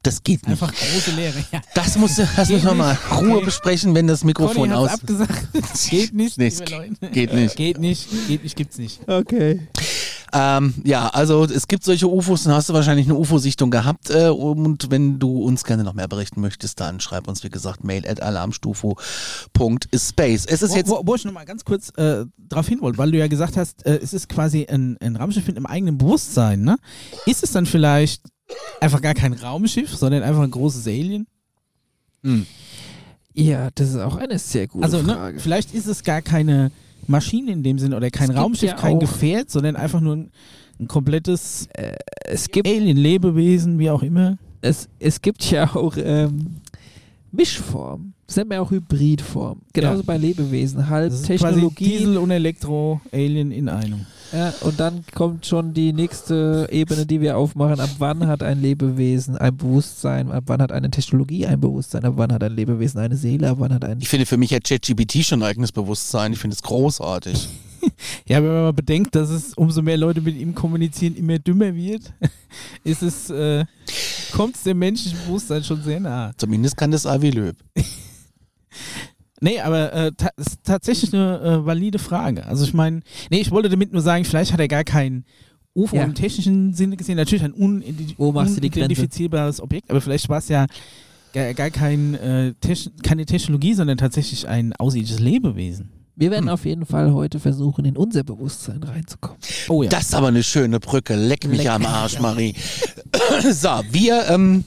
Das 0.04 0.24
geht 0.24 0.48
nicht. 0.48 0.62
Einfach 0.62 0.74
große 0.74 1.12
Leere. 1.12 1.44
Ja. 1.52 1.62
Das 1.76 1.96
muss, 1.98 2.16
das 2.16 2.50
müssen 2.50 2.66
wir 2.66 2.74
mal 2.74 2.98
Ruhe 3.20 3.36
Okay. 3.38 3.46
besprechen, 3.46 3.94
wenn 3.94 4.08
das 4.08 4.24
Mikrofon 4.24 4.70
Conny 4.70 4.74
aus. 4.74 4.90
abgesagt. 4.90 5.48
geht 5.90 6.14
nicht, 6.14 6.38
Nee, 6.40 6.52
Leute. 6.72 6.96
geht 7.12 7.34
nicht. 7.34 7.56
Geht 7.56 7.78
nicht, 7.80 8.08
geht 8.28 8.44
nicht, 8.44 8.56
gibt's 8.56 8.78
nicht. 8.80 9.08
Okay. 9.08 9.68
Ähm, 10.34 10.74
ja, 10.86 11.10
also 11.10 11.44
es 11.44 11.68
gibt 11.68 11.84
solche 11.84 12.08
UFOs, 12.08 12.44
dann 12.44 12.54
hast 12.54 12.70
du 12.70 12.74
wahrscheinlich 12.74 13.06
eine 13.06 13.16
UFO-Sichtung 13.16 13.70
gehabt. 13.70 14.10
Äh, 14.10 14.30
und 14.30 14.90
wenn 14.90 15.20
du 15.20 15.44
uns 15.44 15.64
gerne 15.66 15.84
noch 15.84 15.94
mehr 15.94 16.08
berichten 16.08 16.40
möchtest, 16.42 16.80
dann 16.80 17.00
schreib 17.02 17.28
uns, 17.28 17.44
wie 17.44 17.50
gesagt, 17.50 17.84
mail 17.84 18.08
at 18.08 18.22
alarmstufo.space. 18.22 20.46
Es 20.46 20.62
ist 20.62 20.72
Wo, 20.72 20.76
jetzt. 20.76 20.90
wo, 20.90 21.02
wo 21.06 21.16
ich 21.16 21.26
noch 21.26 21.34
mal 21.34 21.46
ganz 21.46 21.66
kurz 21.66 21.90
äh, 21.98 22.26
darauf 22.38 22.68
hin 22.68 22.82
wollte, 22.82 22.98
weil 22.98 23.12
du 23.12 23.18
ja 23.18 23.28
gesagt 23.28 23.58
hast, 23.58 23.86
äh, 23.86 24.00
es 24.02 24.14
ist 24.14 24.30
quasi 24.30 24.66
ein, 24.70 24.98
ein 25.02 25.16
Raumschiff 25.16 25.48
mit 25.48 25.58
einem 25.58 25.66
eigenen 25.66 25.98
Bewusstsein, 25.98 26.62
ne? 26.62 26.78
Ist 27.26 27.44
es 27.44 27.52
dann 27.52 27.66
vielleicht 27.66 28.22
einfach 28.80 29.02
gar 29.02 29.14
kein 29.14 29.34
Raumschiff, 29.34 29.96
sondern 29.96 30.24
einfach 30.24 30.42
ein 30.44 30.52
großes 30.52 30.88
Alien? 30.88 31.28
Hm. 32.24 32.46
Ja, 33.34 33.70
das 33.76 33.90
ist 33.90 33.98
auch 33.98 34.16
eine 34.18 34.38
sehr 34.40 34.68
gute 34.68 34.84
also, 34.84 35.02
ne, 35.02 35.14
Frage. 35.14 35.40
vielleicht 35.40 35.74
ist 35.74 35.88
es 35.88 36.04
gar 36.04 36.22
keine 36.22 36.72
Maschine 37.08 37.52
in 37.52 37.64
dem 37.64 37.80
Sinne 37.80 37.96
oder 37.98 38.10
kein 38.12 38.30
Es 38.30 38.36
Raumschiff, 38.36 38.70
ja 38.72 38.76
kein 38.76 39.00
Gefährt, 39.00 39.50
sondern 39.50 39.76
einfach 39.76 40.02
nur 40.02 40.16
ein, 40.18 40.32
ein 40.80 40.88
komplettes 40.88 41.68
es 42.26 42.48
gibt 42.50 42.68
Alien-Lebewesen, 42.68 43.80
wie 43.80 43.90
auch 43.90 44.04
immer. 44.04 44.38
es, 44.62 44.88
es 45.00 45.22
gibt 45.22 45.50
ja 45.50 45.76
auch 45.76 45.96
ähm, 45.98 46.58
Mischformen. 47.32 48.14
Das 48.28 48.36
nennt 48.38 48.50
man 48.50 48.58
ja 48.58 48.62
auch 48.62 48.72
Hybridform. 48.72 49.62
Genauso 49.74 50.00
Ja. 50.00 50.06
bei 50.06 50.18
Lebewesen. 50.18 50.90
Halt 50.90 51.12
Das 51.12 51.22
ist 51.22 51.28
quasi 51.28 51.40
Technologie. 51.56 51.84
Diesel 51.86 52.18
und 52.18 52.32
Elektro-Alien 52.32 53.52
in 53.52 53.70
einem. 53.70 54.06
Ja, 54.34 54.54
und 54.62 54.80
dann 54.80 55.04
kommt 55.14 55.46
schon 55.46 55.74
die 55.74 55.92
nächste 55.92 56.68
Ebene, 56.72 57.06
die 57.06 57.20
wir 57.20 57.38
aufmachen. 57.38 57.82
Ab 57.82 57.90
wann 57.98 58.28
hat 58.28 58.42
ein 58.44 58.62
Lebewesen 58.62 59.38
ein 59.38 59.58
Bewusstsein? 59.58 60.32
Ab 60.32 60.46
wann 60.48 60.62
hat 60.62 60.72
eine 60.72 60.90
Technologie 60.90 61.46
ein 61.46 61.60
Bewusstsein? 61.60 62.06
Ab 62.06 62.14
wann 62.16 62.32
hat 62.32 62.42
ein 62.42 62.54
Lebewesen 62.54 63.00
eine 63.00 63.18
Seele? 63.18 63.50
Ab 63.50 63.58
wann 63.60 63.74
hat 63.74 63.84
ein. 63.84 64.00
Ich 64.00 64.08
finde, 64.08 64.26
für 64.26 64.38
mich 64.38 64.54
hat 64.54 64.64
ChatGPT 64.64 65.26
schon 65.26 65.42
ein 65.42 65.50
eigenes 65.50 65.74
Bewusstsein. 65.74 66.32
Ich 66.32 66.40
finde 66.40 66.56
es 66.56 66.64
großartig. 66.64 67.50
Ja, 68.28 68.38
wenn 68.38 68.52
man 68.52 68.62
mal 68.62 68.74
bedenkt, 68.74 69.16
dass 69.16 69.32
es 69.32 69.56
umso 69.56 69.82
mehr 69.82 69.98
Leute 69.98 70.22
mit 70.22 70.38
ihm 70.38 70.54
kommunizieren, 70.54 71.16
immer 71.16 71.40
dümmer 71.40 71.74
wird, 71.74 72.14
ist 72.84 73.02
es, 73.02 73.32
äh, 73.32 73.66
kommt 74.32 74.56
es 74.56 74.62
dem 74.62 74.78
menschlichen 74.78 75.18
Bewusstsein 75.26 75.64
schon 75.64 75.82
sehr 75.82 76.00
nahe. 76.00 76.32
Zumindest 76.38 76.78
kann 76.78 76.92
das 76.92 77.08
Avi 77.08 77.32
Löb. 77.32 77.56
Nee, 79.42 79.60
aber 79.60 79.92
äh, 79.92 80.12
ta 80.16 80.30
ist 80.38 80.60
tatsächlich 80.64 81.14
eine 81.14 81.40
äh, 81.42 81.66
valide 81.66 81.98
Frage. 82.00 82.46
Also 82.46 82.64
ich 82.64 82.74
meine, 82.74 83.02
nee, 83.32 83.40
ich 83.42 83.50
wollte 83.52 83.70
damit 83.70 83.92
nur 83.92 84.02
sagen, 84.04 84.24
vielleicht 84.24 84.54
hat 84.54 84.60
er 84.60 84.68
gar 84.68 84.84
kein 84.84 85.26
UFO 85.74 85.96
Ja. 85.96 86.04
im 86.04 86.14
technischen 86.14 86.74
Sinne 86.74 86.96
gesehen 86.96 87.16
natürlich 87.18 87.44
ein 87.44 87.54
Wo 88.18 88.32
machst 88.32 88.56
du 88.58 88.62
die 88.62 88.70
Grenze? 88.70 88.86
unidentifizierbares 88.86 89.60
Objekt, 89.62 89.90
aber 89.90 90.00
vielleicht 90.02 90.30
war 90.30 90.38
es 90.38 90.48
ja 90.50 90.68
gar, 91.34 91.54
gar 91.56 91.70
kein, 91.72 92.14
äh, 92.16 92.54
Techn- 92.62 92.92
keine 93.04 93.26
Technologie, 93.26 93.74
sondern 93.74 93.98
tatsächlich 93.98 94.48
ein 94.48 94.74
außerirdisches 94.74 95.20
Lebewesen. 95.20 95.92
Wir 96.16 96.30
werden 96.30 96.48
Hm. 96.48 96.54
auf 96.54 96.66
jeden 96.66 96.86
Fall 96.86 97.14
heute 97.14 97.40
versuchen, 97.40 97.86
in 97.86 97.98
unser 97.98 98.24
Bewusstsein 98.24 98.84
reinzukommen. 98.84 99.40
Oh 99.70 99.82
ja. 99.82 99.90
Das 99.90 100.04
ist 100.04 100.14
aber 100.14 100.28
eine 100.28 100.44
schöne 100.44 100.80
Brücke. 100.80 101.16
Leck 101.16 101.48
mich 101.48 101.60
Leck 101.60 101.70
am 101.70 101.86
Arsch, 101.86 102.20
Marie. 102.20 102.54
so, 103.52 103.70
wir, 103.92 104.28
ähm, 104.30 104.66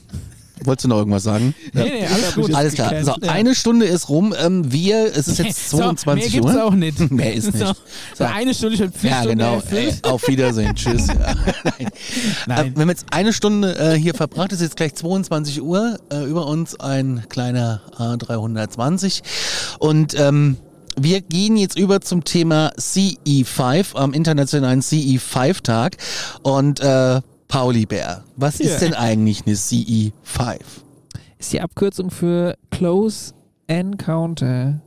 wolltest 0.63 0.85
du 0.85 0.89
noch 0.89 0.97
irgendwas 0.97 1.23
sagen? 1.23 1.53
nee, 1.73 1.83
nee, 1.83 2.05
alles 2.07 2.35
gut. 2.35 2.53
Alles 2.53 2.73
klar. 2.73 2.91
So, 3.03 3.13
Ja. 3.21 3.31
eine 3.31 3.53
Stunde 3.55 3.85
ist 3.85 4.09
rum. 4.09 4.33
Ähm, 4.39 4.71
wir, 4.71 5.11
es 5.15 5.27
ist 5.27 5.39
jetzt 5.39 5.69
So, 5.69 5.77
22 5.77 6.23
mehr 6.33 6.41
gibt's 6.41 6.55
Uhr. 6.55 6.63
auch 6.65 6.73
nicht. 6.73 7.11
Mehr 7.11 7.33
ist 7.33 7.53
nicht. 7.53 7.65
So, 7.65 7.73
so 8.15 8.23
eine 8.23 8.53
Stunde 8.53 8.77
schon 8.77 8.91
vier 8.93 9.09
Ja, 9.09 9.19
Stunden 9.23 9.37
genau. 9.39 9.61
Ey, 9.71 9.93
auf 10.03 10.27
Wiedersehen. 10.27 10.75
Tschüss. 10.75 11.07
Ja. 11.07 11.15
Nein. 11.63 11.89
Nein. 12.47 12.67
Äh, 12.67 12.75
wir 12.75 12.81
haben 12.81 12.89
jetzt 12.89 13.05
eine 13.11 13.33
Stunde 13.33 13.77
äh, 13.77 13.93
hier 13.97 14.13
verbracht. 14.13 14.51
Es 14.51 14.59
ist 14.59 14.63
jetzt 14.67 14.77
gleich 14.77 14.95
22 14.95 15.61
Uhr. 15.61 15.97
Äh, 16.11 16.23
über 16.25 16.47
uns 16.47 16.79
ein 16.79 17.23
kleiner 17.29 17.81
A320. 17.97 19.21
Und 19.79 20.17
ähm, 20.19 20.57
wir 20.97 21.21
gehen 21.21 21.57
jetzt 21.57 21.77
über 21.77 21.99
zum 22.01 22.23
Thema 22.23 22.71
CE5 22.79 23.95
am 23.95 24.13
internationalen 24.13 24.81
CE5-Tag. 24.81 25.97
Und 26.43 26.79
äh, 26.79 27.19
Pauli 27.55 27.85
Bär, 27.85 28.21
was 28.35 28.59
Ja. 28.59 28.65
ist 28.65 28.79
denn 28.81 28.93
eigentlich 28.93 29.43
eine 29.45 29.55
CE5? 29.55 30.59
Ist 31.39 31.53
die 31.53 31.61
Abkürzung 31.61 32.11
für 32.11 32.57
Close 32.69 33.33
Encounter 33.67 34.81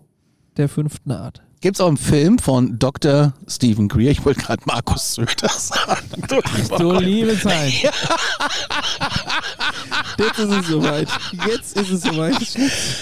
der 0.58 0.68
fünften 0.68 1.12
Art. 1.12 1.40
Gibt 1.62 1.78
es 1.78 1.80
auch 1.80 1.88
einen 1.88 1.96
Film 1.96 2.38
von 2.38 2.78
Dr. 2.78 3.32
Stephen 3.46 3.88
Greer. 3.88 4.10
Ich 4.10 4.22
wollte 4.26 4.42
gerade 4.42 4.62
Markus 4.66 5.14
Söder 5.14 5.48
sagen. 5.48 6.22
Du 6.78 6.92
liebe 7.00 7.40
Zeit. 7.40 7.72
Jetzt 10.18 10.38
ist 10.38 10.50
es 10.52 10.66
soweit. 10.66 11.08
Jetzt 11.48 11.74
ist 11.78 11.90
es 11.90 12.02
soweit. 12.02 12.34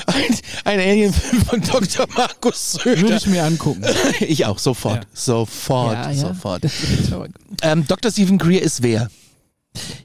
Ein, 0.07 0.39
ein 0.64 0.79
Alien-Film 0.81 1.45
von 1.45 1.61
Dr. 1.61 2.07
Markus 2.17 2.79
Würde 2.85 3.01
Söder. 3.01 3.17
ich 3.17 3.27
mir 3.27 3.43
angucken. 3.43 3.83
Ich 4.21 4.47
auch, 4.47 4.61
sofort. 4.61 5.03
Ja. 5.03 5.09
Sofort, 5.12 5.95
Ja, 5.95 6.14
sofort. 6.14 6.62
Ähm, 7.62 7.85
Dr. 7.89 8.12
Stephen 8.12 8.39
Greer 8.39 8.62
ist 8.62 8.81
wer? 8.85 9.11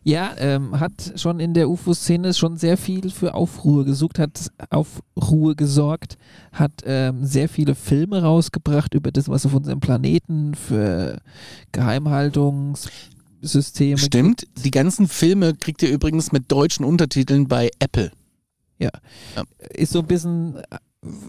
Ja, 0.03 0.33
ähm, 0.37 0.79
hat 0.79 1.13
schon 1.15 1.39
in 1.39 1.53
der 1.53 1.69
UFO-Szene 1.69 2.33
schon 2.33 2.57
sehr 2.57 2.77
viel 2.77 3.11
für 3.11 3.33
Aufruhr 3.33 3.85
gesucht, 3.85 4.19
hat 4.19 4.51
Aufruhr 4.69 5.55
gesorgt, 5.55 6.17
hat 6.51 6.83
ähm, 6.85 7.25
sehr 7.25 7.47
viele 7.49 7.75
Filme 7.75 8.21
rausgebracht 8.21 8.93
über 8.93 9.11
das, 9.11 9.29
was 9.29 9.45
auf 9.45 9.53
unserem 9.53 9.79
Planeten 9.79 10.55
für 10.55 11.19
Geheimhaltungssysteme 11.71 13.97
Stimmt. 13.97 14.47
Die 14.63 14.71
ganzen 14.71 15.07
Filme 15.07 15.53
kriegt 15.53 15.81
ihr 15.83 15.91
übrigens 15.91 16.31
mit 16.31 16.51
deutschen 16.51 16.85
Untertiteln 16.85 17.47
bei 17.47 17.69
Apple. 17.79 18.11
ist 19.69 19.93
so 19.93 19.99
ein 19.99 20.07
bisschen 20.07 20.59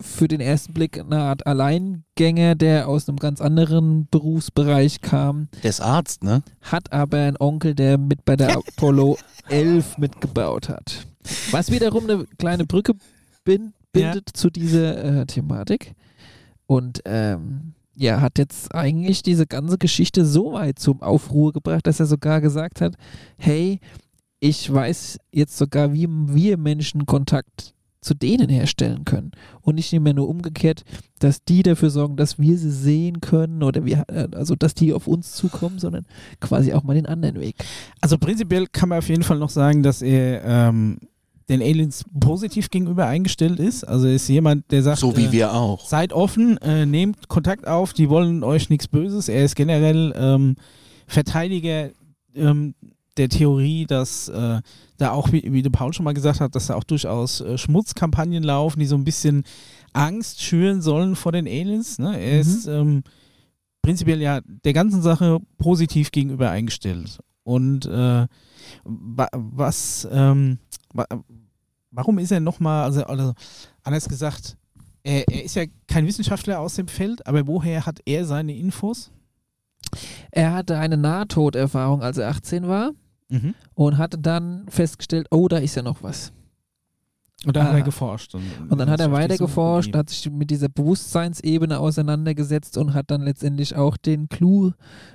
für 0.03 0.29
den 0.29 0.41
ersten 0.41 0.75
Blick 0.75 0.99
eine 0.99 1.18
Art 1.18 1.47
Alleingänger, 1.47 2.55
der 2.55 2.89
aus 2.89 3.09
einem 3.09 3.18
ganz 3.18 3.41
anderen 3.41 4.07
Berufsbereich 4.11 5.01
kam, 5.01 5.49
Der 5.62 5.70
ist 5.70 5.81
Arzt, 5.81 6.23
ne? 6.23 6.43
hat 6.61 6.93
aber 6.93 7.18
einen 7.18 7.37
Onkel, 7.39 7.75
der 7.75 7.97
mit 7.97 8.25
bei 8.25 8.37
der 8.37 8.57
Apollo 8.57 9.18
11 9.49 9.99
mitgebaut 9.99 10.68
hat. 10.68 11.07
Was 11.51 11.70
wiederum 11.70 12.05
eine 12.05 12.27
kleine 12.39 12.66
Brücke 12.66 12.95
bin, 13.45 13.73
bindet 13.93 14.31
zu 14.35 14.51
dieser 14.51 15.23
äh, 15.23 15.27
Thematik. 15.27 15.95
Und 16.66 17.03
ähm, 17.05 17.75
ja, 17.95 18.20
hat 18.20 18.39
jetzt 18.39 18.75
eigentlich 18.75 19.23
diese 19.23 19.47
ganze 19.47 19.79
Geschichte 19.79 20.25
so 20.25 20.53
weit 20.53 20.79
zum 20.79 21.03
Aufruhr 21.03 21.53
gebracht, 21.53 21.87
dass 21.87 22.01
er 22.01 22.07
sogar 22.07 22.41
gesagt 22.41 22.81
hat, 22.81 22.95
hey, 23.37 23.81
ich 24.41 24.73
weiß 24.73 25.18
jetzt 25.31 25.57
sogar, 25.57 25.93
wie 25.93 26.09
wir 26.09 26.57
Menschen 26.57 27.07
Kontakt 27.07 27.75
zu 28.03 28.14
denen 28.14 28.50
herstellen 28.50 29.05
können. 29.07 29.30
Und 29.62 29.76
nicht 29.76 29.92
mehr 29.92 30.12
nur 30.12 30.28
umgekehrt, 30.28 30.84
dass 31.20 31.44
die 31.44 31.62
dafür 31.62 31.88
sorgen, 31.88 32.16
dass 32.16 32.38
wir 32.38 32.59
sie 32.59 32.70
sehen 32.70 33.20
können 33.20 33.62
oder 33.62 33.84
wir, 33.86 34.05
äh, 34.09 34.28
also 34.34 34.55
dass 34.57 34.74
die 34.74 34.92
auf 34.92 35.07
uns 35.07 35.32
zukommen, 35.32 35.78
sondern 35.78 36.05
quasi 36.40 36.74
auch 36.74 36.82
mal 36.82 36.94
den 36.94 37.07
anderen 37.07 37.40
Weg. 37.40 37.55
Also 38.00 38.18
prinzipiell 38.18 38.66
kann 38.66 38.90
man 38.90 38.98
auf 38.98 39.09
jeden 39.09 39.22
Fall 39.22 39.38
noch 39.38 39.50
sagen, 39.50 39.82
dass 39.82 40.03
er 40.03 40.44
ähm, 40.44 40.98
den 41.48 41.62
Aliens 41.62 42.05
positiv 42.18 42.70
gegenüber 42.70 43.07
eingestellt 43.07 43.61
ist. 43.61 43.84
Also 43.84 44.07
er 44.07 44.14
ist 44.14 44.28
jemand, 44.28 44.70
der 44.72 44.82
sagt, 44.82 44.98
So 44.98 45.16
wie 45.16 45.26
äh, 45.26 45.32
wir 45.32 45.55
auch. 45.55 45.86
seid 45.86 46.12
offen, 46.12 46.59
äh, 46.59 46.86
nehmt 46.86 47.28
Kontakt 47.28 47.66
auf, 47.66 47.92
die 47.92 48.09
wollen 48.09 48.42
euch 48.42 48.68
nichts 48.68 48.88
Böses. 48.88 49.28
Er 49.28 49.44
ist 49.44 49.55
generell 49.55 50.12
ähm, 50.16 50.57
Verteidiger 51.07 51.90
ähm, 52.34 52.74
der 53.17 53.29
Theorie, 53.29 53.87
dass 53.87 54.29
äh, 54.29 54.61
da 54.97 55.11
auch, 55.11 55.33
wie, 55.33 55.53
wie 55.53 55.63
der 55.63 55.71
Paul 55.71 55.93
schon 55.93 56.05
mal 56.05 56.15
gesagt 56.15 56.41
hat, 56.41 56.55
dass 56.55 56.69
da 56.69 56.75
auch 56.75 56.85
durchaus 56.85 57.41
äh, 57.41 57.59
Schmutzkampagnen 57.59 58.43
laufen, 58.43 58.81
die 58.81 58.87
so 58.87 58.97
ein 58.97 59.05
bisschen 59.05 59.45
Angst 59.93 60.41
schüren 60.43 60.81
sollen 60.81 61.17
vor 61.17 61.33
den 61.33 61.47
Aliens. 61.47 61.99
Ne? 61.99 62.19
Er 62.19 62.35
Mhm. 62.35 62.41
ist 62.41 62.67
ähm, 62.67 63.03
prinzipiell 63.83 64.21
ja 64.23 64.41
der 64.45 64.73
ganzen 64.73 65.03
Sache 65.03 65.39
positiv 65.59 66.11
gegenüber 66.11 66.51
eingestellt. 66.51 67.19
Und 67.45 67.87
äh, 67.87 68.27
wa 68.85 69.29
was, 69.33 70.09
ähm, 70.11 70.59
wa 70.95 71.05
warum 71.91 72.19
ist 72.19 72.31
er 72.31 72.41
nochmal, 72.41 72.85
also, 72.85 73.05
also 73.05 73.35
anders 73.83 74.09
gesagt, 74.09 74.57
er, 75.03 75.29
er 75.29 75.45
ist 75.45 75.57
ja 75.57 75.65
kein 75.89 76.07
Wissenschaftler 76.07 76.61
aus 76.61 76.77
dem 76.77 76.89
Feld, 76.89 77.27
aber 77.27 77.47
woher 77.47 77.85
hat 77.85 77.99
er 78.07 78.25
seine 78.25 78.57
Infos? 78.57 79.11
Er 80.31 80.55
hatte 80.55 80.79
eine 80.79 80.97
Nahtoderfahrung, 80.97 82.03
als 82.03 82.17
er 82.17 82.31
18 82.31 82.69
war 82.69 82.93
Mhm. 83.33 83.55
und 83.74 83.99
hatte 83.99 84.18
dann 84.18 84.66
festgestellt, 84.68 85.26
oh, 85.30 85.49
da 85.49 85.57
ist 85.59 85.74
ja 85.74 85.83
noch 85.83 86.03
was. 86.03 86.33
Und 87.45 87.57
da 87.57 87.64
hat 87.64 87.72
Ah. 87.72 87.78
er 87.78 87.83
geforscht. 87.83 88.35
Und, 88.37 88.45
Und 88.68 88.78
dann 88.78 88.89
hat 88.89 89.01
er 89.01 89.11
weiter 89.11 89.37
geforscht, 89.37 89.93
hat 89.97 90.11
sich 90.11 90.30
mit 90.30 90.51
dieser 90.51 90.68
Bewusstseinsebene 90.68 91.80
auseinandergesetzt 91.80 92.76
und 92.78 92.95
hat 92.95 93.11
dann 93.11 93.22
letztendlich 93.22 93.74
auch 93.74 93.97
den 93.97 94.28
Clou 94.28 94.70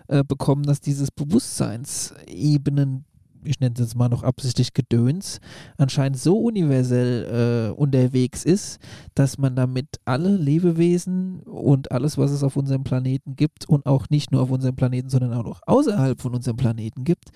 äh, 0.10 0.26
bekommen, 0.26 0.64
dass 0.64 0.82
dieses 0.82 1.10
Bewusstseinsebenen, 1.12 3.06
ich 3.48 3.60
nenne 3.60 3.74
es 3.74 3.80
jetzt 3.80 3.96
mal 3.96 4.10
noch 4.10 4.24
absichtlich 4.24 4.74
Gedöns, 4.74 5.40
anscheinend 5.78 6.20
so 6.20 6.38
universell 6.40 7.72
äh, 7.72 7.80
unterwegs 7.80 8.44
ist, 8.44 8.80
dass 9.16 9.38
man 9.38 9.56
damit 9.56 10.00
alle 10.06 10.36
Lebewesen 10.36 11.42
und 11.42 11.92
alles, 11.92 12.18
was 12.18 12.32
es 12.32 12.44
auf 12.44 12.58
unserem 12.58 12.84
Planeten 12.84 13.36
gibt 13.36 13.68
und 13.68 13.86
auch 13.86 14.10
nicht 14.10 14.32
nur 14.32 14.42
auf 14.42 14.52
unserem 14.52 14.76
Planeten, 14.76 15.10
sondern 15.10 15.34
auch 15.34 15.44
noch 15.44 15.62
außerhalb 15.66 16.20
von 16.22 16.36
unserem 16.36 16.58
Planeten 16.58 17.04
gibt, 17.04 17.30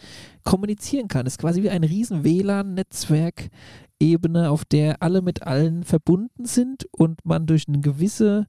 kommunizieren 0.44 1.08
kann. 1.08 1.26
Es 1.26 1.34
ist 1.34 1.40
quasi 1.40 1.64
wie 1.64 1.70
ein 1.70 1.84
riesen 1.84 2.24
WLAN-Netzwerk 2.24 3.50
Ebene, 4.02 4.50
auf 4.50 4.66
der 4.66 5.02
alle 5.02 5.22
mit 5.22 5.44
allen 5.44 5.84
verbunden 5.84 6.46
sind 6.46 6.88
und 6.92 7.24
man 7.24 7.46
durch 7.46 7.68
eine 7.68 7.80
gewisse 7.80 8.48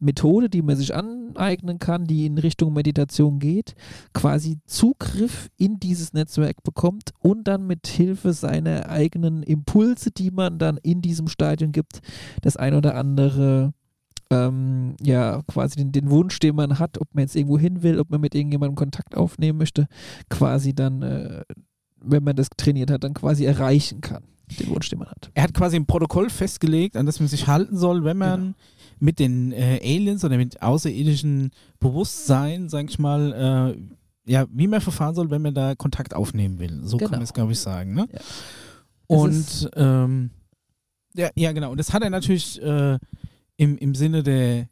Methode, 0.00 0.48
die 0.48 0.62
man 0.62 0.76
sich 0.76 0.94
aneignen 0.94 1.78
kann, 1.78 2.04
die 2.04 2.24
in 2.26 2.38
Richtung 2.38 2.72
Meditation 2.72 3.38
geht, 3.38 3.74
quasi 4.14 4.58
Zugriff 4.66 5.50
in 5.56 5.78
dieses 5.80 6.12
Netzwerk 6.12 6.62
bekommt 6.62 7.10
und 7.18 7.48
dann 7.48 7.66
mit 7.66 7.86
Hilfe 7.86 8.32
seiner 8.32 8.88
eigenen 8.88 9.42
Impulse, 9.42 10.10
die 10.10 10.30
man 10.30 10.58
dann 10.58 10.78
in 10.78 11.02
diesem 11.02 11.28
Stadion 11.28 11.72
gibt, 11.72 12.00
das 12.40 12.56
ein 12.56 12.74
oder 12.74 12.94
andere 12.94 13.74
ähm, 14.30 14.94
ja, 15.00 15.42
quasi 15.46 15.76
den, 15.76 15.92
den 15.92 16.10
Wunsch, 16.10 16.38
den 16.38 16.56
man 16.56 16.78
hat, 16.78 16.98
ob 16.98 17.14
man 17.14 17.22
jetzt 17.22 17.36
irgendwo 17.36 17.58
hin 17.58 17.82
will, 17.82 18.00
ob 18.00 18.10
man 18.10 18.20
mit 18.20 18.34
irgendjemandem 18.34 18.76
Kontakt 18.76 19.16
aufnehmen 19.16 19.58
möchte, 19.58 19.88
quasi 20.30 20.74
dann, 20.74 21.02
äh, 21.02 21.42
wenn 22.00 22.24
man 22.24 22.36
das 22.36 22.48
trainiert 22.56 22.90
hat, 22.90 23.04
dann 23.04 23.14
quasi 23.14 23.44
erreichen 23.44 24.00
kann, 24.00 24.24
den 24.60 24.68
Wunsch, 24.68 24.88
den 24.88 24.98
man 24.98 25.08
hat. 25.08 25.30
Er 25.34 25.42
hat 25.44 25.54
quasi 25.54 25.76
ein 25.76 25.86
Protokoll 25.86 26.30
festgelegt, 26.30 26.96
an 26.96 27.06
das 27.06 27.20
man 27.20 27.28
sich 27.28 27.46
halten 27.46 27.76
soll, 27.76 28.04
wenn 28.04 28.16
man 28.18 28.40
Genau. 28.40 28.54
mit 29.00 29.18
den 29.18 29.52
äh, 29.52 29.80
Aliens 29.82 30.24
oder 30.24 30.36
mit 30.36 30.62
außerirdischen 30.62 31.50
Bewusstsein, 31.80 32.68
sag 32.68 32.88
ich 32.90 32.98
mal, 32.98 33.74
äh, 33.76 34.30
ja, 34.30 34.46
wie 34.52 34.68
man 34.68 34.80
verfahren 34.80 35.14
soll, 35.14 35.30
wenn 35.30 35.42
man 35.42 35.54
da 35.54 35.74
Kontakt 35.74 36.14
aufnehmen 36.14 36.58
will. 36.58 36.80
So 36.84 36.96
kann 36.96 37.06
Genau. 37.08 37.18
man 37.18 37.22
es, 37.24 37.32
glaube 37.32 37.52
ich, 37.52 37.58
sagen. 37.58 37.94
Ne? 37.94 38.08
Ja. 38.12 38.20
Und 39.08 39.70
ähm, 39.76 40.30
ja, 41.14 41.30
ja, 41.34 41.52
genau. 41.52 41.70
Und 41.72 41.78
das 41.78 41.92
hat 41.92 42.02
er 42.02 42.10
natürlich 42.10 42.62
äh, 42.62 42.98
im, 43.56 43.76
im 43.78 43.94
Sinne 43.94 44.22
der, 44.22 44.68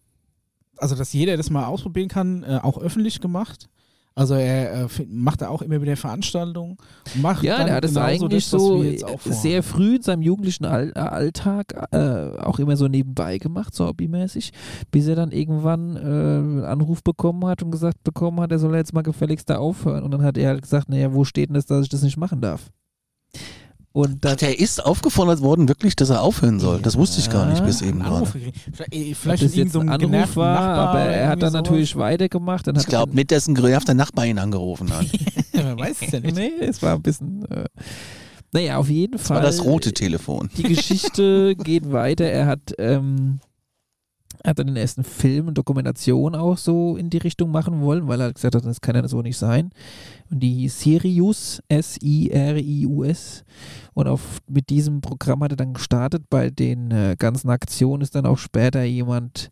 also 0.79 0.95
dass 0.95 1.13
jeder 1.13 1.37
das 1.37 1.51
mal 1.51 1.67
ausprobieren 1.67 2.09
kann, 2.09 2.43
äh, 2.45 2.59
auch 2.63 2.79
öffentlich 2.79 3.21
gemacht. 3.21 3.69
Also 4.15 4.35
er 4.35 4.85
äh, 4.85 4.89
macht 5.09 5.41
da 5.41 5.49
auch 5.49 5.63
immer 5.63 5.81
wieder 5.81 5.97
Veranstaltungen. 5.97 6.77
Macht 7.23 7.43
Ja, 7.43 7.65
der 7.65 7.75
hat 7.75 7.85
es 7.85 7.95
genauso 7.95 8.27
eigentlich 8.27 8.51
das, 8.51 8.61
so 8.61 8.85
sehr 9.33 9.63
früh 9.63 9.97
in 9.97 10.03
seinem 10.03 10.23
jugendlichen 10.23 10.65
All 10.65 10.93
äh, 10.95 10.99
Alltag 10.99 11.89
äh, 11.93 12.37
auch 12.39 12.59
immer 12.59 12.77
so 12.77 12.89
nebenbei 12.89 13.39
gemacht, 13.39 13.75
so 13.75 13.87
hobbymäßig, 13.87 14.53
bis 14.91 15.07
er 15.07 15.15
dann 15.15 15.31
irgendwann 15.31 15.97
äh, 15.97 16.01
einen 16.01 16.65
Anruf 16.65 17.03
bekommen 17.03 17.47
hat 17.47 17.63
und 17.63 17.71
gesagt 17.71 18.03
bekommen 18.03 18.41
hat, 18.41 18.51
er 18.53 18.59
soll 18.59 18.75
jetzt 18.75 18.93
mal 18.93 19.03
gefälligst 19.03 19.49
da 19.49 19.59
aufhören. 19.59 20.03
Und 20.03 20.11
dann 20.11 20.23
hat 20.23 20.37
er 20.37 20.49
halt 20.49 20.63
gesagt, 20.63 20.89
naja, 20.89 21.15
wo 21.15 21.25
steht 21.25 21.49
denn 21.49 21.55
das, 21.55 21.67
dass 21.67 21.85
ich 21.85 21.89
das 21.89 22.03
nicht 22.03 22.17
machen 22.17 22.41
darf? 22.41 22.71
Und 23.93 24.25
dann 24.25 24.35
Ach, 24.35 24.37
der 24.37 24.59
ist 24.61 24.85
aufgefordert 24.85 25.41
worden, 25.41 25.67
wirklich, 25.69 25.97
dass 25.97 26.11
er 26.11 26.23
aufhören 26.23 26.61
soll. 26.61 26.81
Das 26.81 26.97
wusste 26.97 27.19
ich 27.19 27.29
gar 27.29 27.47
nicht 27.47 27.65
bis 27.65 27.83
eben 27.83 28.01
gerade. 28.01 28.25
Vielleicht, 28.25 28.95
äh, 28.95 29.15
vielleicht 29.15 29.43
von 29.43 29.53
jetzt 29.53 29.75
ein 29.75 29.89
irgendeinem 29.89 30.15
Anruf 30.15 30.37
war, 30.37 30.55
Nachbar 30.61 30.89
aber 30.91 31.01
er 31.01 31.29
hat 31.29 31.43
dann 31.43 31.53
natürlich 31.53 31.97
weitergemacht. 31.97 32.69
Dann 32.69 32.77
Ich 32.77 32.87
glaube 32.87 33.15
nicht, 33.17 33.33
dass 33.33 33.49
ein 33.49 33.55
genervter 33.57 33.95
Nachbar 33.95 34.27
ihn 34.27 34.39
angerufen 34.39 34.93
hat. 34.93 35.07
man 35.55 35.79
weiß 35.79 35.97
es 36.03 36.13
ja 36.13 36.21
nicht. 36.21 36.37
nee, 36.37 36.53
es 36.61 36.81
war 36.83 36.95
ein 36.95 37.03
bisschen. 37.03 37.45
Äh, 37.51 37.65
naja, 38.53 38.77
auf 38.79 38.89
jeden 38.89 39.13
Das 39.19 39.27
Fall. 39.27 39.37
war 39.39 39.43
das 39.43 39.65
rote 39.65 39.93
Telefon. 39.93 40.51
Die 40.57 40.63
Geschichte 40.65 41.57
geht 41.65 41.91
weiter. 41.91 42.27
Er 42.27 42.47
hat, 42.47 42.73
ähm, 42.79 43.41
hat 44.45 44.59
dann 44.59 44.69
den 44.69 44.77
ersten 44.77 45.05
Film 45.05 45.49
und 45.49 45.59
Dokumentation 45.59 46.35
auch 46.35 46.57
so 46.57 46.97
in 46.97 47.11
die 47.11 47.19
Richtung 47.19 47.51
machen 47.51 47.81
wollen, 47.81 48.09
weil 48.09 48.21
er 48.21 48.33
gesagt 48.33 48.55
hat, 48.55 48.65
das 48.65 48.81
kann 48.81 48.97
ja 48.97 49.07
so 49.09 49.23
nicht 49.23 49.37
sein. 49.37 49.71
Und 50.31 50.41
die 50.41 50.69
Sirius, 50.69 51.63
S-I-R-I-U-S. 51.69 53.45
Und 53.95 54.09
auf, 54.09 54.39
mit 54.49 54.71
diesem 54.71 55.01
Programm 55.01 55.43
hat 55.43 55.53
er 55.53 55.57
dann 55.57 55.75
gestartet. 55.75 56.25
Bei 56.31 56.51
den 56.51 56.91
äh, 56.91 57.17
ganzen 57.19 57.51
Aktionen 57.51 58.03
ist 58.03 58.15
dann 58.15 58.27
auch 58.27 58.39
später 58.39 58.83
jemand 58.83 59.51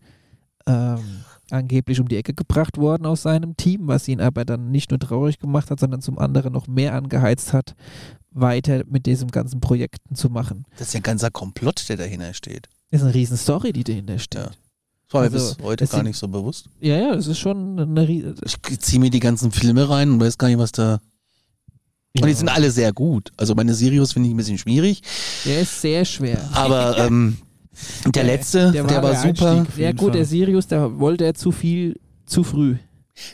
ähm, 0.67 1.25
angeblich 1.51 2.01
um 2.01 2.09
die 2.09 2.17
Ecke 2.17 2.35
gebracht 2.35 2.77
worden 2.77 3.07
aus 3.07 3.23
seinem 3.23 3.57
Team, 3.57 3.89
was 3.89 4.09
ihn 4.09 4.21
aber 4.21 4.45
dann 4.45 4.71
nicht 4.71 4.91
nur 4.91 5.01
traurig 5.01 5.39
gemacht 5.39 5.71
hat, 5.71 5.81
sondern 5.81 6.03
zum 6.03 6.19
anderen 6.19 6.53
noch 6.53 6.67
mehr 6.67 6.95
angeheizt 6.95 7.53
hat, 7.53 7.75
weiter 8.31 8.85
mit 8.87 9.07
diesem 9.07 9.31
ganzen 9.31 9.61
Projekten 9.61 10.15
zu 10.15 10.31
machen. 10.31 10.65
Das 10.79 10.89
ist 10.89 10.95
ja 10.95 11.01
ein 11.01 11.05
ganzer 11.05 11.31
Komplott, 11.31 11.89
der 11.89 11.97
dahinter 11.97 12.35
steht. 12.35 12.69
Das 12.91 13.01
ist 13.01 13.07
eine 13.07 13.15
riesen 13.15 13.37
Story, 13.37 13.73
die 13.73 13.85
dahinter 13.85 14.19
steht. 14.19 14.41
Ja. 14.41 14.51
Das 15.09 15.15
war 15.15 15.21
mir 15.23 15.33
Also, 15.33 15.55
bis 15.55 15.65
heute 15.65 15.85
es 15.85 15.91
gar 15.91 16.03
nicht 16.03 16.19
so 16.19 16.29
bewusst. 16.29 16.69
Ja, 16.81 16.97
ja, 16.97 17.15
das 17.15 17.27
ist 17.27 17.39
schon 17.39 17.79
eine 17.79 18.07
riesen. 18.07 18.35
Ich 18.45 18.81
ziehe 18.81 19.01
mir 19.01 19.11
die 19.11 19.21
ganzen 19.21 19.53
Filme 19.53 19.89
rein 19.89 20.11
und 20.13 20.21
weiß 20.21 20.37
gar 20.37 20.49
nicht, 20.49 20.59
was 20.59 20.73
da. 20.73 21.01
Und 22.21 22.27
die 22.27 22.35
sind 22.35 22.49
alle 22.49 22.71
sehr 22.71 22.93
gut. 22.93 23.31
Also 23.37 23.55
meine 23.55 23.75
Sirius 23.75 24.13
finde 24.13 24.29
ich 24.29 24.35
ein 24.35 24.37
bisschen 24.37 24.59
schwierig. 24.59 25.03
Der 25.45 25.61
ist 25.61 25.81
sehr 25.81 26.05
schwer. 26.05 26.49
Aber 26.53 26.99
ähm, 27.07 27.39
der 28.07 28.25
letzte, 28.25 28.73
der, 28.73 28.85
der 28.85 29.03
war, 29.03 29.13
der 29.13 29.21
super. 29.21 29.51
Einstieg. 29.51 29.69
Auf 29.69 29.79
Ja, 29.79 29.93
gut, 29.93 30.15
der. 30.15 30.25
Sirius, 30.25 30.67
da 30.67 30.99
wollte 30.99 31.25
er 31.25 31.35
zu 31.35 31.53
viel, 31.53 31.99
zu 32.27 32.45
früh. 32.45 32.77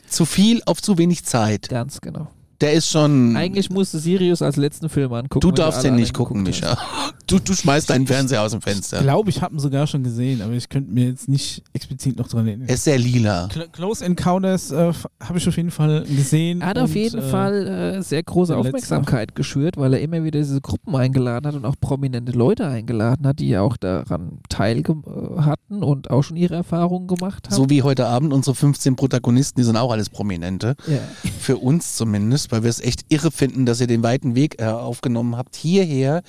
Zu 0.09 0.27
viel 0.27 0.62
auf 0.66 0.81
zu 0.81 0.99
wenig 0.99 1.25
Zeit. 1.25 1.68
Ganz 1.68 2.01
genau. 2.01 2.29
Der 2.61 2.72
ist 2.72 2.89
schon. 2.89 3.37
Eigentlich 3.37 3.70
musste 3.70 3.99
Sirius 3.99 4.41
als 4.43 4.57
letzten 4.57 4.89
Film 4.89 5.12
angucken. 5.12 5.41
du 5.41 5.51
darfst 5.51 5.83
den 5.83 5.97
nicht 5.97 6.14
gucken, 6.14 6.43
Micha. 6.43 6.79
Du, 7.27 7.39
du 7.39 7.55
schmeißt 7.55 7.89
deinen 7.91 8.07
Fernseher 8.07 8.43
aus 8.43 8.51
dem 8.51 8.59
Ich 8.59 8.64
Fenster. 8.64 9.01
glaube, 9.01 9.31
ich 9.31 9.41
habe 9.41 9.55
ihn 9.55 9.59
sogar 9.59 9.87
schon 9.87 10.03
gesehen, 10.03 10.43
aber 10.43 10.53
ich 10.53 10.68
könnte 10.68 10.93
mir 10.93 11.07
jetzt 11.09 11.29
nicht 11.29 11.62
explizit 11.72 12.16
noch 12.18 12.29
dran 12.29 12.47
erinnern. 12.47 12.68
Er 12.68 12.75
ist 12.75 12.85
sehr 12.85 12.99
lila. 12.99 13.47
Cl- 13.47 13.68
Close 13.72 14.05
Encounters 14.05 14.70
äh, 14.70 14.93
habe 15.22 15.39
ich 15.39 15.49
auf 15.49 15.57
jeden 15.57 15.70
Fall 15.70 16.05
gesehen. 16.05 16.61
Er 16.61 16.68
hat 16.68 16.79
auf 16.79 16.95
jeden 16.95 17.18
äh, 17.20 17.22
Fall 17.22 17.66
äh, 17.66 18.03
sehr 18.03 18.22
große 18.22 18.57
Aufmerksamkeit 18.57 19.35
geschürt, 19.35 19.77
weil 19.77 19.95
er 19.95 20.01
immer 20.01 20.22
wieder 20.22 20.39
diese 20.41 20.61
Gruppen 20.61 20.95
eingeladen 20.97 21.47
hat 21.47 21.55
und 21.55 21.64
auch 21.64 21.77
prominente 21.81 22.33
Leute 22.33 22.66
eingeladen 22.66 23.27
hat, 23.27 23.39
die 23.39 23.49
ja 23.49 23.62
auch 23.62 23.77
daran 23.77 24.39
teilgenommen 24.49 25.45
hatten 25.47 25.83
und 25.83 26.11
auch 26.11 26.22
schon 26.22 26.37
ihre 26.37 26.55
Erfahrungen 26.57 27.07
gemacht 27.07 27.47
haben. 27.49 27.55
So 27.55 27.70
wie 27.70 27.83
heute 27.83 28.07
Abend 28.07 28.33
unsere 28.33 28.55
15 28.55 28.97
Protagonisten, 28.97 29.61
die 29.61 29.64
sind 29.64 29.77
auch 29.77 29.91
alles 29.93 30.11
Prominente. 30.11 30.77
ja. 30.87 30.99
Für 31.41 31.57
uns 31.59 31.95
zumindest, 31.97 32.53
weil 32.53 32.62
wir 32.62 32.70
es 32.70 32.81
echt 32.81 33.05
irre 33.11 33.31
finden, 33.31 33.66
dass 33.66 33.81
ihr 33.81 33.87
den 33.87 34.03
weiten 34.03 34.35
Weg 34.35 34.61
äh, 34.61 34.64
aufgenommen 34.66 35.37
habt, 35.37 35.57
hierher 35.57 36.22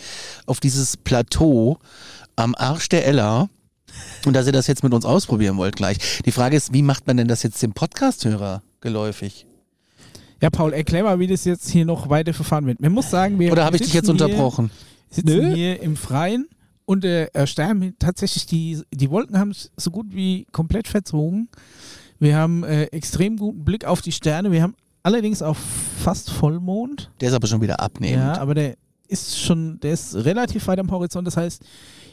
auf 0.45 0.59
dieses 0.59 0.84
Plateau 0.97 1.77
am 2.35 2.53
Arsch 2.55 2.89
der 2.89 3.05
Ella. 3.07 3.49
Und 4.25 4.33
dass 4.33 4.45
ihr 4.45 4.51
das 4.51 4.67
jetzt 4.67 4.83
mit 4.83 4.93
uns 4.93 5.05
ausprobieren 5.05 5.55
wollt 5.57 5.75
gleich. 5.77 5.97
Die 6.25 6.31
Frage 6.31 6.57
ist, 6.57 6.73
wie 6.73 6.81
macht 6.81 7.07
man 7.07 7.15
denn 7.17 7.27
das 7.29 7.43
jetzt 7.43 7.61
dem 7.63 7.71
Podcast-Hörer 7.73 8.61
geläufig? 8.81 9.47
Ja, 10.41 10.49
Paul, 10.49 10.73
erklär 10.73 11.03
mal, 11.03 11.17
wie 11.19 11.27
das 11.27 11.45
jetzt 11.45 11.69
hier 11.69 11.85
noch 11.85 12.09
weiter 12.09 12.33
verfahren 12.33 12.65
wird. 12.65 12.81
Man 12.81 12.91
muss 12.91 13.09
sagen, 13.09 13.39
wir 13.39 13.51
Oder 13.53 13.63
habe 13.63 13.77
ich 13.77 13.83
dich 13.83 13.93
jetzt 13.93 14.07
sitzen 14.07 14.17
hier- 14.17 14.25
unterbrochen? 14.25 14.69
sitzen 15.09 15.27
Nö. 15.37 15.53
hier 15.55 15.81
im 15.81 15.95
Freien 15.95 16.47
und 16.83 17.05
äh, 17.05 17.27
äh, 17.27 17.47
Stern, 17.47 17.93
tatsächlich 17.97 18.45
die, 18.45 18.81
die 18.91 19.09
Wolken 19.09 19.39
haben 19.39 19.53
sich 19.53 19.71
so 19.77 19.91
gut 19.91 20.07
wie 20.09 20.45
komplett 20.51 20.89
verzogen. 20.89 21.47
Wir 22.19 22.35
haben 22.35 22.63
äh, 22.65 22.85
extrem 22.87 23.37
guten 23.37 23.63
Blick 23.63 23.85
auf 23.85 24.01
die 24.01 24.11
Sterne. 24.11 24.51
Wir 24.51 24.61
haben 24.61 24.75
allerdings 25.03 25.41
auch 25.41 25.55
fast 26.03 26.29
Vollmond. 26.31 27.11
Der 27.21 27.29
ist 27.29 27.33
aber 27.35 27.47
schon 27.47 27.61
wieder 27.61 27.79
abnehmend. 27.79 28.17
Ja, 28.23 28.37
aber 28.39 28.55
der 28.55 28.75
ist 29.07 29.39
schon, 29.39 29.79
der 29.79 29.93
ist 29.93 30.15
relativ 30.15 30.67
weit 30.67 30.79
am 30.79 30.91
Horizont. 30.91 31.27
Das 31.27 31.37
heißt, 31.37 31.63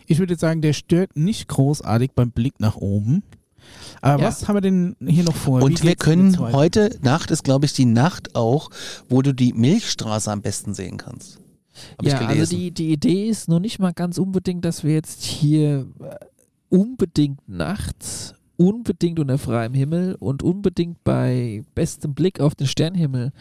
ich 0.06 0.18
würde 0.18 0.34
jetzt 0.34 0.40
sagen, 0.40 0.62
der 0.62 0.72
stört 0.72 1.16
nicht 1.16 1.48
großartig 1.48 2.12
beim 2.12 2.30
Blick 2.30 2.60
nach 2.60 2.76
oben. 2.76 3.22
Aber 4.00 4.22
Ja. 4.22 4.28
was 4.28 4.48
haben 4.48 4.56
wir 4.56 4.60
denn 4.60 4.96
hier 5.06 5.24
noch 5.24 5.36
vor? 5.36 5.62
Und 5.62 5.82
wir 5.82 5.94
können 5.94 6.38
heute 6.38 6.98
Nacht 7.02 7.30
ist, 7.30 7.44
glaube 7.44 7.66
ich, 7.66 7.72
die 7.72 7.84
Nacht 7.84 8.34
auch, 8.34 8.70
wo 9.08 9.22
du 9.22 9.32
die 9.32 9.52
Milchstraße 9.52 10.30
am 10.32 10.42
besten 10.42 10.74
sehen 10.74 10.96
kannst. 10.96 11.38
Hab 11.98 12.04
ja, 12.06 12.14
ich 12.14 12.20
gelesen. 12.20 12.40
also 12.40 12.56
die, 12.56 12.70
die 12.72 12.92
Idee 12.92 13.28
ist 13.28 13.48
noch 13.48 13.60
nicht 13.60 13.78
mal 13.78 13.92
ganz 13.92 14.18
unbedingt, 14.18 14.64
dass 14.64 14.84
wir 14.84 14.92
jetzt 14.92 15.22
hier 15.22 15.86
äh, 16.00 16.16
unbedingt 16.68 17.48
nachts, 17.48 18.34
unbedingt 18.56 19.18
unter 19.18 19.38
freiem 19.38 19.72
Himmel 19.74 20.16
und 20.16 20.42
unbedingt 20.42 21.02
bei 21.04 21.62
bestem 21.74 22.14
Blick 22.14 22.40
auf 22.40 22.54
den 22.54 22.66
Sternhimmel 22.66 23.32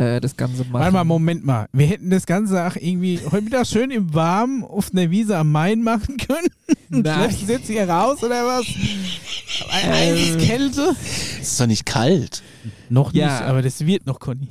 äh, 0.00 0.20
das 0.20 0.34
Ganze 0.36 0.62
machen. 0.64 0.72
Warte 0.72 0.92
mal, 0.92 1.04
Moment 1.04 1.44
mal. 1.44 1.66
Wir 1.72 1.86
hätten 1.86 2.08
das 2.08 2.24
Ganze 2.24 2.66
auch 2.66 2.74
irgendwie 2.74 3.20
heute 3.30 3.42
Mittag 3.42 3.66
schön 3.66 3.90
im 3.90 4.14
Warmen 4.14 4.64
auf 4.64 4.90
einer 4.92 5.10
Wiese 5.10 5.36
am 5.36 5.52
Main 5.52 5.82
machen 5.82 6.16
können. 6.16 6.48
Du 6.92 7.52
jetzt 7.52 7.66
hier 7.68 7.88
raus 7.88 8.22
oder 8.24 8.44
was? 8.46 8.66
Ähm. 8.66 9.92
Eiskälte? 9.92 10.96
Es 11.40 11.52
ist 11.52 11.60
doch 11.60 11.66
nicht 11.66 11.86
kalt. 11.86 12.42
Noch 12.88 13.12
Ja. 13.12 13.26
nicht, 13.26 13.42
aber 13.42 13.62
das 13.62 13.86
wird 13.86 14.06
noch, 14.06 14.18
Conny. 14.18 14.48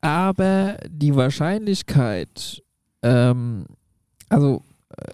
Aber 0.00 0.76
die 0.88 1.14
Wahrscheinlichkeit, 1.14 2.62
ähm, 3.02 3.66
also 4.28 4.62
äh, 4.96 5.12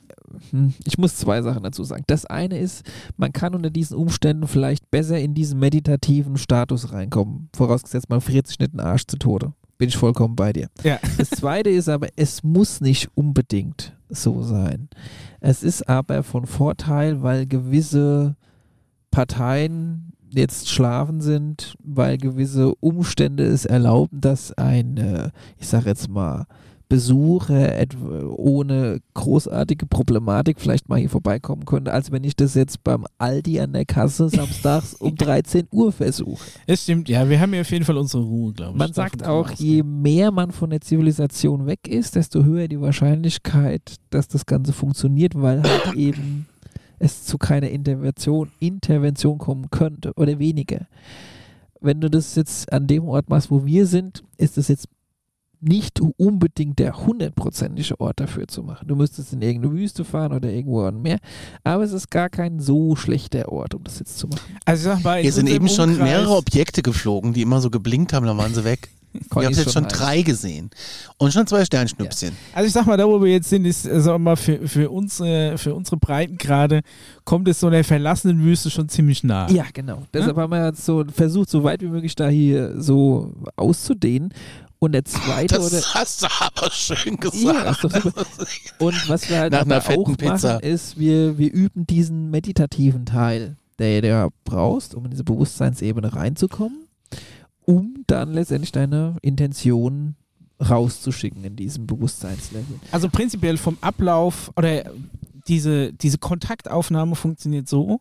hm, 0.51 0.75
ich 0.85 0.97
muss 0.97 1.16
zwei 1.16 1.43
Sachen 1.43 1.62
dazu 1.62 1.85
sagen. 1.85 2.05
Das 2.07 2.25
eine 2.25 2.59
ist, 2.59 2.83
man 3.16 3.33
kann 3.33 3.55
unter 3.55 3.70
diesen 3.70 3.97
Umständen 3.97 4.47
vielleicht 4.49 4.91
besser 4.91 5.18
in 5.18 5.35
diesen 5.35 5.59
meditativen 5.59 6.39
Status 6.39 6.93
reinkommen. 6.93 7.49
Vorausgesetzt, 7.55 8.09
man 8.09 8.20
friert 8.20 8.47
sich 8.47 8.59
nicht 8.59 8.72
den 8.72 8.81
Arsch 8.81 9.05
zu 9.07 9.18
Tode. 9.18 9.53
Bin 9.79 9.89
ich 9.89 9.97
vollkommen 9.97 10.37
bei 10.37 10.53
dir. 10.53 10.68
Ja. 10.83 10.99
Das 11.18 11.31
zweite 11.31 11.70
ist 11.70 11.89
aber, 11.89 12.09
es 12.16 12.43
muss 12.43 12.81
nicht 12.81 13.09
unbedingt 13.14 13.97
so 14.09 14.43
sein. 14.43 14.89
Es 15.41 15.62
ist 15.62 15.89
aber 15.89 16.22
von 16.22 16.47
Vorteil, 16.47 17.22
weil 17.22 17.47
gewisse 17.47 18.37
Parteien 19.11 20.12
jetzt 20.31 20.68
schlafen 20.68 21.20
sind, 21.20 21.75
weil 21.83 22.18
gewisse 22.18 22.75
Umstände 22.77 23.45
es 23.45 23.64
erlauben, 23.64 24.20
dass 24.20 24.53
ein, 24.53 24.97
äh, 24.97 25.31
ich 25.59 25.68
sage 25.68 25.89
jetzt 25.89 26.09
mal, 26.09 26.47
Besucher 26.95 27.77
etwa 27.77 28.23
ohne 28.37 29.01
großartige 29.15 29.87
Problematik 29.87 30.61
vielleicht 30.61 30.89
mal 30.89 31.01
hier 31.01 31.11
vorbeikommen 31.11 31.65
könnte, 31.65 31.93
als 31.93 32.13
wenn 32.13 32.23
ich 32.23 32.37
das 32.37 32.55
jetzt 32.55 32.85
beim 32.85 33.05
Aldi 33.19 33.59
an 33.59 33.73
der 33.73 33.85
Kasse 33.85 34.29
samstags 34.29 34.95
um 35.01 35.17
13 35.17 35.67
Uhr 35.73 35.91
versuche. 35.91 36.45
Es 36.69 36.85
stimmt, 36.85 37.09
ja, 37.09 37.29
wir 37.29 37.41
haben 37.41 37.53
hier 37.53 37.63
auf 37.63 37.71
jeden 37.73 37.85
Fall 37.85 37.99
unsere 37.99 38.23
Ruhe, 38.23 38.53
glaube 38.53 38.75
ich. 38.75 38.79
Man 38.79 38.93
sagt 38.93 39.27
auch, 39.27 39.51
je 39.51 39.83
mehr 39.83 40.31
man 40.31 40.53
von 40.53 40.71
der 40.71 40.83
Zivilisation 40.83 41.67
weg 41.67 41.89
ist, 41.89 42.15
desto 42.15 42.45
höher 42.45 42.69
die 42.69 42.81
Wahrscheinlichkeit, 42.81 43.97
dass 44.11 44.29
das 44.29 44.47
Ganze 44.47 44.73
funktioniert, 44.73 45.33
weil 45.35 45.65
halt 45.65 45.95
eben 45.97 46.47
es 47.01 47.25
zu 47.25 47.39
keiner 47.39 47.71
Intervention, 47.71 48.53
Intervention 48.61 49.39
kommen 49.39 49.69
könnte 49.71 50.13
oder 50.15 50.39
weniger. 50.39 50.87
Wenn 51.81 52.01
du 52.01 52.09
das 52.09 52.37
jetzt 52.37 52.73
an 52.73 52.87
dem 52.87 53.09
Ort 53.09 53.29
machst, 53.29 53.51
wo 53.51 53.65
wir 53.65 53.85
sind, 53.87 54.23
ist 54.39 54.59
es 54.59 54.69
jetzt 54.69 54.87
nicht 55.65 56.01
unbedingt 56.17 56.79
der 56.79 57.07
hundertprozentige 57.07 57.99
Ort 58.01 58.21
dafür 58.21 58.47
zu 58.49 58.62
machen. 58.62 58.87
Du 58.89 58.97
müsstest 58.97 59.33
in 59.33 59.43
irgendeine 59.43 59.75
Wüste 59.75 60.05
fahren 60.05 60.33
oder 60.33 60.51
irgendwo 60.51 60.83
an 60.83 61.03
Meer, 61.03 61.19
aber 61.62 61.83
es 61.85 61.93
ist 61.93 62.11
gar 62.11 62.29
kein 62.29 62.61
so 62.61 62.97
schlechter 62.97 63.51
Ort, 63.51 63.75
um 63.75 63.85
das 63.85 63.99
jetzt 63.99 64.19
zu 64.19 64.27
machen. 64.29 64.41
Also 64.65 64.89
ich 64.89 64.95
sag 64.95 65.05
mal, 65.05 65.21
Hier 65.21 65.33
sind 65.33 65.49
eben 65.49 65.69
schon 65.69 65.99
mehrere 65.99 66.37
Objekte 66.37 66.83
geflogen, 66.83 67.33
die 67.33 67.43
immer 67.43 67.61
so 67.61 67.71
geblinkt 67.71 68.12
haben, 68.12 68.27
dann 68.27 68.39
waren 68.39 68.55
sie 68.55 68.65
weg. 68.65 68.89
Ich 69.17 69.29
Conny 69.29 69.45
habe 69.45 69.53
ist 69.53 69.61
jetzt 69.61 69.73
schon 69.73 69.85
heiß. 69.85 69.93
drei 69.93 70.23
gesehen. 70.23 70.70
Und 71.19 71.32
schon 71.32 71.47
zwei 71.47 71.65
Sternschnüpschen. 71.65 72.32
Also 72.53 72.66
ich 72.66 72.73
sag 72.73 72.85
mal, 72.86 72.97
da 72.97 73.07
wo 73.07 73.23
wir 73.23 73.31
jetzt 73.31 73.49
sind, 73.49 73.65
ist, 73.65 73.85
sagen 73.85 74.05
wir 74.07 74.19
mal, 74.19 74.36
für, 74.36 74.66
für, 74.66 74.91
unsere, 74.91 75.57
für 75.57 75.73
unsere 75.73 75.99
Breitengrade 75.99 76.81
kommt 77.24 77.47
es 77.47 77.61
so 77.61 77.69
einer 77.69 77.85
verlassenen 77.85 78.43
Wüste 78.43 78.70
schon 78.70 78.89
ziemlich 78.89 79.23
nah. 79.23 79.49
Ja, 79.51 79.66
genau. 79.73 80.03
Deshalb 80.12 80.36
haben 80.36 80.51
wir 80.51 80.66
jetzt 80.66 80.85
so 80.85 81.05
versucht, 81.15 81.49
so 81.49 81.62
weit 81.62 81.81
wie 81.82 81.86
möglich 81.86 82.16
da 82.16 82.28
hier 82.28 82.81
so 82.82 83.32
auszudehnen. 83.55 84.35
Und 84.79 84.93
der 84.93 85.05
zweite 85.05 85.59
oder 85.61 85.71
Das 85.71 85.95
hast 85.95 86.23
du 86.23 86.27
aber 86.41 86.71
schön 86.71 87.17
Ja, 87.33 87.71
ist 87.73 87.81
gesagt. 87.81 87.85
doch 87.85 88.03
super. 88.03 88.27
und 88.81 89.09
was 89.09 89.29
wir 89.31 89.39
halt 89.39 89.53
Nach 89.53 89.63
einer 89.63 89.81
fetten 89.81 90.01
auch 90.13 90.17
Pizza. 90.17 90.55
machen, 90.55 90.61
ist, 90.67 90.99
wir, 90.99 91.39
wir 91.39 91.53
üben 91.53 91.87
diesen 91.87 92.31
meditativen 92.31 93.07
Teil, 93.07 93.57
der 93.79 94.03
du 94.03 94.09
ja 94.09 94.29
brauchst, 94.45 94.95
um 94.95 95.05
in 95.07 95.11
diese 95.11 95.25
Bewusstseinsebene 95.25 96.15
reinzukommen, 96.15 96.87
um 97.65 98.05
dann 98.07 98.33
letztendlich 98.35 98.73
deine 98.73 99.17
Intention 99.23 100.17
rauszuschicken 100.61 101.45
in 101.45 101.57
diesem 101.57 101.87
Bewusstseinslevel. 101.87 102.79
Also 102.93 103.09
prinzipiell 103.09 103.57
vom 103.57 103.79
Ablauf 103.81 104.53
oder 104.57 104.85
diese, 105.49 105.93
diese 105.93 106.19
Kontaktaufnahme 106.19 107.17
funktioniert 107.17 107.69
so, 107.69 108.01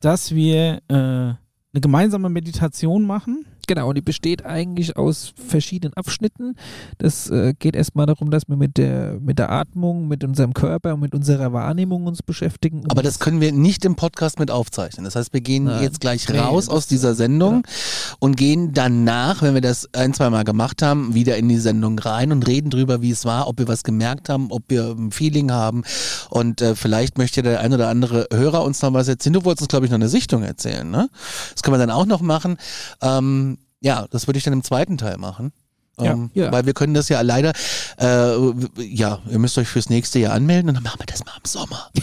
dass 0.00 0.34
wir 0.34 0.82
äh, 0.88 0.94
eine 0.94 1.36
gemeinsame 1.74 2.28
Meditation 2.28 3.04
machen 3.04 3.44
Genau, 3.66 3.88
und 3.88 3.96
die 3.96 4.02
besteht 4.02 4.44
eigentlich 4.44 4.96
aus 4.96 5.32
verschiedenen 5.48 5.94
Abschnitten. 5.94 6.56
Das 6.98 7.30
äh, 7.30 7.54
geht 7.58 7.76
erstmal 7.76 8.06
darum, 8.06 8.30
dass 8.30 8.48
wir 8.48 8.56
mit 8.56 8.76
der, 8.76 9.18
mit 9.20 9.38
der 9.38 9.50
Atmung, 9.50 10.08
mit 10.08 10.24
unserem 10.24 10.54
Körper 10.54 10.94
und 10.94 11.00
mit 11.00 11.14
unserer 11.14 11.52
Wahrnehmung 11.52 12.06
uns 12.06 12.22
beschäftigen. 12.22 12.80
um 12.80 12.90
Aber 12.90 13.02
das 13.02 13.18
können 13.18 13.40
wir 13.40 13.52
nicht 13.52 13.84
im 13.84 13.96
Podcast 13.96 14.38
mit 14.38 14.50
aufzeichnen. 14.50 15.04
Das 15.04 15.16
heißt, 15.16 15.32
wir 15.32 15.40
gehen 15.40 15.64
Nein. 15.64 15.82
jetzt 15.82 16.00
gleich 16.00 16.28
Nee, 16.28 16.38
raus 16.38 16.68
aus 16.68 16.86
dieser 16.86 17.14
Sendung 17.14 17.66
und 18.18 18.36
gehen 18.36 18.72
danach, 18.72 19.42
wenn 19.42 19.54
wir 19.54 19.60
das 19.60 19.88
ein, 19.94 20.14
zwei 20.14 20.30
Mal 20.30 20.44
gemacht 20.44 20.82
haben, 20.82 21.14
wieder 21.14 21.36
in 21.36 21.48
die 21.48 21.58
Sendung 21.58 21.98
rein 21.98 22.32
und 22.32 22.46
reden 22.46 22.70
drüber, 22.70 23.02
wie 23.02 23.10
es 23.10 23.24
war, 23.24 23.48
ob 23.48 23.58
wir 23.58 23.68
was 23.68 23.82
gemerkt 23.84 24.28
haben, 24.28 24.50
ob 24.50 24.64
wir 24.68 24.90
ein 24.90 25.10
Feeling 25.10 25.50
haben. 25.50 25.82
Und 26.30 26.60
äh, 26.60 26.74
vielleicht 26.74 27.18
möchte 27.18 27.42
der 27.42 27.60
ein 27.60 27.72
oder 27.72 27.88
andere 27.88 28.26
Hörer 28.32 28.64
uns 28.64 28.82
noch 28.82 28.92
was 28.92 29.08
erzählen. 29.08 29.34
Du 29.34 29.44
wolltest 29.44 29.62
uns, 29.62 29.68
glaube 29.68 29.86
ich, 29.86 29.90
noch 29.90 29.96
eine 29.96 30.08
Sichtung 30.08 30.42
erzählen, 30.42 30.88
ne? 30.90 31.08
Das 31.52 31.62
können 31.62 31.74
wir 31.74 31.78
dann 31.78 31.90
auch 31.90 32.06
noch 32.06 32.20
machen. 32.20 32.56
Ähm, 33.00 33.58
ja, 33.82 34.06
das 34.10 34.26
würde 34.26 34.38
ich 34.38 34.44
dann 34.44 34.52
im 34.54 34.62
zweiten 34.62 34.96
Teil 34.96 35.18
machen. 35.18 35.52
Ja. 36.00 36.12
Ähm, 36.12 36.30
Ja. 36.34 36.50
Weil 36.50 36.64
wir 36.64 36.72
können 36.72 36.94
das 36.94 37.08
ja 37.08 37.20
leider, 37.20 37.52
äh, 37.98 38.34
ja, 38.82 39.18
ihr 39.28 39.38
müsst 39.38 39.58
euch 39.58 39.68
fürs 39.68 39.90
nächste 39.90 40.18
Jahr 40.18 40.32
anmelden 40.32 40.70
und 40.70 40.76
dann 40.76 40.82
machen 40.82 41.00
wir 41.00 41.06
das 41.06 41.24
mal 41.24 41.32
im 41.36 41.44
Sommer. 41.44 41.90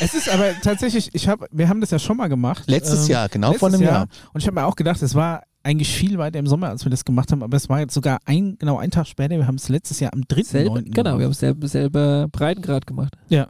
Es 0.00 0.14
ist 0.14 0.28
aber 0.28 0.52
tatsächlich, 0.62 1.10
ich 1.12 1.26
hab, 1.26 1.44
wir 1.50 1.68
haben 1.68 1.80
das 1.80 1.90
ja 1.90 1.98
schon 1.98 2.16
mal 2.16 2.28
gemacht. 2.28 2.62
Letztes 2.68 3.06
ähm, 3.06 3.12
Jahr, 3.12 3.28
genau 3.28 3.48
letztes 3.48 3.58
vor 3.58 3.68
einem 3.68 3.82
Jahr. 3.82 4.06
Und 4.32 4.40
ich 4.40 4.46
habe 4.46 4.54
mir 4.54 4.64
auch 4.64 4.76
gedacht, 4.76 5.02
es 5.02 5.16
war 5.16 5.42
eigentlich 5.64 5.88
viel 5.92 6.18
weiter 6.18 6.38
im 6.38 6.46
Sommer, 6.46 6.68
als 6.68 6.84
wir 6.84 6.90
das 6.90 7.04
gemacht 7.04 7.32
haben, 7.32 7.42
aber 7.42 7.56
es 7.56 7.68
war 7.68 7.80
jetzt 7.80 7.94
sogar 7.94 8.20
ein, 8.24 8.56
genau 8.60 8.78
einen 8.78 8.92
Tag 8.92 9.08
später. 9.08 9.36
Wir 9.36 9.48
haben 9.48 9.56
es 9.56 9.68
letztes 9.68 9.98
Jahr 9.98 10.12
am 10.12 10.20
3.9. 10.20 10.44
selber, 10.44 10.74
gemacht. 10.76 10.94
genau, 10.94 11.18
wir 11.18 11.24
haben 11.24 11.32
selber, 11.32 11.66
selber 11.66 12.28
Breitengrad 12.30 12.86
gemacht. 12.86 13.14
Ja. 13.28 13.48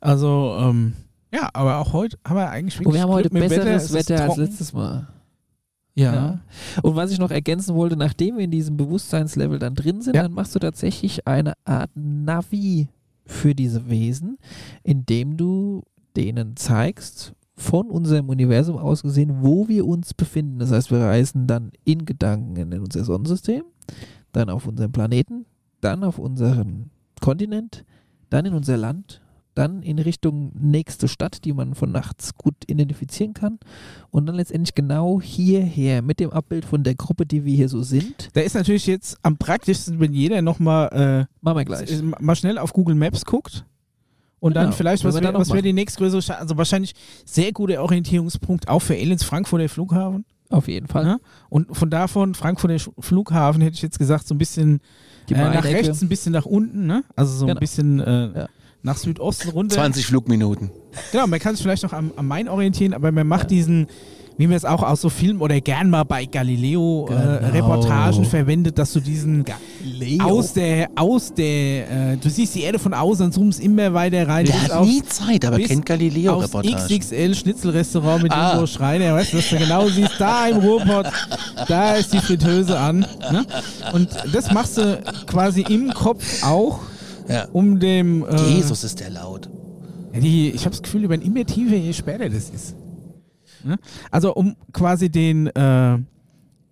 Also, 0.00 0.56
ähm, 0.60 0.94
ja, 1.34 1.50
aber 1.52 1.78
auch 1.78 1.92
heute 1.92 2.16
haben 2.24 2.36
wir 2.36 2.48
eigentlich 2.48 2.74
wirklich 2.74 2.86
Und 2.86 2.94
wir 2.94 3.02
haben 3.02 3.10
heute 3.10 3.30
Glück 3.30 3.48
besseres 3.48 3.84
Es 3.84 3.90
ist 3.90 4.08
Wetter 4.08 4.22
als 4.22 4.36
letztes 4.36 4.72
Mal. 4.72 5.08
Ja. 5.96 6.14
Ja. 6.14 6.40
Und 6.82 6.94
was 6.94 7.10
ich 7.10 7.18
noch 7.18 7.30
ergänzen 7.30 7.74
wollte, 7.74 7.96
nachdem 7.96 8.36
wir 8.36 8.44
in 8.44 8.50
diesem 8.50 8.76
Bewusstseinslevel 8.76 9.58
dann 9.58 9.74
drin 9.74 10.02
sind, 10.02 10.14
Ja. 10.14 10.22
dann 10.22 10.32
machst 10.32 10.54
du 10.54 10.58
tatsächlich 10.58 11.26
eine 11.26 11.54
Art 11.64 11.90
Navi 11.94 12.88
für 13.24 13.54
diese 13.54 13.88
Wesen, 13.88 14.36
indem 14.82 15.36
du 15.36 15.82
denen 16.16 16.56
zeigst, 16.56 17.32
von 17.58 17.90
unserem 17.90 18.28
Universum 18.28 18.76
aus 18.76 19.02
gesehen, 19.02 19.38
wo 19.40 19.66
wir 19.68 19.86
uns 19.86 20.12
befinden. 20.12 20.58
Das 20.58 20.70
heißt, 20.72 20.90
wir 20.90 20.98
reisen 20.98 21.46
dann 21.46 21.72
in 21.84 22.04
Gedanken 22.04 22.56
in 22.56 22.80
unser 22.80 23.02
Sonnensystem, 23.02 23.62
dann 24.32 24.50
auf 24.50 24.66
unseren 24.66 24.92
Planeten, 24.92 25.46
dann 25.80 26.04
auf 26.04 26.18
unseren 26.18 26.90
Kontinent, 27.22 27.86
dann 28.28 28.44
in 28.44 28.52
unser 28.52 28.76
Land, 28.76 29.22
dann 29.56 29.82
in 29.82 29.98
Richtung 29.98 30.52
nächste 30.58 31.08
Stadt, 31.08 31.44
die 31.44 31.52
man 31.52 31.74
von 31.74 31.90
nachts 31.90 32.34
gut 32.34 32.54
identifizieren 32.66 33.34
kann 33.34 33.58
und 34.10 34.26
dann 34.26 34.36
letztendlich 34.36 34.74
genau 34.74 35.20
hierher 35.20 36.02
mit 36.02 36.20
dem 36.20 36.30
Abbild 36.30 36.64
von 36.64 36.82
der 36.84 36.94
Gruppe, 36.94 37.26
die 37.26 37.44
wir 37.44 37.54
hier 37.56 37.68
so 37.68 37.82
sind. 37.82 38.28
Da 38.34 38.42
ist 38.42 38.54
natürlich 38.54 38.86
jetzt 38.86 39.18
am 39.22 39.36
praktischsten, 39.36 39.98
wenn 40.00 40.12
jeder 40.12 40.42
nochmal 40.42 41.26
Machen 41.40 41.56
wir 41.56 41.60
äh, 41.62 41.64
gleich. 41.84 42.02
mal 42.20 42.36
schnell 42.36 42.58
auf 42.58 42.72
Google 42.72 42.94
Maps 42.94 43.24
guckt. 43.24 43.64
Und 44.38 44.54
dann 44.54 44.66
Genau. 44.66 44.76
vielleicht, 44.76 45.02
Können 45.02 45.14
was 45.14 45.22
wäre 45.22 45.32
dann 45.32 45.48
wär 45.48 45.62
die 45.62 45.72
nächstgrößere 45.72 46.20
Stadt? 46.22 46.40
Also 46.40 46.56
wahrscheinlich 46.58 46.92
sehr 47.24 47.52
guter 47.52 47.82
Orientierungspunkt 47.82 48.68
auch 48.68 48.80
für 48.80 48.94
Aliens 48.94 49.24
Frankfurter 49.24 49.68
Flughafen. 49.68 50.24
Auf 50.50 50.68
jeden 50.68 50.86
Fall. 50.86 51.04
Ja? 51.06 51.16
Und 51.48 51.76
von 51.76 51.90
davon, 51.90 52.34
Frankfurter 52.34 52.76
Flughafen, 53.00 53.62
hätte 53.62 53.74
ich 53.74 53.82
jetzt 53.82 53.98
gesagt, 53.98 54.28
so 54.28 54.34
ein 54.34 54.38
bisschen 54.38 54.80
äh, 55.30 55.34
nach 55.34 55.64
rechts, 55.64 56.02
ein 56.02 56.08
bisschen 56.08 56.32
nach 56.32 56.46
unten, 56.46 56.86
ne? 56.86 57.02
Also 57.16 57.32
so 57.32 57.46
ein 57.46 57.48
Genau. 57.48 57.60
bisschen 57.60 57.98
äh, 58.00 58.38
Ja. 58.40 58.48
Nach 58.86 58.96
Südosten 58.96 59.50
runter. 59.50 59.74
20 59.74 60.06
Flugminuten. 60.06 60.70
Genau, 61.12 61.26
man 61.26 61.38
kann 61.40 61.54
sich 61.56 61.62
vielleicht 61.62 61.82
noch 61.82 61.92
am, 61.92 62.12
am 62.16 62.26
Main 62.26 62.48
orientieren, 62.48 62.94
aber 62.94 63.10
man 63.12 63.26
macht 63.26 63.50
diesen, 63.50 63.86
wie 64.38 64.46
man 64.46 64.56
es 64.56 64.64
auch 64.64 64.82
aus 64.82 65.00
so 65.00 65.08
Filmen 65.10 65.40
oder 65.40 65.60
gern 65.60 65.90
mal 65.90 66.04
bei 66.04 66.24
Galileo 66.26 67.06
Genau. 67.08 67.20
äh, 67.20 67.46
Reportagen 67.48 68.24
verwendet, 68.24 68.78
dass 68.78 68.92
du 68.92 69.00
diesen 69.00 69.44
aus 70.20 70.52
der, 70.52 70.88
aus 70.94 71.34
der, 71.34 72.12
äh, 72.12 72.16
du 72.16 72.30
siehst 72.30 72.54
die 72.54 72.62
Erde 72.62 72.78
von 72.78 72.94
außen 72.94 73.26
und 73.26 73.32
zoomst 73.32 73.60
immer 73.60 73.92
weiter 73.92 74.28
rein. 74.28 74.44
Der 74.46 74.62
hat 74.62 74.70
auf- 74.72 74.86
nie 74.86 75.02
Zeit, 75.02 75.44
aber 75.44 75.56
kennt 75.58 75.80
aufs 75.80 75.84
Galileo-Reportage. 75.86 76.76
XXL 76.76 77.34
Schnitzelrestaurant 77.34 78.22
mit 78.22 78.32
Ah. 78.32 78.52
Ingo 78.54 78.66
Schreiner, 78.66 79.14
weißt 79.14 79.32
du, 79.32 79.36
dass 79.38 79.48
du 79.50 79.56
genau 79.58 79.88
siehst, 79.88 80.12
da 80.18 80.46
im 80.48 80.58
Ruhrpott, 80.58 81.06
da 81.66 81.94
ist 81.96 82.12
die 82.12 82.18
Fritteuse 82.18 82.78
an. 82.78 83.00
Ne? 83.32 83.44
Und 83.92 84.08
das 84.32 84.52
machst 84.52 84.78
du 84.78 85.02
quasi 85.26 85.62
im 85.62 85.92
Kopf 85.92 86.44
auch, 86.44 86.80
Ja. 87.28 87.48
um 87.52 87.78
dem. 87.78 88.24
Äh, 88.24 88.36
Jesus 88.54 88.84
ist 88.84 89.00
der 89.00 89.10
laut. 89.10 89.50
die, 90.14 90.50
ich 90.50 90.62
habe 90.62 90.70
das 90.70 90.82
Gefühl, 90.82 91.04
über 91.04 91.20
immer 91.20 91.44
tiefer, 91.44 91.76
je 91.76 91.92
später 91.92 92.28
das 92.28 92.50
ist. 92.50 92.76
Ne? 93.64 93.78
Also 94.10 94.34
um 94.34 94.56
quasi 94.72 95.10
den, 95.10 95.48
äh, 95.48 95.98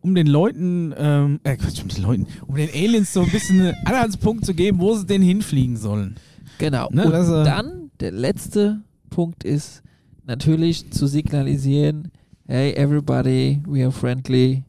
um 0.01 0.15
den 0.15 0.27
Leuten, 0.27 0.95
ähm, 0.97 1.41
äh, 1.45 1.57
Quatsch, 1.57 1.83
um 1.83 1.89
den 1.89 2.03
Leuten, 2.03 2.27
um 2.47 2.55
den 2.55 2.69
Aliens 2.71 3.13
so 3.13 3.23
ein 3.23 3.31
bisschen 3.31 3.61
einen 3.61 3.75
Anhaltspunkt 3.87 4.45
zu 4.45 4.55
geben, 4.55 4.79
wo 4.79 4.95
sie 4.95 5.07
denn 5.07 5.23
hinfliegen 5.23 5.77
sollen. 5.77 6.17
Genau. 6.59 6.89
Ne, 6.91 7.07
und 7.07 7.13
das, 7.13 7.29
äh, 7.29 7.45
dann 7.45 7.91
der 8.01 8.13
letzte 8.13 8.81
Punkt 9.11 9.45
ist 9.45 9.83
natürlich 10.27 10.91
zu 10.91 11.07
signalisieren, 11.07 12.11
hey 12.47 12.75
everybody, 12.75 13.61
we 13.67 13.83
are 13.83 13.93
friendly. 13.93 14.63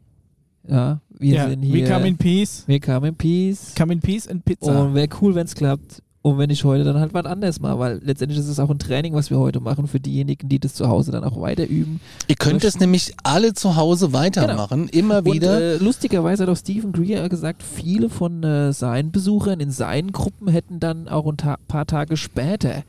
Ja, 0.67 1.01
wir 1.19 1.35
ja, 1.35 1.49
sind 1.49 1.61
hier. 1.61 1.85
we 1.85 1.89
come 1.89 2.07
in 2.07 2.17
peace, 2.17 2.63
we 2.67 2.79
come 2.79 3.07
in 3.07 3.15
peace. 3.15 3.73
come 3.77 3.93
in 3.93 3.99
peace 3.99 4.27
and 4.27 4.43
pizza. 4.45 4.83
Und 4.83 4.95
wäre 4.95 5.07
cool, 5.21 5.35
wenn 5.35 5.45
es 5.45 5.55
klappt. 5.55 6.01
Und 6.25 6.39
wenn 6.39 6.49
ich 6.49 6.63
heute, 6.63 6.83
dann 6.83 6.99
halt 6.99 7.13
was 7.13 7.25
anderes 7.27 7.59
mal, 7.59 7.77
weil 7.77 8.01
letztendlich 8.03 8.39
ist 8.39 8.47
es 8.47 8.59
auch 8.59 8.71
ein 8.71 8.79
Training, 8.79 9.13
was 9.13 9.29
wir 9.29 9.37
heute 9.37 9.59
machen 9.59 9.87
für 9.87 9.99
diejenigen, 9.99 10.49
die 10.49 10.57
das 10.57 10.73
zu 10.73 10.89
Hause 10.89 11.11
dann 11.11 11.23
auch 11.23 11.39
weiter 11.39 11.67
üben. 11.67 12.01
Ihr 12.27 12.35
könnt 12.35 12.63
es 12.63 12.79
nämlich 12.79 13.13
alle 13.21 13.53
zu 13.53 13.75
Hause 13.75 14.11
weitermachen, 14.11 14.89
immer 14.89 15.23
wieder. 15.23 15.57
Und 15.57 15.61
äh, 15.61 15.77
lustigerweise 15.77 16.41
hat 16.41 16.49
auch 16.49 16.57
Stephen 16.57 16.93
Greer 16.93 17.29
gesagt, 17.29 17.61
viele 17.61 18.09
von 18.09 18.41
äh, 18.43 18.73
seinen 18.73 19.11
Besuchern 19.11 19.59
in 19.59 19.69
seinen 19.69 20.13
Gruppen 20.13 20.47
hätten 20.47 20.79
dann 20.79 21.07
auch 21.07 21.27
ein 21.27 21.37
ta 21.37 21.59
paar 21.67 21.85
Tage 21.85 22.17
später 22.17 22.83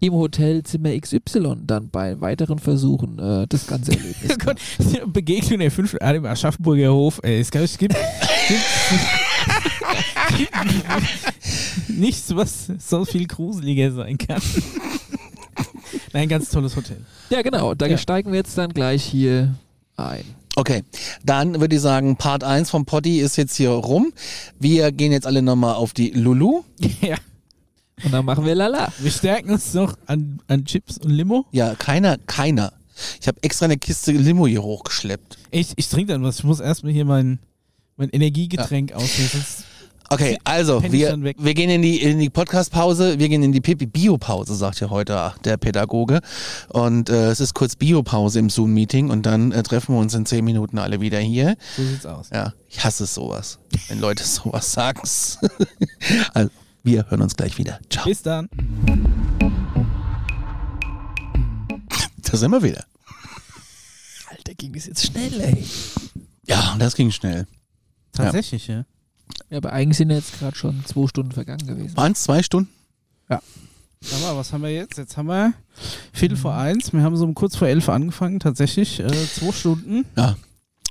im 0.00 0.14
Hotelzimmer 0.14 0.98
XY 0.98 1.56
dann 1.66 1.90
bei 1.90 2.20
weiteren 2.20 2.58
Versuchen 2.58 3.18
äh, 3.18 3.46
das 3.46 3.66
ganze 3.66 3.92
Erlebnis. 3.92 4.38
Gott, 4.38 4.58
Begegnung 5.12 5.60
der 5.60 5.70
fünf 5.70 5.96
ah, 6.00 6.10
im 6.12 6.24
Aschaffenburger 6.24 6.92
Hof. 6.92 7.20
Ey, 7.22 7.40
es, 7.40 7.50
gibt, 7.50 7.64
es 7.64 7.78
gibt, 7.78 7.94
nichts, 11.88 12.34
was 12.34 12.68
so 12.78 13.04
viel 13.04 13.26
gruseliger 13.26 13.92
sein 13.92 14.18
kann. 14.18 14.40
Nein, 16.12 16.28
ganz 16.28 16.50
tolles 16.50 16.76
Hotel. 16.76 16.98
ja, 17.30 17.42
genau. 17.42 17.74
Da 17.74 17.86
Ja. 17.86 17.98
steigen 17.98 18.32
wir 18.32 18.38
jetzt 18.38 18.56
dann 18.56 18.72
gleich 18.72 19.04
hier 19.04 19.54
ein. 19.96 20.24
Okay, 20.56 20.82
dann 21.24 21.60
würde 21.60 21.76
ich 21.76 21.82
sagen, 21.82 22.16
Part 22.16 22.42
1 22.42 22.70
vom 22.70 22.84
Poddy 22.84 23.20
ist 23.20 23.36
jetzt 23.36 23.56
hier 23.56 23.70
rum. 23.70 24.12
Wir 24.58 24.92
gehen 24.92 25.12
jetzt 25.12 25.26
alle 25.26 25.42
nochmal 25.42 25.74
auf 25.74 25.92
die 25.92 26.10
Lulu. 26.10 26.62
Ja. 27.00 27.16
Und 28.04 28.12
dann 28.12 28.24
machen 28.24 28.44
wir 28.44 28.54
Lala. 28.54 28.92
Wir 28.98 29.10
stärken 29.10 29.50
uns 29.50 29.72
noch 29.74 29.96
an, 30.06 30.40
an 30.48 30.64
Chips 30.64 30.98
und 30.98 31.10
Limo. 31.10 31.46
Ja, 31.52 31.74
keiner, 31.74 32.18
keiner. 32.18 32.72
Ich 33.20 33.28
habe 33.28 33.38
extra 33.42 33.64
eine 33.66 33.78
Kiste 33.78 34.12
Limo 34.12 34.46
hier 34.46 34.62
hochgeschleppt. 34.62 35.38
Ich, 35.50 35.72
ich 35.76 35.88
trinke 35.88 36.12
dann 36.12 36.22
was. 36.22 36.38
Ich 36.38 36.44
muss 36.44 36.60
erstmal 36.60 36.92
hier 36.92 37.04
mein, 37.04 37.38
mein 37.96 38.10
Energiegetränk 38.10 38.92
auslösen. 38.92 39.28
sonst- 39.40 39.64
Okay, 40.12 40.38
also 40.42 40.82
wir, 40.82 41.16
wir 41.38 41.54
gehen 41.54 41.70
in 41.70 41.82
die, 41.82 42.02
in 42.02 42.18
die 42.18 42.30
Podcast-Pause, 42.30 43.20
wir 43.20 43.28
gehen 43.28 43.44
in 43.44 43.52
die 43.52 43.60
Pipi 43.60 43.86
Bio-Pause, 43.86 44.56
sagt 44.56 44.80
ja 44.80 44.90
heute 44.90 45.34
der 45.44 45.56
Pädagoge. 45.56 46.18
Und 46.68 47.08
äh, 47.08 47.28
es 47.30 47.38
ist 47.38 47.54
kurz 47.54 47.76
Bio-Pause 47.76 48.40
im 48.40 48.50
Zoom-Meeting 48.50 49.08
und 49.08 49.24
dann 49.24 49.52
äh, 49.52 49.62
treffen 49.62 49.94
wir 49.94 50.00
uns 50.00 50.12
in 50.14 50.26
zehn 50.26 50.44
Minuten 50.44 50.78
alle 50.80 51.00
wieder 51.00 51.20
hier. 51.20 51.54
So 51.76 51.84
sieht's 51.84 52.06
aus. 52.06 52.28
Ja, 52.32 52.54
ich 52.68 52.82
hasse 52.82 53.06
sowas, 53.06 53.60
wenn 53.86 54.00
Leute 54.00 54.24
sowas 54.26 54.72
sagen. 54.72 55.00
also, 56.34 56.50
wir 56.82 57.10
hören 57.10 57.22
uns 57.22 57.36
gleich 57.36 57.58
wieder. 57.58 57.80
Ciao. 57.90 58.04
Bis 58.04 58.22
dann. 58.22 58.48
Da 62.22 62.36
sind 62.36 62.50
wir 62.50 62.62
wieder. 62.62 62.84
Alter, 64.28 64.54
ging 64.54 64.72
das 64.72 64.86
jetzt 64.86 65.04
schnell, 65.04 65.40
ey. 65.40 65.64
Ja, 66.46 66.76
das 66.78 66.94
ging 66.94 67.10
schnell. 67.10 67.46
Tatsächlich, 68.12 68.68
ja. 68.68 68.84
Ja, 69.48 69.58
aber 69.58 69.72
eigentlich 69.72 69.98
sind 69.98 70.10
jetzt 70.10 70.38
gerade 70.38 70.56
schon 70.56 70.84
zwei 70.84 71.06
Stunden 71.06 71.32
vergangen 71.32 71.66
gewesen. 71.66 71.96
Waren 71.96 72.12
es 72.12 72.22
zwei 72.22 72.42
Stunden? 72.42 72.70
Sag 74.02 74.22
mal, 74.22 74.34
was 74.34 74.52
haben 74.52 74.62
wir 74.62 74.72
jetzt? 74.72 74.96
Jetzt 74.96 75.16
haben 75.18 75.26
wir 75.28 75.52
Viertel 76.12 76.36
vor 76.36 76.54
eins. 76.54 76.92
Wir 76.92 77.02
haben 77.02 77.16
so 77.16 77.24
um 77.24 77.34
kurz 77.34 77.56
vor 77.56 77.68
elf 77.68 77.88
angefangen, 77.90 78.40
tatsächlich. 78.40 78.98
Äh, 78.98 79.10
zwei 79.10 79.52
Stunden. 79.52 80.06
Ja. 80.16 80.36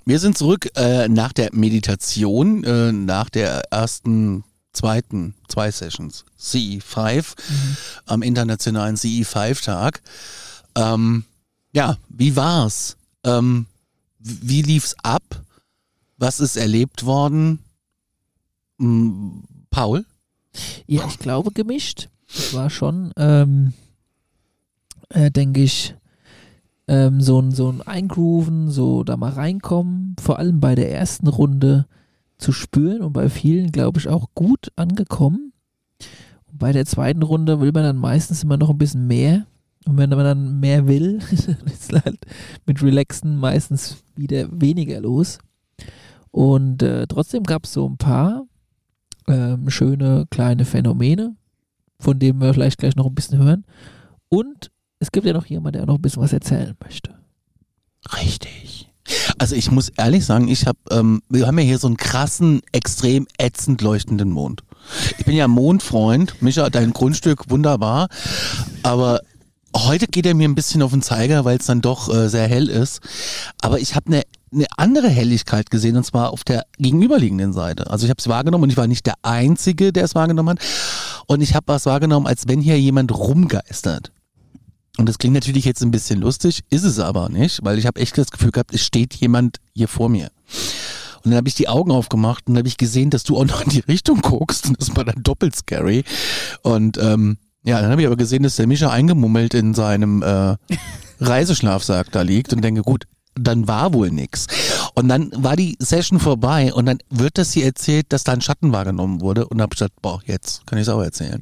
Wir 0.05 0.19
sind 0.19 0.37
zurück 0.37 0.69
äh, 0.75 1.07
nach 1.07 1.33
der 1.33 1.49
Meditation, 1.53 2.63
äh, 2.63 2.91
nach 2.91 3.29
der 3.29 3.63
ersten, 3.71 4.43
zweiten, 4.79 5.33
zwei 5.49 5.71
Sessions, 5.71 6.23
CE5, 6.39 7.35
am 8.05 8.21
internationalen 8.21 8.95
CE5-Tag. 8.95 10.01
Ähm, 10.75 11.25
ja, 11.73 11.97
wie 12.07 12.37
war's? 12.37 12.95
Ähm, 13.25 13.65
wie 14.19 14.61
lief's 14.61 14.95
ab? 15.03 15.23
Was 16.17 16.39
ist 16.39 16.55
erlebt 16.55 17.05
worden? 17.05 17.59
Hm, 18.79 19.43
Paul? 19.69 20.05
Ja, 20.87 21.05
ich 21.07 21.19
glaube 21.19 21.51
gemischt. 21.51 22.07
Es 22.33 22.53
war 22.53 22.69
schon, 22.69 23.11
ähm, 23.17 23.73
äh, 25.09 25.29
denke 25.29 25.61
ich, 25.61 25.93
ähm, 26.87 27.19
so 27.19 27.41
ein, 27.41 27.51
so 27.51 27.69
ein 27.69 27.81
Eingrooven, 27.81 28.71
so 28.71 29.03
da 29.03 29.17
mal 29.17 29.31
reinkommen, 29.31 30.15
vor 30.21 30.39
allem 30.39 30.61
bei 30.61 30.75
der 30.75 30.89
ersten 30.89 31.27
Runde 31.27 31.85
zu 32.39 32.51
spüren 32.51 33.01
und 33.01 33.13
bei 33.13 33.29
vielen, 33.29 33.71
glaube 33.71 33.99
ich, 33.99 34.07
auch 34.07 34.29
gut 34.33 34.71
angekommen. 34.75 35.53
Und 36.45 36.57
bei 36.57 36.71
der 36.71 36.85
zweiten 36.85 37.21
Runde 37.21 37.61
will 37.61 37.71
man 37.71 37.83
dann 37.83 37.97
meistens 37.97 38.43
immer 38.43 38.57
noch 38.57 38.69
ein 38.69 38.77
bisschen 38.77 39.05
mehr. 39.05 39.45
Und 39.85 39.97
wenn 39.97 40.09
man 40.09 40.23
dann 40.23 40.59
mehr 40.59 40.87
will, 40.87 41.19
ist 41.31 41.93
halt 41.93 42.19
mit 42.65 42.81
Relaxen 42.81 43.37
meistens 43.37 43.97
wieder 44.15 44.47
weniger 44.51 44.99
los. 45.01 45.39
Und 46.31 46.81
äh, 46.81 47.07
trotzdem 47.07 47.43
gab 47.43 47.65
es 47.65 47.73
so 47.73 47.87
ein 47.87 47.97
paar 47.97 48.45
ähm, 49.27 49.69
schöne 49.69 50.25
kleine 50.29 50.65
Phänomene, 50.65 51.35
von 51.99 52.19
denen 52.19 52.39
wir 52.39 52.53
vielleicht 52.53 52.79
gleich 52.79 52.95
noch 52.95 53.05
ein 53.05 53.15
bisschen 53.15 53.39
hören. 53.39 53.65
Und 54.29 54.71
es 54.99 55.11
gibt 55.11 55.25
ja 55.25 55.33
noch 55.33 55.45
jemand, 55.45 55.75
der 55.75 55.85
noch 55.85 55.95
ein 55.95 56.01
bisschen 56.01 56.21
was 56.21 56.33
erzählen 56.33 56.75
möchte. 56.83 57.15
Richtig. 58.21 58.88
Also 59.37 59.55
ich 59.55 59.71
muss 59.71 59.89
ehrlich 59.89 60.25
sagen, 60.25 60.47
ich 60.47 60.65
habe, 60.65 60.77
ähm, 60.91 61.21
wir 61.29 61.47
haben 61.47 61.57
ja 61.59 61.65
hier 61.65 61.77
so 61.77 61.87
einen 61.87 61.97
krassen, 61.97 62.61
extrem 62.71 63.27
ätzend 63.37 63.81
leuchtenden 63.81 64.31
Mond. 64.31 64.63
Ich 65.17 65.25
bin 65.25 65.35
ja 65.35 65.47
Mondfreund, 65.47 66.41
Micha, 66.41 66.69
dein 66.69 66.93
Grundstück 66.93 67.49
wunderbar, 67.49 68.09
aber 68.83 69.19
heute 69.75 70.07
geht 70.07 70.25
er 70.25 70.33
mir 70.33 70.47
ein 70.47 70.55
bisschen 70.55 70.81
auf 70.81 70.91
den 70.91 71.01
Zeiger, 71.01 71.45
weil 71.45 71.57
es 71.57 71.65
dann 71.65 71.81
doch 71.81 72.13
äh, 72.13 72.29
sehr 72.29 72.47
hell 72.47 72.69
ist. 72.69 73.01
Aber 73.61 73.79
ich 73.79 73.95
habe 73.95 74.07
eine 74.07 74.23
eine 74.51 74.65
andere 74.77 75.09
Helligkeit 75.09 75.69
gesehen 75.69 75.95
und 75.95 76.05
zwar 76.05 76.31
auf 76.31 76.43
der 76.43 76.65
gegenüberliegenden 76.77 77.53
Seite. 77.53 77.89
Also 77.89 78.05
ich 78.05 78.09
habe 78.09 78.19
es 78.19 78.27
wahrgenommen 78.27 78.63
und 78.63 78.69
ich 78.71 78.77
war 78.77 78.87
nicht 78.87 79.05
der 79.05 79.15
Einzige, 79.21 79.93
der 79.93 80.05
es 80.05 80.15
wahrgenommen 80.15 80.57
hat. 80.57 80.65
Und 81.27 81.41
ich 81.41 81.53
habe 81.53 81.67
was 81.67 81.85
wahrgenommen, 81.85 82.25
als 82.25 82.47
wenn 82.47 82.59
hier 82.61 82.79
jemand 82.79 83.15
rumgeistert. 83.15 84.11
Und 84.97 85.07
das 85.07 85.17
klingt 85.17 85.33
natürlich 85.33 85.65
jetzt 85.65 85.81
ein 85.81 85.91
bisschen 85.91 86.19
lustig, 86.19 86.61
ist 86.69 86.83
es 86.83 86.99
aber 86.99 87.29
nicht, 87.29 87.63
weil 87.63 87.77
ich 87.77 87.85
habe 87.85 87.99
echt 88.01 88.17
das 88.17 88.31
Gefühl 88.31 88.51
gehabt, 88.51 88.73
es 88.73 88.83
steht 88.83 89.15
jemand 89.15 89.57
hier 89.73 89.87
vor 89.87 90.09
mir. 90.09 90.29
Und 91.23 91.31
dann 91.31 91.37
habe 91.37 91.47
ich 91.47 91.55
die 91.55 91.67
Augen 91.67 91.91
aufgemacht 91.91 92.47
und 92.47 92.57
habe 92.57 92.67
ich 92.67 92.77
gesehen, 92.77 93.09
dass 93.09 93.23
du 93.23 93.37
auch 93.37 93.45
noch 93.45 93.61
in 93.61 93.69
die 93.69 93.79
Richtung 93.79 94.21
guckst. 94.21 94.67
Und 94.67 94.79
das 94.79 94.95
war 94.95 95.03
dann 95.05 95.21
doppelt 95.21 95.55
scary. 95.55 96.03
Und 96.63 96.97
ähm, 96.97 97.37
ja, 97.63 97.81
dann 97.81 97.91
habe 97.91 98.01
ich 98.01 98.07
aber 98.07 98.15
gesehen, 98.15 98.43
dass 98.43 98.55
der 98.55 98.67
Mischa 98.67 98.89
eingemummelt 98.89 99.53
in 99.53 99.73
seinem 99.73 100.23
äh, 100.23 100.55
Reiseschlafsack 101.19 102.11
da 102.11 102.21
liegt 102.21 102.53
und 102.53 102.61
denke, 102.61 102.81
gut, 102.81 103.05
dann 103.35 103.67
war 103.67 103.93
wohl 103.93 104.11
nix. 104.11 104.47
Und 104.95 105.07
dann 105.09 105.31
war 105.35 105.55
die 105.55 105.77
Session 105.79 106.19
vorbei 106.19 106.73
und 106.73 106.85
dann 106.85 106.99
wird 107.09 107.37
das 107.37 107.51
hier 107.53 107.65
erzählt, 107.65 108.07
dass 108.09 108.23
da 108.23 108.33
ein 108.33 108.41
Schatten 108.41 108.71
wahrgenommen 108.71 109.21
wurde 109.21 109.47
und 109.47 109.61
hab 109.61 109.71
gesagt, 109.71 110.01
boah, 110.01 110.21
jetzt 110.25 110.65
kann 110.67 110.77
ich 110.77 110.83
es 110.83 110.89
auch 110.89 111.01
erzählen. 111.01 111.39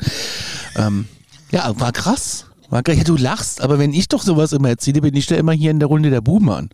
Ähm, 0.76 1.08
ja, 1.52 1.80
war 1.80 1.92
krass. 1.92 2.47
Ja, 2.72 2.82
du 2.82 3.16
lachst, 3.16 3.62
aber 3.62 3.80
wenn 3.80 3.94
ich 3.94 4.08
doch 4.10 4.22
sowas 4.22 4.52
immer 4.52 4.70
erzähle, 4.70 5.02
bin 5.02 5.16
ich 5.16 5.26
da 5.26 5.36
immer 5.36 5.54
hier 5.54 5.72
in 5.72 5.80
der 5.80 5.88
Runde 5.88 6.10
der 6.10 6.22
Buhmann. 6.22 6.70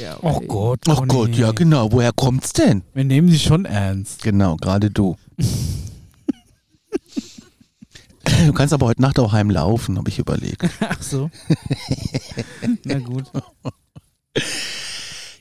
Ja, 0.00 0.16
Oh 0.22 0.40
Gott. 0.40 0.80
Ach 0.88 1.00
oh 1.02 1.06
Gott, 1.06 1.30
nee. 1.30 1.38
ja 1.38 1.52
genau. 1.52 1.90
Woher 1.92 2.12
kommt's 2.12 2.52
denn? 2.52 2.82
Wir 2.94 3.04
nehmen 3.04 3.28
sie 3.28 3.38
schon 3.38 3.64
ernst. 3.64 4.22
Genau, 4.22 4.56
gerade 4.56 4.90
du. 4.90 5.16
Du 8.46 8.52
kannst 8.52 8.72
aber 8.72 8.86
heute 8.86 9.02
Nacht 9.02 9.18
auch 9.18 9.32
heimlaufen, 9.32 9.98
habe 9.98 10.08
ich 10.08 10.18
überlegt. 10.18 10.64
Ach 10.80 11.02
so. 11.02 11.30
Na 12.84 12.98
gut. 12.98 13.24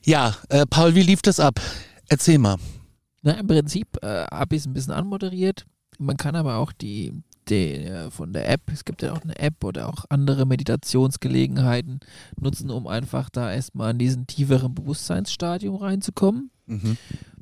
Ja, 0.03 0.35
äh, 0.49 0.65
Paul, 0.65 0.95
wie 0.95 1.03
lief 1.03 1.21
das 1.21 1.39
ab? 1.39 1.61
Erzähl 2.09 2.37
mal. 2.37 2.57
Na, 3.21 3.33
im 3.33 3.47
Prinzip 3.47 3.87
äh, 4.03 4.25
habe 4.25 4.55
ich 4.55 4.61
es 4.63 4.67
ein 4.67 4.73
bisschen 4.73 4.93
anmoderiert. 4.93 5.65
Man 5.97 6.17
kann 6.17 6.35
aber 6.35 6.57
auch 6.57 6.73
die, 6.73 7.13
äh, 7.51 8.11
von 8.11 8.33
der 8.33 8.49
App, 8.49 8.61
es 8.71 8.85
gibt 8.85 9.01
ja 9.01 9.13
auch 9.13 9.21
eine 9.21 9.37
App 9.37 9.63
oder 9.63 9.89
auch 9.89 10.05
andere 10.09 10.45
Meditationsgelegenheiten 10.45 11.99
nutzen, 12.39 12.69
um 12.69 12.87
einfach 12.87 13.29
da 13.29 13.51
erstmal 13.51 13.91
in 13.91 13.99
diesen 13.99 14.27
tieferen 14.27 14.73
Bewusstseinsstadium 14.75 15.75
reinzukommen, 15.75 16.51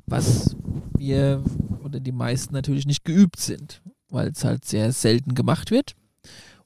was 0.06 0.56
wir 0.96 1.42
oder 1.82 2.00
die 2.00 2.12
meisten 2.12 2.54
natürlich 2.54 2.86
nicht 2.86 3.04
geübt 3.04 3.38
sind, 3.40 3.82
weil 4.08 4.28
es 4.28 4.44
halt 4.44 4.64
sehr 4.64 4.92
selten 4.92 5.34
gemacht 5.34 5.70
wird. 5.70 5.94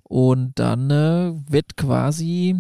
Und 0.03 0.53
dann 0.59 0.91
äh, 0.91 1.33
wird 1.51 1.77
quasi 1.77 2.55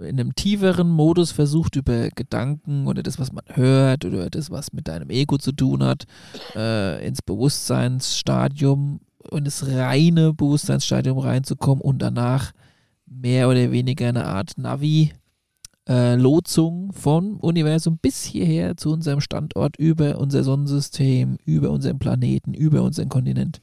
in 0.00 0.20
einem 0.20 0.34
tieferen 0.34 0.88
Modus 0.88 1.30
versucht, 1.32 1.76
über 1.76 2.08
Gedanken 2.10 2.86
oder 2.86 3.02
das, 3.02 3.18
was 3.18 3.32
man 3.32 3.44
hört 3.48 4.04
oder 4.04 4.30
das, 4.30 4.50
was 4.50 4.72
mit 4.72 4.88
deinem 4.88 5.10
Ego 5.10 5.38
zu 5.38 5.52
tun 5.52 5.82
hat, 5.82 6.06
äh, 6.54 7.06
ins 7.06 7.22
Bewusstseinsstadium 7.22 9.00
und 9.30 9.46
das 9.46 9.66
reine 9.66 10.32
Bewusstseinsstadium 10.34 11.18
reinzukommen 11.18 11.80
und 11.82 12.00
danach 12.00 12.52
mehr 13.06 13.48
oder 13.48 13.70
weniger 13.72 14.08
eine 14.08 14.26
Art 14.26 14.56
Navi. 14.56 15.12
Äh, 15.88 16.14
Lotsung 16.14 16.92
vom 16.92 17.38
Universum 17.38 17.98
bis 17.98 18.22
hierher 18.22 18.76
zu 18.76 18.92
unserem 18.92 19.20
Standort 19.20 19.76
über 19.76 20.18
unser 20.18 20.44
Sonnensystem, 20.44 21.38
über 21.44 21.70
unseren 21.70 21.98
Planeten, 21.98 22.54
über 22.54 22.82
unseren 22.82 23.08
Kontinent. 23.08 23.60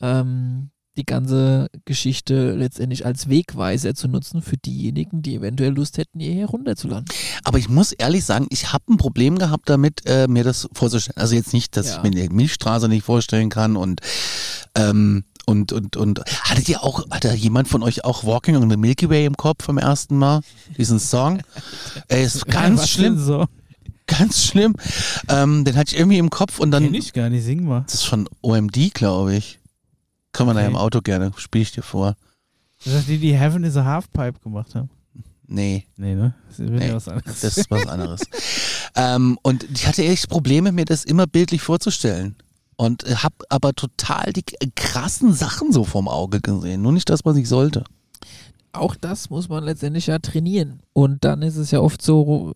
Ähm, 0.00 0.70
die 0.98 1.06
ganze 1.06 1.68
Geschichte 1.86 2.52
letztendlich 2.54 3.06
als 3.06 3.28
Wegweiser 3.30 3.94
zu 3.94 4.08
nutzen 4.08 4.42
für 4.42 4.56
diejenigen, 4.58 5.22
die 5.22 5.36
eventuell 5.36 5.72
Lust 5.72 5.96
hätten, 5.96 6.20
hierher 6.20 6.46
runterzulanden. 6.46 7.06
Aber 7.44 7.56
ich 7.58 7.68
muss 7.70 7.92
ehrlich 7.92 8.24
sagen, 8.24 8.46
ich 8.50 8.72
habe 8.72 8.84
ein 8.92 8.96
Problem 8.98 9.38
gehabt 9.38 9.70
damit, 9.70 10.02
äh, 10.06 10.28
mir 10.28 10.44
das 10.44 10.68
vorzustellen. 10.74 11.16
Also 11.16 11.34
jetzt 11.36 11.52
nicht, 11.54 11.76
dass 11.76 11.86
Ja. 11.88 11.96
ich 11.96 12.02
mir 12.02 12.10
die 12.10 12.28
Milchstraße 12.28 12.88
nicht 12.88 13.04
vorstellen 13.04 13.48
kann 13.48 13.76
und 13.76 14.00
ähm, 14.74 15.24
und, 15.46 15.72
und, 15.72 15.96
und 15.96 16.20
hattet 16.42 16.68
ihr 16.68 16.82
auch, 16.84 17.08
hatte 17.10 17.32
jemand 17.32 17.68
von 17.68 17.82
euch 17.82 18.04
auch 18.04 18.22
Walking 18.24 18.56
on 18.56 18.68
the 18.68 18.76
Milky 18.76 19.08
Way 19.08 19.24
im 19.24 19.34
Kopf 19.36 19.64
vom 19.64 19.78
ersten 19.78 20.18
Mal? 20.18 20.42
Diesen 20.76 20.98
Song? 21.00 21.40
Ey, 22.08 22.22
ist 22.24 22.44
ganz 22.48 22.82
Was 22.82 22.90
schlimm, 22.90 23.18
So. 23.18 23.46
ganz 24.06 24.44
schlimm. 24.44 24.74
Ähm, 25.28 25.64
den 25.64 25.76
hatte 25.76 25.94
ich 25.94 25.98
irgendwie 25.98 26.18
im 26.18 26.28
Kopf 26.28 26.58
und 26.58 26.70
dann, 26.70 26.84
Kenn 26.84 26.92
ich 26.94 27.14
gar 27.14 27.30
nicht, 27.30 27.44
sing 27.44 27.64
mal. 27.64 27.82
das 27.86 27.94
ist 27.94 28.04
von 28.04 28.28
OMD, 28.42 28.92
glaube 28.92 29.36
ich. 29.36 29.58
Kann 30.38 30.46
man 30.46 30.56
da 30.56 30.62
Okay. 30.62 30.70
im 30.70 30.76
Auto 30.76 31.00
gerne, 31.00 31.32
spiele 31.36 31.62
ich 31.62 31.72
dir 31.72 31.82
vor. 31.82 32.16
Das 32.84 32.94
ist 32.94 33.08
die, 33.08 33.18
die 33.18 33.34
Heaven 33.36 33.64
is 33.64 33.76
a 33.76 33.84
Halfpipe 33.84 34.38
gemacht 34.40 34.74
haben. 34.74 34.88
Nee. 35.46 35.84
Nee, 35.96 36.14
ne? 36.14 36.34
Das 36.48 36.58
ist 36.60 36.70
Nee, 36.70 36.88
ja 36.88 36.94
was 36.94 37.08
anderes. 37.08 37.40
Das 37.40 37.56
ist 37.58 37.70
was 37.70 37.86
anderes. 37.86 38.20
ähm, 38.94 39.38
und 39.42 39.64
ich 39.74 39.86
hatte 39.86 40.04
echt 40.04 40.28
Probleme, 40.28 40.72
mir 40.72 40.84
das 40.84 41.04
immer 41.04 41.26
bildlich 41.26 41.60
vorzustellen. 41.62 42.36
Und 42.76 43.02
habe 43.24 43.34
aber 43.48 43.72
total 43.74 44.32
die 44.32 44.44
krassen 44.76 45.32
Sachen 45.34 45.72
so 45.72 45.82
vorm 45.84 46.06
Auge 46.06 46.40
gesehen. 46.40 46.82
Nur 46.82 46.92
nicht 46.92 47.10
das, 47.10 47.24
was 47.24 47.36
ich 47.36 47.48
sollte. 47.48 47.82
Auch 48.72 48.94
das 48.94 49.30
muss 49.30 49.48
man 49.48 49.64
letztendlich 49.64 50.06
ja 50.06 50.20
trainieren. 50.20 50.80
Und 50.92 51.24
dann 51.24 51.42
ist 51.42 51.56
es 51.56 51.72
ja 51.72 51.80
oft 51.80 52.00
so, 52.00 52.52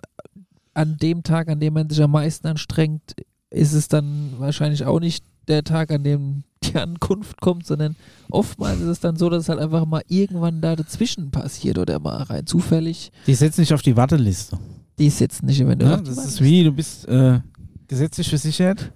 an 0.74 0.96
dem 0.98 1.24
Tag, 1.24 1.48
an 1.48 1.58
dem 1.58 1.74
man 1.74 1.90
sich 1.90 2.00
am 2.00 2.12
meisten 2.12 2.46
anstrengt, 2.46 3.16
ist 3.50 3.72
es 3.72 3.88
dann 3.88 4.34
wahrscheinlich 4.38 4.84
auch 4.84 5.00
nicht 5.00 5.24
der 5.48 5.64
Tag, 5.64 5.90
an 5.90 6.04
dem 6.04 6.44
die 6.72 6.78
Ankunft 6.78 7.40
kommt, 7.40 7.66
sondern 7.66 7.96
oftmals 8.30 8.80
ist 8.80 8.86
es 8.88 9.00
dann 9.00 9.16
so, 9.16 9.28
dass 9.30 9.44
es 9.44 9.48
halt 9.48 9.60
einfach 9.60 9.84
mal 9.86 10.02
irgendwann 10.08 10.60
da 10.60 10.76
dazwischen 10.76 11.30
passiert 11.30 11.78
oder 11.78 11.98
mal 11.98 12.22
rein 12.22 12.46
zufällig. 12.46 13.12
Die 13.26 13.34
setzt 13.34 13.58
nicht 13.58 13.72
auf 13.72 13.82
die 13.82 13.96
Warteliste. 13.96 14.58
Die 14.98 15.06
ist 15.06 15.20
jetzt 15.20 15.42
nicht 15.42 15.60
eventuell. 15.60 15.90
Ja, 15.92 15.96
auf 15.98 16.02
die 16.02 16.08
das 16.10 16.18
Wand. 16.18 16.28
ist 16.28 16.40
wie, 16.42 16.64
du 16.64 16.72
bist 16.72 17.08
äh, 17.08 17.40
gesetzlich 17.88 18.28
versichert, 18.28 18.92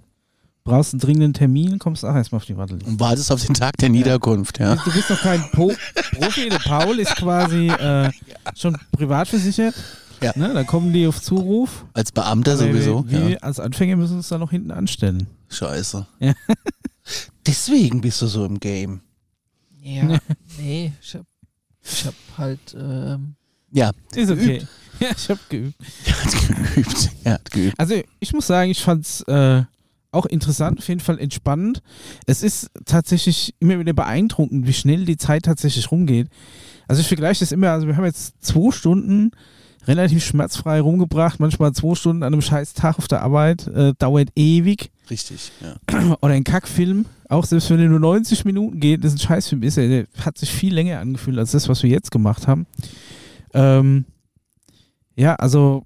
brauchst 0.63 0.93
einen 0.93 0.99
dringenden 0.99 1.33
Termin, 1.33 1.79
kommst 1.79 2.03
auch 2.05 2.13
erstmal 2.15 2.37
auf 2.37 2.45
die 2.45 2.57
Warteliste. 2.57 2.89
Und 2.89 2.99
wartest 2.99 3.31
auf 3.31 3.43
den 3.45 3.53
Tag 3.55 3.77
der 3.77 3.89
Niederkunft, 3.89 4.59
ja. 4.59 4.75
Du 4.75 4.91
bist 4.91 5.09
noch 5.09 5.21
kein 5.21 5.41
po 5.51 5.71
Profi. 6.19 6.49
Der 6.49 6.59
Paul 6.59 6.99
ist 6.99 7.15
quasi 7.15 7.67
äh, 7.69 8.11
schon 8.55 8.77
privat 8.91 9.27
versichert. 9.27 9.73
Ja. 10.21 10.31
Ne, 10.35 10.51
da 10.53 10.63
kommen 10.63 10.91
die 10.93 11.05
auf 11.05 11.21
Zuruf. 11.21 11.85
Als 11.93 12.11
Beamter 12.11 12.57
sowieso. 12.57 13.05
Wir, 13.07 13.29
Ja. 13.29 13.37
als 13.37 13.59
Anfänger 13.59 13.95
müssen 13.97 14.17
uns 14.17 14.27
da 14.29 14.39
noch 14.39 14.49
hinten 14.49 14.71
anstellen. 14.71 15.27
Scheiße. 15.49 16.07
Ja. 16.19 16.33
Deswegen 17.47 18.01
bist 18.01 18.21
du 18.21 18.27
so 18.27 18.45
im 18.45 18.59
Game. 18.59 19.01
Ja, 19.81 20.19
nee, 20.59 20.91
ich 21.01 21.15
hab, 21.15 21.25
ich 21.81 22.05
hab 22.05 22.13
halt, 22.37 22.75
ähm, 22.77 23.35
Ja, 23.71 23.91
Ist 24.15 24.31
okay. 24.31 24.65
Ja, 24.99 25.09
ich 25.15 25.29
habe 25.29 25.39
geübt. 25.47 25.75
er 26.05 26.13
hat 26.15 26.73
geübt. 26.73 27.09
Er 27.23 27.33
hat 27.33 27.51
geübt. 27.51 27.79
Also 27.79 28.01
ich 28.19 28.33
muss 28.33 28.47
sagen, 28.47 28.71
ich 28.71 28.81
fand 28.81 29.05
es 29.05 29.21
äh, 29.27 29.61
auch 30.11 30.25
interessant, 30.25 30.79
auf 30.79 30.87
jeden 30.87 31.01
Fall 31.01 31.19
entspannend. 31.19 31.83
Es 32.25 32.41
ist 32.41 32.71
tatsächlich 32.85 33.53
immer 33.59 33.79
wieder 33.79 33.93
beeindruckend, 33.93 34.65
wie 34.65 34.73
schnell 34.73 35.05
die 35.05 35.17
Zeit 35.17 35.45
tatsächlich 35.45 35.91
rumgeht. 35.91 36.29
Also 36.87 37.01
ich 37.01 37.07
vergleiche 37.07 37.41
das 37.41 37.51
immer, 37.51 37.71
also 37.71 37.85
wir 37.85 37.95
haben 37.95 38.05
jetzt 38.05 38.43
zwei 38.43 38.71
Stunden 38.71 39.31
relativ 39.85 40.25
schmerzfrei 40.25 40.81
rumgebracht, 40.81 41.39
manchmal 41.39 41.73
zwei 41.73 41.95
Stunden 41.95 42.23
an 42.23 42.33
einem 42.33 42.41
scheiß 42.41 42.73
Tag 42.73 42.97
auf 42.97 43.07
der 43.07 43.21
Arbeit, 43.21 43.67
äh, 43.67 43.93
dauert 43.99 44.29
ewig. 44.35 44.91
Richtig, 45.09 45.51
ja. 45.61 45.75
Oder 46.21 46.33
ein 46.33 46.43
Kackfilm, 46.43 47.05
auch 47.29 47.45
selbst 47.45 47.69
wenn 47.69 47.79
er 47.79 47.89
nur 47.89 47.99
90 47.99 48.45
Minuten 48.45 48.79
geht, 48.79 49.03
das 49.03 49.13
ein 49.13 49.19
Scheißfilm 49.19 49.63
ist, 49.63 49.77
der 49.77 50.07
hat 50.19 50.37
sich 50.37 50.51
viel 50.51 50.73
länger 50.73 50.99
angefühlt 50.99 51.37
als 51.37 51.51
das, 51.51 51.69
was 51.69 51.83
wir 51.83 51.89
jetzt 51.89 52.11
gemacht 52.11 52.47
haben. 52.47 52.65
Ähm, 53.53 54.05
ja, 55.15 55.35
also 55.35 55.83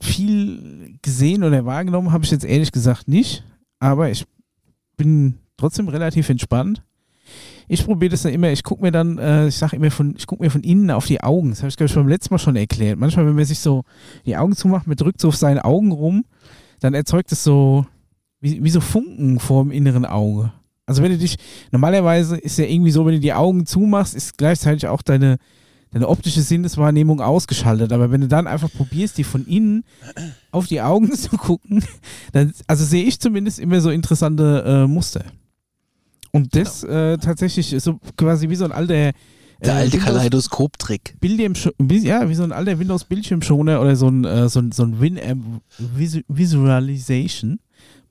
viel 0.00 0.98
gesehen 1.02 1.42
oder 1.42 1.64
wahrgenommen 1.64 2.12
habe 2.12 2.24
ich 2.24 2.30
jetzt 2.30 2.44
ehrlich 2.44 2.72
gesagt 2.72 3.08
nicht, 3.08 3.44
aber 3.80 4.10
ich 4.10 4.24
bin 4.96 5.38
trotzdem 5.56 5.88
relativ 5.88 6.28
entspannt. 6.28 6.82
ich 7.66 7.84
probiere 7.84 8.10
das 8.10 8.22
dann 8.22 8.32
immer, 8.32 8.50
ich 8.50 8.62
gucke 8.62 8.82
mir 8.82 8.92
dann, 8.92 9.18
äh, 9.18 9.48
ich 9.48 9.56
sage 9.56 9.76
immer 9.76 9.90
von, 9.90 10.14
ich 10.16 10.26
gucke 10.26 10.42
mir 10.42 10.50
von 10.50 10.62
innen 10.62 10.90
auf 10.90 11.06
die 11.06 11.22
Augen. 11.22 11.50
Das 11.50 11.60
habe 11.60 11.68
ich, 11.68 11.76
glaube 11.76 11.88
ich, 11.88 11.94
beim 11.94 12.08
letzten 12.08 12.34
Mal 12.34 12.38
schon 12.38 12.56
erklärt. 12.56 12.98
Manchmal, 12.98 13.26
wenn 13.26 13.34
man 13.34 13.44
sich 13.44 13.60
so 13.60 13.84
die 14.26 14.36
Augen 14.36 14.54
zumacht, 14.54 14.86
man 14.86 14.96
drückt 14.96 15.20
so 15.20 15.28
auf 15.28 15.36
seine 15.36 15.64
Augen 15.64 15.90
rum, 15.90 16.24
dann 16.84 16.92
erzeugt 16.92 17.32
es 17.32 17.42
so, 17.42 17.86
wie, 18.40 18.62
wie 18.62 18.68
so 18.68 18.82
Funken 18.82 19.40
vor 19.40 19.62
dem 19.64 19.72
inneren 19.72 20.04
Auge. 20.04 20.52
Also 20.84 21.02
wenn 21.02 21.12
du 21.12 21.16
dich, 21.16 21.36
normalerweise 21.72 22.36
ist 22.36 22.58
ja 22.58 22.66
irgendwie 22.66 22.90
so, 22.90 23.06
wenn 23.06 23.14
du 23.14 23.20
die 23.20 23.32
Augen 23.32 23.64
zumachst, 23.64 24.14
ist 24.14 24.36
gleichzeitig 24.36 24.86
auch 24.86 25.00
deine, 25.00 25.38
deine 25.92 26.08
optische 26.08 26.42
Sinneswahrnehmung 26.42 27.22
ausgeschaltet. 27.22 27.90
Aber 27.90 28.10
wenn 28.10 28.20
du 28.20 28.28
dann 28.28 28.46
einfach 28.46 28.70
probierst, 28.70 29.16
die 29.16 29.24
von 29.24 29.46
innen 29.46 29.84
auf 30.50 30.66
die 30.66 30.82
Augen 30.82 31.10
zu 31.16 31.30
gucken, 31.38 31.82
dann, 32.32 32.52
also 32.66 32.84
sehe 32.84 33.04
ich 33.04 33.18
zumindest 33.18 33.60
immer 33.60 33.80
so 33.80 33.88
interessante 33.88 34.62
äh, 34.66 34.86
Muster. 34.86 35.24
Und 36.32 36.54
das 36.54 36.84
äh, 36.84 37.16
tatsächlich 37.16 37.72
ist 37.72 37.84
so 37.84 37.98
quasi 38.18 38.50
wie 38.50 38.56
so 38.56 38.66
ein 38.66 38.72
alter 38.72 39.12
Der 39.64 39.74
alte 39.76 39.92
Windows- 39.94 40.04
Kaleidoskop-Trick. 40.04 41.16
Ja, 42.02 42.28
wie 42.28 42.34
so 42.34 42.42
ein 42.42 42.52
alter 42.52 42.78
Windows 42.78 43.04
Bildschirmschoner 43.04 43.80
oder 43.80 43.96
so 43.96 44.08
ein, 44.08 44.24
äh, 44.24 44.48
so 44.48 44.60
ein, 44.60 44.72
so 44.72 44.82
ein 44.84 45.00
Winamp 45.00 45.62
Visu 45.78 46.20
Visualization 46.28 47.60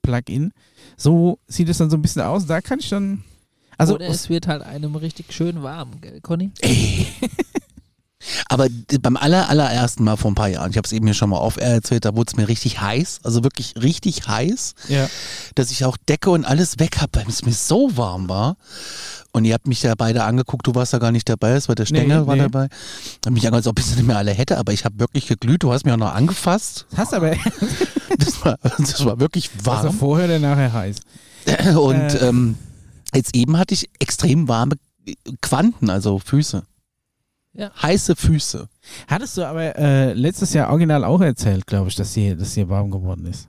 Plugin. 0.01 0.51
So 0.97 1.39
sieht 1.47 1.69
es 1.69 1.77
dann 1.77 1.89
so 1.89 1.97
ein 1.97 2.01
bisschen 2.01 2.21
aus. 2.21 2.45
Da 2.45 2.61
kann 2.61 2.79
ich 2.79 2.89
dann. 2.89 3.23
Also, 3.77 3.95
Oder 3.95 4.07
es 4.07 4.29
wird 4.29 4.47
halt 4.47 4.61
einem 4.61 4.95
richtig 4.95 5.33
schön 5.33 5.63
warm, 5.63 5.89
gell, 6.01 6.21
Conny? 6.21 6.51
Aber 8.49 8.67
beim 9.01 9.17
aller, 9.17 9.49
allerersten 9.49 10.03
Mal 10.03 10.15
vor 10.17 10.31
ein 10.31 10.35
paar 10.35 10.47
Jahren, 10.49 10.71
ich 10.71 10.77
habe 10.77 10.85
es 10.85 10.91
eben 10.91 11.05
hier 11.05 11.13
schon 11.13 11.29
mal 11.29 11.37
auf 11.37 11.57
erzählt, 11.57 12.05
da 12.05 12.15
wurde 12.15 12.29
es 12.31 12.37
mir 12.37 12.47
richtig 12.47 12.79
heiß, 12.81 13.19
also 13.23 13.43
wirklich 13.43 13.73
richtig 13.81 14.27
heiß, 14.27 14.75
ja. 14.89 15.09
dass 15.55 15.71
ich 15.71 15.85
auch 15.85 15.97
Decke 15.97 16.29
und 16.29 16.45
alles 16.45 16.79
weg 16.79 17.01
habe, 17.01 17.11
weil 17.19 17.25
es 17.27 17.45
mir 17.45 17.53
so 17.53 17.95
warm 17.97 18.29
war. 18.29 18.55
Und 19.35 19.45
ihr 19.45 19.53
habt 19.55 19.65
mich 19.67 19.81
ja 19.81 19.95
beide 19.95 20.23
angeguckt, 20.25 20.67
du 20.67 20.75
warst 20.75 20.93
ja 20.93 20.99
gar 20.99 21.11
nicht 21.11 21.27
dabei, 21.27 21.51
es 21.53 21.67
war 21.67 21.73
der 21.75 21.85
Stängel 21.87 22.21
Nee, 22.21 22.27
war 22.27 22.35
nee. 22.35 22.43
dabei. 22.43 22.67
Hab 23.25 23.33
mich 23.33 23.43
angeguckt, 23.43 23.55
als 23.55 23.67
ob 23.67 23.79
ich 23.79 23.85
es 23.87 23.95
nicht 23.95 24.05
mehr 24.05 24.17
alle 24.17 24.31
hätte, 24.31 24.57
aber 24.59 24.73
ich 24.73 24.85
habe 24.85 24.99
wirklich 24.99 25.25
geglüht, 25.27 25.63
du 25.63 25.73
hast 25.73 25.85
mich 25.85 25.93
auch 25.93 25.97
noch 25.97 26.13
angefasst. 26.13 26.85
Hast 26.95 27.13
aber 27.13 27.31
Das 28.19 28.45
war, 28.45 28.57
das 28.77 29.03
war 29.05 29.19
wirklich 29.19 29.49
warm. 29.63 29.91
vorher 29.97 30.27
oder 30.27 30.37
nachher 30.39 30.71
heiß. 30.71 30.97
Und 31.75 31.95
Äh. 31.95 32.27
ähm, 32.27 32.55
jetzt 33.13 33.35
eben 33.35 33.57
hatte 33.57 33.73
ich 33.73 33.89
extrem 33.99 34.47
warme 34.47 34.75
Quanten, 35.41 35.89
also 35.89 36.19
Füße. 36.19 36.63
Ja. 37.55 37.71
Heiße 37.81 38.15
Füße. 38.15 38.67
Hattest 39.07 39.37
du 39.37 39.43
aber 39.47 39.75
äh, 39.77 40.13
letztes 40.13 40.53
Jahr 40.53 40.69
original 40.69 41.03
auch 41.03 41.21
erzählt, 41.21 41.67
glaube 41.67 41.89
ich, 41.89 41.95
dass 41.95 42.13
hier, 42.13 42.35
dass 42.35 42.53
hier 42.53 42.67
warm 42.69 42.89
geworden 42.91 43.25
ist. 43.27 43.47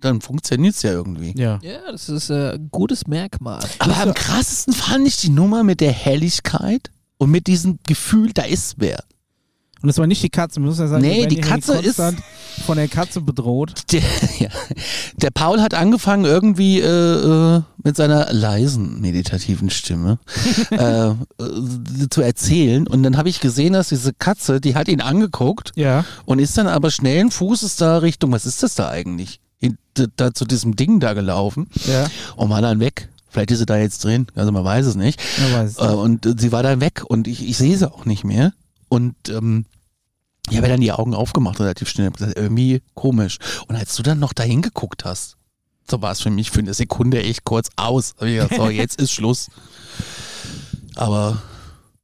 Dann 0.00 0.20
funktioniert 0.20 0.74
es 0.74 0.82
ja 0.82 0.90
irgendwie. 0.90 1.32
Ja. 1.40 1.58
Ja, 1.62 1.90
das 1.90 2.10
ist 2.10 2.28
äh, 2.28 2.56
ein 2.56 2.68
gutes 2.70 3.06
Merkmal. 3.06 3.60
Aber 3.78 3.96
am 3.96 4.12
krassesten 4.12 4.74
fand 4.74 5.06
ich 5.08 5.16
die 5.16 5.30
Nummer 5.30 5.64
mit 5.64 5.80
der 5.80 5.92
Helligkeit 5.92 6.90
und 7.16 7.30
mit 7.30 7.46
diesem 7.46 7.78
Gefühl, 7.86 8.32
da 8.34 8.42
ist 8.42 8.74
wer. 8.76 9.02
Und 9.80 9.88
es 9.88 9.96
war 9.96 10.06
nicht 10.06 10.22
die 10.22 10.28
Katze, 10.28 10.60
man 10.60 10.68
muss 10.68 10.78
ja 10.78 10.88
sagen, 10.88 11.00
Nee, 11.02 11.24
die 11.26 11.40
Katze 11.40 11.76
ist- 11.78 12.00
von 12.66 12.76
der 12.76 12.88
Katze 12.88 13.22
bedroht. 13.22 13.72
Der, 13.92 14.02
ja. 14.38 14.48
der 15.16 15.30
Paul 15.30 15.62
hat 15.62 15.72
angefangen 15.72 16.26
irgendwie 16.26 16.80
äh, 16.80 16.86
äh, 17.56 17.62
mit 17.84 17.96
seiner 17.96 18.32
leisen 18.32 19.00
meditativen 19.00 19.70
Stimme 19.70 20.18
äh, 20.70 21.08
äh, 21.10 21.14
zu 22.10 22.22
erzählen 22.22 22.86
und 22.86 23.02
dann 23.02 23.16
habe 23.16 23.28
ich 23.28 23.40
gesehen, 23.40 23.74
dass 23.74 23.90
diese 23.90 24.12
Katze, 24.12 24.60
die 24.60 24.74
hat 24.74 24.88
ihn 24.88 25.00
angeguckt 25.00 25.72
Ja. 25.76 26.04
und 26.24 26.38
ist 26.40 26.56
dann 26.58 26.66
aber 26.66 26.90
schnellen 26.90 27.30
Fußes 27.30 27.76
da 27.76 27.98
Richtung, 27.98 28.32
was 28.32 28.46
ist 28.46 28.62
das 28.62 28.74
da 28.74 28.88
eigentlich? 28.88 29.40
Da, 30.16 30.34
zu 30.34 30.44
diesem 30.44 30.74
Ding 30.76 30.98
da 30.98 31.12
gelaufen 31.12 31.68
Ja. 31.86 32.06
und 32.36 32.50
war 32.50 32.60
dann 32.60 32.80
weg. 32.80 33.08
Vielleicht 33.28 33.50
ist 33.52 33.60
sie 33.60 33.66
da 33.66 33.76
jetzt 33.78 34.02
drin, 34.04 34.26
also 34.34 34.50
man 34.52 34.64
weiß 34.64 34.86
es 34.86 34.94
nicht. 34.96 35.20
Man 35.40 35.52
weiß 35.52 35.70
es 35.72 35.78
Äh, 35.78 35.92
und 35.94 36.26
äh, 36.26 36.34
sie 36.36 36.52
war 36.52 36.62
dann 36.62 36.80
weg 36.80 37.02
und 37.06 37.28
ich, 37.28 37.48
ich 37.48 37.56
sehe 37.56 37.76
sie 37.76 37.90
auch 37.90 38.04
nicht 38.04 38.24
mehr. 38.24 38.52
Und 38.88 39.14
ähm, 39.28 39.66
ich 40.50 40.56
habe 40.58 40.68
dann 40.68 40.80
die 40.80 40.92
Augen 40.92 41.14
aufgemacht 41.14 41.58
relativ 41.60 41.88
schnell. 41.88 42.10
Gesagt, 42.10 42.36
irgendwie 42.36 42.82
komisch. 42.94 43.38
Und 43.66 43.76
als 43.76 43.96
du 43.96 44.02
dann 44.02 44.18
noch 44.18 44.32
dahin 44.34 44.62
geguckt 44.62 45.04
hast, 45.04 45.36
so 45.90 46.00
war 46.02 46.12
es 46.12 46.20
für 46.20 46.30
mich 46.30 46.50
für 46.50 46.60
eine 46.60 46.74
Sekunde 46.74 47.22
echt 47.22 47.44
kurz 47.44 47.68
aus. 47.76 48.14
So, 48.18 48.24
jetzt 48.70 49.00
ist 49.00 49.12
Schluss. 49.12 49.48
Aber 50.96 51.42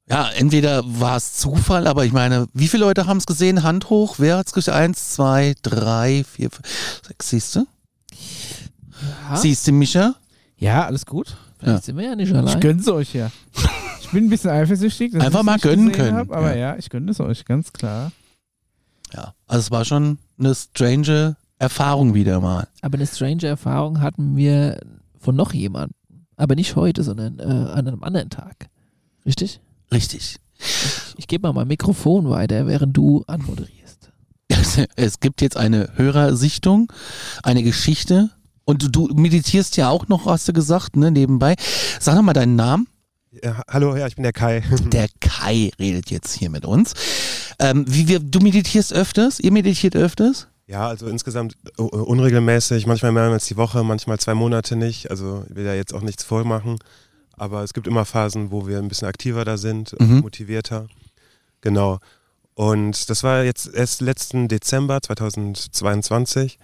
ja, 0.08 0.28
entweder 0.30 0.82
war 0.84 1.16
es 1.16 1.34
Zufall, 1.34 1.86
aber 1.86 2.04
ich 2.04 2.12
meine, 2.12 2.46
wie 2.52 2.68
viele 2.68 2.84
Leute 2.84 3.06
haben 3.06 3.18
es 3.18 3.26
gesehen? 3.26 3.62
Hand 3.62 3.90
hoch. 3.90 4.16
Wer 4.18 4.38
hat 4.38 4.48
es 4.48 4.52
gesehen? 4.52 4.74
Eins, 4.74 5.10
zwei, 5.14 5.54
drei, 5.62 6.24
vier, 6.24 6.50
fünf, 6.50 6.66
sechs. 7.06 7.28
Siehst 7.30 7.56
du? 7.56 7.66
Ja, 9.30 9.36
Siehst 9.36 9.66
du, 9.66 9.72
Micha? 9.72 10.14
Ja, 10.56 10.84
alles 10.84 11.06
gut. 11.06 11.36
vielleicht 11.58 11.84
sind 11.84 11.96
wir 11.96 12.04
ja 12.04 12.16
nicht 12.16 12.30
Ich 12.30 12.36
allein. 12.36 12.60
gönn's 12.60 12.88
euch 12.88 13.14
ja. 13.14 13.30
Ich 14.02 14.10
bin 14.10 14.24
ein 14.24 14.28
bisschen 14.30 14.50
eifersüchtig. 14.50 15.12
dass 15.12 15.24
Einfach 15.24 15.42
mal 15.44 15.54
nicht 15.54 15.62
gönnen 15.62 15.92
können. 15.92 16.16
Hab, 16.16 16.32
aber 16.32 16.50
Ja. 16.56 16.72
ja. 16.72 16.76
ich 16.76 16.90
gönne 16.90 17.12
es 17.12 17.20
euch, 17.20 17.44
ganz 17.44 17.72
klar. 17.72 18.10
Ja. 19.14 19.34
Also 19.46 19.60
es 19.60 19.70
war 19.70 19.84
schon 19.84 20.18
eine 20.38 20.54
strange 20.54 21.36
Erfahrung 21.60 22.14
wieder 22.14 22.40
mal. 22.40 22.66
Aber 22.80 22.96
eine 22.96 23.06
strange 23.06 23.46
Erfahrung 23.46 24.00
hatten 24.00 24.36
wir 24.36 24.80
von 25.18 25.36
noch 25.36 25.52
jemandem. 25.52 25.94
Aber 26.36 26.54
nicht 26.54 26.74
heute, 26.74 27.04
sondern 27.04 27.38
äh, 27.38 27.42
an 27.42 27.86
einem 27.86 28.02
anderen 28.02 28.30
Tag. 28.30 28.70
Richtig? 29.26 29.60
Richtig. 29.92 30.36
Ich, 30.58 31.14
ich 31.18 31.28
gebe 31.28 31.46
mal 31.46 31.52
mein 31.52 31.68
Mikrofon 31.68 32.30
weiter, 32.30 32.66
während 32.66 32.96
du 32.96 33.24
anmoderierst. 33.26 34.10
Es 34.96 35.20
gibt 35.20 35.42
jetzt 35.42 35.56
eine 35.56 35.90
Hörersichtung, 35.96 36.90
eine 37.42 37.62
Geschichte. 37.62 38.30
Und 38.64 38.82
du, 38.96 39.08
du 39.08 39.14
meditierst 39.14 39.76
ja 39.76 39.90
auch 39.90 40.08
noch, 40.08 40.26
hast 40.26 40.48
du 40.48 40.52
gesagt, 40.52 40.96
ne, 40.96 41.10
nebenbei. 41.10 41.56
Sag 41.98 42.16
doch 42.16 42.22
mal 42.22 42.32
deinen 42.32 42.56
Namen. 42.56 42.86
Ja, 43.42 43.62
hallo, 43.68 43.96
ja, 43.96 44.06
ich 44.06 44.16
bin 44.16 44.22
der 44.22 44.32
Kai. 44.32 44.62
Der 44.92 45.08
Kai 45.20 45.70
redet 45.78 46.10
jetzt 46.10 46.34
hier 46.34 46.50
mit 46.50 46.64
uns. 46.64 46.94
Ähm, 47.58 47.84
wie 47.86 48.08
wir, 48.08 48.18
du 48.18 48.40
meditierst 48.40 48.92
öfters? 48.92 49.40
Ihr 49.40 49.52
meditiert 49.52 49.94
öfters? 49.94 50.48
Ja, 50.70 50.86
also 50.86 51.08
insgesamt 51.08 51.56
äh, 51.78 51.82
unregelmäßig, 51.82 52.86
manchmal 52.86 53.10
mehrmals 53.12 53.46
die 53.46 53.56
Woche, 53.56 53.82
manchmal 53.82 54.18
zwei 54.20 54.34
Monate 54.34 54.76
nicht. 54.76 55.10
Also 55.10 55.44
ich 55.48 55.56
will 55.56 55.64
ja 55.64 55.74
jetzt 55.74 55.92
auch 55.92 56.02
nichts 56.02 56.22
vormachen. 56.22 56.78
Aber 57.36 57.64
es 57.64 57.72
gibt 57.72 57.86
immer 57.88 58.04
Phasen, 58.04 58.50
wo 58.52 58.66
wir 58.68 58.78
ein 58.78 58.86
bisschen 58.88 59.08
aktiver 59.08 59.44
da 59.44 59.56
sind, 59.56 59.98
Mhm. 59.98 60.20
motivierter. 60.20 60.86
Genau. 61.60 61.98
Und 62.54 63.10
das 63.10 63.22
war 63.24 63.42
jetzt 63.44 63.74
erst 63.74 64.00
letzten 64.00 64.46
Dezember 64.46 65.00
2022. 65.02 66.58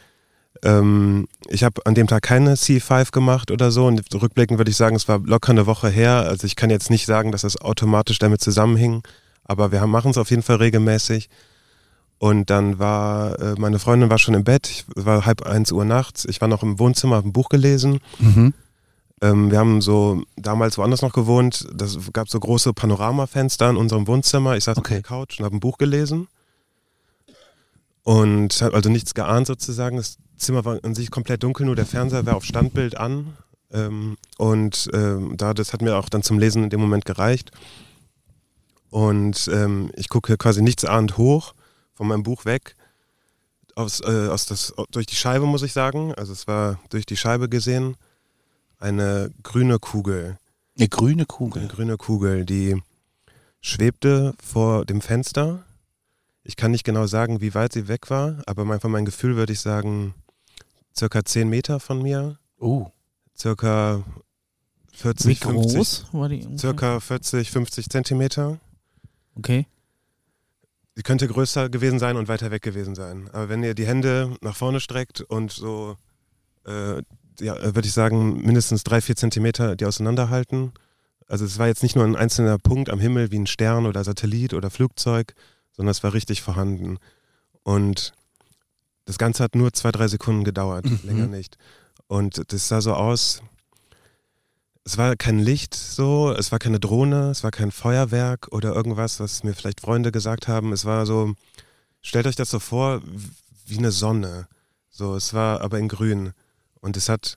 Ähm, 0.63 1.27
ich 1.49 1.65
habe 1.65 1.85
an 1.85 1.95
dem 1.95 2.07
Tag 2.07 2.23
keine 2.23 2.55
C5 2.57 3.11
gemacht 3.11 3.51
oder 3.51 3.71
so. 3.71 3.87
Und 3.87 4.03
rückblickend 4.15 4.59
würde 4.59 4.71
ich 4.71 4.77
sagen, 4.77 4.95
es 4.97 5.09
war 5.09 5.19
locker 5.19 5.51
eine 5.51 5.67
Woche 5.67 5.89
her. 5.89 6.27
Also 6.29 6.47
ich 6.47 6.55
kann 6.57 6.71
jetzt 6.71 6.91
nicht 6.91 7.07
sagen, 7.07 7.33
dass 7.33 7.43
das 7.43 7.61
automatisch 7.61 8.19
damit 8.19 8.41
zusammenhing. 8.41 9.03
Aber 9.45 9.73
wir 9.73 9.85
machen 9.87 10.11
es 10.13 10.19
auf 10.19 10.31
jeden 10.31 10.43
Fall 10.43 10.57
regelmäßig. 10.57 11.29
Und 12.19 12.49
dann 12.49 12.79
war, 12.79 13.39
äh, 13.41 13.55
meine 13.59 13.79
Freundin 13.79 14.09
war 14.09 14.19
schon 14.19 14.35
im 14.35 14.45
Bett, 14.45 14.69
ich, 14.71 14.85
es 14.97 15.05
war 15.05 15.27
halb 15.27 15.43
eins 15.43 15.71
Uhr 15.71 15.85
nachts, 15.85 16.25
ich 16.25 16.41
war 16.41 16.49
noch 16.49 16.63
im 16.63 16.79
Wohnzimmer, 16.79 17.17
habe 17.17 17.29
ein 17.29 17.33
Buch 17.33 17.51
gelesen. 17.51 18.01
Mhm. 18.19 18.55
Ähm, 19.21 19.51
wir 19.51 19.59
haben 19.59 19.81
so 19.83 20.23
damals 20.37 20.79
woanders 20.79 21.03
noch 21.03 21.13
gewohnt, 21.13 21.67
das 21.75 21.99
gab 22.13 22.29
so 22.29 22.41
große 22.41 22.73
Panoramafenster 22.73 23.69
in 23.69 23.77
unserem 23.77 24.07
Wohnzimmer. 24.07 24.57
Ich 24.57 24.65
saß 24.65 24.79
Okay. 24.79 24.95
auf 24.97 25.01
der 25.01 25.03
Couch 25.03 25.39
und 25.39 25.45
habe 25.45 25.57
ein 25.57 25.61
Buch 25.61 25.77
gelesen. 25.79 26.29
Und 28.03 28.63
habe 28.63 28.75
also 28.77 28.89
nichts 28.89 29.15
geahnt 29.15 29.47
sozusagen. 29.47 29.97
Das 29.97 30.17
Zimmer 30.37 30.65
war 30.65 30.79
an 30.85 30.95
sich 30.95 31.11
komplett 31.11 31.43
dunkel, 31.43 31.67
nur 31.67 31.77
der 31.77 31.87
Fernseher 31.87 32.25
war 32.25 32.37
auf 32.37 32.45
Standbild 32.45 32.97
an. 32.97 33.37
Ähm, 33.73 34.17
und 34.39 34.89
ähm, 34.93 35.37
da, 35.37 35.55
das 35.55 35.73
hat 35.73 35.83
mir 35.83 35.97
auch 35.97 36.09
dann 36.09 36.23
zum 36.23 36.39
Lesen 36.39 36.63
in 36.65 36.71
dem 36.71 36.81
Moment 36.81 37.05
gereicht. 37.05 37.51
Und 38.91 39.51
ähm, 39.53 39.91
ich 39.97 40.09
gucke 40.09 40.37
quasi 40.37 40.63
nichtsahnd 40.63 41.17
hoch 41.19 41.55
von 41.97 42.07
meinem 42.07 42.23
Buch 42.23 42.45
weg. 42.45 42.77
Aus, 43.75 44.01
äh, 44.01 44.29
aus 44.29 44.47
das, 44.47 44.73
durch 44.91 45.07
die 45.07 45.17
Scheibe, 45.17 45.47
muss 45.47 45.63
ich 45.63 45.73
sagen. 45.73 46.15
Also 46.15 46.33
es 46.33 46.47
war 46.47 46.79
durch 46.91 47.05
die 47.07 47.17
Scheibe 47.17 47.49
gesehen. 47.49 47.97
Eine 48.79 49.33
grüne 49.43 49.79
Kugel. 49.79 50.39
Eine 50.79 50.89
grüne 50.89 51.13
Eine 51.15 51.27
Kugel. 51.27 51.69
grüne 51.69 51.97
Kugel, 51.97 52.45
die 52.45 52.81
schwebte 53.61 54.35
vor 54.43 54.85
dem 54.85 55.01
Fenster. 55.01 55.65
Ich 56.45 56.57
kann 56.57 56.71
nicht 56.71 56.85
genau 56.85 57.07
sagen, 57.07 57.41
wie 57.41 57.55
weit 57.55 57.73
sie 57.73 57.89
weg 57.89 58.09
war, 58.11 58.43
aber 58.47 58.65
mein, 58.65 58.79
von 58.81 58.91
meinem 58.93 59.07
Gefühl 59.07 59.37
würde 59.37 59.53
ich 59.53 59.61
sagen, 59.61 60.15
circa 60.97 61.25
10 61.25 61.49
Meter 61.49 61.81
von 61.81 62.01
mir. 62.03 62.39
Oh. 62.59 62.87
Circa 63.37 64.05
Wie 64.93 64.97
40, 64.99 65.41
50, 65.41 65.75
groß 65.77 66.07
war 66.13 66.29
die? 66.29 66.37
ungefähr? 66.45 66.59
circa 66.59 67.01
40, 67.01 67.51
50 67.51 67.89
Zentimeter. 67.89 68.59
Okay. 69.35 69.67
Sie 70.97 71.03
könnte 71.03 71.29
größer 71.29 71.69
gewesen 71.69 71.99
sein 71.99 72.17
und 72.17 72.27
weiter 72.27 72.51
weg 72.51 72.63
gewesen 72.63 72.95
sein. 72.95 73.29
Aber 73.33 73.49
wenn 73.51 73.63
ihr 73.63 73.75
die 73.75 73.87
Hände 73.87 74.37
nach 74.41 74.57
vorne 74.57 74.81
streckt 74.81 75.21
und 75.21 75.53
so, 75.53 75.97
äh, 76.67 77.03
ja, 77.39 77.75
würde 77.75 77.87
ich 77.87 77.93
sagen, 77.93 78.41
mindestens 78.43 78.83
drei, 78.83 79.01
vier 79.03 79.15
Zentimeter 79.15 79.77
die 79.77 79.85
auseinanderhalten. 79.85 80.73
Also 81.29 81.45
es 81.45 81.59
war 81.59 81.67
jetzt 81.67 81.83
nicht 81.83 81.97
nur 81.97 82.05
ein 82.05 82.17
einzelner 82.17 82.57
Punkt 82.59 82.89
am 82.89 82.99
Himmel 82.99 83.31
wie 83.31 83.39
ein 83.39 83.47
Stern 83.47 83.85
oder 83.85 84.03
Satellit 84.05 84.55
oder 84.55 84.71
Flugzeug, 84.71 85.35
sondern 85.73 85.91
es 85.91 86.03
war 86.03 86.15
richtig 86.15 86.41
vorhanden. 86.41 86.99
Und 87.63 88.13
das 89.05 89.19
Ganze 89.19 89.45
hat 89.45 89.55
nur 89.55 89.73
zwei, 89.75 89.93
drei 89.93 90.09
Sekunden 90.09 90.45
gedauert, 90.45 90.87
Mhm. 90.87 91.01
länger 91.05 91.27
nicht. 91.27 91.59
Und 92.07 92.53
das 92.53 92.69
sah 92.69 92.81
so 92.81 92.95
aus, 92.95 93.43
es 94.87 94.97
war 94.99 95.17
kein 95.17 95.41
Licht 95.41 95.75
so, 95.75 96.33
es 96.33 96.53
war 96.53 96.61
keine 96.61 96.79
Drohne, 96.79 97.31
es 97.31 97.43
war 97.43 97.51
kein 97.51 97.73
Feuerwerk 97.73 98.47
oder 98.53 98.73
irgendwas, 98.73 99.19
was 99.19 99.43
mir 99.43 99.53
vielleicht 99.53 99.81
Freunde 99.81 100.13
gesagt 100.13 100.47
haben. 100.47 100.73
Es 100.73 100.85
war 100.85 101.07
so, 101.07 101.35
stellt 102.03 102.29
euch 102.29 102.37
das 102.37 102.51
so 102.51 102.61
vor, 102.61 103.03
wie 103.67 103.79
eine 103.79 103.91
Sonne. 103.91 104.47
So, 104.89 105.17
es 105.17 105.35
war 105.35 105.61
aber 105.61 105.81
in 105.81 105.89
grün. 105.89 106.35
Und 106.81 106.97
es 106.97 107.09
hat, 107.09 107.37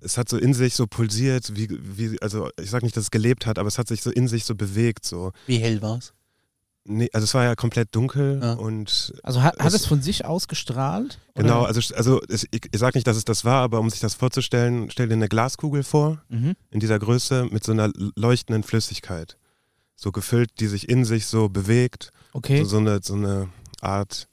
es 0.00 0.18
hat 0.18 0.28
so 0.28 0.36
in 0.36 0.52
sich 0.52 0.74
so 0.74 0.88
pulsiert, 0.88 1.54
wie, 1.54 1.68
wie, 1.70 2.20
also 2.20 2.50
ich 2.60 2.70
sag 2.70 2.82
nicht, 2.82 2.96
dass 2.96 3.04
es 3.04 3.10
gelebt 3.12 3.46
hat, 3.46 3.60
aber 3.60 3.68
es 3.68 3.78
hat 3.78 3.86
sich 3.86 4.02
so 4.02 4.10
in 4.10 4.26
sich 4.26 4.44
so 4.44 4.56
bewegt. 4.56 5.04
So. 5.04 5.30
Wie 5.46 5.58
hell 5.58 5.80
war's? 5.80 6.12
Nee, 6.86 7.08
also 7.14 7.24
es 7.24 7.32
war 7.32 7.44
ja 7.44 7.54
komplett 7.54 7.94
dunkel 7.94 8.40
Ja. 8.42 8.52
und 8.54 9.14
Also 9.22 9.42
hat, 9.42 9.58
hat 9.58 9.68
Es- 9.68 9.74
es 9.74 9.86
von 9.86 10.02
sich 10.02 10.24
ausgestrahlt? 10.26 11.18
genau, 11.34 11.60
Oder? 11.60 11.68
also, 11.68 11.94
also 11.94 12.20
es, 12.28 12.44
ich, 12.50 12.60
ich 12.70 12.78
sag 12.78 12.94
nicht, 12.94 13.06
dass 13.06 13.16
es 13.16 13.24
das 13.24 13.44
war, 13.46 13.62
aber 13.62 13.80
um 13.80 13.88
sich 13.88 14.00
das 14.00 14.12
vorzustellen, 14.14 14.90
stell 14.90 15.08
dir 15.08 15.14
eine 15.14 15.28
Glaskugel 15.28 15.82
vor, 15.82 16.22
Mhm. 16.28 16.54
in 16.70 16.80
dieser 16.80 16.98
Größe 16.98 17.46
mit 17.50 17.64
so 17.64 17.72
einer 17.72 17.90
leuchtenden 18.16 18.62
Flüssigkeit. 18.64 19.38
So 19.96 20.12
gefüllt, 20.12 20.60
die 20.60 20.66
sich 20.66 20.88
in 20.90 21.04
sich 21.06 21.26
so 21.26 21.48
bewegt. 21.48 22.10
Okay. 22.34 22.58
So, 22.58 22.64
so, 22.64 22.76
eine, 22.78 23.00
so 23.02 23.14
eine 23.14 23.48
Art. 23.80 24.28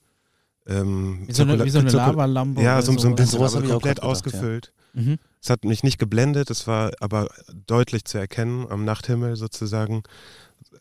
Ähm, 0.68 1.24
wie 1.28 1.32
so 1.34 1.44
eine, 1.44 1.64
wie 1.64 1.70
so 1.70 1.80
eine 1.80 1.90
Lavalampe. 1.90 2.62
Ja, 2.62 2.82
so, 2.82 2.96
so 2.98 3.08
ein 3.08 3.16
bisschen, 3.16 3.40
aber 3.42 3.50
komplett 3.62 3.82
gedacht, 3.82 3.98
ja. 4.00 4.04
ausgefüllt. 4.04 4.74
Mhm. 4.94 5.18
Es 5.42 5.50
hat 5.50 5.64
mich 5.64 5.84
nicht 5.84 5.98
geblendet, 6.00 6.50
es 6.52 6.68
war 6.68 6.92
aber 7.00 7.30
deutlich 7.66 8.04
zu 8.06 8.18
erkennen 8.18 8.68
am 8.70 8.84
Nachthimmel 8.86 9.36
sozusagen. 9.38 10.04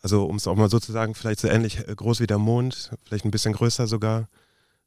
Also 0.02 0.24
um 0.26 0.36
es 0.36 0.46
auch 0.46 0.56
mal 0.56 0.70
so 0.70 0.78
zu 0.78 0.92
sagen, 0.92 1.14
vielleicht 1.14 1.40
so 1.40 1.48
ähnlich 1.48 1.78
äh, 1.88 1.94
groß 1.94 2.20
wie 2.20 2.26
der 2.26 2.38
Mond, 2.38 2.90
vielleicht 3.04 3.24
ein 3.24 3.30
bisschen 3.30 3.52
größer 3.52 3.86
sogar. 3.86 4.28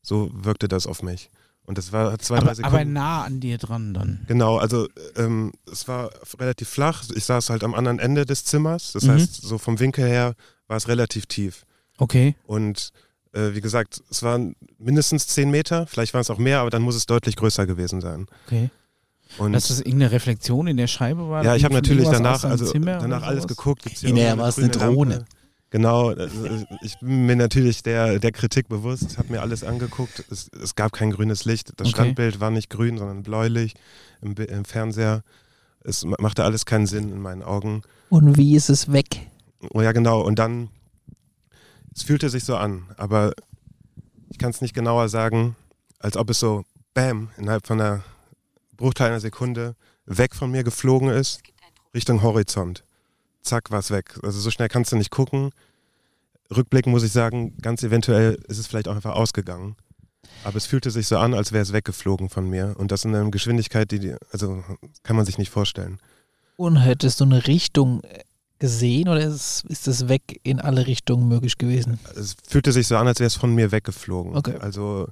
So 0.01 0.29
wirkte 0.33 0.67
das 0.67 0.87
auf 0.87 1.01
mich. 1.03 1.29
Und 1.65 1.77
das 1.77 1.93
war 1.93 2.17
zwei, 2.19 2.35
drei 2.39 2.45
Aber, 2.47 2.55
Sekunden. 2.55 2.75
aber 2.75 2.85
nah 2.85 3.23
an 3.23 3.39
dir 3.39 3.57
dran 3.57 3.93
dann. 3.93 4.25
Genau, 4.27 4.57
also 4.57 4.89
ähm, 5.15 5.53
es 5.71 5.87
war 5.87 6.09
relativ 6.37 6.67
flach. 6.67 7.03
Ich 7.15 7.23
saß 7.23 7.49
halt 7.49 7.63
am 7.63 7.73
anderen 7.73 7.99
Ende 7.99 8.25
des 8.25 8.43
Zimmers. 8.43 8.91
Das 8.91 9.03
Mhm. 9.03 9.11
heißt, 9.11 9.41
so 9.41 9.57
vom 9.57 9.79
Winkel 9.79 10.05
her 10.05 10.35
war 10.67 10.75
es 10.75 10.89
relativ 10.89 11.25
tief. 11.25 11.65
Okay. 11.99 12.35
Und 12.45 12.89
äh, 13.31 13.53
wie 13.53 13.61
gesagt, 13.61 14.01
es 14.09 14.23
waren 14.23 14.55
mindestens 14.77 15.27
zehn 15.27 15.51
Meter, 15.51 15.87
vielleicht 15.87 16.13
waren 16.13 16.21
es 16.21 16.29
auch 16.29 16.37
mehr, 16.37 16.59
aber 16.59 16.69
dann 16.69 16.81
muss 16.81 16.95
es 16.95 17.05
deutlich 17.05 17.35
größer 17.37 17.65
gewesen 17.65 18.01
sein. 18.01 18.25
Okay. 18.45 18.69
Und 19.37 19.53
Dass 19.53 19.67
das 19.69 19.79
irgendeine 19.79 20.11
Reflexion 20.11 20.67
in 20.67 20.77
der 20.77 20.87
Scheibe 20.87 21.27
war? 21.29 21.43
ja, 21.43 21.55
ich 21.55 21.63
habe 21.63 21.73
natürlich 21.73 22.07
danach, 22.09 22.43
also 22.43 22.65
Zimmer 22.65 22.99
danach 22.99 23.23
alles 23.23 23.47
geguckt. 23.47 23.83
Gibt's 23.83 24.03
Nee, 24.03 24.09
irgendwo 24.21 24.37
war 24.43 24.49
es 24.49 24.57
eine 24.59 24.69
grüne 24.69 24.79
Lampe? 24.85 24.95
Drohne. 24.95 25.25
Genau, 25.71 26.09
also 26.09 26.65
ich 26.83 26.99
bin 26.99 27.25
mir 27.25 27.35
natürlich 27.35 27.81
der, 27.81 28.19
der 28.19 28.31
Kritik 28.31 28.67
bewusst, 28.69 29.17
habe 29.17 29.31
mir 29.31 29.41
alles 29.41 29.63
angeguckt. 29.63 30.23
Es, 30.29 30.47
es 30.61 30.75
gab 30.75 30.91
kein 30.93 31.09
grünes 31.09 31.45
Licht. 31.45 31.71
Das 31.77 31.87
Okay. 31.87 31.95
Standbild 31.95 32.39
war 32.39 32.51
nicht 32.51 32.69
grün, 32.69 32.99
sondern 32.99 33.23
bläulich 33.23 33.73
im, 34.21 34.35
im 34.35 34.65
Fernseher. 34.65 35.23
Es 35.83 36.05
ma- 36.05 36.15
machte 36.19 36.43
alles 36.43 36.65
keinen 36.67 36.85
Sinn 36.85 37.09
in 37.09 37.19
meinen 37.19 37.41
Augen. 37.41 37.81
Und 38.09 38.37
wie 38.37 38.55
ist 38.55 38.69
es 38.69 38.91
weg? 38.91 39.07
Oh 39.71 39.81
ja, 39.81 39.93
genau. 39.93 40.21
Und 40.21 40.37
dann, 40.37 40.69
es 41.95 42.03
fühlte 42.03 42.29
sich 42.29 42.43
so 42.43 42.55
an, 42.55 42.83
aber 42.97 43.33
ich 44.29 44.37
kann 44.37 44.51
es 44.51 44.61
nicht 44.61 44.75
genauer 44.75 45.09
sagen, 45.09 45.55
als 45.97 46.17
ob 46.17 46.29
es 46.29 46.39
so, 46.39 46.63
bam, 46.93 47.29
innerhalb 47.37 47.65
von 47.65 47.81
einer 47.81 48.03
Bruchteil 48.77 49.07
einer 49.07 49.19
Sekunde 49.19 49.75
weg 50.05 50.35
von 50.35 50.51
mir 50.51 50.63
geflogen 50.63 51.09
ist, 51.09 51.41
Richtung 51.93 52.21
Horizont. 52.21 52.83
Zack, 53.41 53.71
war 53.71 53.79
es 53.79 53.91
weg. 53.91 54.19
Also 54.23 54.39
so 54.39 54.51
schnell 54.51 54.69
kannst 54.69 54.91
du 54.91 54.95
nicht 54.95 55.11
gucken. 55.11 55.51
Rückblickend 56.55 56.91
muss 56.91 57.03
ich 57.03 57.11
sagen, 57.11 57.57
ganz 57.61 57.83
eventuell 57.83 58.35
ist 58.47 58.57
es 58.57 58.67
vielleicht 58.67 58.87
auch 58.87 58.95
einfach 58.95 59.15
ausgegangen. 59.15 59.75
Aber 60.43 60.57
es 60.57 60.65
fühlte 60.65 60.91
sich 60.91 61.07
so 61.07 61.17
an, 61.17 61.33
als 61.33 61.51
wäre 61.51 61.61
es 61.61 61.73
weggeflogen 61.73 62.29
von 62.29 62.49
mir. 62.49 62.75
Und 62.77 62.91
das 62.91 63.05
in 63.05 63.15
einer 63.15 63.29
Geschwindigkeit, 63.31 63.91
die, 63.91 63.99
die 63.99 64.15
also 64.31 64.63
kann 65.03 65.15
man 65.15 65.25
sich 65.25 65.37
nicht 65.37 65.49
vorstellen. 65.49 65.99
Und 66.55 66.77
hättest 66.77 67.19
du 67.19 67.25
eine 67.25 67.47
Richtung 67.47 68.01
äh, 68.03 68.23
gesehen 68.59 69.09
oder 69.09 69.21
ist, 69.21 69.65
ist 69.67 69.87
es 69.87 70.07
weg 70.07 70.39
in 70.43 70.59
alle 70.59 70.87
Richtungen 70.87 71.27
möglich 71.27 71.57
gewesen? 71.57 71.99
es 72.15 72.35
fühlte 72.47 72.71
sich 72.71 72.87
so 72.87 72.97
an, 72.97 73.07
als 73.07 73.19
wäre 73.19 73.27
es 73.27 73.35
von 73.35 73.53
mir 73.53 73.71
weggeflogen. 73.71 74.35
Okay. 74.35 74.57
Also, 74.59 75.07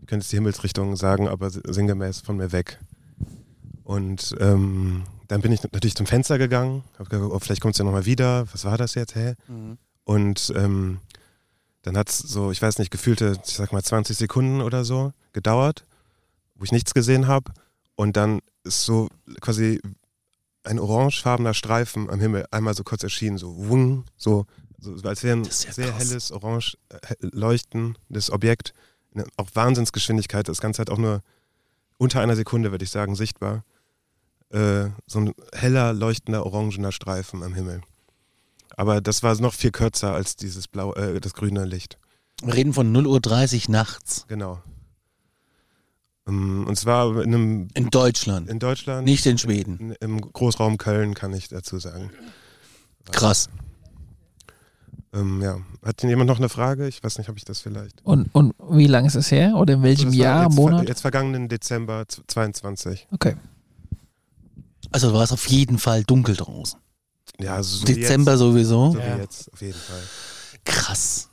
ich 0.00 0.06
könnte 0.06 0.24
es 0.24 0.30
die 0.30 0.36
Himmelsrichtung 0.36 0.96
sagen, 0.96 1.28
aber 1.28 1.50
sinngemäß 1.50 2.20
von 2.20 2.36
mir 2.36 2.52
weg. 2.52 2.78
Und 3.88 4.36
ähm, 4.38 5.04
dann 5.28 5.40
bin 5.40 5.50
ich 5.50 5.62
natürlich 5.62 5.94
zum 5.94 6.04
Fenster 6.04 6.36
gegangen, 6.36 6.84
habe 6.98 7.08
gedacht, 7.08 7.30
oh, 7.32 7.38
vielleicht 7.38 7.62
kommt 7.62 7.74
es 7.74 7.78
ja 7.78 7.86
nochmal 7.86 8.04
wieder. 8.04 8.46
Was 8.52 8.66
war 8.66 8.76
das 8.76 8.94
jetzt, 8.94 9.14
hä? 9.14 9.34
Und 10.04 10.52
ähm, 10.54 10.98
dann 11.80 11.96
hat 11.96 12.10
es 12.10 12.18
so, 12.18 12.50
ich 12.50 12.60
weiß 12.60 12.80
nicht, 12.80 12.90
gefühlte, 12.90 13.40
ich 13.46 13.54
sag 13.54 13.72
mal 13.72 13.82
20 13.82 14.14
Sekunden 14.14 14.60
oder 14.60 14.84
so 14.84 15.14
gedauert, 15.32 15.86
wo 16.54 16.64
ich 16.64 16.72
nichts 16.72 16.92
gesehen 16.92 17.28
habe. 17.28 17.50
Und 17.96 18.18
dann 18.18 18.40
ist 18.62 18.84
so 18.84 19.08
quasi 19.40 19.80
ein 20.64 20.78
orangefarbener 20.78 21.54
Streifen 21.54 22.10
am 22.10 22.20
Himmel 22.20 22.44
einmal 22.50 22.74
so 22.74 22.84
kurz 22.84 23.04
erschienen, 23.04 23.38
so 23.38 23.54
wung, 23.56 24.04
so, 24.18 24.44
so 24.76 24.92
als 25.08 25.22
wäre 25.22 25.38
ein 25.38 25.44
ja 25.44 25.50
sehr 25.50 25.88
krass. 25.88 26.10
helles, 26.10 26.30
orange 26.30 26.76
äh, 26.90 27.14
leuchtendes 27.22 28.30
Objekt, 28.30 28.74
in 29.14 29.24
auch 29.38 29.48
Wahnsinnsgeschwindigkeit, 29.54 30.46
das 30.46 30.60
Ganze 30.60 30.80
halt 30.80 30.90
auch 30.90 30.98
nur 30.98 31.22
unter 31.96 32.20
einer 32.20 32.36
Sekunde, 32.36 32.70
würde 32.70 32.84
ich 32.84 32.90
sagen, 32.90 33.14
sichtbar. 33.14 33.64
Äh, 34.50 34.90
so 35.06 35.20
ein 35.20 35.32
heller, 35.52 35.92
leuchtender, 35.92 36.46
orangener 36.46 36.92
Streifen 36.92 37.42
am 37.42 37.54
Himmel. 37.54 37.82
Aber 38.76 39.00
das 39.00 39.22
war 39.22 39.34
noch 39.40 39.54
viel 39.54 39.72
kürzer 39.72 40.14
als 40.14 40.36
dieses 40.36 40.68
blau, 40.68 40.94
äh, 40.94 41.20
das 41.20 41.34
grüne 41.34 41.64
Licht. 41.64 41.98
Wir 42.42 42.54
reden 42.54 42.72
von 42.72 42.94
0.30 42.96 43.66
Uhr 43.66 43.72
nachts 43.72 44.24
Genau. 44.28 44.62
Ähm, 46.26 46.64
Und 46.66 46.76
zwar 46.76 47.20
in, 47.22 47.34
einem, 47.34 47.68
in 47.74 47.90
Deutschland, 47.90 48.48
in 48.48 48.58
Deutschland, 48.58 49.04
nicht 49.04 49.26
in 49.26 49.38
Schweden. 49.38 49.78
in, 49.78 49.92
im 50.00 50.20
Großraum 50.20 50.78
Köln, 50.78 51.14
kann 51.14 51.32
ich 51.32 51.48
dazu 51.48 51.78
sagen. 51.78 52.10
Krass. 53.10 53.48
Ähm, 55.12 55.40
ja. 55.42 55.58
Hat 55.84 56.02
denn 56.02 56.10
jemand 56.10 56.28
noch 56.28 56.38
eine 56.38 56.48
Frage? 56.50 56.86
Ich 56.86 57.02
weiß 57.02 57.18
nicht, 57.18 57.30
ob 57.30 57.36
ich 57.36 57.44
das 57.44 57.60
vielleicht. 57.60 58.04
Und, 58.04 58.28
und 58.32 58.54
wie 58.70 58.86
lange 58.86 59.06
ist 59.08 59.14
es 59.14 59.30
her? 59.30 59.54
Oder 59.56 59.74
in 59.74 59.82
welchem 59.82 60.10
Das 60.10 60.18
war 60.18 60.24
Jahr, 60.24 60.44
jetzt, 60.44 60.54
Monat? 60.56 60.88
Jetzt 60.88 61.00
vergangenen 61.00 61.48
Dezember 61.48 62.04
22. 62.06 63.08
Okay. 63.10 63.34
Also 64.90 65.12
war 65.12 65.22
es 65.22 65.32
auf 65.32 65.46
jeden 65.48 65.78
Fall 65.78 66.04
dunkel 66.04 66.36
draußen. 66.36 66.78
Ja, 67.40 67.62
so 67.62 67.84
Dezember 67.84 68.32
Jetzt, 68.32 68.38
sowieso. 68.40 68.92
so 68.92 68.98
Ja. 68.98 69.16
wie 69.16 69.20
jetzt, 69.20 69.52
auf 69.52 69.60
jeden 69.60 69.78
Fall. 69.78 70.02
Krass. 70.64 71.28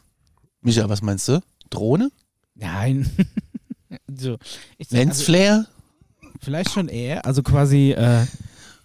Micha, 0.62 0.88
was 0.90 1.02
meinst 1.02 1.28
du? 1.28 1.42
Drohne? 1.70 2.12
Nein. 2.56 3.10
so, 4.08 4.38
ich, 4.78 4.88
also, 4.88 4.96
Lensflare? 4.96 5.68
vielleicht 6.42 6.72
schon 6.72 6.90
eher. 6.90 7.26
Also 7.26 7.44
quasi 7.44 7.92
äh, 7.92 8.26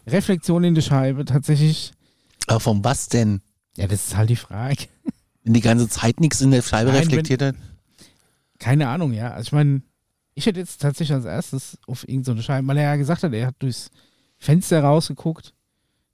Reflexion 0.07 0.65
in 0.65 0.75
die 0.75 0.83
Scheibe. 0.83 1.25
Tatsächlich. 1.25 1.93
Aber 2.47 2.61
von 2.61 2.83
was 2.85 3.09
denn? 3.09 3.43
Ja, 3.77 3.87
das 3.87 4.07
ist 4.09 4.17
halt 4.17 4.31
die 4.31 4.37
Frage. 4.37 4.87
Wenn 5.45 5.55
die 5.55 5.61
ganze 5.61 5.89
Zeit 5.89 6.21
nichts 6.21 6.41
in 6.41 6.51
der 6.51 6.63
Scheibe 6.63 6.91
Nein, 6.91 7.03
reflektiert 7.03 7.43
hat? 7.43 7.55
Keine 8.59 8.89
Ahnung, 8.89 9.13
ja. 9.13 9.31
Also 9.31 9.49
ich 9.49 9.53
meine, 9.53 9.83
ich 10.35 10.47
hätte 10.47 10.61
jetzt 10.61 10.81
tatsächlich 10.81 11.15
als 11.15 11.25
erstes 11.25 11.79
auf 11.87 12.07
irgendeine 12.09 12.39
so 12.39 12.43
Scheibe, 12.43 12.67
weil 12.69 12.77
er 12.79 12.85
ja 12.85 12.97
gesagt 12.97 13.23
hat, 13.23 13.33
er 13.33 13.47
hat 13.49 13.57
durchs 13.59 13.91
Fenster 14.41 14.83
rausgeguckt. 14.83 15.55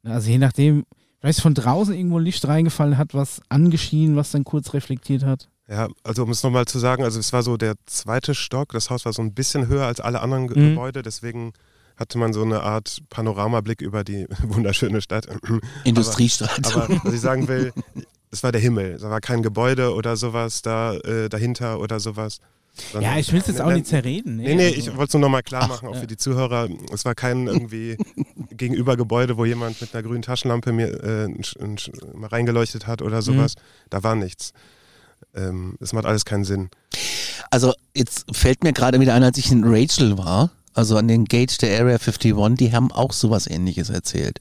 Na, 0.02 0.12
Also 0.14 0.30
je 0.30 0.38
nachdem, 0.38 0.84
vielleicht 1.20 1.40
von 1.40 1.54
draußen 1.54 1.94
irgendwo 1.94 2.18
Licht 2.18 2.46
reingefallen 2.46 2.98
hat, 2.98 3.14
was 3.14 3.40
angeschienen, 3.48 4.16
was 4.16 4.32
dann 4.32 4.44
kurz 4.44 4.74
reflektiert 4.74 5.24
hat. 5.24 5.48
Ja, 5.68 5.88
also 6.04 6.22
um 6.24 6.30
es 6.30 6.42
nochmal 6.42 6.66
zu 6.66 6.78
sagen, 6.78 7.02
also 7.02 7.18
es 7.18 7.32
war 7.32 7.42
so 7.42 7.56
der 7.56 7.74
zweite 7.86 8.34
Stock, 8.34 8.72
das 8.72 8.90
Haus 8.90 9.04
war 9.04 9.12
so 9.12 9.22
ein 9.22 9.32
bisschen 9.34 9.66
höher 9.68 9.86
als 9.86 10.00
alle 10.00 10.20
anderen 10.20 10.44
Mhm. 10.44 10.70
Gebäude, 10.74 11.02
deswegen 11.02 11.52
hatte 11.96 12.18
man 12.18 12.32
so 12.32 12.42
eine 12.42 12.60
Art 12.62 12.98
Panoramablick 13.08 13.80
über 13.80 14.04
die 14.04 14.26
wunderschöne 14.42 15.00
Stadt. 15.00 15.26
Industriestraße. 15.84 16.60
Aber 16.74 16.88
was 17.04 17.14
ich 17.14 17.20
sagen 17.20 17.48
will, 17.48 17.72
es 18.30 18.42
war 18.42 18.52
der 18.52 18.60
Himmel, 18.60 18.98
da 18.98 19.10
war 19.10 19.20
kein 19.20 19.42
Gebäude 19.42 19.94
oder 19.94 20.16
sowas 20.16 20.62
da 20.62 20.94
äh, 20.94 21.28
dahinter 21.28 21.80
oder 21.80 22.00
sowas. 22.00 22.38
Sondern- 22.92 23.12
Ja, 23.12 23.18
ich 23.18 23.32
will 23.32 23.40
es 23.40 23.46
jetzt 23.46 23.60
auch 23.60 23.72
nicht 23.72 23.86
zerreden. 23.86 24.36
Nee, 24.36 24.54
nee, 24.54 24.66
also- 24.66 24.78
ich 24.78 24.86
wollte 24.96 25.04
es 25.04 25.12
nur 25.14 25.20
nochmal 25.22 25.42
klar 25.42 25.68
machen, 25.68 25.88
auch 25.88 25.94
ja. 25.94 26.00
für 26.00 26.06
die 26.06 26.16
Zuhörer. 26.16 26.68
Es 26.92 27.04
war 27.04 27.14
kein 27.14 27.46
irgendwie 27.46 27.96
gegenüber 28.50 28.96
Gebäude, 28.96 29.36
wo 29.36 29.44
jemand 29.44 29.80
mit 29.80 29.94
einer 29.94 30.02
grünen 30.02 30.22
Taschenlampe 30.22 30.72
mir 30.72 30.88
äh, 31.02 31.28
mal 32.14 32.28
reingeleuchtet 32.28 32.86
hat 32.86 33.02
oder 33.02 33.22
sowas. 33.22 33.54
Da 33.90 34.02
war 34.02 34.14
nichts. 34.14 34.52
Ähm, 35.34 35.76
es 35.80 35.92
macht 35.92 36.06
alles 36.06 36.24
keinen 36.24 36.44
Sinn. 36.44 36.68
Also 37.50 37.72
jetzt 37.94 38.24
fällt 38.32 38.64
mir 38.64 38.72
gerade 38.72 39.00
wieder 39.00 39.14
ein, 39.14 39.22
als 39.22 39.38
ich 39.38 39.50
in 39.52 39.62
Rachel 39.64 40.18
war, 40.18 40.50
also 40.74 40.96
an 40.96 41.08
den 41.08 41.24
Gate 41.24 41.62
der 41.62 41.80
Area 41.80 41.96
51, 41.98 42.34
die 42.56 42.72
haben 42.72 42.92
auch 42.92 43.12
sowas 43.12 43.46
ähnliches 43.46 43.88
erzählt. 43.90 44.38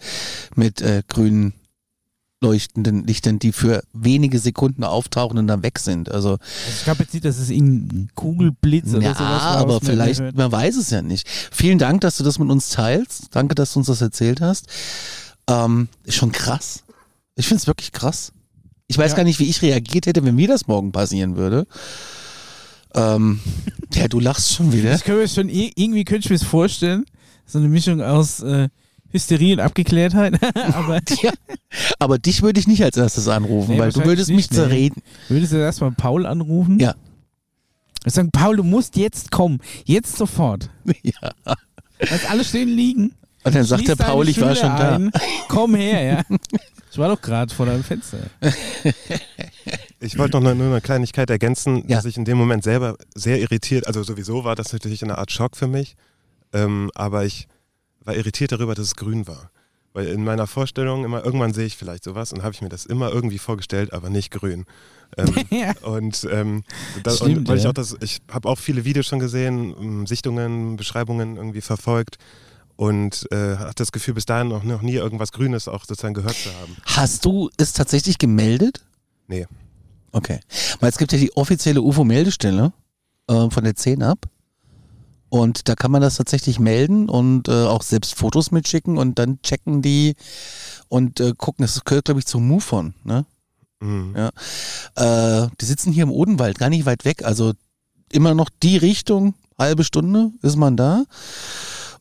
Mit 0.55 0.81
äh, 0.81 1.01
grünen 1.07 1.53
leuchtenden 2.41 3.05
Lichtern, 3.07 3.39
die 3.39 3.51
für 3.51 3.83
wenige 3.93 4.39
Sekunden 4.39 4.83
auftauchen 4.83 5.37
und 5.37 5.47
dann 5.47 5.63
weg 5.63 5.79
sind. 5.79 6.11
Also 6.11 6.31
Also 6.31 6.39
ich 6.77 6.83
glaube 6.83 7.03
jetzt 7.03 7.13
nicht, 7.13 7.25
dass 7.25 7.37
es 7.39 7.49
irgendein 7.49 8.09
Kugelblitz 8.13 8.89
oder 8.93 9.01
ja, 9.01 9.13
sowas 9.15 9.19
war. 9.43 9.57
aber 9.57 9.73
man 9.73 9.81
vielleicht, 9.81 10.19
hört. 10.19 10.35
man 10.35 10.51
weiß 10.51 10.75
es 10.75 10.89
ja 10.89 11.01
nicht. 11.01 11.27
Vielen 11.51 11.79
Dank, 11.79 12.01
dass 12.01 12.17
du 12.17 12.23
das 12.23 12.37
mit 12.37 12.49
uns 12.49 12.69
teilst. 12.69 13.27
Danke, 13.31 13.55
dass 13.55 13.73
du 13.73 13.79
uns 13.79 13.87
das 13.87 14.01
erzählt 14.01 14.41
hast. 14.41 14.67
Ähm, 15.49 15.87
ist 16.03 16.15
schon 16.15 16.31
krass. 16.31 16.83
Ich 17.35 17.47
finde 17.47 17.61
es 17.61 17.67
wirklich 17.67 17.91
krass. 17.91 18.31
Ich 18.87 18.97
weiß 18.97 19.11
Ja. 19.11 19.17
gar 19.17 19.23
nicht, 19.23 19.39
wie 19.39 19.49
ich 19.49 19.61
reagiert 19.61 20.05
hätte, 20.05 20.23
wenn 20.23 20.35
mir 20.35 20.47
das 20.47 20.67
morgen 20.67 20.91
passieren 20.91 21.37
würde. 21.37 21.65
Ähm, 22.93 23.39
ja, 23.93 24.07
du 24.07 24.19
lachst 24.19 24.53
schon 24.53 24.71
wieder. 24.71 24.93
Ich 24.95 25.03
kann 25.03 25.15
mir 25.17 25.27
schon, 25.27 25.49
ir- 25.49 25.71
irgendwie 25.75 26.05
könnte 26.05 26.25
ich 26.25 26.29
mir 26.31 26.37
das 26.37 26.47
vorstellen. 26.47 27.05
So 27.45 27.59
eine 27.59 27.67
Mischung 27.67 28.01
aus 28.01 28.41
äh, 28.41 28.69
Hysterie 29.15 29.53
und 29.53 29.59
Abgeklärtheit. 29.61 30.39
aber 30.73 30.99
Ja, 31.21 31.31
aber 31.99 32.17
dich 32.19 32.41
würde 32.41 32.59
ich 32.59 32.67
nicht 32.67 32.83
als 32.83 32.97
erstes 32.97 33.27
anrufen, 33.27 33.71
Nee, 33.75 33.79
weil 33.79 33.91
du 33.91 34.03
würdest 34.05 34.29
mich 34.29 34.37
nicht, 34.37 34.51
nee. 34.51 34.57
zerreden. 34.57 35.01
würdest 35.29 35.53
du 35.53 35.57
erstmal 35.57 35.91
Paul 35.91 36.25
anrufen? 36.25 36.79
Ja. 36.79 36.93
Und 38.03 38.11
sagen, 38.11 38.31
Paul, 38.31 38.57
du 38.57 38.63
musst 38.63 38.97
jetzt 38.97 39.31
kommen. 39.31 39.59
Jetzt 39.85 40.15
sofort. 40.17 40.69
Ja. 41.01 41.33
Lass 41.99 42.25
alle 42.29 42.43
stehen 42.43 42.69
liegen. 42.69 43.13
Und 43.43 43.55
dann 43.55 43.63
sagt 43.63 43.83
Schließ 43.85 43.95
der 43.95 44.03
Paul, 44.03 44.27
ich 44.27 44.41
war 44.41 44.53
schon 44.55 44.69
da. 44.69 44.95
ein. 44.95 45.11
Komm 45.47 45.75
her, 45.75 46.03
ja. 46.29 46.37
Ich 46.91 46.97
war 46.97 47.07
doch 47.09 47.21
gerade 47.21 47.53
vor 47.53 47.65
deinem 47.67 47.83
Fenster. 47.83 48.17
Ich 49.99 50.17
wollte 50.17 50.37
noch 50.37 50.43
nur 50.43 50.55
nur 50.55 50.67
eine 50.71 50.81
Kleinigkeit 50.81 51.29
ergänzen, 51.29 51.83
Ja. 51.87 51.97
dass 51.97 52.05
ich 52.05 52.17
in 52.17 52.25
dem 52.25 52.37
Moment 52.37 52.63
selber 52.63 52.95
sehr 53.15 53.39
irritiert, 53.39 53.87
also 53.87 54.03
sowieso 54.03 54.43
war 54.43 54.55
das 54.55 54.73
natürlich 54.73 55.03
eine 55.03 55.17
Art 55.17 55.31
Schock 55.31 55.55
für 55.55 55.67
mich, 55.67 55.95
ähm, 56.53 56.91
aber 56.95 57.25
ich 57.25 57.47
war 58.05 58.15
irritiert 58.15 58.51
darüber, 58.51 58.75
dass 58.75 58.87
es 58.87 58.95
grün 58.95 59.27
war. 59.27 59.51
Weil 59.93 60.07
in 60.07 60.25
meiner 60.25 60.45
Vorstellung 60.45 61.05
immer, 61.05 61.23
irgendwann 61.23 61.53
sehe 61.53 61.65
ich 61.65 61.77
vielleicht 61.77 62.03
sowas 62.03 62.33
und 62.33 62.43
habe 62.43 62.53
ich 62.53 62.61
mir 62.61 62.67
das 62.67 62.85
immer 62.85 63.11
irgendwie 63.11 63.37
vorgestellt, 63.37 63.93
aber 63.93 64.09
nicht 64.09 64.29
grün. 64.29 64.65
Ähm, 65.17 65.33
ja. 65.49 65.73
und 65.83 66.27
ähm, 66.29 66.63
da, 67.03 67.11
Stimmt, 67.11 67.37
und 67.37 67.47
weil 67.47 67.57
ich 67.57 67.63
ja. 67.63 67.69
auch 67.69 67.73
das, 67.73 67.95
ich 68.01 68.19
habe 68.29 68.49
auch 68.49 68.59
viele 68.59 68.83
Videos 68.83 69.05
schon 69.05 69.19
gesehen, 69.19 69.73
ähm, 69.79 70.07
Sichtungen, 70.07 70.75
Beschreibungen 70.75 71.37
irgendwie 71.37 71.61
verfolgt 71.61 72.17
und 72.75 73.25
äh, 73.31 73.55
hatte 73.55 73.75
das 73.75 73.93
Gefühl, 73.93 74.15
bis 74.15 74.25
dahin 74.25 74.49
noch, 74.49 74.63
noch 74.63 74.81
nie 74.81 74.95
irgendwas 74.95 75.31
Grünes 75.31 75.69
auch 75.69 75.85
sozusagen 75.85 76.13
gehört 76.13 76.35
zu 76.35 76.49
haben. 76.49 76.75
Hast 76.83 77.23
du 77.23 77.49
es 77.55 77.71
tatsächlich 77.71 78.17
gemeldet? 78.17 78.83
Nee. 79.27 79.47
Okay. 80.11 80.39
Weil 80.81 80.89
es 80.89 80.97
gibt 80.97 81.11
ja 81.13 81.17
die 81.17 81.35
offizielle 81.37 81.81
UFO-Meldestelle 81.81 82.73
äh, 83.27 83.49
von 83.49 83.63
der 83.63 83.75
10 83.75 84.03
ab. 84.03 84.25
Und 85.35 85.67
da 85.67 85.75
kann 85.75 85.91
man 85.91 86.01
das 86.01 86.15
tatsächlich 86.15 86.59
melden 86.59 87.09
und 87.09 87.49
äh, 87.49 87.65
auch 87.65 87.81
selbst 87.81 88.15
Fotos 88.15 88.51
mitschicken 88.51 88.97
und 88.97 89.19
dann 89.19 89.41
checken 89.41 89.81
die 89.81 90.15
und 90.87 91.19
äh, 91.19 91.33
gucken. 91.35 91.63
Das 91.63 91.83
gehört, 91.83 92.05
glaube 92.05 92.21
ich, 92.21 92.25
zu 92.25 92.39
MUFON. 92.39 92.93
Ne? 93.03 93.25
Mhm. 93.81 94.15
Ja. 94.15 95.43
Äh, 95.43 95.49
die 95.59 95.65
sitzen 95.65 95.91
hier 95.91 96.03
im 96.03 96.11
Odenwald, 96.11 96.57
gar 96.57 96.69
nicht 96.69 96.85
weit 96.85 97.03
weg. 97.03 97.25
Also 97.25 97.51
immer 98.13 98.33
noch 98.33 98.49
die 98.63 98.77
Richtung, 98.77 99.33
halbe 99.59 99.83
Stunde 99.83 100.31
ist 100.41 100.55
man 100.55 100.77
da. 100.77 101.03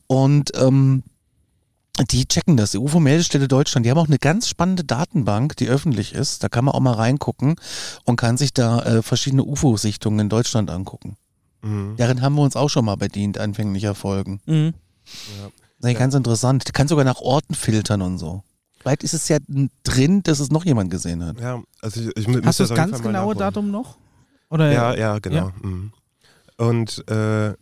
Und 0.07 0.51
ähm, 0.55 1.03
die 2.09 2.27
checken 2.27 2.55
das, 2.55 2.71
die 2.71 2.77
UFO-Meldestelle 2.77 3.49
Deutschland. 3.49 3.85
Die 3.85 3.91
haben 3.91 3.97
auch 3.97 4.07
eine 4.07 4.17
ganz 4.17 4.47
spannende 4.47 4.85
Datenbank, 4.85 5.57
die 5.57 5.67
öffentlich 5.67 6.13
ist. 6.13 6.41
Da 6.41 6.47
kann 6.47 6.63
man 6.63 6.73
auch 6.73 6.79
mal 6.79 6.93
reingucken 6.93 7.55
und 8.05 8.15
kann 8.15 8.37
sich 8.37 8.53
da 8.53 8.81
äh, 8.83 9.01
verschiedene 9.01 9.43
UFO-Sichtungen 9.43 10.21
in 10.21 10.29
Deutschland 10.29 10.69
angucken. 10.69 11.17
Mhm. 11.65 11.95
Darin 11.97 12.21
haben 12.21 12.35
wir 12.35 12.43
uns 12.43 12.55
auch 12.55 12.69
schon 12.69 12.85
mal 12.85 12.95
bedient, 12.95 13.37
anfänglicher 13.39 13.95
Folgen. 13.95 14.39
Mhm. 14.45 14.73
Das 15.79 15.89
ist 15.89 15.93
ja. 15.93 15.99
ganz 15.99 16.13
interessant. 16.13 16.67
Die 16.67 16.71
kann 16.71 16.87
sogar 16.87 17.05
nach 17.05 17.19
Orten 17.21 17.55
filtern 17.55 18.01
und 18.01 18.17
so. 18.17 18.43
Vielleicht 18.79 19.03
ist 19.03 19.13
es 19.13 19.27
ja 19.29 19.39
drin, 19.83 20.21
dass 20.23 20.39
es 20.39 20.51
noch 20.51 20.63
jemand 20.63 20.91
gesehen 20.91 21.25
hat. 21.25 21.39
Ja, 21.39 21.61
also 21.81 22.01
ich, 22.01 22.27
ich 22.27 22.45
Hast 22.45 22.59
du 22.59 22.65
das 22.65 22.75
ganz 22.75 23.01
genaue. 23.01 23.35
Datum 23.35 23.71
noch? 23.71 23.97
Oder 24.49 24.71
Ja, 24.71 24.95
ja, 24.95 25.19
genau. 25.19 25.51
Mhm. 25.61 25.91
Und 26.57 27.03
äh, 27.09 27.53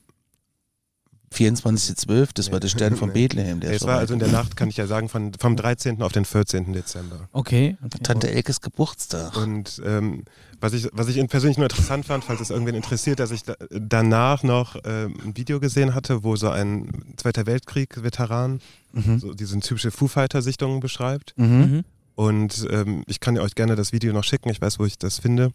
24.12., 1.33 2.29
das 2.33 2.51
war 2.51 2.59
der 2.59 2.67
Stern 2.67 2.95
von. 2.95 3.13
Bethlehem. 3.13 3.59
Der 3.59 3.71
es 3.71 3.83
war 3.83 3.95
so 3.95 3.99
also 3.99 4.13
in 4.13 4.19
der 4.19 4.29
Nacht, 4.29 4.55
kann 4.55 4.69
ich 4.69 4.77
ja 4.77 4.87
sagen, 4.87 5.09
von, 5.09 5.33
vom 5.39 5.55
13. 5.55 6.01
auf 6.01 6.11
den 6.11 6.25
14. 6.25 6.73
Dezember. 6.73 7.27
Okay. 7.31 7.77
okay. 7.83 7.99
Tante 8.01 8.31
Elkes 8.31 8.61
Geburtstag. 8.61 9.35
Und 9.37 9.81
ähm, 9.85 10.23
was, 10.59 10.73
ich, 10.73 10.89
was 10.93 11.09
ich 11.09 11.27
persönlich 11.27 11.57
nur 11.57 11.65
interessant 11.65 12.05
fand, 12.05 12.23
falls 12.23 12.41
es 12.41 12.49
irgendwen 12.49 12.75
interessiert, 12.75 13.19
dass 13.19 13.31
ich 13.31 13.43
da, 13.43 13.55
danach 13.69 14.43
noch 14.43 14.77
ähm, 14.85 15.15
ein 15.23 15.37
Video 15.37 15.59
gesehen 15.59 15.93
hatte, 15.93 16.23
wo 16.23 16.35
so 16.35 16.49
ein 16.49 16.89
Zweiter 17.17 17.45
Weltkrieg-Veteran 17.45 18.59
Mhm. 18.93 19.19
so 19.19 19.33
diese 19.33 19.59
typische 19.59 19.91
Foo 19.91 20.07
Fighter-Sichtung 20.07 20.79
beschreibt. 20.79 21.33
Mhm. 21.35 21.47
Mhm. 21.47 21.83
Und 22.15 22.67
ähm, 22.69 23.03
ich 23.07 23.19
kann 23.19 23.37
euch 23.39 23.55
gerne 23.55 23.75
das 23.75 23.91
Video 23.91 24.13
noch 24.13 24.23
schicken, 24.23 24.49
ich 24.49 24.61
weiß, 24.61 24.79
wo 24.79 24.85
ich 24.85 24.97
das 24.97 25.17
finde. 25.17 25.51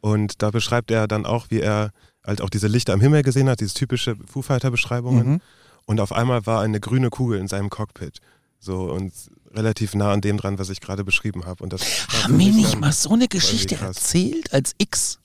Und 0.00 0.42
da 0.42 0.50
beschreibt 0.50 0.90
er 0.90 1.06
dann 1.06 1.26
auch, 1.26 1.50
wie 1.50 1.60
er 1.60 1.92
halt 2.28 2.40
auch 2.42 2.50
diese 2.50 2.68
Lichter 2.68 2.92
am 2.92 3.00
Himmel 3.00 3.22
gesehen 3.22 3.48
hat, 3.48 3.60
diese 3.60 3.74
typische 3.74 4.16
Foo 4.26 4.42
Fighter-Beschreibungen. 4.42 5.28
Mhm. 5.28 5.40
Und 5.86 6.00
auf 6.00 6.12
einmal 6.12 6.46
war 6.46 6.60
eine 6.60 6.78
grüne 6.80 7.08
Kugel 7.10 7.38
in 7.40 7.48
seinem 7.48 7.70
Cockpit. 7.70 8.20
So 8.60 8.92
und 8.92 9.12
relativ 9.54 9.94
nah 9.94 10.12
an 10.12 10.20
dem 10.20 10.36
dran, 10.36 10.58
was 10.58 10.68
ich 10.68 10.80
gerade 10.80 11.04
beschrieben 11.04 11.46
habe. 11.46 11.64
Und 11.64 11.72
das 11.72 11.82
Haben 12.08 12.36
mich 12.36 12.54
nicht 12.54 12.78
mal 12.78 12.92
so 12.92 13.10
eine 13.10 13.28
Geschichte 13.28 13.76
erzählt 13.76 14.52
als 14.52 14.74
X? 14.78 15.18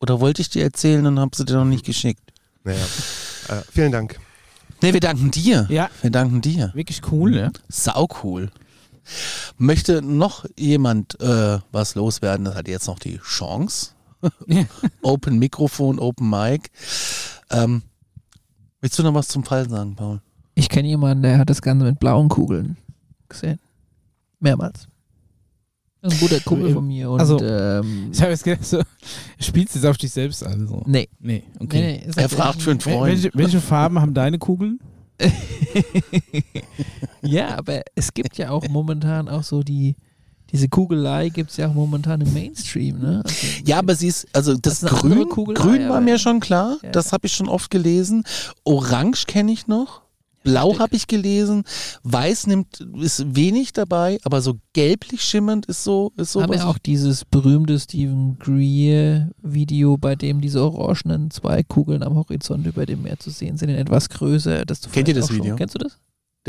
Oder 0.00 0.20
wollte 0.20 0.42
ich 0.42 0.50
dir 0.50 0.62
erzählen 0.62 1.04
und 1.06 1.18
habe 1.18 1.34
sie 1.34 1.44
dir 1.44 1.54
noch 1.54 1.64
nicht 1.64 1.84
geschickt? 1.86 2.32
Naja. 2.64 2.84
Äh, 3.48 3.62
vielen 3.72 3.92
Dank. 3.92 4.18
Nee, 4.82 4.92
wir 4.92 5.00
danken 5.00 5.30
dir. 5.30 5.66
Ja, 5.70 5.90
Wir 6.02 6.10
danken 6.10 6.40
dir. 6.40 6.70
wirklich 6.74 7.00
cool, 7.10 7.34
ja. 7.34 7.50
Sau 7.68 8.06
cool. 8.22 8.50
Möchte 9.56 10.02
noch 10.02 10.44
jemand 10.56 11.18
äh, 11.20 11.58
was 11.72 11.94
loswerden? 11.94 12.44
Das 12.44 12.54
hat 12.54 12.68
jetzt 12.68 12.86
noch 12.86 12.98
die 12.98 13.18
Chance. 13.18 13.92
Open 15.02 15.38
Mikrofon, 15.38 15.98
Open 15.98 16.28
Mic. 16.30 16.70
Ähm, 17.50 17.82
willst 18.80 18.98
du 18.98 19.02
noch 19.02 19.14
was 19.14 19.28
zum 19.28 19.44
Fall 19.44 19.68
sagen, 19.68 19.96
Paul? 19.96 20.20
Ich 20.54 20.68
kenne 20.68 20.88
jemanden, 20.88 21.22
der 21.22 21.38
hat 21.38 21.50
das 21.50 21.62
Ganze 21.62 21.84
mit 21.84 22.00
blauen 22.00 22.28
Kugeln 22.28 22.76
gesehen. 23.28 23.60
Mehrmals. 24.40 24.88
Ein 26.00 26.16
guter 26.20 26.40
Kumpel 26.40 26.72
von 26.72 26.86
mir 26.86 27.10
und 27.10 27.18
Also, 27.18 27.40
ähm, 27.42 28.10
Ich 28.12 28.20
habe 28.20 28.30
jetzt 28.30 28.44
gedacht, 28.44 28.64
so, 28.64 28.82
spielst 29.40 29.74
du 29.74 29.80
es 29.80 29.84
auf 29.84 29.96
dich 29.96 30.12
selbst 30.12 30.44
an? 30.46 30.66
So. 30.68 30.82
nee. 30.86 31.08
Nee, 31.18 31.42
okay. 31.58 31.80
nee, 31.80 32.02
nee 32.06 32.12
Er 32.14 32.22
halt 32.22 32.30
fragt 32.30 32.62
für 32.62 32.70
einen 32.70 32.80
Freund. 32.80 33.06
Welche, 33.06 33.30
welche 33.34 33.60
Farben 33.60 34.00
haben 34.00 34.14
deine 34.14 34.38
Kugeln? 34.38 34.78
ja, 37.22 37.58
aber 37.58 37.82
es 37.96 38.14
gibt 38.14 38.38
ja 38.38 38.50
auch 38.50 38.68
momentan 38.68 39.28
auch 39.28 39.42
so 39.42 39.64
die, 39.64 39.96
diese 40.52 40.68
Kugelei 40.68 41.28
gibt 41.28 41.50
es 41.50 41.56
ja 41.58 41.68
auch 41.68 41.74
momentan 41.74 42.20
im 42.20 42.32
Mainstream, 42.32 42.98
ne? 42.98 43.22
Also, 43.24 43.36
Ja, 43.66 43.78
aber 43.78 43.94
sie 43.94 44.08
ist, 44.08 44.26
also 44.34 44.54
das, 44.54 44.80
Das 44.80 44.92
ist 44.92 44.98
Grün, 45.00 45.28
Kugel, 45.28 45.54
Grün 45.54 45.88
war 45.88 46.00
mir 46.00 46.18
schon 46.18 46.40
klar, 46.40 46.78
Ja. 46.82 46.90
das 46.90 47.12
habe 47.12 47.26
ich 47.26 47.32
schon 47.34 47.48
oft 47.48 47.70
gelesen. 47.70 48.24
Orange 48.64 49.26
kenne 49.26 49.52
ich 49.52 49.66
noch. 49.66 50.02
Blau 50.44 50.78
habe 50.78 50.94
ich 50.96 51.08
gelesen. 51.08 51.64
Weiß 52.04 52.46
nimmt, 52.46 52.80
ist 53.02 53.34
wenig 53.36 53.72
dabei, 53.74 54.18
aber 54.22 54.40
so 54.40 54.54
gelblich 54.72 55.22
schimmernd 55.22 55.66
ist 55.66 55.84
so, 55.84 56.12
ist 56.16 56.32
so 56.32 56.40
haben 56.42 56.52
ja 56.54 56.64
auch 56.64 56.78
dieses 56.78 57.24
berühmte 57.26 57.78
Stephen 57.78 58.38
Greer 58.38 59.30
Video, 59.42 59.98
bei 59.98 60.14
dem 60.16 60.40
diese 60.40 60.62
orangenen 60.62 61.30
zwei 61.30 61.62
Kugeln 61.64 62.02
am 62.02 62.14
Horizont 62.14 62.66
über 62.66 62.86
dem 62.86 63.02
Meer 63.02 63.18
zu 63.18 63.30
sehen 63.30 63.58
sind, 63.58 63.68
in 63.68 63.76
etwas 63.76 64.08
größer. 64.08 64.64
Das 64.64 64.80
du 64.80 64.88
Kennt 64.90 65.08
ihr 65.08 65.14
das 65.14 65.24
auch 65.24 65.28
schon- 65.28 65.38
Video? 65.38 65.56
Kennst 65.56 65.74
du 65.74 65.78
das? 65.80 65.98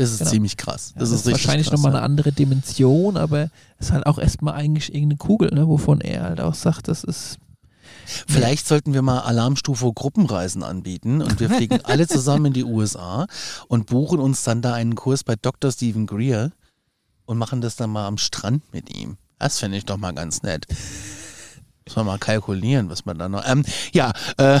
Das 0.00 0.12
ist 0.12 0.18
Genau. 0.20 0.30
ziemlich 0.30 0.56
krass. 0.56 0.92
Ja, 0.94 1.00
Das, 1.00 1.10
ist, 1.10 1.26
wahrscheinlich 1.30 1.68
krass, 1.68 1.76
nochmal 1.78 1.92
ja. 1.92 1.98
eine 1.98 2.06
andere 2.06 2.32
Dimension, 2.32 3.18
aber 3.18 3.50
es 3.78 3.88
ist 3.88 3.92
halt 3.92 4.06
auch 4.06 4.18
erstmal 4.18 4.54
eigentlich 4.54 4.94
irgendeine 4.94 5.18
Kugel, 5.18 5.50
ne, 5.52 5.68
wovon 5.68 6.00
er 6.00 6.22
halt 6.22 6.40
auch 6.40 6.54
sagt, 6.54 6.88
das 6.88 7.04
ist. 7.04 7.36
Vielleicht 8.26 8.66
sollten 8.66 8.94
wir 8.94 9.02
mal 9.02 9.20
Alarmstufe 9.20 9.92
Gruppenreisen 9.92 10.62
anbieten 10.62 11.20
und 11.20 11.38
wir 11.38 11.50
fliegen 11.50 11.80
alle 11.84 12.08
zusammen 12.08 12.46
in 12.46 12.52
die 12.54 12.64
USA 12.64 13.26
und 13.68 13.86
buchen 13.86 14.20
uns 14.20 14.42
dann 14.42 14.62
da 14.62 14.72
einen 14.72 14.94
Kurs 14.94 15.22
bei 15.22 15.36
Dr. 15.36 15.70
Stephen 15.70 16.06
Greer 16.06 16.50
und 17.26 17.36
machen 17.36 17.60
das 17.60 17.76
dann 17.76 17.90
mal 17.90 18.06
am 18.06 18.16
Strand 18.16 18.72
mit 18.72 18.96
ihm. 18.96 19.18
Das 19.38 19.58
fände 19.58 19.76
ich 19.76 19.84
doch 19.84 19.98
mal 19.98 20.12
ganz 20.14 20.42
nett. 20.42 20.66
Muss 21.86 21.94
man 21.96 22.06
mal 22.06 22.18
kalkulieren, 22.18 22.88
was 22.88 23.04
man 23.04 23.18
da 23.18 23.28
noch. 23.28 23.46
Ähm, 23.46 23.64
ja, 23.92 24.12
äh, 24.38 24.60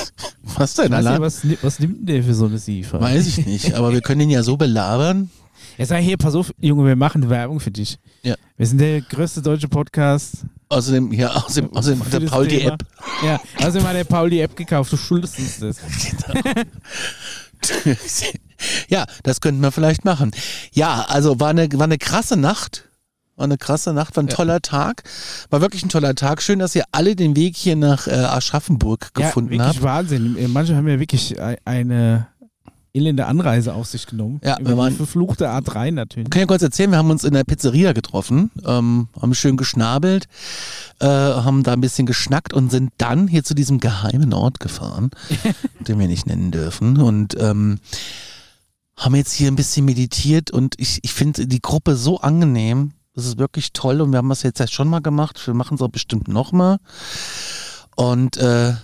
was 0.54 0.74
denn, 0.74 0.92
Alarm? 0.92 1.16
ihr, 1.16 1.20
was, 1.22 1.42
was 1.62 1.78
nimmt 1.80 2.00
denn 2.00 2.06
der 2.06 2.22
für 2.22 2.34
so 2.34 2.46
eine 2.46 2.58
Siefer? 2.58 3.00
Weiß 3.00 3.26
ich 3.26 3.46
nicht, 3.46 3.74
aber 3.74 3.92
wir 3.92 4.00
können 4.00 4.22
ihn 4.22 4.30
ja 4.30 4.42
so 4.42 4.56
belabern. 4.56 5.30
Ja, 5.78 5.84
sag 5.84 5.98
hier, 5.98 6.16
pass 6.16 6.34
auf, 6.34 6.54
Junge, 6.60 6.86
wir 6.86 6.96
machen 6.96 7.28
Werbung 7.28 7.60
für 7.60 7.70
dich. 7.70 7.98
Ja. 8.22 8.34
Wir 8.56 8.66
sind 8.66 8.78
der 8.78 9.00
größte 9.02 9.42
deutsche 9.42 9.68
Podcast. 9.68 10.44
Außerdem, 10.68 11.12
ja, 11.12 11.30
außerdem, 11.30 11.74
außerdem 11.74 12.04
hat 12.04 12.12
der 12.12 12.20
Paul 12.20 12.46
die 12.46 12.58
Thema. 12.58 12.74
App. 12.74 12.86
Ja, 13.22 13.40
außerdem 13.58 13.86
hat 13.86 13.96
der 13.96 14.04
Paul 14.04 14.30
die 14.30 14.40
App 14.40 14.56
gekauft, 14.56 14.92
du 14.92 14.96
schuldest 14.96 15.38
uns 15.38 15.58
das. 15.60 15.76
ja, 18.88 19.06
das 19.22 19.40
könnten 19.40 19.60
wir 19.60 19.72
vielleicht 19.72 20.04
machen. 20.04 20.32
Ja, 20.72 21.06
also 21.08 21.40
war 21.40 21.50
eine, 21.50 21.70
war 21.72 21.84
eine 21.84 21.98
krasse 21.98 22.36
Nacht. 22.36 22.85
War 23.36 23.44
eine 23.44 23.58
krasse 23.58 23.92
Nacht, 23.92 24.16
war 24.16 24.24
ein 24.24 24.28
Ja. 24.28 24.34
toller 24.34 24.62
Tag. 24.62 25.02
War 25.50 25.60
wirklich 25.60 25.84
ein 25.84 25.88
toller 25.90 26.14
Tag. 26.14 26.40
Schön, 26.42 26.58
dass 26.58 26.74
ihr 26.74 26.84
alle 26.92 27.14
den 27.16 27.36
Weg 27.36 27.54
hier 27.56 27.76
nach 27.76 28.06
äh, 28.06 28.12
Aschaffenburg 28.12 29.12
gefunden 29.14 29.52
ja, 29.52 29.58
wirklich 29.60 29.76
habt. 29.76 29.82
Wahnsinn. 29.84 30.52
Manche 30.52 30.74
haben 30.74 30.88
ja 30.88 30.98
wirklich 30.98 31.38
ei- 31.40 31.58
eine 31.66 32.28
elende 32.94 33.26
Anreise 33.26 33.74
auf 33.74 33.88
sich 33.88 34.06
genommen. 34.06 34.40
Ja, 34.42 34.58
Über 34.58 34.70
wir 34.70 34.76
waren- 34.78 34.90
die 34.92 34.96
verfluchte 34.96 35.50
A3 35.50 35.90
natürlich. 35.92 36.28
Ich 36.28 36.30
kann 36.30 36.40
ja 36.40 36.46
kurz 36.46 36.62
erzählen, 36.62 36.90
wir 36.90 36.96
haben 36.96 37.10
uns 37.10 37.24
in 37.24 37.34
der 37.34 37.44
Pizzeria 37.44 37.92
getroffen, 37.92 38.50
ähm, 38.64 39.08
haben 39.20 39.34
schön 39.34 39.58
geschnabelt, 39.58 40.28
äh, 41.00 41.06
haben 41.06 41.62
da 41.62 41.74
ein 41.74 41.82
bisschen 41.82 42.06
geschnackt 42.06 42.54
und 42.54 42.70
sind 42.70 42.90
dann 42.96 43.28
hier 43.28 43.44
zu 43.44 43.52
diesem 43.52 43.80
geheimen 43.80 44.32
Ort 44.32 44.60
gefahren, 44.60 45.10
den 45.86 45.98
wir 45.98 46.08
nicht 46.08 46.26
nennen 46.26 46.52
dürfen. 46.52 46.96
Und 46.96 47.36
ähm, 47.38 47.80
haben 48.96 49.14
jetzt 49.14 49.32
hier 49.34 49.48
ein 49.50 49.56
bisschen 49.56 49.84
meditiert 49.84 50.50
und 50.50 50.74
ich, 50.78 51.00
ich 51.02 51.12
finde 51.12 51.46
die 51.46 51.60
Gruppe 51.60 51.96
so 51.96 52.20
angenehm. 52.22 52.92
Das 53.16 53.24
ist 53.26 53.38
wirklich 53.38 53.72
toll 53.72 54.00
und 54.00 54.12
wir 54.12 54.18
haben 54.18 54.28
das 54.28 54.42
jetzt 54.44 54.60
ja 54.60 54.66
schon 54.68 54.88
mal 54.88 55.00
gemacht. 55.00 55.44
Wir 55.46 55.54
machen 55.54 55.74
es 55.76 55.80
auch 55.82 55.88
bestimmt 55.88 56.28
nochmal. 56.28 56.76
Und 57.96 58.36
äh, 58.36 58.74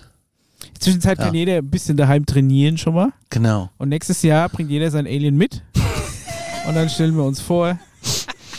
Zwischenzeit 0.79 1.19
Ja. 1.19 1.25
kann 1.25 1.35
jeder 1.35 1.57
ein 1.57 1.69
bisschen 1.69 1.95
daheim 1.95 2.25
trainieren 2.25 2.77
schon 2.77 2.95
mal. 2.95 3.09
genau. 3.29 3.69
Und 3.77 3.89
nächstes 3.89 4.21
Jahr 4.23 4.49
bringt 4.49 4.69
jeder 4.71 4.89
sein 4.91 5.05
Alien 5.05 5.37
mit. 5.37 5.61
Und 6.67 6.75
dann 6.75 6.89
stellen 6.89 7.15
wir 7.15 7.23
uns 7.23 7.39
vor, 7.41 7.77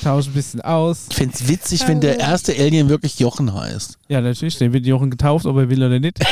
tauschen 0.02 0.30
ein 0.30 0.34
bisschen 0.34 0.60
aus. 0.60 1.06
Ich 1.10 1.16
find's 1.16 1.48
witzig, 1.48 1.88
wenn 1.88 2.00
der 2.00 2.18
erste 2.20 2.52
Alien 2.52 2.88
wirklich 2.88 3.18
Jochen 3.18 3.52
heißt. 3.52 3.98
Ja, 4.08 4.20
natürlich, 4.20 4.56
der 4.58 4.72
wird 4.72 4.86
Jochen 4.86 5.10
getauft, 5.10 5.44
ob 5.46 5.56
er 5.56 5.68
will 5.68 5.82
oder 5.82 5.98
nicht. 5.98 6.18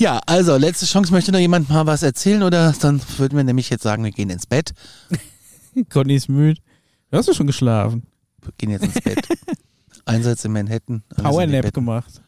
Ja, 0.00 0.20
also 0.26 0.56
letzte 0.56 0.86
Chance. 0.86 1.12
Möchte 1.12 1.32
noch 1.32 1.38
jemand 1.40 1.68
mal 1.68 1.86
was 1.86 2.02
erzählen 2.04 2.42
oder 2.44 2.72
dann 2.80 3.00
würden 3.16 3.36
wir 3.36 3.42
nämlich 3.44 3.68
jetzt 3.70 3.82
sagen, 3.82 4.04
wir 4.04 4.12
gehen 4.12 4.30
ins 4.30 4.46
Bett. 4.46 4.72
Conny 5.90 6.14
ist 6.14 6.28
müde. 6.28 6.60
Du 7.10 7.18
hast 7.18 7.26
ja 7.26 7.34
schon 7.34 7.46
geschlafen. 7.46 8.02
Wir 8.42 8.52
gehen 8.58 8.70
jetzt 8.70 8.84
ins 8.84 9.00
Bett. 9.00 9.26
Einsatz 10.04 10.44
in 10.44 10.52
Manhattan. 10.52 11.02
Powernap 11.16 11.72
gemacht. 11.72 12.22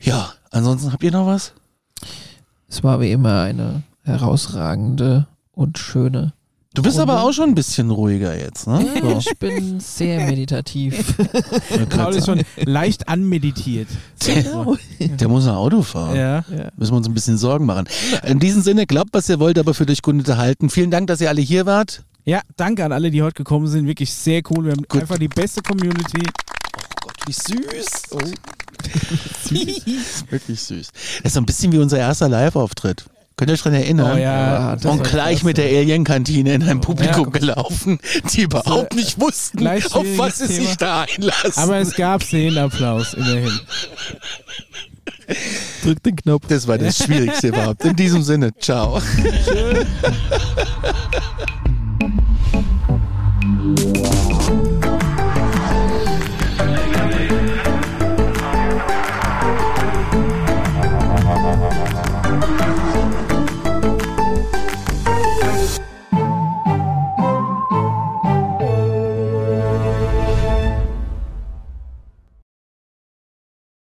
Ja, 0.00 0.32
ansonsten 0.50 0.92
habt 0.92 1.02
ihr 1.02 1.12
noch 1.12 1.26
was? 1.26 1.52
Es 2.68 2.82
war 2.82 3.00
wie 3.00 3.12
immer 3.12 3.42
eine 3.42 3.82
herausragende 4.04 5.26
und 5.52 5.78
schöne. 5.78 6.32
Du 6.74 6.82
bist 6.82 6.98
Runde. 6.98 7.12
aber 7.12 7.22
auch 7.24 7.32
schon 7.32 7.48
ein 7.48 7.54
bisschen 7.54 7.90
ruhiger 7.90 8.38
jetzt, 8.38 8.66
ne? 8.66 8.86
So. 9.02 9.18
Ich 9.18 9.38
bin 9.38 9.80
sehr 9.80 10.26
meditativ. 10.26 11.16
Paul 11.88 12.14
ist 12.14 12.26
schon 12.26 12.42
leicht 12.56 13.08
anmeditiert. 13.08 13.88
genau. 14.24 14.76
Der 15.00 15.28
muss 15.28 15.46
ein 15.46 15.54
Auto 15.54 15.82
fahren. 15.82 16.14
Ja. 16.14 16.44
Ja. 16.56 16.70
Müssen 16.76 16.92
wir 16.92 16.98
uns 16.98 17.08
ein 17.08 17.14
bisschen 17.14 17.38
Sorgen 17.38 17.66
machen. 17.66 17.88
In 18.24 18.38
diesem 18.38 18.62
Sinne, 18.62 18.86
glaubt, 18.86 19.10
was 19.12 19.28
ihr 19.28 19.40
wollt, 19.40 19.58
aber 19.58 19.74
für 19.74 19.88
euch 19.88 20.02
gut 20.02 20.14
unterhalten. 20.14 20.70
Vielen 20.70 20.90
Dank, 20.90 21.08
dass 21.08 21.20
ihr 21.20 21.28
alle 21.28 21.40
hier 21.40 21.66
wart. 21.66 22.04
Ja, 22.28 22.42
danke 22.56 22.84
an 22.84 22.92
alle, 22.92 23.10
die 23.10 23.22
heute 23.22 23.36
gekommen 23.36 23.66
sind. 23.68 23.86
Wirklich 23.86 24.12
sehr 24.12 24.42
cool. 24.50 24.66
Wir 24.66 24.72
haben 24.72 24.84
Gut. 24.86 25.00
einfach 25.00 25.16
die 25.16 25.28
beste 25.28 25.62
Community. 25.62 26.22
Oh 26.76 26.82
Gott, 27.00 27.16
wie 27.26 27.32
süß. 27.32 28.02
Wirklich 30.30 30.60
süß. 30.60 30.88
Das 30.92 31.24
ist 31.24 31.32
so 31.32 31.40
ein 31.40 31.46
bisschen 31.46 31.72
wie 31.72 31.78
unser 31.78 31.96
erster 31.98 32.28
Live-Auftritt. 32.28 33.06
Könnt 33.36 33.50
ihr 33.50 33.54
euch 33.54 33.62
dran 33.62 33.72
erinnern? 33.72 34.12
Oh 34.16 34.18
ja. 34.18 34.76
Ja, 34.76 34.90
Und 34.90 35.04
gleich 35.04 35.42
mit 35.42 35.56
der 35.56 35.66
Alien-Kantine 35.66 36.52
in 36.52 36.62
ein 36.64 36.82
Publikum 36.82 37.32
gelaufen, 37.32 37.98
die 38.34 38.42
überhaupt 38.42 38.94
nicht 38.94 39.18
wussten, 39.18 39.66
auf 39.66 40.04
was 40.18 40.38
sie 40.38 40.48
sich 40.48 40.76
da 40.76 41.02
einlassen. 41.04 41.62
Aber 41.62 41.78
es 41.78 41.94
gab 41.94 42.22
Szenenapplaus, 42.22 43.14
immerhin. 43.14 43.58
Drück 45.82 46.02
den 46.02 46.16
Knopf. 46.16 46.46
das 46.48 46.66
war 46.66 46.76
das 46.76 46.98
Schwierigste 46.98 47.48
überhaupt. 47.48 47.84
In 47.84 47.96
diesem 47.96 48.22
Sinne, 48.22 48.52
ciao. 48.58 49.00
Tschö. 49.00 49.84